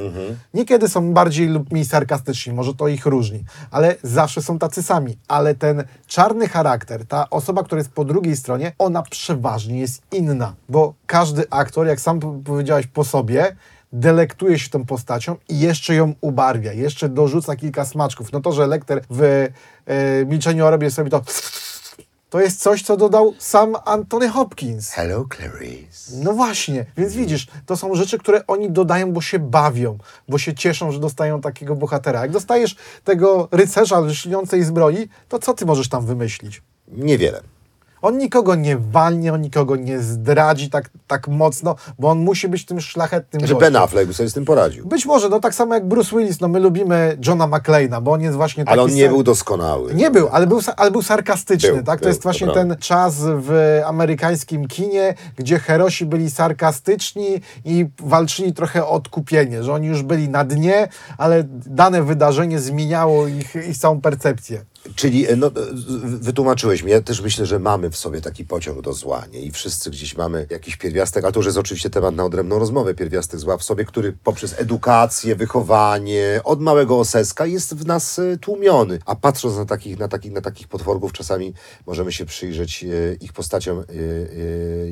Niekiedy 0.55 0.89
są 0.89 1.12
bardziej 1.12 1.49
lub 1.49 1.73
mniej 1.73 1.85
sarkastyczni, 1.85 2.53
może 2.53 2.75
to 2.75 2.89
ich 2.89 3.07
różni, 3.07 3.45
ale 3.71 3.97
zawsze 4.03 4.43
są 4.43 4.59
tacy 4.59 4.83
sami. 4.83 5.19
Ale 5.29 5.55
ten 5.55 5.85
czarny 6.07 6.49
charakter, 6.49 7.07
ta 7.07 7.31
osoba, 7.31 7.62
która 7.62 7.79
jest 7.79 7.93
po 7.93 8.05
drugiej 8.05 8.37
stronie, 8.37 8.73
ona 8.79 9.03
przeważnie 9.03 9.81
jest 9.81 10.03
inna, 10.12 10.55
bo 10.69 10.95
każdy 11.07 11.45
aktor, 11.51 11.87
jak 11.87 12.01
sam 12.01 12.21
powiedziałeś 12.45 12.87
po 12.87 13.05
sobie, 13.05 13.57
delektuje 13.93 14.59
się 14.59 14.70
tą 14.70 14.86
postacią 14.86 15.36
i 15.49 15.61
jeszcze 15.61 15.95
ją 15.95 16.14
ubarwia, 16.20 16.72
jeszcze 16.72 17.09
dorzuca 17.09 17.57
kilka 17.57 17.84
smaczków. 17.84 18.32
No 18.32 18.41
to, 18.41 18.53
że 18.53 18.66
Lecter 18.66 19.03
w 19.11 19.49
e, 19.86 20.26
Milczeniu 20.26 20.66
o 20.66 20.70
Robie 20.70 20.91
sobie 20.91 21.11
to... 21.11 21.22
To 22.30 22.41
jest 22.41 22.61
coś, 22.61 22.82
co 22.82 22.97
dodał 22.97 23.34
sam 23.39 23.76
Anthony 23.84 24.28
Hopkins. 24.28 24.91
Hello, 24.91 25.26
Clarice. 25.36 26.13
No 26.17 26.33
właśnie, 26.33 26.87
więc 26.96 27.14
widzisz, 27.14 27.46
to 27.67 27.76
są 27.76 27.95
rzeczy, 27.95 28.18
które 28.18 28.46
oni 28.46 28.71
dodają, 28.71 29.13
bo 29.13 29.21
się 29.21 29.38
bawią, 29.38 29.99
bo 30.29 30.38
się 30.38 30.54
cieszą, 30.54 30.92
że 30.92 31.00
dostają 31.00 31.41
takiego 31.41 31.76
bohatera. 31.76 32.21
Jak 32.21 32.30
dostajesz 32.30 32.76
tego 33.04 33.49
rycerza 33.50 34.00
lśniącej 34.00 34.64
zbroi, 34.64 35.08
to 35.29 35.38
co 35.38 35.54
ty 35.54 35.67
możesz 35.67 35.88
tam 35.88 36.07
wymyślić? 36.07 36.63
Niewiele. 36.88 37.41
On 38.03 38.18
nikogo 38.18 38.54
nie 38.54 38.76
walnie, 38.76 39.33
on 39.33 39.41
nikogo 39.41 39.76
nie 39.76 40.00
zdradzi 40.00 40.70
tak, 40.70 40.91
tak 41.07 41.29
mocno, 41.29 41.76
bo 41.99 42.08
on 42.11 42.18
musi 42.18 42.49
być 42.49 42.66
tym 42.66 42.80
szlachetnym 42.80 43.46
Że. 43.46 43.54
Ben 43.54 43.76
Affleck 43.76 44.07
by 44.08 44.14
sobie 44.14 44.29
z 44.29 44.33
tym 44.33 44.45
poradził. 44.45 44.87
Być 44.87 45.07
może, 45.07 45.29
no 45.29 45.41
tak 45.41 45.54
samo 45.54 45.75
jak 45.75 45.88
Bruce 45.88 46.16
Willis, 46.16 46.41
no 46.41 46.49
my 46.49 46.61
lubimy 46.61 47.16
Johna 47.26 47.49
McClane'a, 47.49 48.03
bo 48.03 48.12
on 48.12 48.20
jest 48.20 48.37
właśnie 48.37 48.64
taki... 48.64 48.72
Ale 48.72 48.83
on 48.83 48.95
nie 48.95 49.08
był 49.08 49.22
doskonały. 49.22 49.95
Nie 49.95 50.11
był, 50.11 50.29
ale 50.29 50.46
był, 50.46 50.61
ale 50.76 50.91
był 50.91 51.03
sarkastyczny, 51.03 51.72
Był, 51.72 51.83
tak? 51.83 51.99
To 51.99 52.04
był, 52.04 52.08
jest 52.08 52.22
właśnie 52.22 52.46
to 52.46 52.53
ten 52.53 52.76
czas 52.80 53.14
w 53.20 53.80
amerykańskim 53.87 54.68
kinie, 54.68 55.14
gdzie 55.37 55.58
herosi 55.58 56.07
byli 56.07 56.30
sarkastyczni 56.30 57.41
i 57.64 57.87
walczyli 57.99 58.53
trochę 58.53 58.84
o 58.84 58.91
odkupienie, 58.91 59.62
że 59.62 59.72
oni 59.72 59.87
już 59.87 60.03
byli 60.03 60.29
na 60.29 60.45
dnie, 60.45 60.88
ale 61.18 61.45
dane 61.66 62.03
wydarzenie 62.03 62.58
zmieniało 62.58 63.26
ich, 63.26 63.54
ich 63.68 63.79
całą 63.79 64.00
percepcję. 64.00 64.64
Czyli 64.97 65.29
e, 65.29 65.37
no, 65.37 65.47
e, 65.47 65.51
wytłumaczyłeś 66.05 66.83
mi, 66.83 66.91
ja 66.91 67.01
też 67.01 67.21
myślę, 67.21 67.47
że 67.47 67.59
mamy 67.59 67.91
w 67.91 67.97
sobie 67.97 68.21
taki 68.21 68.45
pociąg 68.45 68.81
do 68.83 68.93
zła, 68.93 69.25
nie? 69.33 69.41
I 69.41 69.51
wszyscy 69.51 69.91
gdzieś 69.91 70.17
mamy 70.17 70.47
jakiś 70.51 70.77
pierwiastek, 70.77 71.25
a 71.25 71.33
to 71.33 71.39
już 71.39 71.47
jest 71.47 71.59
oczywiście 71.59 71.91
temat 71.91 72.15
na 72.15 72.25
odrębną 72.25 72.59
rozmowę, 72.59 72.95
pierwiastek 72.95 73.41
zła 73.41 73.57
w 73.57 73.63
sobie, 73.63 73.85
który 73.85 74.13
poprzez 74.25 74.61
edukację, 74.61 75.37
wychowanie, 75.37 76.41
od 76.45 76.61
małego 76.61 76.99
oseska 76.99 77.47
jest 77.47 77.75
w 77.75 77.87
nas 77.87 78.19
e, 78.19 78.37
tłumiony. 78.37 78.99
A 79.07 79.17
patrząc 79.17 79.57
na 79.57 79.65
takich, 79.65 79.99
na 79.99 80.09
takich, 80.09 80.33
na 80.33 80.41
takich 80.41 80.69
potworków, 80.69 81.13
czasami 81.13 81.55
możemy 81.87 82.13
się 82.13 82.27
przyjrzeć 82.27 82.85
ich 83.21 83.33
postaciom 83.33 83.85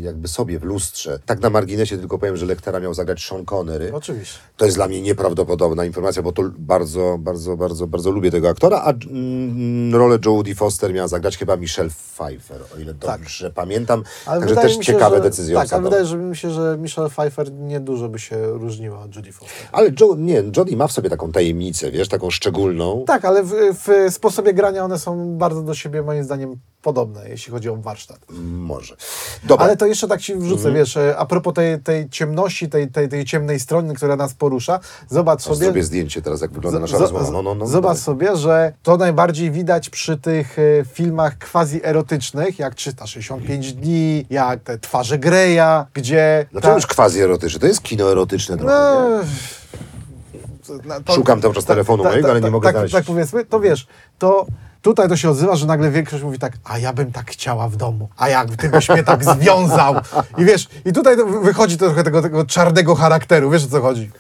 jakby 0.01 0.29
sobie 0.29 0.59
w 0.59 0.65
lustrze. 0.65 1.19
Tak 1.27 1.41
na 1.41 1.51
marginesie 1.51 1.99
tylko 1.99 2.19
powiem, 2.19 2.37
że 2.37 2.47
Lektera 2.47 2.81
miał 2.81 2.95
zagrać 2.95 3.25
Sean 3.25 3.45
Connery. 3.45 3.93
Oczywiście. 3.93 4.39
To 4.57 4.65
jest 4.65 4.77
dla 4.77 4.89
mnie 4.89 5.03
nieprawdopodobna 5.03 5.85
informacja, 5.85 6.23
bo 6.23 6.33
to 6.33 6.43
bardzo, 6.59 7.17
bardzo, 7.21 7.57
bardzo, 7.57 7.87
bardzo 7.87 8.11
lubię 8.11 8.31
tego 8.31 8.49
aktora, 8.49 8.83
a 8.85 8.91
mm, 8.91 9.86
rolę 9.95 10.19
Jodie 10.27 10.55
Foster 10.55 10.95
miała 10.95 11.09
zagrać 11.09 11.37
chyba 11.39 11.57
Michelle 11.57 11.91
Pfeiffer, 11.91 12.61
o 12.77 12.81
ile 12.81 12.95
dobrze 12.95 13.51
pamiętam. 13.51 14.03
Także 14.25 14.49
wydaje 14.49 14.69
też 14.69 14.77
się, 14.77 14.83
ciekawe 14.83 15.17
że, 15.17 15.23
decyzje 15.23 15.55
Tak, 15.57 15.73
ale 15.73 15.83
wydaje 15.83 16.05
że 16.07 16.17
mi 16.17 16.37
się, 16.37 16.51
że 16.51 16.79
Michelle 16.81 17.09
Pfeiffer 17.11 17.53
niedużo 17.53 18.09
by 18.09 18.19
się 18.19 18.37
różniła 18.47 19.01
od 19.03 19.17
Judy 19.17 19.33
Foster. 19.33 19.69
Ale 19.73 19.91
jo, 20.01 20.15
nie, 20.19 20.43
Jodie 20.57 20.77
ma 20.77 20.87
w 20.87 20.93
sobie 20.93 21.11
taką 21.11 21.33
tajemnicę, 21.33 21.91
wiesz, 21.91 22.09
taką 22.09 22.31
szczególną. 22.31 23.05
Tak, 23.07 23.25
ale 23.25 23.43
w, 23.43 23.53
w 23.87 24.07
sposobie 24.15 24.55
grania 24.55 24.85
one 24.85 24.99
są 24.99 25.37
bardzo 25.39 25.63
do 25.63 25.75
siebie, 25.75 26.03
moim 26.03 26.25
zdaniem, 26.25 26.57
podobne, 26.83 27.29
jeśli 27.29 27.53
chodzi 27.53 27.69
o 27.69 27.77
warsztat. 27.77 28.19
Może. 28.53 28.97
Dobra, 29.45 29.65
Ale 29.67 29.77
to 29.77 29.87
jeszcze 29.87 30.09
tak 30.09 30.21
ci 30.21 30.35
wrzucę, 30.37 30.57
Mhm. 30.69 30.75
wiesz, 30.75 30.97
e, 30.97 31.17
a 31.19 31.27
propos 31.27 31.55
tej, 31.55 31.81
tej 31.81 32.09
ciemności, 32.11 32.69
tej, 32.69 32.89
tej, 32.89 33.09
tej 33.09 33.25
ciemnej 33.25 33.61
strony, 33.61 33.95
która 33.95 34.17
nas 34.17 34.35
porusza, 34.35 34.81
zobacz 35.09 35.43
sobie... 35.43 35.57
sobie... 35.57 35.67
sobie 35.69 35.83
zdjęcie 35.85 36.23
teraz, 36.23 36.41
jak 36.41 36.53
wygląda 36.53 36.79
nasza 36.79 36.99
z- 36.99 37.01
rozmowa. 37.01 37.31
No, 37.31 37.43
no, 37.43 37.55
no, 37.55 37.67
zobacz 37.67 37.99
sobie, 37.99 38.37
że 38.37 38.73
to 38.83 38.97
najbardziej 38.97 39.51
widać 39.51 39.76
przy 39.91 40.17
tych 40.17 40.59
e, 40.59 40.63
filmach 40.85 41.39
quasi-erotycznych, 41.39 42.59
jak 42.59 42.75
365 42.75 43.73
dni, 43.73 44.27
jak 44.31 44.61
te 44.61 44.79
Twarze 44.79 45.19
Greya, 45.19 45.85
gdzie... 45.95 46.47
Dlaczego 46.53 46.73
ta- 46.73 46.77
już 46.77 46.87
quasi 46.87 47.21
erotyczne? 47.21 47.61
To 47.61 47.67
jest 47.67 47.83
kino 47.83 48.11
erotyczne 48.13 48.57
trochę, 48.57 48.75
no, 48.75 49.23
nie? 49.23 50.89
na- 50.89 51.01
to- 51.01 51.15
Szukam 51.15 51.43
cały 51.43 51.55
czas 51.55 51.65
telefonu 51.65 52.05
mojego, 52.05 52.31
ale 52.31 52.41
nie 52.41 52.51
mogę 52.51 52.67
tak, 52.69 52.75
znaleźć. 52.75 52.95
Tak 52.95 53.05
powiedzmy, 53.05 53.45
to 53.45 53.61
wiesz, 53.61 53.87
to 54.19 54.47
tutaj 54.83 55.09
to 55.09 55.17
się 55.17 55.31
odzywa, 55.31 55.57
że 55.57 55.67
nagle 55.67 55.91
większość 55.91 56.23
mówi 56.23 56.39
tak, 56.39 56.53
a 56.65 56.79
ja 56.79 56.93
bym 56.93 57.13
tak 57.13 57.31
chciała 57.31 57.69
w 57.69 57.77
domu, 57.77 58.09
a 58.17 58.29
jak 58.29 58.57
ty 58.57 58.69
byś 58.69 58.89
mnie 58.89 59.03
tak 59.03 59.25
związał. 59.35 59.95
I 60.39 60.45
wiesz, 60.45 60.69
i 60.85 60.93
tutaj 60.93 61.17
wychodzi 61.43 61.79
trochę 61.79 62.03
tego, 62.05 62.23
tego 62.23 62.45
czarnego 62.45 62.95
charakteru, 62.95 63.51
wiesz 63.51 63.65
o 63.65 63.69
co 63.69 63.81
chodzi. 63.81 64.11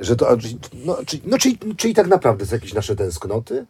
Że 0.00 0.16
to, 0.16 0.36
no, 0.84 0.96
czyli, 1.06 1.22
no, 1.26 1.38
czyli, 1.38 1.58
czyli 1.76 1.94
tak 1.94 2.06
naprawdę 2.06 2.46
to 2.46 2.54
jakieś 2.54 2.74
nasze 2.74 2.96
tęsknoty? 2.96 3.66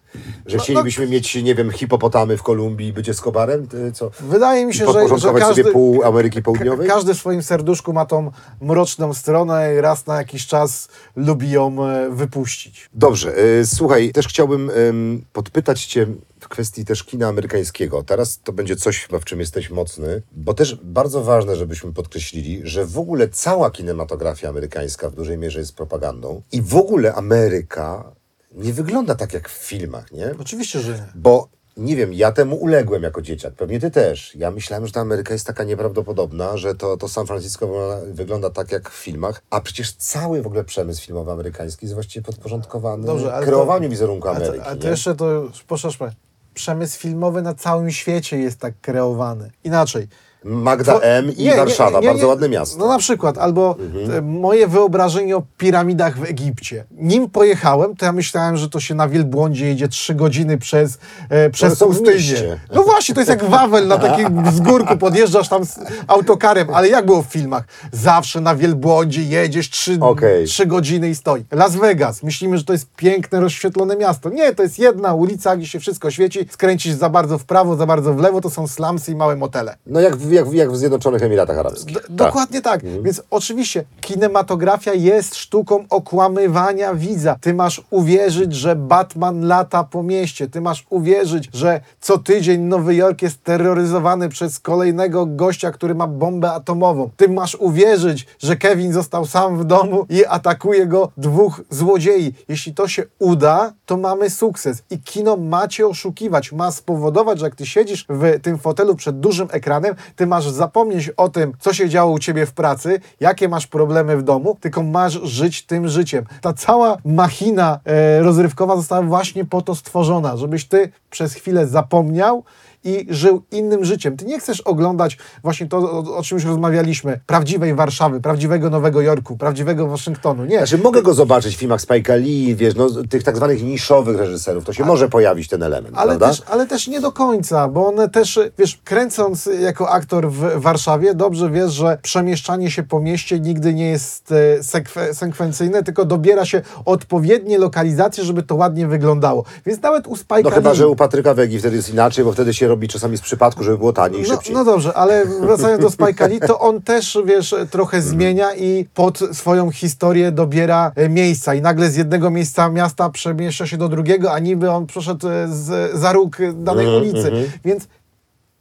Że 0.47 0.57
No, 0.57 0.63
chcielibyśmy 0.63 1.07
mieć, 1.07 1.35
nie 1.35 1.55
wiem, 1.55 1.71
hipopotamy 1.71 2.37
w 2.37 2.43
Kolumbii 2.43 2.89
i 2.89 2.93
być 2.93 3.09
Escobarem? 3.09 3.69
Co? 3.95 4.11
Wydaje 4.21 4.67
mi 4.67 4.75
się, 4.75 4.87
że, 4.93 5.19
że 5.19 5.33
każdy, 5.33 5.63
sobie 5.63 5.73
pół 5.73 6.05
Ameryki 6.05 6.43
Południowej? 6.43 6.89
ka- 6.89 6.95
każdy 6.95 7.15
w 7.15 7.19
swoim 7.19 7.43
serduszku 7.43 7.93
ma 7.93 8.07
tą 8.07 8.31
mroczną 8.61 9.15
stronę 9.15 9.75
i 9.75 9.81
raz 9.81 10.07
na 10.07 10.17
jakiś 10.17 10.47
czas 10.47 10.89
lubi 11.17 11.51
ją 11.51 11.85
e, 11.87 12.11
wypuścić. 12.11 12.91
Dobrze, 12.95 13.39
y, 13.39 13.67
słuchaj, 13.67 14.13
też 14.13 14.29
chciałbym 14.29 14.71
ym, 14.71 15.25
podpytać 15.33 15.85
Cię 15.85 16.07
w 16.41 16.49
kwestii 16.49 16.85
też 16.85 17.05
kina 17.05 17.29
amerykańskiego. 17.29 18.03
Teraz 18.03 18.41
to 18.45 18.53
będzie 18.53 18.77
coś 18.77 19.07
chyba, 19.07 19.19
w 19.19 19.25
czym 19.25 19.41
jesteś 19.41 19.71
mocny, 19.71 20.23
bo 20.33 20.55
też 20.55 20.75
bardzo 20.75 21.25
ważne, 21.25 21.57
żebyśmy 21.57 21.93
podkreślili, 21.93 22.61
że 22.65 22.87
w 22.87 22.99
ogóle 22.99 23.29
cała 23.29 23.71
kinematografia 23.71 24.49
amerykańska 24.49 25.11
w 25.11 25.15
dużej 25.15 25.39
mierze 25.39 25.59
jest 25.59 25.75
propagandą 25.77 26.43
i 26.53 26.63
w 26.63 26.77
ogóle 26.77 27.15
Ameryka 27.15 28.13
nie 28.55 28.73
wygląda 28.73 29.15
tak 29.15 29.33
jak 29.35 29.49
w 29.49 29.53
filmach, 29.53 30.13
nie? 30.13 30.35
Oczywiście, 30.41 30.81
że 30.81 30.93
nie. 30.93 31.07
Bo 31.15 31.49
nie 31.77 31.97
wiem, 31.97 32.15
ja 32.15 32.33
temu 32.33 32.57
uległem 32.57 33.03
jako 33.03 33.23
dzieciak, 33.23 33.55
pewnie 33.55 33.81
ty 33.81 33.91
też. 33.91 34.35
Ja 34.35 34.51
myślałem, 34.51 34.87
że 34.87 34.93
ta 34.93 35.01
Ameryka 35.01 35.33
jest 35.33 35.47
taka 35.47 35.65
nieprawdopodobna, 35.65 36.57
że 36.57 36.75
to, 36.75 36.97
to 36.97 37.09
San 37.09 37.27
Francisco 37.27 37.67
wygląda, 37.67 38.01
wygląda 38.13 38.51
tak 38.51 38.73
jak 38.73 38.91
w 38.91 38.95
filmach, 38.95 39.43
a 39.51 39.61
przecież 39.61 39.93
cały 39.93 40.43
w 40.43 40.47
ogóle 40.47 40.65
przemysł 40.65 41.03
filmowy 41.07 41.31
amerykański 41.33 41.87
jest 41.87 41.95
właściwie 41.95 42.25
podporządkowany 42.25 43.07
Dobrze, 43.07 43.41
kreowaniu 43.43 43.85
to- 43.89 43.91
wizerunku 43.91 44.29
A 44.29 44.31
Ameryki. 44.31 44.59
to, 44.59 44.67
a 44.67 44.77
to 44.77 44.89
jeszcze 44.89 45.15
to, 45.17 45.49
poszaszmy, 45.67 46.13
przemysł 46.59 46.99
filmowy 46.99 47.43
na 47.43 47.55
całym 47.55 47.91
świecie 47.91 48.39
jest 48.39 48.61
tak 48.61 48.81
kreowany. 48.81 49.51
Inaczej. 49.65 50.09
Magda 50.49 50.93
Two- 50.93 51.01
M 51.03 51.33
i 51.37 51.43
nie, 51.45 51.57
Warszawa, 51.57 52.01
nie, 52.01 52.07
nie, 52.07 52.13
bardzo 52.13 52.29
ładne 52.29 52.49
miasto. 52.49 52.79
No 52.79 52.89
na 52.89 52.99
przykład, 52.99 53.39
albo 53.39 53.77
e, 54.17 54.23
moje 54.23 54.67
wyobrażenie 54.69 55.37
o 55.37 55.43
piramidach 55.59 56.19
w 56.19 56.25
Egipcie. 56.25 56.85
Nim 56.91 57.31
pojechałem, 57.31 57.97
to 57.97 58.05
ja 58.07 58.13
myślałem, 58.13 58.57
że 58.57 58.69
to 58.71 58.81
się 58.81 58.95
na 58.95 59.09
wielbłądzie 59.09 59.67
jedzie 59.67 59.89
trzy 59.89 60.15
godziny 60.15 60.59
przez, 60.59 60.99
e, 61.31 61.51
przez 61.51 61.79
pustynię. 61.79 62.61
No 62.75 62.83
właśnie, 62.83 63.15
to 63.15 63.21
jest 63.21 63.31
jak 63.31 63.45
Wawel 63.45 63.87
na 63.89 63.99
takim 63.99 64.43
wzgórku, 64.51 64.97
podjeżdżasz 64.97 65.49
tam 65.49 65.65
z 65.65 65.79
autokarem, 66.07 66.69
ale 66.75 66.89
jak 66.89 67.07
było 67.07 67.23
w 67.23 67.27
filmach? 67.27 67.65
Zawsze 67.93 68.41
na 68.41 68.55
wielbłądzie 68.57 69.23
jedziesz 69.23 69.71
trzy, 69.71 69.99
Okej. 70.01 70.47
trzy 70.47 70.67
godziny 70.67 71.09
i 71.11 71.15
stoi. 71.15 71.45
Las 71.53 71.77
Vegas, 71.77 72.23
myślimy, 72.23 72.59
że 72.59 72.65
to 72.65 72.73
jest 72.73 72.87
piękne, 72.97 73.41
rozświetlone 73.41 73.97
miasto. 73.97 74.31
Nie, 74.31 74.55
to 74.55 74.63
jest 74.63 74.79
jedna 74.79 75.15
ulica, 75.15 75.57
gdzie 75.57 75.67
się 75.67 75.81
wszystko 75.81 76.11
świeci, 76.11 76.47
skręcisz 76.51 76.93
za 76.95 77.09
bardzo 77.09 77.39
w 77.39 77.45
prawo, 77.45 77.77
za 77.77 77.87
bardzo 77.87 78.15
w 78.15 78.19
lewo, 78.21 78.41
to 78.41 78.51
są 78.51 78.67
slumsy 78.67 79.13
i 79.13 79.15
małe 79.15 79.37
motele. 79.37 79.77
No 79.87 80.01
jak, 80.01 80.17
w- 80.17 80.38
jak, 80.39 80.49
w- 80.49 80.55
jak 80.55 80.73
w 80.73 80.77
Zjednoczonych 80.77 81.23
Emiratach 81.23 81.59
Arabskich. 81.59 81.95
D- 81.97 82.01
Dokładnie 82.11 82.63
tak. 82.63 82.81
Więc 83.03 83.23
oczywiście 83.31 83.85
kinematografia 84.01 84.95
jest 84.95 85.35
sztuką 85.37 85.85
okłamywania 85.91 86.95
widza. 86.95 87.37
Ty 87.41 87.55
masz 87.55 87.83
uwierzyć, 87.91 88.53
że 88.55 88.77
Batman 88.77 89.47
lata 89.47 89.85
po 89.85 90.03
mieście. 90.03 90.49
Ty 90.49 90.61
masz 90.61 90.87
uwierzyć, 90.91 91.49
że 91.55 91.81
co 92.01 92.19
tydzień 92.19 92.61
Nowy 92.61 92.95
Jork 92.95 93.23
jest 93.23 93.45
terroryzowany 93.45 94.29
przez 94.29 94.59
kolejnego 94.61 95.27
gościa, 95.27 95.71
który 95.71 95.95
ma 95.95 96.07
bombę 96.07 96.53
atomową. 96.53 97.11
Ty 97.17 97.29
masz 97.29 97.55
uwierzyć, 97.55 98.27
że 98.39 98.57
Kevin 98.57 98.93
został 98.93 99.27
sam 99.27 99.59
w 99.59 99.65
domu 99.65 100.07
i 100.11 100.25
atakuje 100.27 100.87
go 100.87 101.13
dwóch 101.17 101.61
złodziei. 101.71 102.35
Jeśli 102.49 102.75
to 102.75 102.89
się 102.89 103.03
uda, 103.19 103.73
to 103.87 103.97
mamy 103.97 104.31
sukces. 104.31 104.83
I 104.91 104.99
kino 104.99 105.37
ma 105.37 105.69
cię 105.69 105.87
oszukiwać, 105.87 106.53
ma 106.53 106.73
spowodować, 106.73 107.39
że 107.39 107.45
jak 107.47 107.55
ty 107.55 107.67
siedzisz 107.67 108.07
w 108.09 108.41
tym 108.43 108.59
fotelu 108.59 108.95
przed 108.95 109.21
dużym 109.21 109.49
ekranem, 109.51 109.95
ty 110.19 110.27
masz 110.27 110.49
zapomnieć 110.49 111.09
o 111.09 111.29
tym, 111.29 111.53
co 111.59 111.73
się 111.73 111.89
działo 111.89 112.13
u 112.13 112.19
ciebie 112.19 112.47
w 112.47 112.53
pracy, 112.53 113.01
jakie 113.21 113.49
masz 113.49 113.67
problemy 113.67 114.17
w 114.17 114.23
domu, 114.23 114.57
tylko 114.61 114.83
masz 114.83 115.13
żyć 115.13 115.67
tym 115.67 115.89
życiem. 115.89 116.25
Ta 116.41 116.53
cała 116.53 116.97
machina 117.05 117.81
e, 117.85 118.23
rozrywkowa 118.23 118.77
została 118.77 119.03
właśnie 119.03 119.45
po 119.45 119.63
to 119.63 119.75
stworzona, 119.75 120.37
żebyś 120.37 120.65
ty 120.65 120.93
przez 121.11 121.35
chwilę 121.35 121.67
zapomniał 121.67 122.45
i 122.85 123.07
żył 123.11 123.43
innym 123.51 123.85
życiem. 123.85 124.17
Ty 124.17 124.25
nie 124.25 124.39
chcesz 124.41 124.61
oglądać 124.61 125.19
właśnie 125.43 125.67
to, 125.67 125.79
o, 125.79 126.17
o 126.17 126.23
czym 126.23 126.37
już 126.39 126.45
rozmawialiśmy, 126.45 127.21
prawdziwej 127.27 127.75
Warszawy, 127.75 128.21
prawdziwego 128.21 128.71
Nowego 128.71 129.01
Jorku, 129.01 129.37
prawdziwego 129.37 129.87
Waszyngtonu. 129.89 130.45
Nie. 130.45 130.59
Znaczy, 130.59 130.79
mogę 130.79 131.03
go 131.03 131.15
zobaczyć 131.15 131.57
w 131.57 131.59
filmach 131.59 131.81
Spike'a 131.81 132.21
Lee, 132.21 132.57
wiesz, 132.57 132.75
no, 132.75 132.89
tych 133.11 133.23
tak 133.23 133.37
zwanych 133.37 133.63
niszowych 133.63 134.17
reżyserów, 134.19 134.65
to 134.65 134.73
się 134.73 134.85
może 134.85 135.09
pojawić 135.09 135.49
ten 135.49 135.63
element, 135.63 135.95
Ale 135.99 136.07
prawda? 136.09 136.29
też, 136.29 136.43
ale 136.51 136.67
też 136.67 136.89
nie 136.89 137.01
do 137.01 137.13
końca, 137.13 137.69
bo 137.69 137.87
one 137.87 138.09
też, 138.09 138.41
wiesz, 138.59 138.79
kręcąc 138.85 139.49
jako 139.61 139.91
aktor 139.91 140.31
w 140.31 140.61
Warszawie, 140.61 141.15
dobrze 141.15 141.51
wiesz, 141.51 141.73
że 141.73 141.99
przemieszczanie 142.03 142.71
się 142.71 142.83
po 142.83 143.01
mieście 143.01 143.41
nigdy 143.41 143.75
nie 143.75 143.89
jest 143.91 144.33
e, 144.33 144.63
sekwe, 144.63 145.15
sekwencyjne, 145.15 145.83
tylko 145.83 146.05
dobiera 146.05 146.45
się 146.45 146.63
odpowiednie 146.85 147.59
lokalizacje, 147.59 148.25
żeby 148.25 148.43
to 148.43 148.55
ładnie 148.55 148.87
wyglądało. 148.87 149.45
Więc 149.67 149.83
nawet 149.83 150.07
u 150.07 150.15
Spike'a 150.15 150.45
No 150.45 150.51
chyba, 150.51 150.71
Lee- 150.71 150.77
że 150.77 150.89
u 150.89 150.97
Patryka 150.97 151.35
Wegi 151.35 151.59
wtedy 151.59 151.77
jest 151.77 151.91
inaczej, 151.91 152.25
bo 152.25 152.33
wtedy 152.33 152.55
się 152.55 152.68
robi 152.69 152.89
czasami 152.89 153.17
z 153.17 153.21
przypadku, 153.21 153.65
żeby 153.65 153.79
było 153.79 153.93
taniej 153.93 154.21
i 154.21 154.23
no, 154.23 154.35
szybciej. 154.35 154.55
no 154.55 154.65
dobrze, 154.65 154.95
ale 154.95 155.27
wracając 155.27 155.97
do 155.97 156.07
Lee, 156.29 156.41
to 156.41 156.59
on 156.59 156.83
też, 156.83 157.19
wiesz, 157.25 157.55
trochę 157.71 158.03
zmienia 158.03 158.55
i 158.55 158.87
pod 158.95 159.19
swoją 159.33 159.71
historię 159.71 160.33
dobiera 160.33 160.93
e, 160.97 161.09
miejsca 161.09 161.55
i 161.55 161.63
nagle 161.63 161.91
z 161.91 161.97
jednego 161.97 162.31
miejsca 162.31 162.69
miasta 162.69 163.11
przemieszcza 163.11 163.67
się 163.67 163.77
do 163.77 163.89
drugiego, 163.89 164.33
a 164.33 164.39
niby 164.39 164.71
on 164.71 164.87
przeszedł 164.87 165.29
e, 165.29 165.49
z, 165.49 165.99
za 165.99 166.13
róg 166.13 166.37
danej 166.55 166.87
Mhm, 166.87 167.03
ulicy. 167.03 167.51
Więc 167.65 167.89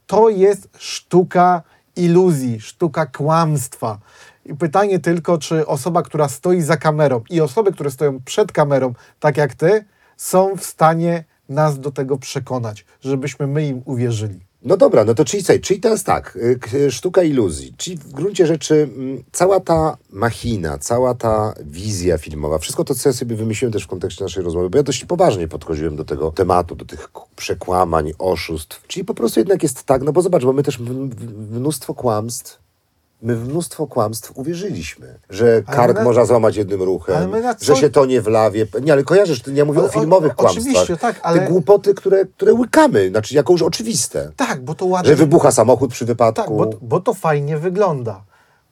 to 0.06 0.28
jest 0.28 0.68
sztuka 0.78 1.62
iluzji, 1.96 2.60
sztuka 2.60 3.06
kłamstwa. 3.06 3.98
I 4.46 4.54
pytanie 4.54 4.98
tylko, 4.98 5.38
czy 5.38 5.66
osoba, 5.66 6.02
która 6.02 6.28
stoi 6.28 6.60
za 6.60 6.76
kamerą 6.76 7.20
i 7.30 7.40
osoby, 7.40 7.72
które 7.72 7.90
stoją 7.90 8.20
przed 8.24 8.52
kamerą, 8.52 8.94
tak 9.20 9.36
jak 9.36 9.54
ty, 9.54 9.84
są 10.16 10.56
w 10.56 10.64
stanie 10.64 11.24
nas 11.48 11.80
do 11.80 11.90
tego 11.90 12.18
przekonać, 12.18 12.84
żebyśmy 13.00 13.46
my 13.46 13.66
im 13.66 13.82
uwierzyli. 13.84 14.48
No 14.62 14.76
dobra, 14.76 15.04
no 15.04 15.14
to 15.14 15.24
czyli, 15.24 15.44
czyli 15.62 15.80
teraz 15.80 16.04
tak, 16.04 16.38
y, 16.74 16.90
sztuka 16.90 17.22
iluzji, 17.22 17.74
czyli 17.76 17.96
w 17.96 18.12
gruncie 18.12 18.46
rzeczy 18.46 18.90
mm, 18.94 19.24
cała 19.32 19.60
ta 19.60 19.96
machina, 20.10 20.78
cała 20.78 21.14
ta 21.14 21.54
wizja 21.64 22.18
filmowa, 22.18 22.58
wszystko 22.58 22.84
to, 22.84 22.94
co 22.94 23.08
ja 23.08 23.12
sobie 23.12 23.36
wymyśliłem 23.36 23.72
też 23.72 23.84
w 23.84 23.86
kontekście 23.86 24.24
naszej 24.24 24.44
rozmowy, 24.44 24.70
bo 24.70 24.78
ja 24.78 24.82
dość 24.82 25.04
poważnie 25.04 25.48
podchodziłem 25.48 25.96
do 25.96 26.04
tego 26.04 26.30
tematu, 26.30 26.74
do 26.74 26.84
tych 26.84 27.08
przekłamań, 27.36 28.12
oszustw, 28.18 28.86
czyli 28.86 29.04
po 29.04 29.14
prostu 29.14 29.40
jednak 29.40 29.62
jest 29.62 29.84
tak, 29.84 30.02
no 30.02 30.12
bo 30.12 30.22
zobacz, 30.22 30.44
bo 30.44 30.52
my 30.52 30.62
też 30.62 30.78
mnóstwo 31.50 31.94
kłamstw, 31.94 32.60
my 33.22 33.36
w 33.36 33.48
mnóstwo 33.48 33.86
kłamstw 33.86 34.32
uwierzyliśmy, 34.34 35.18
że 35.30 35.62
Ale 35.66 35.76
kark 35.76 35.94
na- 35.98 36.04
można 36.04 36.24
złamać 36.24 36.56
jednym 36.56 36.82
ruchem, 36.82 37.16
Ale 37.16 37.28
my 37.28 37.40
na 37.42 37.52
że 37.52 37.58
co- 37.58 37.74
się 37.76 37.90
to 37.90 38.06
nie 38.06 38.20
wlawie. 38.22 38.66
Nie, 38.82 38.92
ale 38.92 39.04
kojarzysz, 39.04 39.42
ja 39.54 39.64
mówię 39.64 39.78
Ale 39.78 39.88
o 39.88 39.90
o- 39.90 40.00
filmowych 40.00 40.34
kłamstwach. 40.34 40.66
oczywiście, 40.66 40.96
tak, 40.96 41.20
ale- 41.22 41.40
Te 41.40 41.46
głupoty, 41.46 41.94
które, 41.94 42.24
które 42.26 42.52
łykamy, 42.54 43.08
znaczy 43.08 43.34
jako 43.34 43.52
już 43.52 43.62
oczywiste. 43.62 44.30
Tak, 44.36 44.60
bo 44.64 44.74
to 44.74 44.86
ładnie. 44.86 45.08
Że 45.10 45.16
wybucha 45.16 45.52
samochód 45.52 45.90
przy 45.90 46.04
wypadku. 46.04 46.42
Tak, 46.42 46.50
bo, 46.50 46.70
bo 46.82 47.00
to 47.00 47.14
fajnie 47.14 47.58
wygląda. 47.58 48.24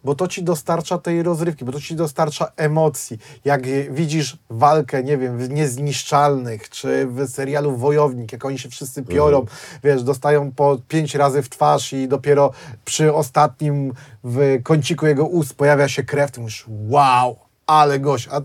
Bo 0.07 0.15
to 0.15 0.29
ci 0.29 0.43
dostarcza 0.43 0.99
tej 0.99 1.23
rozrywki, 1.23 1.65
bo 1.65 1.73
to 1.73 1.81
ci 1.81 1.97
dostarcza 1.97 2.53
emocji. 2.57 3.19
Jak 3.45 3.63
widzisz 3.91 4.39
walkę, 4.51 5.05
nie 5.05 5.19
wiem, 5.19 5.39
w 5.39 5.51
Niezniszczalnych, 5.51 6.71
czy 6.71 7.07
w 7.07 7.29
serialu 7.29 7.77
Wojownik, 7.77 8.33
jak 8.33 8.45
oni 8.45 8.59
się 8.59 8.69
wszyscy 8.69 9.03
piorą, 9.03 9.47
wiesz, 9.85 10.03
dostają 10.03 10.53
po 10.53 10.79
pięć 10.89 11.15
razy 11.15 11.43
w 11.43 11.49
twarz 11.49 11.93
i 11.93 12.09
dopiero 12.09 12.53
przy 12.85 13.15
ostatnim 13.15 13.93
w 14.25 14.59
kąciku 14.63 15.07
jego 15.07 15.27
ust 15.27 15.55
pojawia 15.55 15.89
się 15.89 16.03
krew, 16.03 16.31
ty 16.31 16.41
mówisz, 16.41 16.65
wow, 16.69 17.37
ale 17.67 18.01
gość. 18.01 18.29
A 18.33 18.41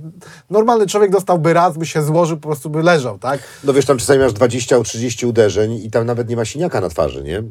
normalny 0.49 0.87
człowiek 0.87 1.11
dostałby 1.11 1.53
raz, 1.53 1.77
by 1.77 1.85
się 1.85 2.03
złożył, 2.03 2.37
po 2.37 2.47
prostu 2.49 2.69
by 2.69 2.83
leżał, 2.83 3.19
tak? 3.19 3.39
No 3.63 3.73
wiesz, 3.73 3.85
tam 3.85 3.97
czasami 3.97 4.19
masz 4.19 4.33
20 4.33 4.83
30 4.83 5.25
uderzeń 5.25 5.73
i 5.73 5.91
tam 5.91 6.05
nawet 6.05 6.29
nie 6.29 6.35
ma 6.35 6.45
siniaka 6.45 6.81
na 6.81 6.89
twarzy, 6.89 7.23
nie? 7.23 7.43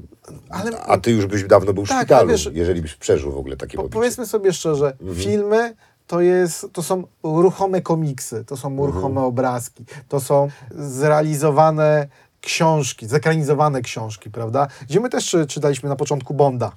Ale- 0.51 0.81
A 0.81 0.99
ty 0.99 1.11
już 1.11 1.27
byś 1.27 1.45
dawno 1.45 1.73
był 1.73 1.85
w 1.87 1.89
Tak, 1.89 1.99
szpitalu, 1.99 2.29
wiesz- 2.29 2.51
jeżeli 2.53 2.83
byś 2.83 2.95
przeżył 2.95 3.33
w 3.33 3.39
ogóle 3.39 3.57
takie 3.57 3.77
Po, 3.77 3.89
powiedzmy 3.89 4.27
sobie 4.27 4.53
szczerze, 4.53 4.97
filmy 5.15 5.75
to, 6.07 6.21
jest, 6.21 6.67
to 6.73 6.83
są 6.83 7.05
ruchome 7.23 7.83
komiksy, 7.83 8.45
to 8.45 8.57
są 8.57 8.87
ruchome 8.87 9.21
obrazki, 9.21 9.85
to 10.09 10.21
są 10.21 10.49
zrealizowane 10.71 12.09
książki, 12.41 13.07
zekranizowane 13.07 13.81
książki, 13.83 14.31
prawda? 14.31 14.67
Gdzie 14.89 15.01
my 15.01 15.09
też 15.11 15.27
czy, 15.27 15.47
czytaliśmy 15.47 15.89
na 15.89 15.97
początku 15.97 16.35
Bonda. 16.35 16.73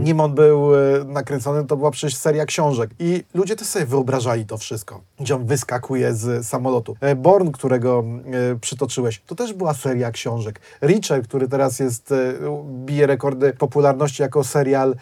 Nim 0.00 0.20
on 0.20 0.34
był 0.34 0.74
e, 0.74 1.04
nakręcony, 1.04 1.64
to 1.66 1.76
była 1.76 1.90
przecież 1.90 2.16
seria 2.16 2.46
książek. 2.46 2.90
I 2.98 3.24
ludzie 3.34 3.56
też 3.56 3.68
sobie 3.68 3.86
wyobrażali 3.86 4.46
to 4.46 4.58
wszystko, 4.58 5.00
gdzie 5.20 5.36
on 5.36 5.46
wyskakuje 5.46 6.14
z 6.14 6.46
samolotu. 6.46 6.96
E, 7.00 7.16
Born, 7.16 7.50
którego 7.50 8.04
e, 8.52 8.58
przytoczyłeś, 8.58 9.22
to 9.26 9.34
też 9.34 9.52
była 9.52 9.74
seria 9.74 10.10
książek. 10.10 10.60
Reacher, 10.80 11.22
który 11.22 11.48
teraz 11.48 11.78
jest, 11.78 12.14
bije 12.64 13.06
rekordy 13.06 13.52
popularności 13.52 14.22
jako 14.22 14.44
serial 14.44 14.94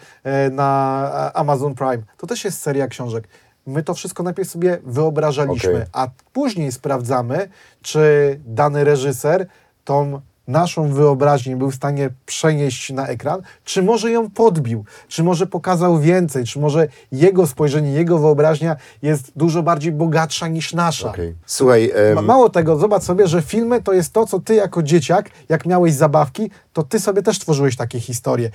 na 0.51 1.31
Amazon 1.33 1.75
Prime, 1.75 2.03
to 2.17 2.27
też 2.27 2.45
jest 2.45 2.61
seria 2.61 2.87
książek. 2.87 3.27
My 3.67 3.83
to 3.83 3.93
wszystko 3.93 4.23
najpierw 4.23 4.49
sobie 4.49 4.77
wyobrażaliśmy, 4.83 5.69
Okej. 5.69 5.85
a 5.93 6.07
później 6.33 6.71
sprawdzamy, 6.71 7.49
czy 7.81 8.39
dany 8.45 8.83
reżyser 8.83 9.47
tą 9.83 10.21
naszą 10.47 10.93
wyobraźnię 10.93 11.55
był 11.55 11.71
w 11.71 11.75
stanie 11.75 12.09
przenieść 12.25 12.93
na 12.93 13.07
ekran, 13.07 13.41
czy 13.63 13.83
może 13.83 14.11
ją 14.11 14.29
podbił, 14.29 14.85
czy 15.07 15.23
może 15.23 15.47
pokazał 15.47 15.99
więcej, 15.99 16.45
czy 16.45 16.59
może 16.59 16.87
jego 17.11 17.47
spojrzenie, 17.47 17.91
jego 17.91 18.19
wyobraźnia 18.19 18.75
jest 19.01 19.31
dużo 19.35 19.63
bardziej 19.63 19.91
bogatsza 19.91 20.47
niż 20.47 20.73
nasza. 20.73 21.09
Okej. 21.09 21.35
Słuchaj, 21.45 21.91
Ma- 22.15 22.21
Mało 22.21 22.49
tego, 22.49 22.77
zobacz 22.77 23.03
sobie, 23.03 23.27
że 23.27 23.41
filmy 23.41 23.81
to 23.81 23.93
jest 23.93 24.13
to, 24.13 24.25
co 24.25 24.39
ty 24.39 24.55
jako 24.55 24.83
dzieciak, 24.83 25.29
jak 25.49 25.65
miałeś 25.65 25.93
zabawki, 25.93 26.51
to 26.77 26.83
ty 26.83 26.99
sobie 26.99 27.21
też 27.21 27.39
tworzyłeś 27.39 27.75
takie 27.75 27.99
historie. 27.99 28.51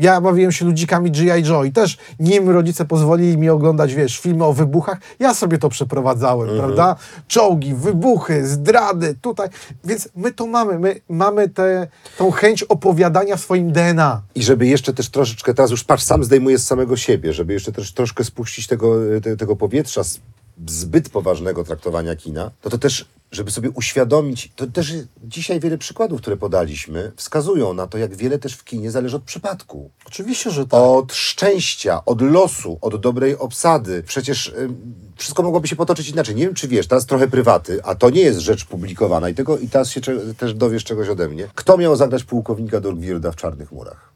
Ja 0.00 0.20
bawiłem 0.20 0.52
się 0.52 0.64
ludzikami 0.64 1.10
G.I. 1.10 1.48
Joe 1.48 1.64
i 1.64 1.72
też 1.72 1.98
nim 2.20 2.50
rodzice 2.50 2.84
pozwolili 2.84 3.38
mi 3.38 3.48
oglądać, 3.48 3.94
wiesz, 3.94 4.18
filmy 4.18 4.44
o 4.44 4.52
wybuchach, 4.52 4.98
ja 5.18 5.34
sobie 5.34 5.58
to 5.58 5.68
przeprowadzałem, 5.68 6.48
prawda? 6.56 6.96
Czołgi, 7.28 7.74
wybuchy, 7.74 8.46
zdrady, 8.46 9.14
tutaj. 9.20 9.48
Więc 9.84 10.08
my 10.16 10.32
to 10.32 10.46
mamy, 10.46 10.78
my 10.78 11.00
mamy 11.08 11.48
tę 11.48 11.88
tą 12.18 12.30
chęć 12.30 12.62
opowiadania 12.62 13.36
w 13.36 13.40
swoim 13.40 13.72
DNA. 13.72 14.22
I 14.34 14.42
żeby 14.42 14.66
jeszcze 14.66 14.94
też 14.94 15.08
troszeczkę, 15.08 15.54
teraz 15.54 15.70
już 15.70 15.84
patrz, 15.84 16.04
sam 16.04 16.24
zdejmuję 16.24 16.58
z 16.58 16.66
samego 16.66 16.96
siebie, 16.96 17.32
żeby 17.32 17.52
jeszcze 17.52 17.72
też 17.72 17.92
troszkę 17.92 18.24
spuścić 18.24 18.66
tego, 18.66 18.96
te, 19.22 19.36
tego 19.36 19.56
powietrza 19.56 20.04
z 20.04 20.20
zbyt 20.68 21.08
poważnego 21.08 21.64
traktowania 21.64 22.16
kina, 22.16 22.50
no 22.64 22.70
to 22.70 22.78
też, 22.78 23.08
żeby 23.32 23.50
sobie 23.50 23.70
uświadomić, 23.70 24.52
to 24.56 24.66
też 24.66 24.94
dzisiaj 25.24 25.60
wiele 25.60 25.78
przykładów, 25.78 26.20
które 26.20 26.36
podaliśmy, 26.36 27.12
wskazują 27.16 27.74
na 27.74 27.86
to, 27.86 27.98
jak 27.98 28.14
wiele 28.16 28.38
też 28.38 28.54
w 28.56 28.64
kinie 28.64 28.90
zależy 28.90 29.16
od 29.16 29.22
przypadku. 29.22 29.90
Oczywiście, 30.06 30.50
że 30.50 30.66
tak. 30.66 30.80
Od 30.80 31.12
szczęścia, 31.12 32.04
od 32.04 32.22
losu, 32.22 32.78
od 32.80 33.00
dobrej 33.00 33.36
obsady. 33.38 34.02
Przecież 34.02 34.52
ym, 34.58 34.94
wszystko 35.16 35.42
mogłoby 35.42 35.68
się 35.68 35.76
potoczyć 35.76 36.08
inaczej. 36.08 36.34
Nie 36.34 36.44
wiem, 36.44 36.54
czy 36.54 36.68
wiesz, 36.68 36.86
teraz 36.86 37.06
trochę 37.06 37.28
prywaty, 37.28 37.84
a 37.84 37.94
to 37.94 38.10
nie 38.10 38.20
jest 38.22 38.38
rzecz 38.38 38.64
publikowana 38.64 39.28
i, 39.28 39.34
tego, 39.34 39.58
i 39.58 39.68
teraz 39.68 39.90
się 39.90 40.00
cze- 40.00 40.34
też 40.34 40.54
dowiesz 40.54 40.84
czegoś 40.84 41.08
ode 41.08 41.28
mnie. 41.28 41.48
Kto 41.54 41.76
miał 41.78 41.96
zagrać 41.96 42.24
pułkownika 42.24 42.80
Dorgwirda 42.80 43.32
w 43.32 43.36
Czarnych 43.36 43.72
Murach? 43.72 44.12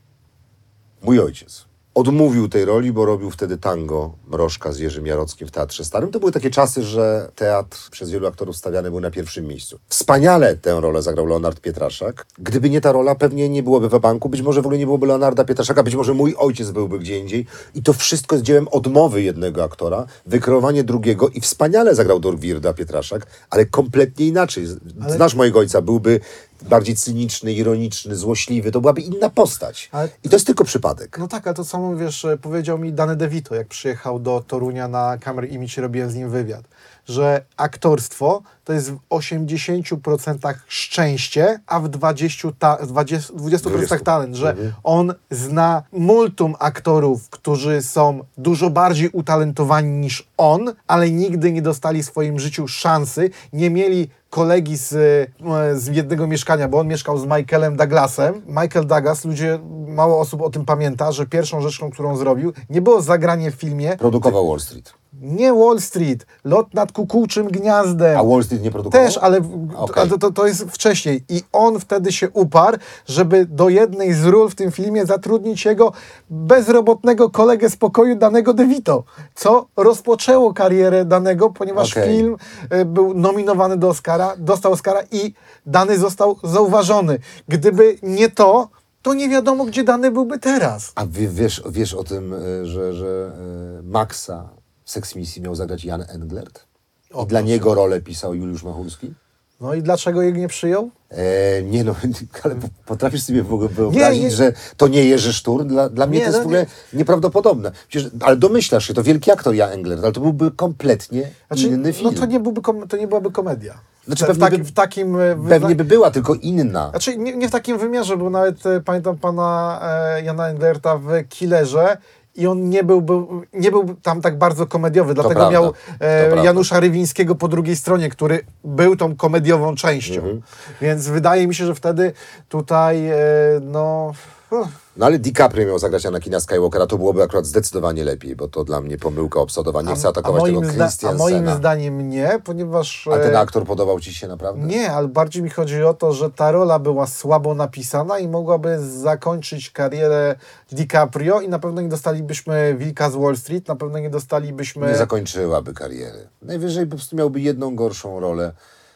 Mój 1.02 1.20
ojciec. 1.20 1.64
Odmówił 1.94 2.48
tej 2.48 2.64
roli, 2.64 2.92
bo 2.92 3.04
robił 3.04 3.30
wtedy 3.30 3.58
tango 3.58 4.14
Mrożka 4.26 4.72
z 4.72 4.78
Jerzym 4.78 5.06
Jarockim 5.06 5.48
w 5.48 5.50
Teatrze 5.50 5.84
Starym. 5.84 6.10
To 6.10 6.20
były 6.20 6.32
takie 6.32 6.50
czasy, 6.50 6.82
że 6.82 7.30
teatr 7.34 7.90
przez 7.90 8.10
wielu 8.10 8.26
aktorów 8.26 8.56
stawiany 8.56 8.90
był 8.90 9.00
na 9.00 9.10
pierwszym 9.10 9.46
miejscu. 9.46 9.78
Wspaniale 9.88 10.56
tę 10.56 10.80
rolę 10.80 11.02
zagrał 11.02 11.26
Leonard 11.26 11.60
Pietraszak. 11.60 12.26
Gdyby 12.38 12.70
nie 12.70 12.80
ta 12.80 12.92
rola, 12.92 13.14
pewnie 13.14 13.48
nie 13.48 13.62
byłoby 13.62 13.88
w 13.88 14.00
banku, 14.00 14.28
być 14.28 14.42
może 14.42 14.62
w 14.62 14.66
ogóle 14.66 14.78
nie 14.78 14.86
byłoby 14.86 15.06
Leonarda 15.06 15.44
Pietraszaka, 15.44 15.82
być 15.82 15.94
może 15.94 16.14
mój 16.14 16.34
ojciec 16.38 16.70
byłby 16.70 16.98
gdzie 16.98 17.18
indziej. 17.18 17.46
I 17.74 17.82
to 17.82 17.92
wszystko 17.92 18.34
jest 18.34 18.46
dziełem 18.46 18.68
odmowy 18.68 19.22
jednego 19.22 19.64
aktora, 19.64 20.06
wykreowanie 20.26 20.84
drugiego 20.84 21.28
i 21.28 21.40
wspaniale 21.40 21.94
zagrał 21.94 22.20
Dorwirda 22.20 22.72
Pietraszak, 22.72 23.26
ale 23.50 23.66
kompletnie 23.66 24.26
inaczej. 24.26 24.66
Znasz 25.08 25.34
mojego 25.34 25.58
ojca, 25.58 25.82
byłby 25.82 26.20
bardziej 26.68 26.96
cyniczny, 26.96 27.52
ironiczny, 27.52 28.16
złośliwy, 28.16 28.70
to 28.70 28.80
byłaby 28.80 29.00
inna 29.00 29.30
postać. 29.30 29.88
Ale- 29.92 30.08
I 30.24 30.28
to 30.28 30.36
jest 30.36 30.46
tylko 30.46 30.64
przypadek. 30.64 31.18
No 31.18 31.28
tak, 31.28 31.46
ale 31.46 31.54
to 31.54 31.64
samo, 31.64 31.96
wiesz, 31.96 32.24
e, 32.24 32.36
powiedział 32.36 32.78
mi 32.78 32.92
Dany 32.92 33.16
DeVito, 33.16 33.54
jak 33.54 33.68
przyjechał 33.68 34.18
do 34.18 34.44
Torunia 34.46 34.88
na 34.88 35.18
kamerę 35.18 35.46
i 35.46 35.58
mi 35.58 35.68
się 35.68 35.82
robiłem 35.82 36.10
z 36.10 36.14
nim 36.14 36.30
wywiad, 36.30 36.64
że 37.08 37.44
aktorstwo 37.56 38.42
to 38.64 38.72
jest 38.72 38.92
w 38.92 38.98
80% 39.10 40.54
szczęście, 40.68 41.60
a 41.66 41.80
w 41.80 41.88
20%, 41.88 42.52
ta, 42.58 42.76
20, 42.86 43.32
20% 43.34 44.02
talent, 44.02 44.36
że 44.36 44.56
on 44.82 45.14
zna 45.30 45.82
multum 45.92 46.54
aktorów, 46.58 47.30
którzy 47.30 47.82
są 47.82 48.20
dużo 48.38 48.70
bardziej 48.70 49.08
utalentowani 49.08 49.90
niż 49.90 50.28
on, 50.36 50.72
ale 50.86 51.10
nigdy 51.10 51.52
nie 51.52 51.62
dostali 51.62 52.02
w 52.02 52.06
swoim 52.06 52.38
życiu 52.38 52.68
szansy, 52.68 53.30
nie 53.52 53.70
mieli 53.70 54.08
kolegi 54.34 54.76
z, 54.76 54.92
e, 54.92 55.78
z 55.78 55.86
jednego 55.86 56.26
mieszkania, 56.26 56.68
bo 56.68 56.78
on 56.78 56.88
mieszkał 56.88 57.18
z 57.18 57.24
Michaelem 57.24 57.76
Douglasem. 57.76 58.42
Michael 58.46 58.86
Douglas, 58.86 59.24
ludzie, 59.24 59.58
mało 59.86 60.20
osób 60.20 60.42
o 60.42 60.50
tym 60.50 60.64
pamięta, 60.64 61.12
że 61.12 61.26
pierwszą 61.26 61.60
rzeczą, 61.60 61.90
którą 61.90 62.16
zrobił, 62.16 62.52
nie 62.70 62.82
było 62.82 63.02
zagranie 63.02 63.50
w 63.50 63.54
filmie, 63.54 63.96
Produkował 63.96 64.48
Wall 64.48 64.60
Street. 64.60 64.94
Nie 65.20 65.52
Wall 65.52 65.80
Street, 65.80 66.26
lot 66.44 66.74
nad 66.74 66.92
kukułczym 66.92 67.46
gniazdem. 67.48 68.18
A 68.18 68.24
Wall 68.24 68.44
Street 68.44 68.62
nie 68.62 68.70
produkował? 68.70 69.06
Też, 69.06 69.18
ale, 69.18 69.40
Okej. 69.76 70.02
ale 70.02 70.18
to, 70.18 70.32
to 70.32 70.46
jest 70.46 70.64
wcześniej. 70.64 71.24
I 71.28 71.42
on 71.52 71.80
wtedy 71.80 72.12
się 72.12 72.30
uparł, 72.30 72.78
żeby 73.06 73.46
do 73.46 73.68
jednej 73.68 74.14
z 74.14 74.24
ról 74.24 74.48
w 74.50 74.54
tym 74.54 74.72
filmie 74.72 75.06
zatrudnić 75.06 75.64
jego 75.64 75.92
bezrobotnego 76.30 77.30
kolegę 77.30 77.70
z 77.70 77.76
pokoju 77.76 78.16
danego 78.16 78.54
DeVito, 78.54 79.04
co 79.34 79.66
rozpoczęło 79.76 80.54
karierę 80.54 81.04
danego, 81.04 81.50
ponieważ 81.50 81.92
Okej. 81.92 82.16
film 82.16 82.36
e, 82.70 82.84
był 82.84 83.14
nominowany 83.14 83.76
do 83.76 83.88
Oscara, 83.88 84.34
dostał 84.38 84.72
Oscara 84.72 85.00
i 85.12 85.34
dany 85.66 85.98
został 85.98 86.36
zauważony. 86.44 87.18
Gdyby 87.48 87.98
nie 88.02 88.30
to, 88.30 88.68
to 89.02 89.14
nie 89.14 89.28
wiadomo, 89.28 89.64
gdzie 89.64 89.84
dany 89.84 90.10
byłby 90.10 90.38
teraz. 90.38 90.92
A 90.94 91.06
wie, 91.06 91.28
wiesz, 91.28 91.62
wiesz 91.70 91.94
o 91.94 92.04
tym, 92.04 92.32
y, 92.32 92.66
że, 92.66 92.92
że 92.92 93.32
y, 93.80 93.82
Maxa 93.82 94.48
w 94.86 95.14
Misji 95.16 95.42
miał 95.42 95.54
zagrać 95.54 95.84
Jan 95.84 96.04
Englert? 96.08 96.64
I 97.10 97.14
O, 97.14 97.26
dla 97.26 97.40
proszę. 97.40 97.44
niego 97.52 97.74
rolę 97.74 98.00
pisał 98.00 98.34
Juliusz 98.34 98.62
Machulski? 98.62 99.14
No 99.60 99.74
i 99.74 99.82
dlaczego 99.82 100.22
jej 100.22 100.32
nie 100.32 100.48
przyjął? 100.48 100.90
E, 101.10 101.62
nie 101.62 101.84
no, 101.84 101.94
ale 102.44 102.54
po- 102.54 102.68
potrafisz 102.86 103.22
sobie 103.22 103.42
w 103.42 103.54
ogóle 103.54 103.68
wyobrazić, 103.68 104.22
nie. 104.22 104.30
że 104.30 104.52
to 104.76 104.88
nie 104.88 105.04
Jerzy 105.04 105.32
Sztur? 105.32 105.64
Dla, 105.64 105.88
dla 105.88 106.06
mnie 106.06 106.18
Nie, 106.18 106.24
to 106.24 106.28
jest 106.30 106.38
no 106.38 106.42
w 106.42 106.46
ogóle 106.46 106.66
nieprawdopodobne. 106.92 107.72
Przecież, 107.88 108.10
ale 108.20 108.36
domyślasz 108.36 108.86
się, 108.86 108.94
to 108.94 109.02
wielki 109.02 109.30
aktor 109.30 109.54
Jan 109.54 109.70
Englert, 109.72 110.02
ale 110.04 110.12
to 110.12 110.20
byłby 110.20 110.50
kompletnie 110.50 111.30
Znaczy, 111.48 111.66
inny 111.66 111.92
film. 111.92 112.10
No 112.14 112.20
to 112.20 112.26
nie, 112.26 112.40
byłby 112.40 112.60
kom- 112.62 112.88
to 112.88 112.96
nie 112.96 113.08
byłaby 113.08 113.30
komedia. 113.32 113.74
Znaczy, 114.06 114.24
w, 114.24 114.26
pewnie 114.26 114.40
taki, 114.44 114.58
by- 114.58 114.64
w 114.64 114.72
takim 114.72 115.16
e, 115.20 115.36
Pewnie 115.48 115.74
by 115.76 115.84
była, 115.84 116.10
tylko 116.10 116.34
inna. 116.34 116.90
Znaczy 116.90 117.18
nie, 117.18 117.36
nie 117.36 117.48
w 117.48 117.52
takim 117.52 117.78
wymiarze, 117.78 118.16
bo 118.16 118.30
nawet 118.30 118.66
e, 118.66 118.80
pamiętam 118.80 119.18
pana 119.18 119.80
e, 119.82 120.22
Jana 120.22 120.48
Englerta 120.48 120.98
w 120.98 121.08
Killerze 121.28 121.96
i 122.34 122.46
on 122.46 122.68
nie 122.68 122.84
był, 122.84 123.02
był, 123.02 123.42
nie 123.52 123.70
był 123.70 123.94
tam 124.02 124.20
tak 124.20 124.38
bardzo 124.38 124.66
komediowy, 124.66 125.14
dlatego 125.14 125.34
prawda, 125.34 125.52
miał 125.52 125.72
e. 126.00 126.44
Janusza 126.44 126.80
Rywińskiego 126.80 127.34
po 127.34 127.48
drugiej 127.48 127.76
stronie, 127.76 128.08
który 128.08 128.44
był 128.64 128.96
tą 128.96 129.16
komediową 129.16 129.74
częścią. 129.74 130.14
Mhm. 130.14 130.42
Więc 130.80 131.08
wydaje 131.08 131.46
mi 131.46 131.54
się, 131.54 131.66
że 131.66 131.74
wtedy 131.74 132.12
tutaj 132.48 133.08
e, 133.08 133.16
no... 133.62 134.12
uff, 134.50 134.83
No 134.96 135.06
ale 135.06 135.18
DiCaprio 135.18 135.66
miał 135.66 135.78
zagrać 135.78 136.06
Anakina 136.06 136.40
Skywalkera, 136.40 136.86
to 136.86 136.98
byłoby 136.98 137.22
akurat 137.22 137.46
zdecydowanie 137.46 138.04
lepiej, 138.04 138.36
bo 138.36 138.48
to 138.48 138.64
dla 138.64 138.80
mnie 138.80 138.98
pomyłka 138.98 139.40
obsadowa. 139.40 139.82
Nie 139.82 139.94
chcę 139.94 140.08
atakować 140.08 140.44
tego 140.44 140.60
zda- 140.60 140.68
a 140.68 140.72
Christiansena. 140.72 141.18
moim 141.18 141.56
zdaniem 141.56 142.08
nie, 142.10 142.40
ponieważ... 142.44 143.08
A 143.12 143.18
ten 143.18 143.34
e, 143.34 143.38
aktor 143.38 143.64
podobał 143.64 144.00
ci 144.00 144.14
się 144.14 144.28
naprawdę? 144.28 144.66
Nie, 144.66 144.92
ale 144.92 145.08
bardziej 145.08 145.42
mi 145.42 145.50
chodzi 145.50 145.84
o 145.84 145.94
to, 145.94 146.12
że 146.12 146.30
ta 146.30 146.52
rola 146.52 146.78
była 146.78 147.06
słabo 147.06 147.54
napisana 147.54 148.18
i 148.18 148.28
mogłaby 148.28 148.78
zakończyć 148.80 149.70
karierę 149.70 150.34
DiCaprio 150.72 151.40
i 151.40 151.48
na 151.48 151.58
pewno 151.58 151.80
nie 151.80 151.88
dostalibyśmy 151.88 152.74
Wilka 152.78 153.10
z 153.10 153.14
Wall 153.14 153.36
Street, 153.36 153.68
na 153.68 153.76
pewno 153.76 153.98
nie 153.98 154.10
dostalibyśmy... 154.10 154.86
Nie 154.86 154.96
zakończyłaby 154.96 155.74
kariery. 155.74 156.28
Najwyżej 156.42 156.86
po 156.86 156.96
prostu 156.96 157.16
miałby 157.16 157.40
jedną 157.40 157.76
gorszą 157.76 158.20
rolę. 158.20 158.52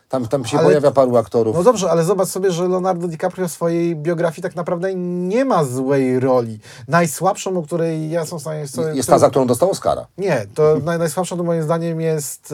Tam, 0.09 0.29
tam 0.29 0.45
się 0.45 0.59
Ale- 0.59 0.67
pojawia 0.67 0.91
paru 0.91 1.17
aktorów. 1.17 1.57
No 1.57 1.63
dobrze, 1.63 1.91
ale 1.91 2.05
zobacz 2.05 2.29
sobie, 2.29 2.51
że 2.51 2.69
Leonardo 2.69 3.09
DiCaprio 3.09 3.49
w 3.49 3.53
swojej 3.53 3.97
biografii 3.97 4.43
tak 4.43 4.57
naprawdę 4.57 4.95
nie 4.95 5.45
ma 5.45 5.65
złej 5.65 6.21
roli. 6.21 6.59
Najsłabszą, 6.89 7.59
o 7.59 7.63
której 7.63 8.11
ja 8.11 8.27
są 8.27 8.39
w 8.39 8.41
stanie 8.41 8.69
sobie... 8.69 8.95
jest 8.97 9.09
ta, 9.09 9.19
za 9.19 9.31
którą 9.31 9.47
dostał 9.47 9.71
Oscara. 9.71 10.07
Nie, 10.19 10.47
to 10.55 10.77
naj, 10.85 10.99
najsłabszą 10.99 11.37
to 11.37 11.43
moim 11.43 11.63
zdaniem 11.63 12.01
jest 12.01 12.53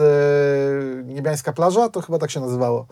e, 0.99 1.03
Niebiańska 1.03 1.53
plaża, 1.53 1.89
to 1.89 2.01
chyba 2.01 2.19
tak 2.19 2.31
się 2.31 2.39
nazywało. 2.39 2.85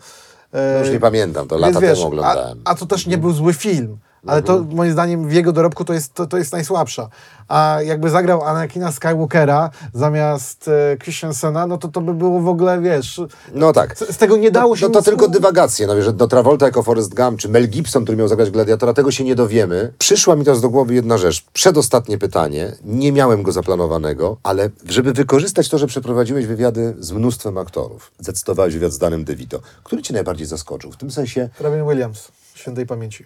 E, 0.52 0.74
No 0.74 0.80
już 0.80 0.90
nie 0.90 1.00
pamiętam, 1.00 1.48
to 1.48 1.58
lata 1.58 1.80
wiesz, 1.80 1.98
temu 1.98 2.06
oglądałem. 2.06 2.60
A, 2.64 2.70
a 2.70 2.74
to 2.74 2.86
też 2.86 3.06
nie 3.06 3.18
był 3.18 3.32
zły 3.32 3.52
film. 3.52 3.98
Ale 4.26 4.42
to 4.42 4.64
moim 4.70 4.92
zdaniem 4.92 5.28
w 5.28 5.32
jego 5.32 5.52
dorobku 5.52 5.84
to 5.84 5.92
jest, 5.92 6.14
to, 6.14 6.26
to 6.26 6.38
jest 6.38 6.52
najsłabsza. 6.52 7.08
A 7.48 7.78
jakby 7.84 8.10
zagrał 8.10 8.44
Anakina 8.44 8.92
Skywalkera 8.92 9.70
zamiast 9.94 10.68
e, 10.68 10.96
Christiansena, 10.96 11.66
no 11.66 11.78
to 11.78 11.88
to 11.88 12.00
by 12.00 12.14
było 12.14 12.40
w 12.40 12.48
ogóle, 12.48 12.80
wiesz... 12.80 13.20
No 13.54 13.72
tak. 13.72 13.98
Z, 13.98 14.14
z 14.14 14.16
tego 14.16 14.36
nie 14.36 14.50
dało 14.50 14.70
no, 14.70 14.76
się 14.76 14.86
no 14.86 14.92
to 14.92 14.98
nic 14.98 15.04
tylko 15.06 15.28
dywagacje, 15.28 15.86
no 15.86 15.96
wiesz, 15.96 16.04
że 16.04 16.12
do 16.12 16.28
Travolta 16.28 16.66
jako 16.66 16.82
Forrest 16.82 17.14
Gump, 17.14 17.40
czy 17.40 17.48
Mel 17.48 17.68
Gibson, 17.68 18.02
który 18.02 18.18
miał 18.18 18.28
zagrać 18.28 18.50
Gladiatora, 18.50 18.94
tego 18.94 19.10
się 19.10 19.24
nie 19.24 19.34
dowiemy. 19.34 19.92
Przyszła 19.98 20.36
mi 20.36 20.44
teraz 20.44 20.60
do 20.60 20.70
głowy 20.70 20.94
jedna 20.94 21.18
rzecz. 21.18 21.44
Przedostatnie 21.52 22.18
pytanie. 22.18 22.72
Nie 22.84 23.12
miałem 23.12 23.42
go 23.42 23.52
zaplanowanego, 23.52 24.36
ale 24.42 24.70
żeby 24.88 25.12
wykorzystać 25.12 25.68
to, 25.68 25.78
że 25.78 25.86
przeprowadziłeś 25.86 26.46
wywiady 26.46 26.96
z 26.98 27.12
mnóstwem 27.12 27.58
aktorów, 27.58 28.12
zdecydowałeś 28.18 28.74
wywiad 28.74 28.92
z 28.92 28.98
Danem 28.98 29.24
DeVito. 29.24 29.60
Który 29.84 30.02
cię 30.02 30.14
najbardziej 30.14 30.46
zaskoczył? 30.46 30.92
W 30.92 30.96
tym 30.96 31.10
sensie, 31.10 31.48
Robin 31.60 31.88
Williams, 31.88 32.28
świętej 32.54 32.86
pamięci. 32.86 33.24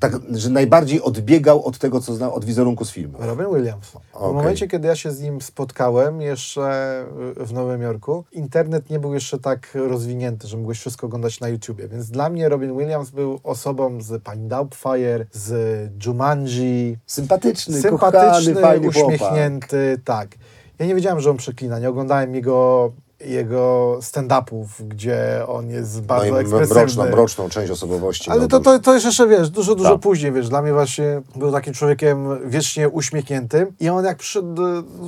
Tak, 0.00 0.12
że 0.30 0.50
najbardziej 0.50 1.02
odbiegał 1.02 1.64
od 1.64 1.78
tego, 1.78 2.00
co 2.00 2.14
znał, 2.14 2.34
od 2.34 2.44
wizerunku 2.44 2.84
z 2.84 2.90
filmu. 2.90 3.18
Robin 3.20 3.46
Williams. 3.54 3.86
W 3.86 3.96
Okej. 3.96 4.34
momencie, 4.34 4.68
kiedy 4.68 4.88
ja 4.88 4.96
się 4.96 5.10
z 5.10 5.20
nim 5.20 5.40
spotkałem 5.40 6.20
jeszcze 6.20 7.04
w 7.36 7.52
Nowym 7.52 7.82
Jorku, 7.82 8.24
internet 8.32 8.90
nie 8.90 8.98
był 8.98 9.14
jeszcze 9.14 9.38
tak 9.38 9.68
rozwinięty, 9.74 10.48
że 10.48 10.56
mogłeś 10.56 10.78
wszystko 10.78 11.06
oglądać 11.06 11.40
na 11.40 11.48
YouTubie. 11.48 11.88
Więc 11.88 12.10
dla 12.10 12.28
mnie 12.28 12.48
Robin 12.48 12.78
Williams 12.78 13.10
był 13.10 13.40
osobą 13.44 14.02
z 14.02 14.22
Pani 14.22 14.48
Doubtfire, 14.48 15.26
z 15.32 16.06
Jumanji, 16.06 16.96
Sympatyczny, 17.06 17.80
sympatyczny, 17.80 18.54
kochany, 18.54 18.54
fajny 18.54 18.92
chłopak. 18.92 19.14
uśmiechnięty, 19.14 20.00
tak. 20.04 20.28
Ja 20.78 20.86
nie 20.86 20.94
wiedziałem, 20.94 21.20
że 21.20 21.30
on 21.30 21.36
przeklina. 21.36 21.78
Nie 21.78 21.88
oglądałem 21.88 22.34
jego, 22.34 22.92
jego 23.20 23.98
stand-upów, 24.02 24.66
gdzie 24.88 25.44
on 25.48 25.70
jest 25.70 25.96
No 25.96 26.02
bardzo 26.02 26.28
m- 26.28 26.36
ekspresywny. 26.36 26.74
mroczną, 26.80 27.04
mroczną 27.04 27.48
część 27.48 27.70
osobowości. 27.70 28.30
Ale 28.30 28.40
miał 28.40 28.48
to, 28.48 28.60
to, 28.60 28.78
to 28.78 28.94
jeszcze, 28.94 29.28
wiesz, 29.28 29.50
dużo, 29.50 29.74
dużo 29.74 29.90
Tak. 29.92 30.00
później, 30.00 30.32
wiesz, 30.32 30.48
dla 30.48 30.62
mnie 30.62 30.72
właśnie 30.72 31.22
był 31.36 31.52
takim 31.52 31.74
człowiekiem 31.74 32.48
wiecznie 32.50 32.88
uśmiechniętym 32.88 33.72
i 33.80 33.88
on 33.88 34.04
jak 34.04 34.16
przyszedł, 34.18 34.62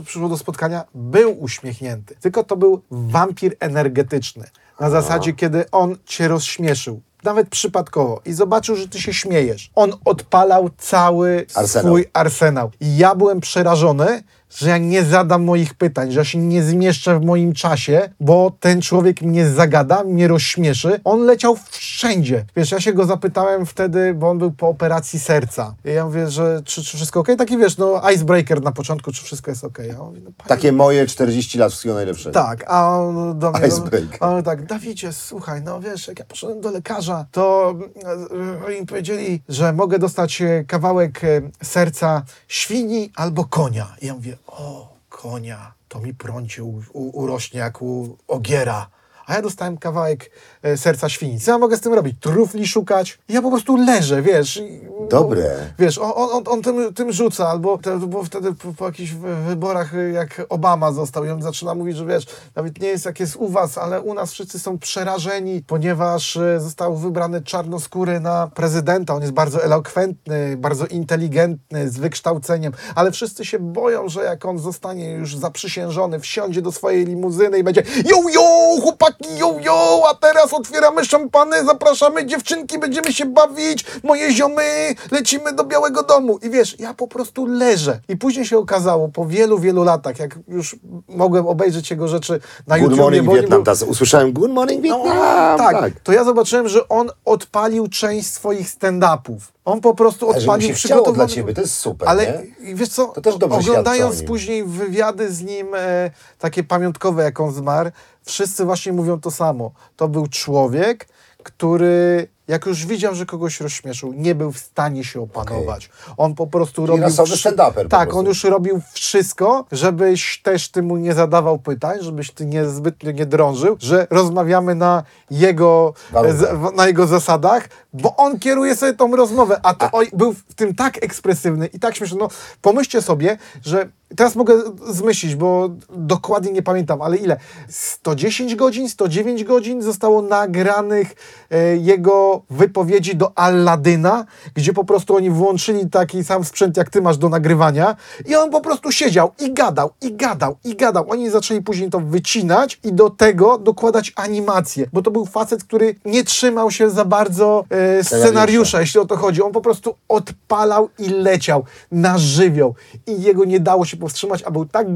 przyszło 0.04 0.28
do 0.28 0.38
spotkania, 0.38 0.84
był 0.94 1.42
uśmiechnięty, 1.42 2.16
tylko 2.20 2.44
to 2.44 2.56
był 2.56 2.82
wampir 2.90 3.56
energetyczny. 3.60 4.44
Na 4.80 4.90
zasadzie, 4.90 5.32
kiedy 5.32 5.70
on 5.70 5.96
cię 6.04 6.28
rozśmieszył, 6.28 7.00
nawet 7.24 7.48
przypadkowo 7.48 8.20
i 8.24 8.32
zobaczył, 8.32 8.76
że 8.76 8.88
ty 8.88 9.00
się 9.00 9.14
śmiejesz. 9.14 9.70
On 9.74 9.92
odpalał 10.04 10.70
cały 10.78 11.46
Arsenał. 11.54 11.86
swój 11.92 12.04
arsenał. 12.12 12.70
I 12.80 12.96
ja 12.96 13.14
byłem 13.14 13.40
przerażony, 13.40 14.22
że 14.56 14.68
ja 14.68 14.78
nie 14.78 15.04
zadam 15.04 15.44
moich 15.44 15.74
pytań, 15.74 16.12
że 16.12 16.18
ja 16.20 16.24
się 16.24 16.38
nie 16.38 16.62
zmieszczę 16.62 17.20
w 17.20 17.24
moim 17.24 17.52
czasie, 17.52 18.10
bo 18.20 18.52
ten 18.60 18.82
człowiek 18.82 19.22
mnie 19.22 19.48
zagada, 19.48 20.04
mnie 20.04 20.28
rozśmieszy. 20.28 21.00
On 21.04 21.20
leciał 21.20 21.56
wszędzie. 21.70 22.44
Wiesz, 22.56 22.70
ja 22.70 22.80
się 22.80 22.92
go 22.92 23.04
zapytałem 23.06 23.66
wtedy, 23.66 24.14
bo 24.14 24.30
on 24.30 24.38
był 24.38 24.52
po 24.52 24.68
operacji 24.68 25.20
serca. 25.20 25.74
I 25.84 25.88
ja 25.88 26.04
mówię, 26.04 26.30
że 26.30 26.62
czy, 26.64 26.84
czy 26.84 26.96
wszystko 26.96 27.20
ok? 27.20 27.28
Taki 27.38 27.58
wiesz, 27.58 27.78
no 27.78 28.10
icebreaker 28.10 28.62
na 28.62 28.72
początku, 28.72 29.12
czy 29.12 29.24
wszystko 29.24 29.50
jest 29.50 29.64
ok? 29.64 29.78
Ja 29.88 29.98
mówię, 29.98 30.20
no, 30.24 30.30
Takie 30.46 30.72
moje 30.72 31.06
40 31.06 31.58
lat 31.58 31.70
wszystkiego 31.70 31.94
najlepszego. 31.94 32.34
tak, 32.34 32.64
a 32.68 32.98
on 32.98 33.38
do 33.38 33.50
mnie... 33.50 33.66
Icebreaker. 33.68 34.18
On 34.20 34.42
tak, 34.42 34.66
Dawidzie, 34.66 35.12
słuchaj, 35.12 35.62
no 35.62 35.80
wiesz, 35.80 36.08
jak 36.08 36.18
ja 36.18 36.24
poszedłem 36.24 36.60
do 36.60 36.70
lekarza, 36.70 37.26
to 37.32 37.74
e, 38.04 38.66
oni 38.66 38.80
mi 38.80 38.86
powiedzieli, 38.86 39.42
że 39.48 39.72
mogę 39.72 39.98
dostać 39.98 40.42
e, 40.42 40.64
kawałek 40.66 41.24
e, 41.24 41.40
serca 41.62 42.22
świni 42.48 43.10
albo 43.14 43.44
konia. 43.44 43.86
I 44.02 44.06
ja 44.06 44.14
mówię, 44.14 44.36
o, 44.48 44.88
konia, 45.08 45.72
to 45.88 46.00
mi 46.00 46.14
prącie 46.14 46.64
u, 46.64 46.82
u, 46.92 47.20
urośnie 47.22 47.60
jak 47.60 47.82
u 47.82 48.18
ogiera. 48.28 48.90
A 49.28 49.34
ja 49.34 49.42
dostałem 49.42 49.78
kawałek 49.78 50.30
e, 50.62 50.76
serca 50.76 51.08
świni. 51.08 51.40
Co 51.40 51.50
ja 51.50 51.58
mogę 51.58 51.76
z 51.76 51.80
tym 51.80 51.94
robić? 51.94 52.16
Trufli 52.20 52.66
szukać? 52.66 53.18
I 53.28 53.32
ja 53.32 53.42
po 53.42 53.50
prostu 53.50 53.76
leżę, 53.76 54.22
wiesz. 54.22 54.62
Dobre. 55.10 55.50
Wiesz, 55.78 55.98
on, 55.98 56.12
on, 56.16 56.42
on 56.46 56.62
tym, 56.62 56.94
tym 56.94 57.12
rzuca, 57.12 57.48
albo 57.48 57.78
te, 57.78 57.98
bo 57.98 58.24
wtedy 58.24 58.54
po, 58.54 58.72
po 58.72 58.86
jakichś 58.86 59.12
wy- 59.12 59.36
wyborach, 59.36 59.94
y, 59.94 60.10
jak 60.12 60.46
Obama 60.48 60.92
został, 60.92 61.24
i 61.24 61.30
on 61.30 61.42
zaczyna 61.42 61.74
mówić, 61.74 61.96
że 61.96 62.06
wiesz, 62.06 62.26
nawet 62.56 62.80
nie 62.80 62.88
jest 62.88 63.04
jak 63.04 63.20
jest 63.20 63.36
u 63.36 63.48
was, 63.48 63.78
ale 63.78 64.00
u 64.00 64.14
nas 64.14 64.32
wszyscy 64.32 64.58
są 64.58 64.78
przerażeni, 64.78 65.62
ponieważ 65.66 66.36
y, 66.36 66.60
został 66.60 66.96
wybrany 66.96 67.42
czarnoskóry 67.42 68.20
na 68.20 68.50
prezydenta. 68.54 69.14
On 69.14 69.20
jest 69.22 69.34
bardzo 69.34 69.64
elokwentny, 69.64 70.56
bardzo 70.56 70.86
inteligentny, 70.86 71.90
z 71.90 71.98
wykształceniem, 71.98 72.72
ale 72.94 73.10
wszyscy 73.10 73.44
się 73.44 73.58
boją, 73.58 74.08
że 74.08 74.24
jak 74.24 74.44
on 74.44 74.58
zostanie 74.58 75.10
już 75.10 75.36
zaprzysiężony, 75.36 76.20
wsiądzie 76.20 76.62
do 76.62 76.72
swojej 76.72 77.04
limuzyny 77.06 77.58
i 77.58 77.62
będzie 77.64 77.82
yo, 78.04 78.16
yo, 78.34 78.80
chłopaki, 78.82 79.17
yo, 79.36 79.54
yo, 79.60 80.02
a 80.10 80.14
teraz 80.14 80.52
otwieramy 80.52 81.04
szampany, 81.04 81.64
zapraszamy 81.64 82.26
dziewczynki, 82.26 82.78
będziemy 82.78 83.12
się 83.12 83.26
bawić, 83.26 83.84
moje 84.02 84.32
ziomy, 84.32 84.94
lecimy 85.10 85.52
do 85.52 85.64
Białego 85.64 86.02
Domu. 86.02 86.38
I 86.42 86.50
wiesz, 86.50 86.76
ja 86.78 86.94
po 86.94 87.08
prostu 87.08 87.46
leżę. 87.46 88.00
I 88.08 88.16
później 88.16 88.46
się 88.46 88.58
okazało, 88.58 89.08
po 89.08 89.26
wielu, 89.26 89.58
wielu 89.58 89.84
latach, 89.84 90.18
jak 90.18 90.38
już 90.48 90.76
mogłem 91.08 91.46
obejrzeć 91.46 91.90
jego 91.90 92.08
rzeczy 92.08 92.40
na 92.66 92.74
Good 92.78 92.82
YouTubie, 92.82 93.02
Morning 93.02 93.32
Vietnam. 93.34 93.62
był- 93.64 93.90
usłyszałem 93.90 94.32
Good 94.32 94.50
Morning 94.50 94.84
no, 94.84 94.96
Vietnam. 95.04 95.58
tak, 95.58 96.00
to 96.02 96.12
ja 96.12 96.24
zobaczyłem, 96.24 96.68
że 96.68 96.88
on 96.88 97.10
odpalił 97.24 97.88
część 97.88 98.32
swoich 98.32 98.68
stand-upów. 98.68 99.38
On 99.64 99.80
po 99.80 99.94
prostu 99.94 100.28
odpalił 100.28 100.74
przygotowany... 100.74 101.14
dla 101.16 101.26
ciebie, 101.26 101.54
to 101.54 101.60
jest 101.60 101.74
super, 101.74 102.08
Ale 102.08 102.44
nie? 102.60 102.74
wiesz 102.74 102.88
co, 102.88 103.06
To 103.06 103.20
też 103.20 103.34
oglądając 103.34 104.22
później 104.22 104.64
wywiady 104.64 105.32
z 105.32 105.42
nim, 105.42 105.74
e, 105.74 106.10
takie 106.38 106.64
pamiątkowe, 106.64 107.22
jak 107.22 107.40
on 107.40 107.52
zmarł, 107.52 107.90
wszyscy 108.28 108.64
właśnie 108.64 108.92
mówią 108.92 109.20
to 109.20 109.30
samo. 109.30 109.70
To 109.96 110.08
był 110.08 110.26
człowiek, 110.26 111.08
który 111.42 112.28
jak 112.48 112.66
już 112.66 112.86
widział, 112.86 113.14
że 113.14 113.26
kogoś 113.26 113.60
rozśmieszył, 113.60 114.12
nie 114.12 114.34
był 114.34 114.52
w 114.52 114.58
stanie 114.58 115.04
się 115.04 115.20
opanować. 115.22 115.90
On 116.16 116.34
po 116.34 116.46
prostu 116.46 116.86
robił... 116.86 117.02
rasowy 117.02 117.36
wszy- 117.36 117.48
stand-uper 117.48 117.88
Tak, 117.88 118.14
on 118.14 118.26
już 118.26 118.44
robił 118.44 118.80
wszystko, 118.92 119.64
żebyś 119.72 120.42
też 120.42 120.68
ty 120.70 120.82
mu 120.82 120.96
nie 120.96 121.14
zadawał 121.14 121.58
pytań, 121.58 121.98
żebyś 122.00 122.30
ty 122.30 122.46
nie 122.46 122.66
zbytnio 122.68 123.10
nie 123.10 123.26
drążył, 123.26 123.76
że 123.80 124.06
rozmawiamy 124.10 124.74
na 124.74 125.02
jego, 125.30 125.94
z- 126.12 126.76
na 126.76 126.86
jego 126.86 127.06
zasadach, 127.06 127.68
bo 127.92 128.16
on 128.16 128.38
kieruje 128.38 128.76
sobie 128.76 128.94
tą 128.94 129.16
rozmowę, 129.16 129.60
a 129.62 129.74
to 129.74 129.88
oj, 129.92 130.10
był 130.12 130.32
w 130.32 130.54
tym 130.54 130.74
tak 130.74 131.04
ekspresywny 131.04 131.66
i 131.66 131.80
tak 131.80 131.96
śmieszny. 131.96 132.18
No, 132.20 132.28
pomyślcie 132.62 133.02
sobie, 133.02 133.38
że 133.64 133.88
teraz 134.16 134.36
mogę 134.36 134.54
zmyślić, 134.88 135.34
bo 135.34 135.70
dokładnie 135.90 136.52
nie 136.52 136.62
pamiętam, 136.62 137.02
ale 137.02 137.16
ile? 137.16 137.36
110 137.68 138.54
godzin, 138.54 138.88
109 138.88 139.44
godzin 139.44 139.82
zostało 139.82 140.22
nagranych 140.22 141.14
e, 141.50 141.76
jego 141.76 142.42
wypowiedzi 142.50 143.16
do 143.16 143.38
Alladyna, 143.38 144.24
gdzie 144.54 144.72
po 144.72 144.84
prostu 144.84 145.16
oni 145.16 145.30
włączyli 145.30 145.90
taki 145.90 146.24
sam 146.24 146.44
sprzęt, 146.44 146.76
jak 146.76 146.90
ty 146.90 147.02
masz 147.02 147.18
do 147.18 147.28
nagrywania 147.28 147.96
i 148.26 148.36
on 148.36 148.50
po 148.50 148.60
prostu 148.60 148.92
siedział 148.92 149.32
i 149.40 149.52
gadał, 149.52 149.90
i 150.00 150.12
gadał, 150.12 150.56
i 150.64 150.76
gadał. 150.76 151.10
Oni 151.10 151.30
zaczęli 151.30 151.62
później 151.62 151.90
to 151.90 152.00
wycinać 152.00 152.80
i 152.84 152.92
do 152.92 153.10
tego 153.10 153.58
dokładać 153.58 154.12
animację, 154.16 154.86
bo 154.92 155.02
to 155.02 155.10
był 155.10 155.26
facet, 155.26 155.64
który 155.64 155.94
nie 156.04 156.24
trzymał 156.24 156.70
się 156.70 156.90
za 156.90 157.04
bardzo 157.04 157.64
e, 157.70 158.04
scenariusza, 158.04 158.80
jeśli 158.80 159.00
o 159.00 159.04
to 159.04 159.16
chodzi. 159.16 159.42
On 159.42 159.52
po 159.52 159.60
prostu 159.60 159.94
odpalał 160.08 160.88
i 160.98 161.08
leciał 161.08 161.64
na 161.92 162.18
żywioł 162.18 162.74
i 163.06 163.22
jego 163.22 163.44
nie 163.44 163.60
dało 163.60 163.84
się 163.84 163.97
powstrzymać, 163.98 164.42
a 164.42 164.50
był 164.50 164.64
tak 164.66 164.86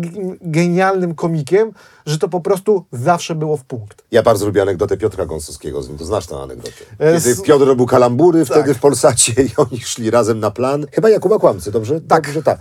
genialnym 0.43 1.15
komikiem, 1.15 1.73
że 2.07 2.19
to 2.19 2.29
po 2.29 2.41
prostu 2.41 2.85
zawsze 2.93 3.35
było 3.35 3.57
w 3.57 3.65
punkt. 3.65 4.05
Ja 4.11 4.23
bardzo 4.23 4.47
lubię 4.47 4.63
anegdotę 4.63 4.97
Piotra 4.97 5.27
Gąsowskiego 5.27 5.83
z 5.83 5.89
nim, 5.89 5.99
to 5.99 6.05
znasz 6.05 6.27
tę 6.27 6.37
anegdotę. 6.37 6.73
E, 6.99 7.21
Kiedy 7.21 7.43
Piotr 7.43 7.65
robił 7.67 7.87
kalambury 7.87 8.45
wtedy 8.45 8.69
Tak. 8.69 8.77
w 8.77 8.81
Polsacie 8.81 9.33
i 9.43 9.49
oni 9.57 9.81
szli 9.81 10.11
razem 10.11 10.41
na 10.41 10.51
plan. 10.51 10.87
Chyba 10.93 11.11
Jakuba 11.11 11.39
Kłamcy, 11.39 11.71
dobrze? 11.73 12.01
Tak. 12.01 12.25
Dobrze, 12.27 12.43
tak. 12.43 12.59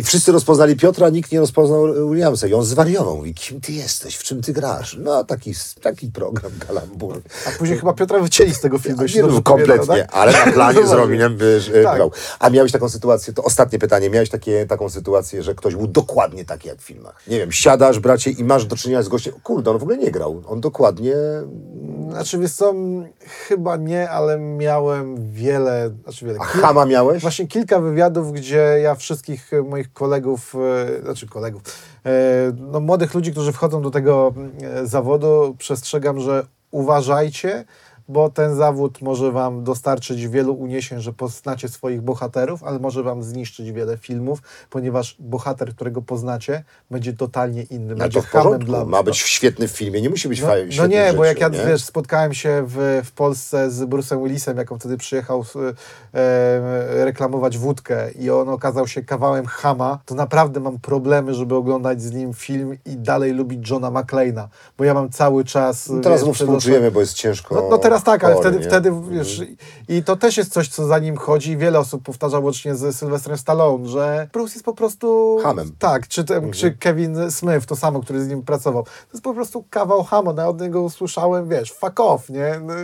I 0.00 0.02
wszyscy 0.02 0.32
rozpoznali 0.32 0.76
Piotra, 0.76 1.10
nikt 1.10 1.32
nie 1.32 1.40
rozpoznał 1.40 2.10
Williamsa. 2.10 2.46
I 2.46 2.54
on 2.54 2.64
zwariował. 2.64 3.16
Mówi, 3.16 3.34
kim 3.34 3.60
ty 3.60 3.72
jesteś, 3.72 4.16
w 4.16 4.22
czym 4.22 4.42
ty 4.42 4.52
grasz? 4.52 4.96
No, 5.00 5.24
taki, 5.24 5.54
taki 5.82 6.08
program 6.08 6.52
kalambury. 6.66 7.20
A 7.48 7.58
później 7.58 7.78
chyba 7.78 7.92
Piotra 7.92 8.20
wycięli 8.20 8.54
z 8.54 8.60
tego 8.60 8.78
filmu. 8.78 9.02
Nie, 9.14 9.22
no, 9.22 9.42
kompletnie, 9.42 9.86
tak? 9.86 10.08
ale 10.12 10.32
na 10.32 10.52
planie 10.52 10.86
z. 10.86 10.92
Rominem 10.92 11.38
Tak. 11.84 11.96
grał. 11.96 12.12
A 12.38 12.50
miałeś 12.50 12.72
taką 12.72 12.88
sytuację, 12.88 13.32
to 13.32 13.42
ostatnie 13.42 13.78
pytanie, 13.78 14.10
miałeś 14.10 14.30
takie, 14.30 14.66
taką 14.66 14.88
sytuację, 14.88 15.42
że 15.42 15.54
ktoś 15.54 15.74
był 15.74 15.86
dokładnie 15.86 16.44
taki 16.44 16.68
jak 16.68 16.78
w 16.78 16.84
filmach. 16.84 17.22
Nie 17.26 17.38
wiem, 17.38 17.52
siadasz, 17.52 17.98
bracie, 17.98 18.30
i 18.30 18.44
masz 18.44 18.66
do 18.66 18.76
czynienia 18.76 19.02
z 19.02 19.08
gościem, 19.08 19.34
kurde, 19.42 19.70
on 19.70 19.78
w 19.78 19.82
ogóle 19.82 19.98
nie 19.98 20.10
grał. 20.10 20.42
On 20.46 20.60
dokładnie... 20.60 21.14
Znaczy, 22.10 22.38
wiesz 22.38 22.52
co, 22.52 22.74
chyba 23.48 23.76
nie, 23.76 24.10
ale 24.10 24.38
miałem 24.38 25.30
wiele, 25.30 25.90
znaczy 26.02 26.26
wiele. 26.26 26.38
A 26.40 26.44
chama 26.44 26.86
miałeś? 26.86 27.22
Właśnie 27.22 27.46
kilka 27.46 27.80
wywiadów, 27.80 28.32
gdzie 28.32 28.78
ja 28.82 28.94
wszystkich 28.94 29.52
e, 29.52 29.62
kolegów, 29.94 30.54
e, 30.54 31.02
znaczy 31.02 31.26
kolegów, 31.26 31.62
e, 32.06 32.10
no 32.56 32.80
młodych 32.80 33.14
ludzi, 33.14 33.32
którzy 33.32 33.52
wchodzą 33.52 33.82
do 33.82 33.90
tego 33.90 34.34
e, 34.62 34.86
zawodu, 34.86 35.54
przestrzegam, 35.58 36.20
że 36.20 36.46
uważajcie, 36.70 37.64
bo 38.10 38.30
ten 38.30 38.54
zawód 38.54 39.02
może 39.02 39.32
wam 39.32 39.64
dostarczyć 39.64 40.28
wielu 40.28 40.54
uniesień, 40.54 41.00
że 41.00 41.12
poznacie 41.12 41.68
swoich 41.68 42.02
bohaterów, 42.02 42.64
ale 42.64 42.78
może 42.78 43.02
wam 43.02 43.22
zniszczyć 43.22 43.72
wiele 43.72 43.96
filmów, 43.98 44.42
ponieważ 44.70 45.16
bohater, 45.18 45.74
którego 45.74 46.02
poznacie, 46.02 46.64
będzie 46.90 47.12
totalnie 47.12 47.62
inny, 47.62 47.94
No 47.94 47.98
będzie 47.98 48.20
to 48.20 48.26
w 48.26 48.30
porządku, 48.30 48.64
dla 48.64 48.84
ma 48.84 49.02
być 49.02 49.18
świetny 49.18 49.68
w 49.68 49.70
filmie, 49.70 50.02
nie 50.02 50.10
musi 50.10 50.28
być 50.28 50.40
no, 50.40 50.46
fajny. 50.46 50.72
no 50.76 50.86
nie, 50.86 51.12
bo 51.16 51.24
jak 51.24 51.40
ja, 51.40 51.48
nie? 51.48 51.66
wiesz, 51.66 51.84
spotkałem 51.84 52.34
się 52.34 52.64
w, 52.66 53.02
w 53.04 53.12
Polsce 53.12 53.70
z 53.70 53.82
Bruce'em 53.82 54.22
Willisem, 54.24 54.56
jak 54.56 54.72
on 54.72 54.78
wtedy 54.78 54.96
przyjechał 54.96 55.44
e, 56.14 57.04
reklamować 57.04 57.58
wódkę 57.58 58.10
i 58.10 58.30
on 58.30 58.48
okazał 58.48 58.86
się 58.86 59.02
kawałem 59.02 59.46
chama, 59.46 59.98
to 60.06 60.14
naprawdę 60.14 60.60
mam 60.60 60.78
problemy, 60.78 61.34
żeby 61.34 61.54
oglądać 61.54 62.02
z 62.02 62.12
nim 62.12 62.34
film 62.34 62.76
i 62.86 62.96
dalej 62.96 63.32
lubić 63.32 63.70
Johna 63.70 63.90
McClane'a, 63.90 64.48
bo 64.78 64.84
ja 64.84 64.94
mam 64.94 65.10
cały 65.10 65.44
czas... 65.44 65.88
No 65.88 66.00
teraz 66.00 66.24
mu 66.24 66.34
współczujemy, 66.34 66.90
bo 66.90 67.00
jest 67.00 67.14
ciężko 67.14 67.54
no, 67.54 67.68
no 67.70 67.78
teraz 67.78 67.99
tak, 68.02 68.24
ale 68.24 68.36
wtedy, 68.36 68.58
nie? 68.58 68.64
wtedy 68.64 68.92
wiesz, 69.10 69.42
i 69.88 70.02
to 70.02 70.16
też 70.16 70.36
jest 70.36 70.52
coś, 70.52 70.68
co 70.68 70.86
za 70.86 70.98
nim 70.98 71.16
chodzi. 71.16 71.56
Wiele 71.56 71.78
osób 71.78 72.02
powtarza 72.02 72.38
łącznie 72.38 72.74
z 72.74 72.96
Sylwestrem 72.96 73.38
Stallone, 73.38 73.88
że 73.88 74.28
Bruce 74.32 74.52
jest 74.54 74.64
po 74.64 74.72
prostu... 74.74 75.38
Hamem. 75.42 75.72
Tak, 75.78 76.08
czy, 76.08 76.24
ten, 76.24 76.52
czy 76.52 76.72
Kevin 76.72 77.30
Smith, 77.30 77.66
to 77.66 77.76
samo, 77.76 78.00
który 78.00 78.24
z 78.24 78.28
nim 78.28 78.42
pracował. 78.42 78.82
To 78.82 78.90
jest 79.12 79.24
po 79.24 79.34
prostu 79.34 79.64
kawał 79.70 80.04
hama, 80.04 80.32
no, 80.32 80.42
ja 80.42 80.48
od 80.48 80.60
niego 80.60 80.82
usłyszałem, 80.82 81.48
wiesz, 81.48 81.72
fuck 81.72 82.00
off, 82.00 82.30
nie? 82.30 82.60
No, 82.66 82.74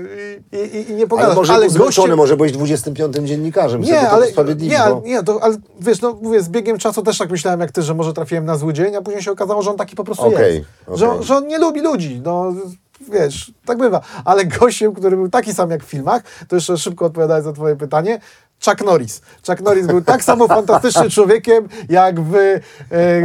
i, 0.52 0.76
i, 0.76 0.90
I 0.90 0.94
nie 0.94 1.06
pogadasz. 1.06 1.30
Ale 1.30 1.36
może 1.36 1.52
ale 1.52 1.68
goście- 1.68 2.16
może 2.16 2.36
byłeś 2.36 2.52
25 2.52 3.16
dziennikarzem, 3.16 3.80
nie, 3.80 4.10
ale, 4.10 4.26
nie, 4.58 4.78
bo- 4.88 5.02
nie, 5.04 5.22
to, 5.22 5.42
ale 5.42 5.56
wiesz, 5.80 6.00
no 6.00 6.18
mówię, 6.22 6.42
z 6.42 6.48
biegiem 6.48 6.78
czasu 6.78 7.02
też 7.02 7.18
tak 7.18 7.30
myślałem 7.30 7.60
jak 7.60 7.72
ty, 7.72 7.82
że 7.82 7.94
może 7.94 8.12
trafiłem 8.12 8.44
na 8.44 8.56
zły 8.56 8.72
dzień, 8.72 8.96
a 8.96 9.02
później 9.02 9.22
się 9.22 9.32
okazało, 9.32 9.62
że 9.62 9.70
on 9.70 9.76
taki 9.76 9.96
po 9.96 10.04
prostu 10.04 10.24
Okej, 10.26 10.54
jest. 10.54 10.66
okej. 10.86 10.98
Że, 10.98 11.22
że 11.22 11.36
on 11.36 11.46
nie 11.46 11.58
lubi 11.58 11.80
ludzi, 11.80 12.20
no 12.24 12.52
wiesz, 13.00 13.52
tak 13.64 13.78
bywa. 13.78 14.00
Ale 14.24 14.44
gościem, 14.44 14.94
który 14.94 15.16
był 15.16 15.28
taki 15.28 15.54
sam 15.54 15.70
jak 15.70 15.84
w 15.84 15.86
filmach, 15.86 16.22
to 16.48 16.56
jeszcze 16.56 16.78
szybko 16.78 17.04
odpowiadając 17.04 17.46
na 17.46 17.52
twoje 17.52 17.76
pytanie, 17.76 18.20
Chuck 18.66 18.84
Norris. 18.84 19.20
Chuck 19.46 19.60
Norris 19.60 19.86
był 19.86 20.02
tak 20.02 20.24
samo 20.24 20.48
fantastycznym 20.48 21.10
człowiekiem, 21.10 21.68
jak 21.88 22.20
w 22.20 22.34
e, 22.34 22.60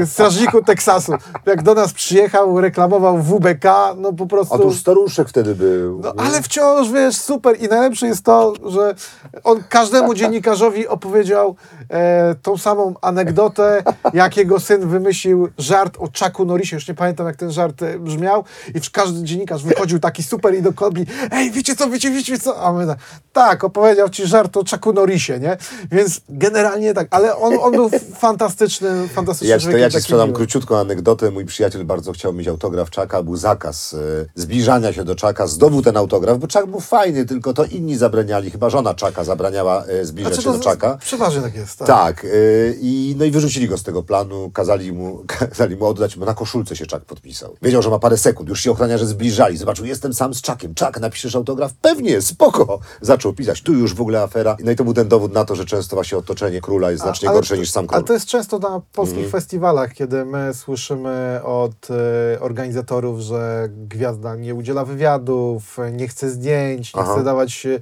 Strażniku 0.05 0.63
Teksasu. 0.63 1.11
Jak 1.45 1.63
do 1.63 1.73
nas 1.73 1.93
przyjechał, 1.93 2.61
reklamował 2.61 3.17
WBK, 3.17 3.65
no 3.97 4.13
po 4.13 4.25
prostu... 4.25 4.55
A 4.55 4.57
to 4.57 4.63
już 4.63 4.79
staruszek 4.79 5.29
wtedy 5.29 5.55
był. 5.55 5.99
No, 6.03 6.13
ale 6.17 6.41
wciąż, 6.41 6.89
wiesz, 6.91 7.15
super. 7.17 7.61
I 7.61 7.67
najlepsze 7.67 8.07
jest 8.07 8.23
to, 8.25 8.53
że 8.65 8.95
on 9.43 9.63
każdemu 9.69 10.13
dziennikarzowi 10.13 10.87
opowiedział 10.87 11.55
e, 11.89 12.35
tą 12.41 12.57
samą 12.57 12.93
anegdotę, 13.01 13.83
jak 14.13 14.37
jego 14.37 14.59
syn 14.59 14.87
wymyślił 14.89 15.49
żart 15.57 15.97
o 15.99 16.05
Chucku 16.19 16.45
Norrisie. 16.45 16.75
Już 16.75 16.87
nie 16.87 16.93
pamiętam, 16.93 17.27
jak 17.27 17.35
ten 17.35 17.51
żart 17.51 17.81
e, 17.81 17.99
brzmiał. 17.99 18.43
I 18.75 18.79
w- 18.79 18.91
każdy 18.91 19.23
dziennikarz 19.23 19.63
wychodził 19.63 19.99
taki 19.99 20.23
super 20.23 20.55
i 20.55 20.61
dokładnie, 20.61 21.05
ej, 21.31 21.51
wiecie 21.51 21.75
co, 21.75 21.89
wiecie, 21.89 22.11
wiecie 22.11 22.39
co? 22.39 22.61
A 22.63 22.73
my 22.73 22.87
tak, 22.87 22.97
tak, 23.33 23.63
opowiedział 23.63 24.09
ci 24.09 24.27
żart 24.27 24.57
o 24.57 24.59
Chucku 24.59 24.93
Norrisie, 24.93 25.30
nie? 25.39 25.57
Więc 25.91 26.21
generalnie 26.29 26.93
tak, 26.93 27.07
ale 27.11 27.35
on, 27.35 27.53
on 27.61 27.71
był 27.71 27.89
fantastyczny, 28.19 29.07
fantastyczny 29.07 29.49
Ja, 29.49 29.55
to 29.55 29.61
człowiekiem, 29.61 29.81
ja 29.81 29.89
ci 29.89 30.01
sprzedam 30.01 30.27
miły. 30.27 30.37
króciutką 30.37 30.77
anegdotę. 30.77 31.31
Mój 31.31 31.45
przyjaciel 31.45 31.85
bardzo 31.85 32.11
chciał 32.11 32.33
mieć 32.33 32.47
autograf 32.47 32.89
Czaka, 32.89 33.23
był 33.23 33.35
zakaz 33.35 33.93
e, 33.93 33.97
zbliżania 34.35 34.93
się 34.93 35.03
do 35.03 35.15
Czaka. 35.15 35.47
Zdobył 35.47 35.81
ten 35.81 35.97
autograf, 35.97 36.37
bo 36.37 36.47
Czak 36.47 36.65
był 36.67 36.79
fajny, 36.79 37.25
tylko 37.25 37.53
to 37.53 37.65
inni 37.65 37.97
zabraniali. 37.97 38.51
Chyba 38.51 38.69
żona 38.69 38.93
Czaka 38.93 39.23
zabraniała 39.23 39.83
e, 39.85 40.05
zbliżać 40.05 40.33
Znaczy, 40.33 40.45
się 40.45 40.51
to 40.51 40.57
do 40.57 40.63
Czaka. 40.63 40.97
Przeważnie 40.97 41.41
tak 41.41 41.55
jest. 41.55 41.79
Tak. 41.79 41.87
Tak, 41.87 42.25
y, 42.25 42.77
i, 42.81 43.15
no 43.17 43.25
i 43.25 43.31
wyrzucili 43.31 43.67
go 43.67 43.77
z 43.77 43.83
tego 43.83 44.03
planu, 44.03 44.51
kazali 44.53 44.93
mu, 44.93 45.23
kazali 45.49 45.75
mu 45.75 45.85
oddać, 45.85 46.15
bo 46.17 46.25
na 46.25 46.33
koszulce 46.33 46.75
się 46.75 46.85
Czak 46.85 47.05
podpisał. 47.05 47.55
Wiedział, 47.61 47.81
że 47.81 47.89
ma 47.89 47.99
parę 47.99 48.17
sekund, 48.17 48.49
już 48.49 48.61
się 48.61 48.71
ochroniarze 48.71 49.05
zbliżali, 49.07 49.57
zobaczył, 49.57 49.85
jestem 49.85 50.13
sam 50.13 50.33
z 50.33 50.41
Czakiem, 50.41 50.75
Czak, 50.75 50.99
napiszesz 50.99 51.35
autograf? 51.35 51.73
Pewnie, 51.81 52.21
spoko. 52.21 52.79
Zaczął 53.01 53.33
pisać, 53.33 53.61
tu 53.61 53.73
już 53.73 53.93
w 53.93 54.01
ogóle 54.01 54.21
afera. 54.21 54.57
No 54.63 54.71
i 54.71 54.75
to 54.75 54.83
był 54.83 54.93
ten 54.93 55.07
dowód 55.11 55.33
na 55.33 55.45
to, 55.45 55.55
że 55.55 55.65
często 55.65 55.95
właśnie 55.95 56.17
otoczenie 56.17 56.61
króla 56.61 56.91
jest 56.91 57.03
znacznie 57.03 57.29
Ale 57.29 57.37
gorsze 57.37 57.57
niż 57.57 57.71
sam 57.71 57.87
król. 57.87 57.95
Ale 57.95 58.03
to 58.03 58.13
jest 58.13 58.25
często 58.25 58.59
na 58.59 58.81
polskich 58.93 59.17
Mhm. 59.17 59.31
festiwalach, 59.31 59.93
kiedy 59.93 60.25
my 60.25 60.53
słyszymy 60.53 61.39
od 61.43 61.87
e, 62.35 62.39
organizatorów, 62.39 63.19
że 63.19 63.69
gwiazda 63.87 64.35
nie 64.35 64.55
udziela 64.55 64.85
wywiadów, 64.85 65.77
nie 65.91 66.07
chce 66.07 66.29
zdjęć, 66.29 66.95
nie 66.95 67.01
Aha. 67.01 67.13
chce 67.13 67.23
dawać 67.23 67.67
e, 67.67 67.79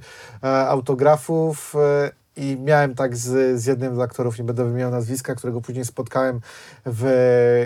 autografów. 0.68 1.74
E, 1.76 2.19
I 2.36 2.56
miałem 2.60 2.94
tak 2.94 3.16
z, 3.16 3.60
z 3.60 3.66
jednym 3.66 3.96
z 3.96 3.98
aktorów, 3.98 4.38
nie 4.38 4.44
będę 4.44 4.64
wymieniał 4.64 4.90
nazwiska, 4.90 5.34
którego 5.34 5.60
później 5.60 5.84
spotkałem 5.84 6.40
w 6.86 7.06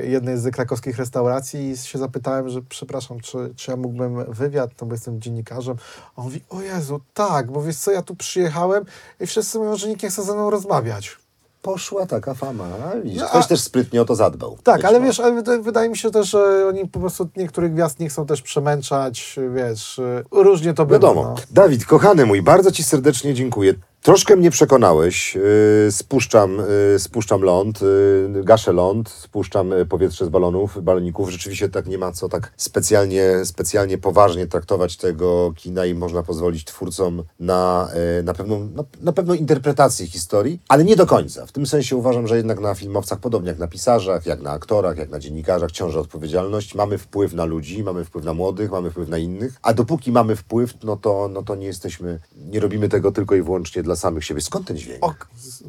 jednej 0.05 0.39
z 0.39 0.55
krakowskich 0.55 0.97
restauracji 0.99 1.70
i 1.70 1.77
się 1.77 1.99
zapytałem, 1.99 2.49
że 2.49 2.62
przepraszam, 2.69 3.20
czy, 3.20 3.53
czy 3.57 3.70
ja 3.70 3.77
mógłbym 3.77 4.32
wywiad, 4.32 4.70
no 4.81 4.86
bo 4.86 4.95
jestem 4.95 5.20
dziennikarzem. 5.20 5.77
A 6.16 6.19
on 6.20 6.24
mówi, 6.24 6.41
o 6.51 6.61
Jezu, 6.62 7.01
tak, 7.15 7.51
bo 7.53 7.62
wiesz 7.62 7.77
co, 7.77 7.91
ja 7.91 8.03
tu 8.03 8.16
przyjechałem 8.16 8.85
i 9.20 9.27
wszyscy 9.27 9.59
mówią, 9.59 9.77
że 9.77 9.89
nikt 9.89 10.03
nie 10.03 10.09
chce 10.11 10.23
ze 10.24 10.35
mną 10.35 10.51
rozmawiać. 10.51 11.16
poszła 11.62 12.07
taka 12.07 12.35
fama. 12.35 12.69
Widzisz, 13.05 13.20
No, 13.23 13.28
ktoś 13.28 13.45
a- 13.45 13.49
też 13.49 13.61
sprytnie 13.61 14.03
o 14.03 14.05
to 14.05 14.15
zadbał. 14.15 14.59
Tak, 14.62 14.85
ale 14.85 15.01
wiesz, 15.01 15.20
ale 15.20 15.43
wyda- 15.43 15.62
wydaje 15.62 15.89
mi 15.89 15.97
się 15.97 16.11
też, 16.11 16.31
że 16.31 16.66
oni 16.69 16.89
po 16.89 17.01
prostu 17.01 17.28
niektórych 17.36 17.73
gwiazd 17.74 18.01
nie 18.01 18.09
chcą 18.09 18.27
też 18.27 18.43
przemęczać, 18.43 19.36
wiesz, 19.55 20.01
różnie 20.31 20.74
to 20.74 20.86
bywa. 20.86 20.95
Wiadomo. 20.99 21.23
No. 21.23 21.35
Dawid, 21.51 21.85
kochany 21.86 22.27
mój, 22.27 22.43
bardzo 22.43 22.70
Ci 22.73 22.82
serdecznie 22.85 23.35
dziękuję. 23.35 23.74
Troszkę 24.05 24.37
mnie 24.37 24.51
przekonałeś. 24.51 25.35
Yy, 25.35 25.93
spuszczam, 25.93 26.63
yy, 26.93 26.99
spuszczam 26.99 27.43
ląd, 27.43 27.81
yy, 27.83 28.45
gaszę 28.45 28.73
ląd, 28.73 29.09
spuszczam 29.09 29.73
powietrze 29.89 30.27
z 30.27 30.29
balonów, 30.29 30.83
baloników. 30.83 31.31
Rzeczywiście 31.31 31.69
tak 31.69 31.87
nie 31.87 31.99
ma 31.99 32.13
co 32.13 32.29
tak 32.29 32.53
specjalnie, 32.57 33.45
specjalnie 33.45 33.99
poważnie 33.99 34.47
traktować 34.47 34.97
tego 34.97 35.53
kina 35.57 35.87
i 35.87 35.95
można 35.95 36.23
pozwolić 36.23 36.65
twórcom 36.65 37.23
na, 37.41 37.89
na, 38.25 38.35
pewną, 38.35 38.69
na, 38.75 38.85
na 39.01 39.13
pewną 39.13 39.35
interpretację 39.35 40.07
historii, 40.07 40.61
ale 40.69 40.85
nie 40.85 40.97
do 40.97 41.07
końca. 41.07 41.47
W 41.47 41.53
tym 41.53 41.67
sensie 41.67 41.97
uważam, 41.97 42.27
że 42.27 42.37
jednak 42.37 42.61
na 42.61 42.75
filmowcach, 42.75 43.19
podobnie 43.19 43.49
jak 43.49 43.59
na 43.59 43.69
pisarzach, 43.69 44.27
jak 44.27 44.41
na 44.41 44.51
aktorach, 44.51 44.99
jak 44.99 45.11
na 45.11 45.19
dziennikarzach, 45.19 45.73
ciąży 45.73 46.01
odpowiedzialność. 46.01 46.75
Mamy 46.75 46.99
wpływ 46.99 47.33
na 47.33 47.45
ludzi, 47.45 47.83
mamy 47.83 48.05
wpływ 48.05 48.25
na 48.25 48.35
młodych, 48.35 48.71
mamy 48.71 48.91
wpływ 48.91 49.09
na 49.09 49.19
innych, 49.19 49.59
a 49.63 49.75
dopóki 49.75 50.13
mamy 50.13 50.37
wpływ, 50.37 50.75
no 50.83 50.97
to, 50.97 51.29
no 51.33 51.43
to 51.43 51.55
nie 51.55 51.67
jesteśmy, 51.67 52.21
nie 52.37 52.61
robimy 52.61 52.89
tego 52.89 53.13
tylko 53.13 53.35
i 53.35 53.43
wyłącznie 53.43 53.83
dla 53.83 53.94
samych 53.97 54.25
siebie. 54.25 54.41
Skąd 54.41 54.66
ten 54.66 54.77
dźwięk? 54.77 55.05
O, 55.05 55.15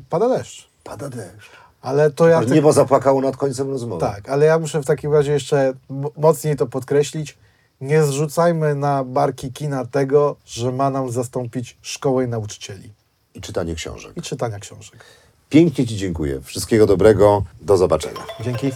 pada 0.10 0.30
deszcz. 0.30 0.68
Pada 0.84 1.10
deszcz. 1.10 1.50
Ale 1.82 2.12
to 2.12 2.28
ja... 2.28 2.38
Aż 2.38 2.48
Niebo 2.48 2.74
zapłakało 2.74 3.22
nad 3.22 3.38
końcem 3.38 3.70
rozmowy. 3.70 4.02
Tak, 4.02 4.30
ale 4.30 4.46
ja 4.46 4.60
muszę 4.60 4.82
w 4.82 4.86
takim 4.86 5.14
razie 5.14 5.32
jeszcze 5.32 5.74
mocniej 6.18 6.56
to 6.56 6.68
podkreślić. 6.68 7.38
Nie 7.82 8.04
zrzucajmy 8.04 8.76
na 8.76 9.04
barki 9.04 9.52
kina 9.54 9.86
tego, 9.86 10.36
że 10.46 10.72
ma 10.72 10.90
nam 10.90 11.12
zastąpić 11.12 11.78
szkołę 11.82 12.28
nauczycieli 12.28 12.94
I 13.34 13.42
czytanie 13.42 13.76
książek. 13.76 14.18
i 14.18 14.22
czytania 14.22 14.60
książek. 14.60 15.06
Pięknie 15.50 15.88
Ci 15.88 15.98
dziękuję. 15.98 16.42
Wszystkiego 16.42 16.86
dobrego. 16.86 17.44
Do 17.62 17.78
zobaczenia. 17.78 18.20
Dzięki. 18.44 18.72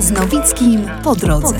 Z 0.00 0.10
Nowickim 0.10 0.90
po 1.04 1.14
drodze. 1.14 1.56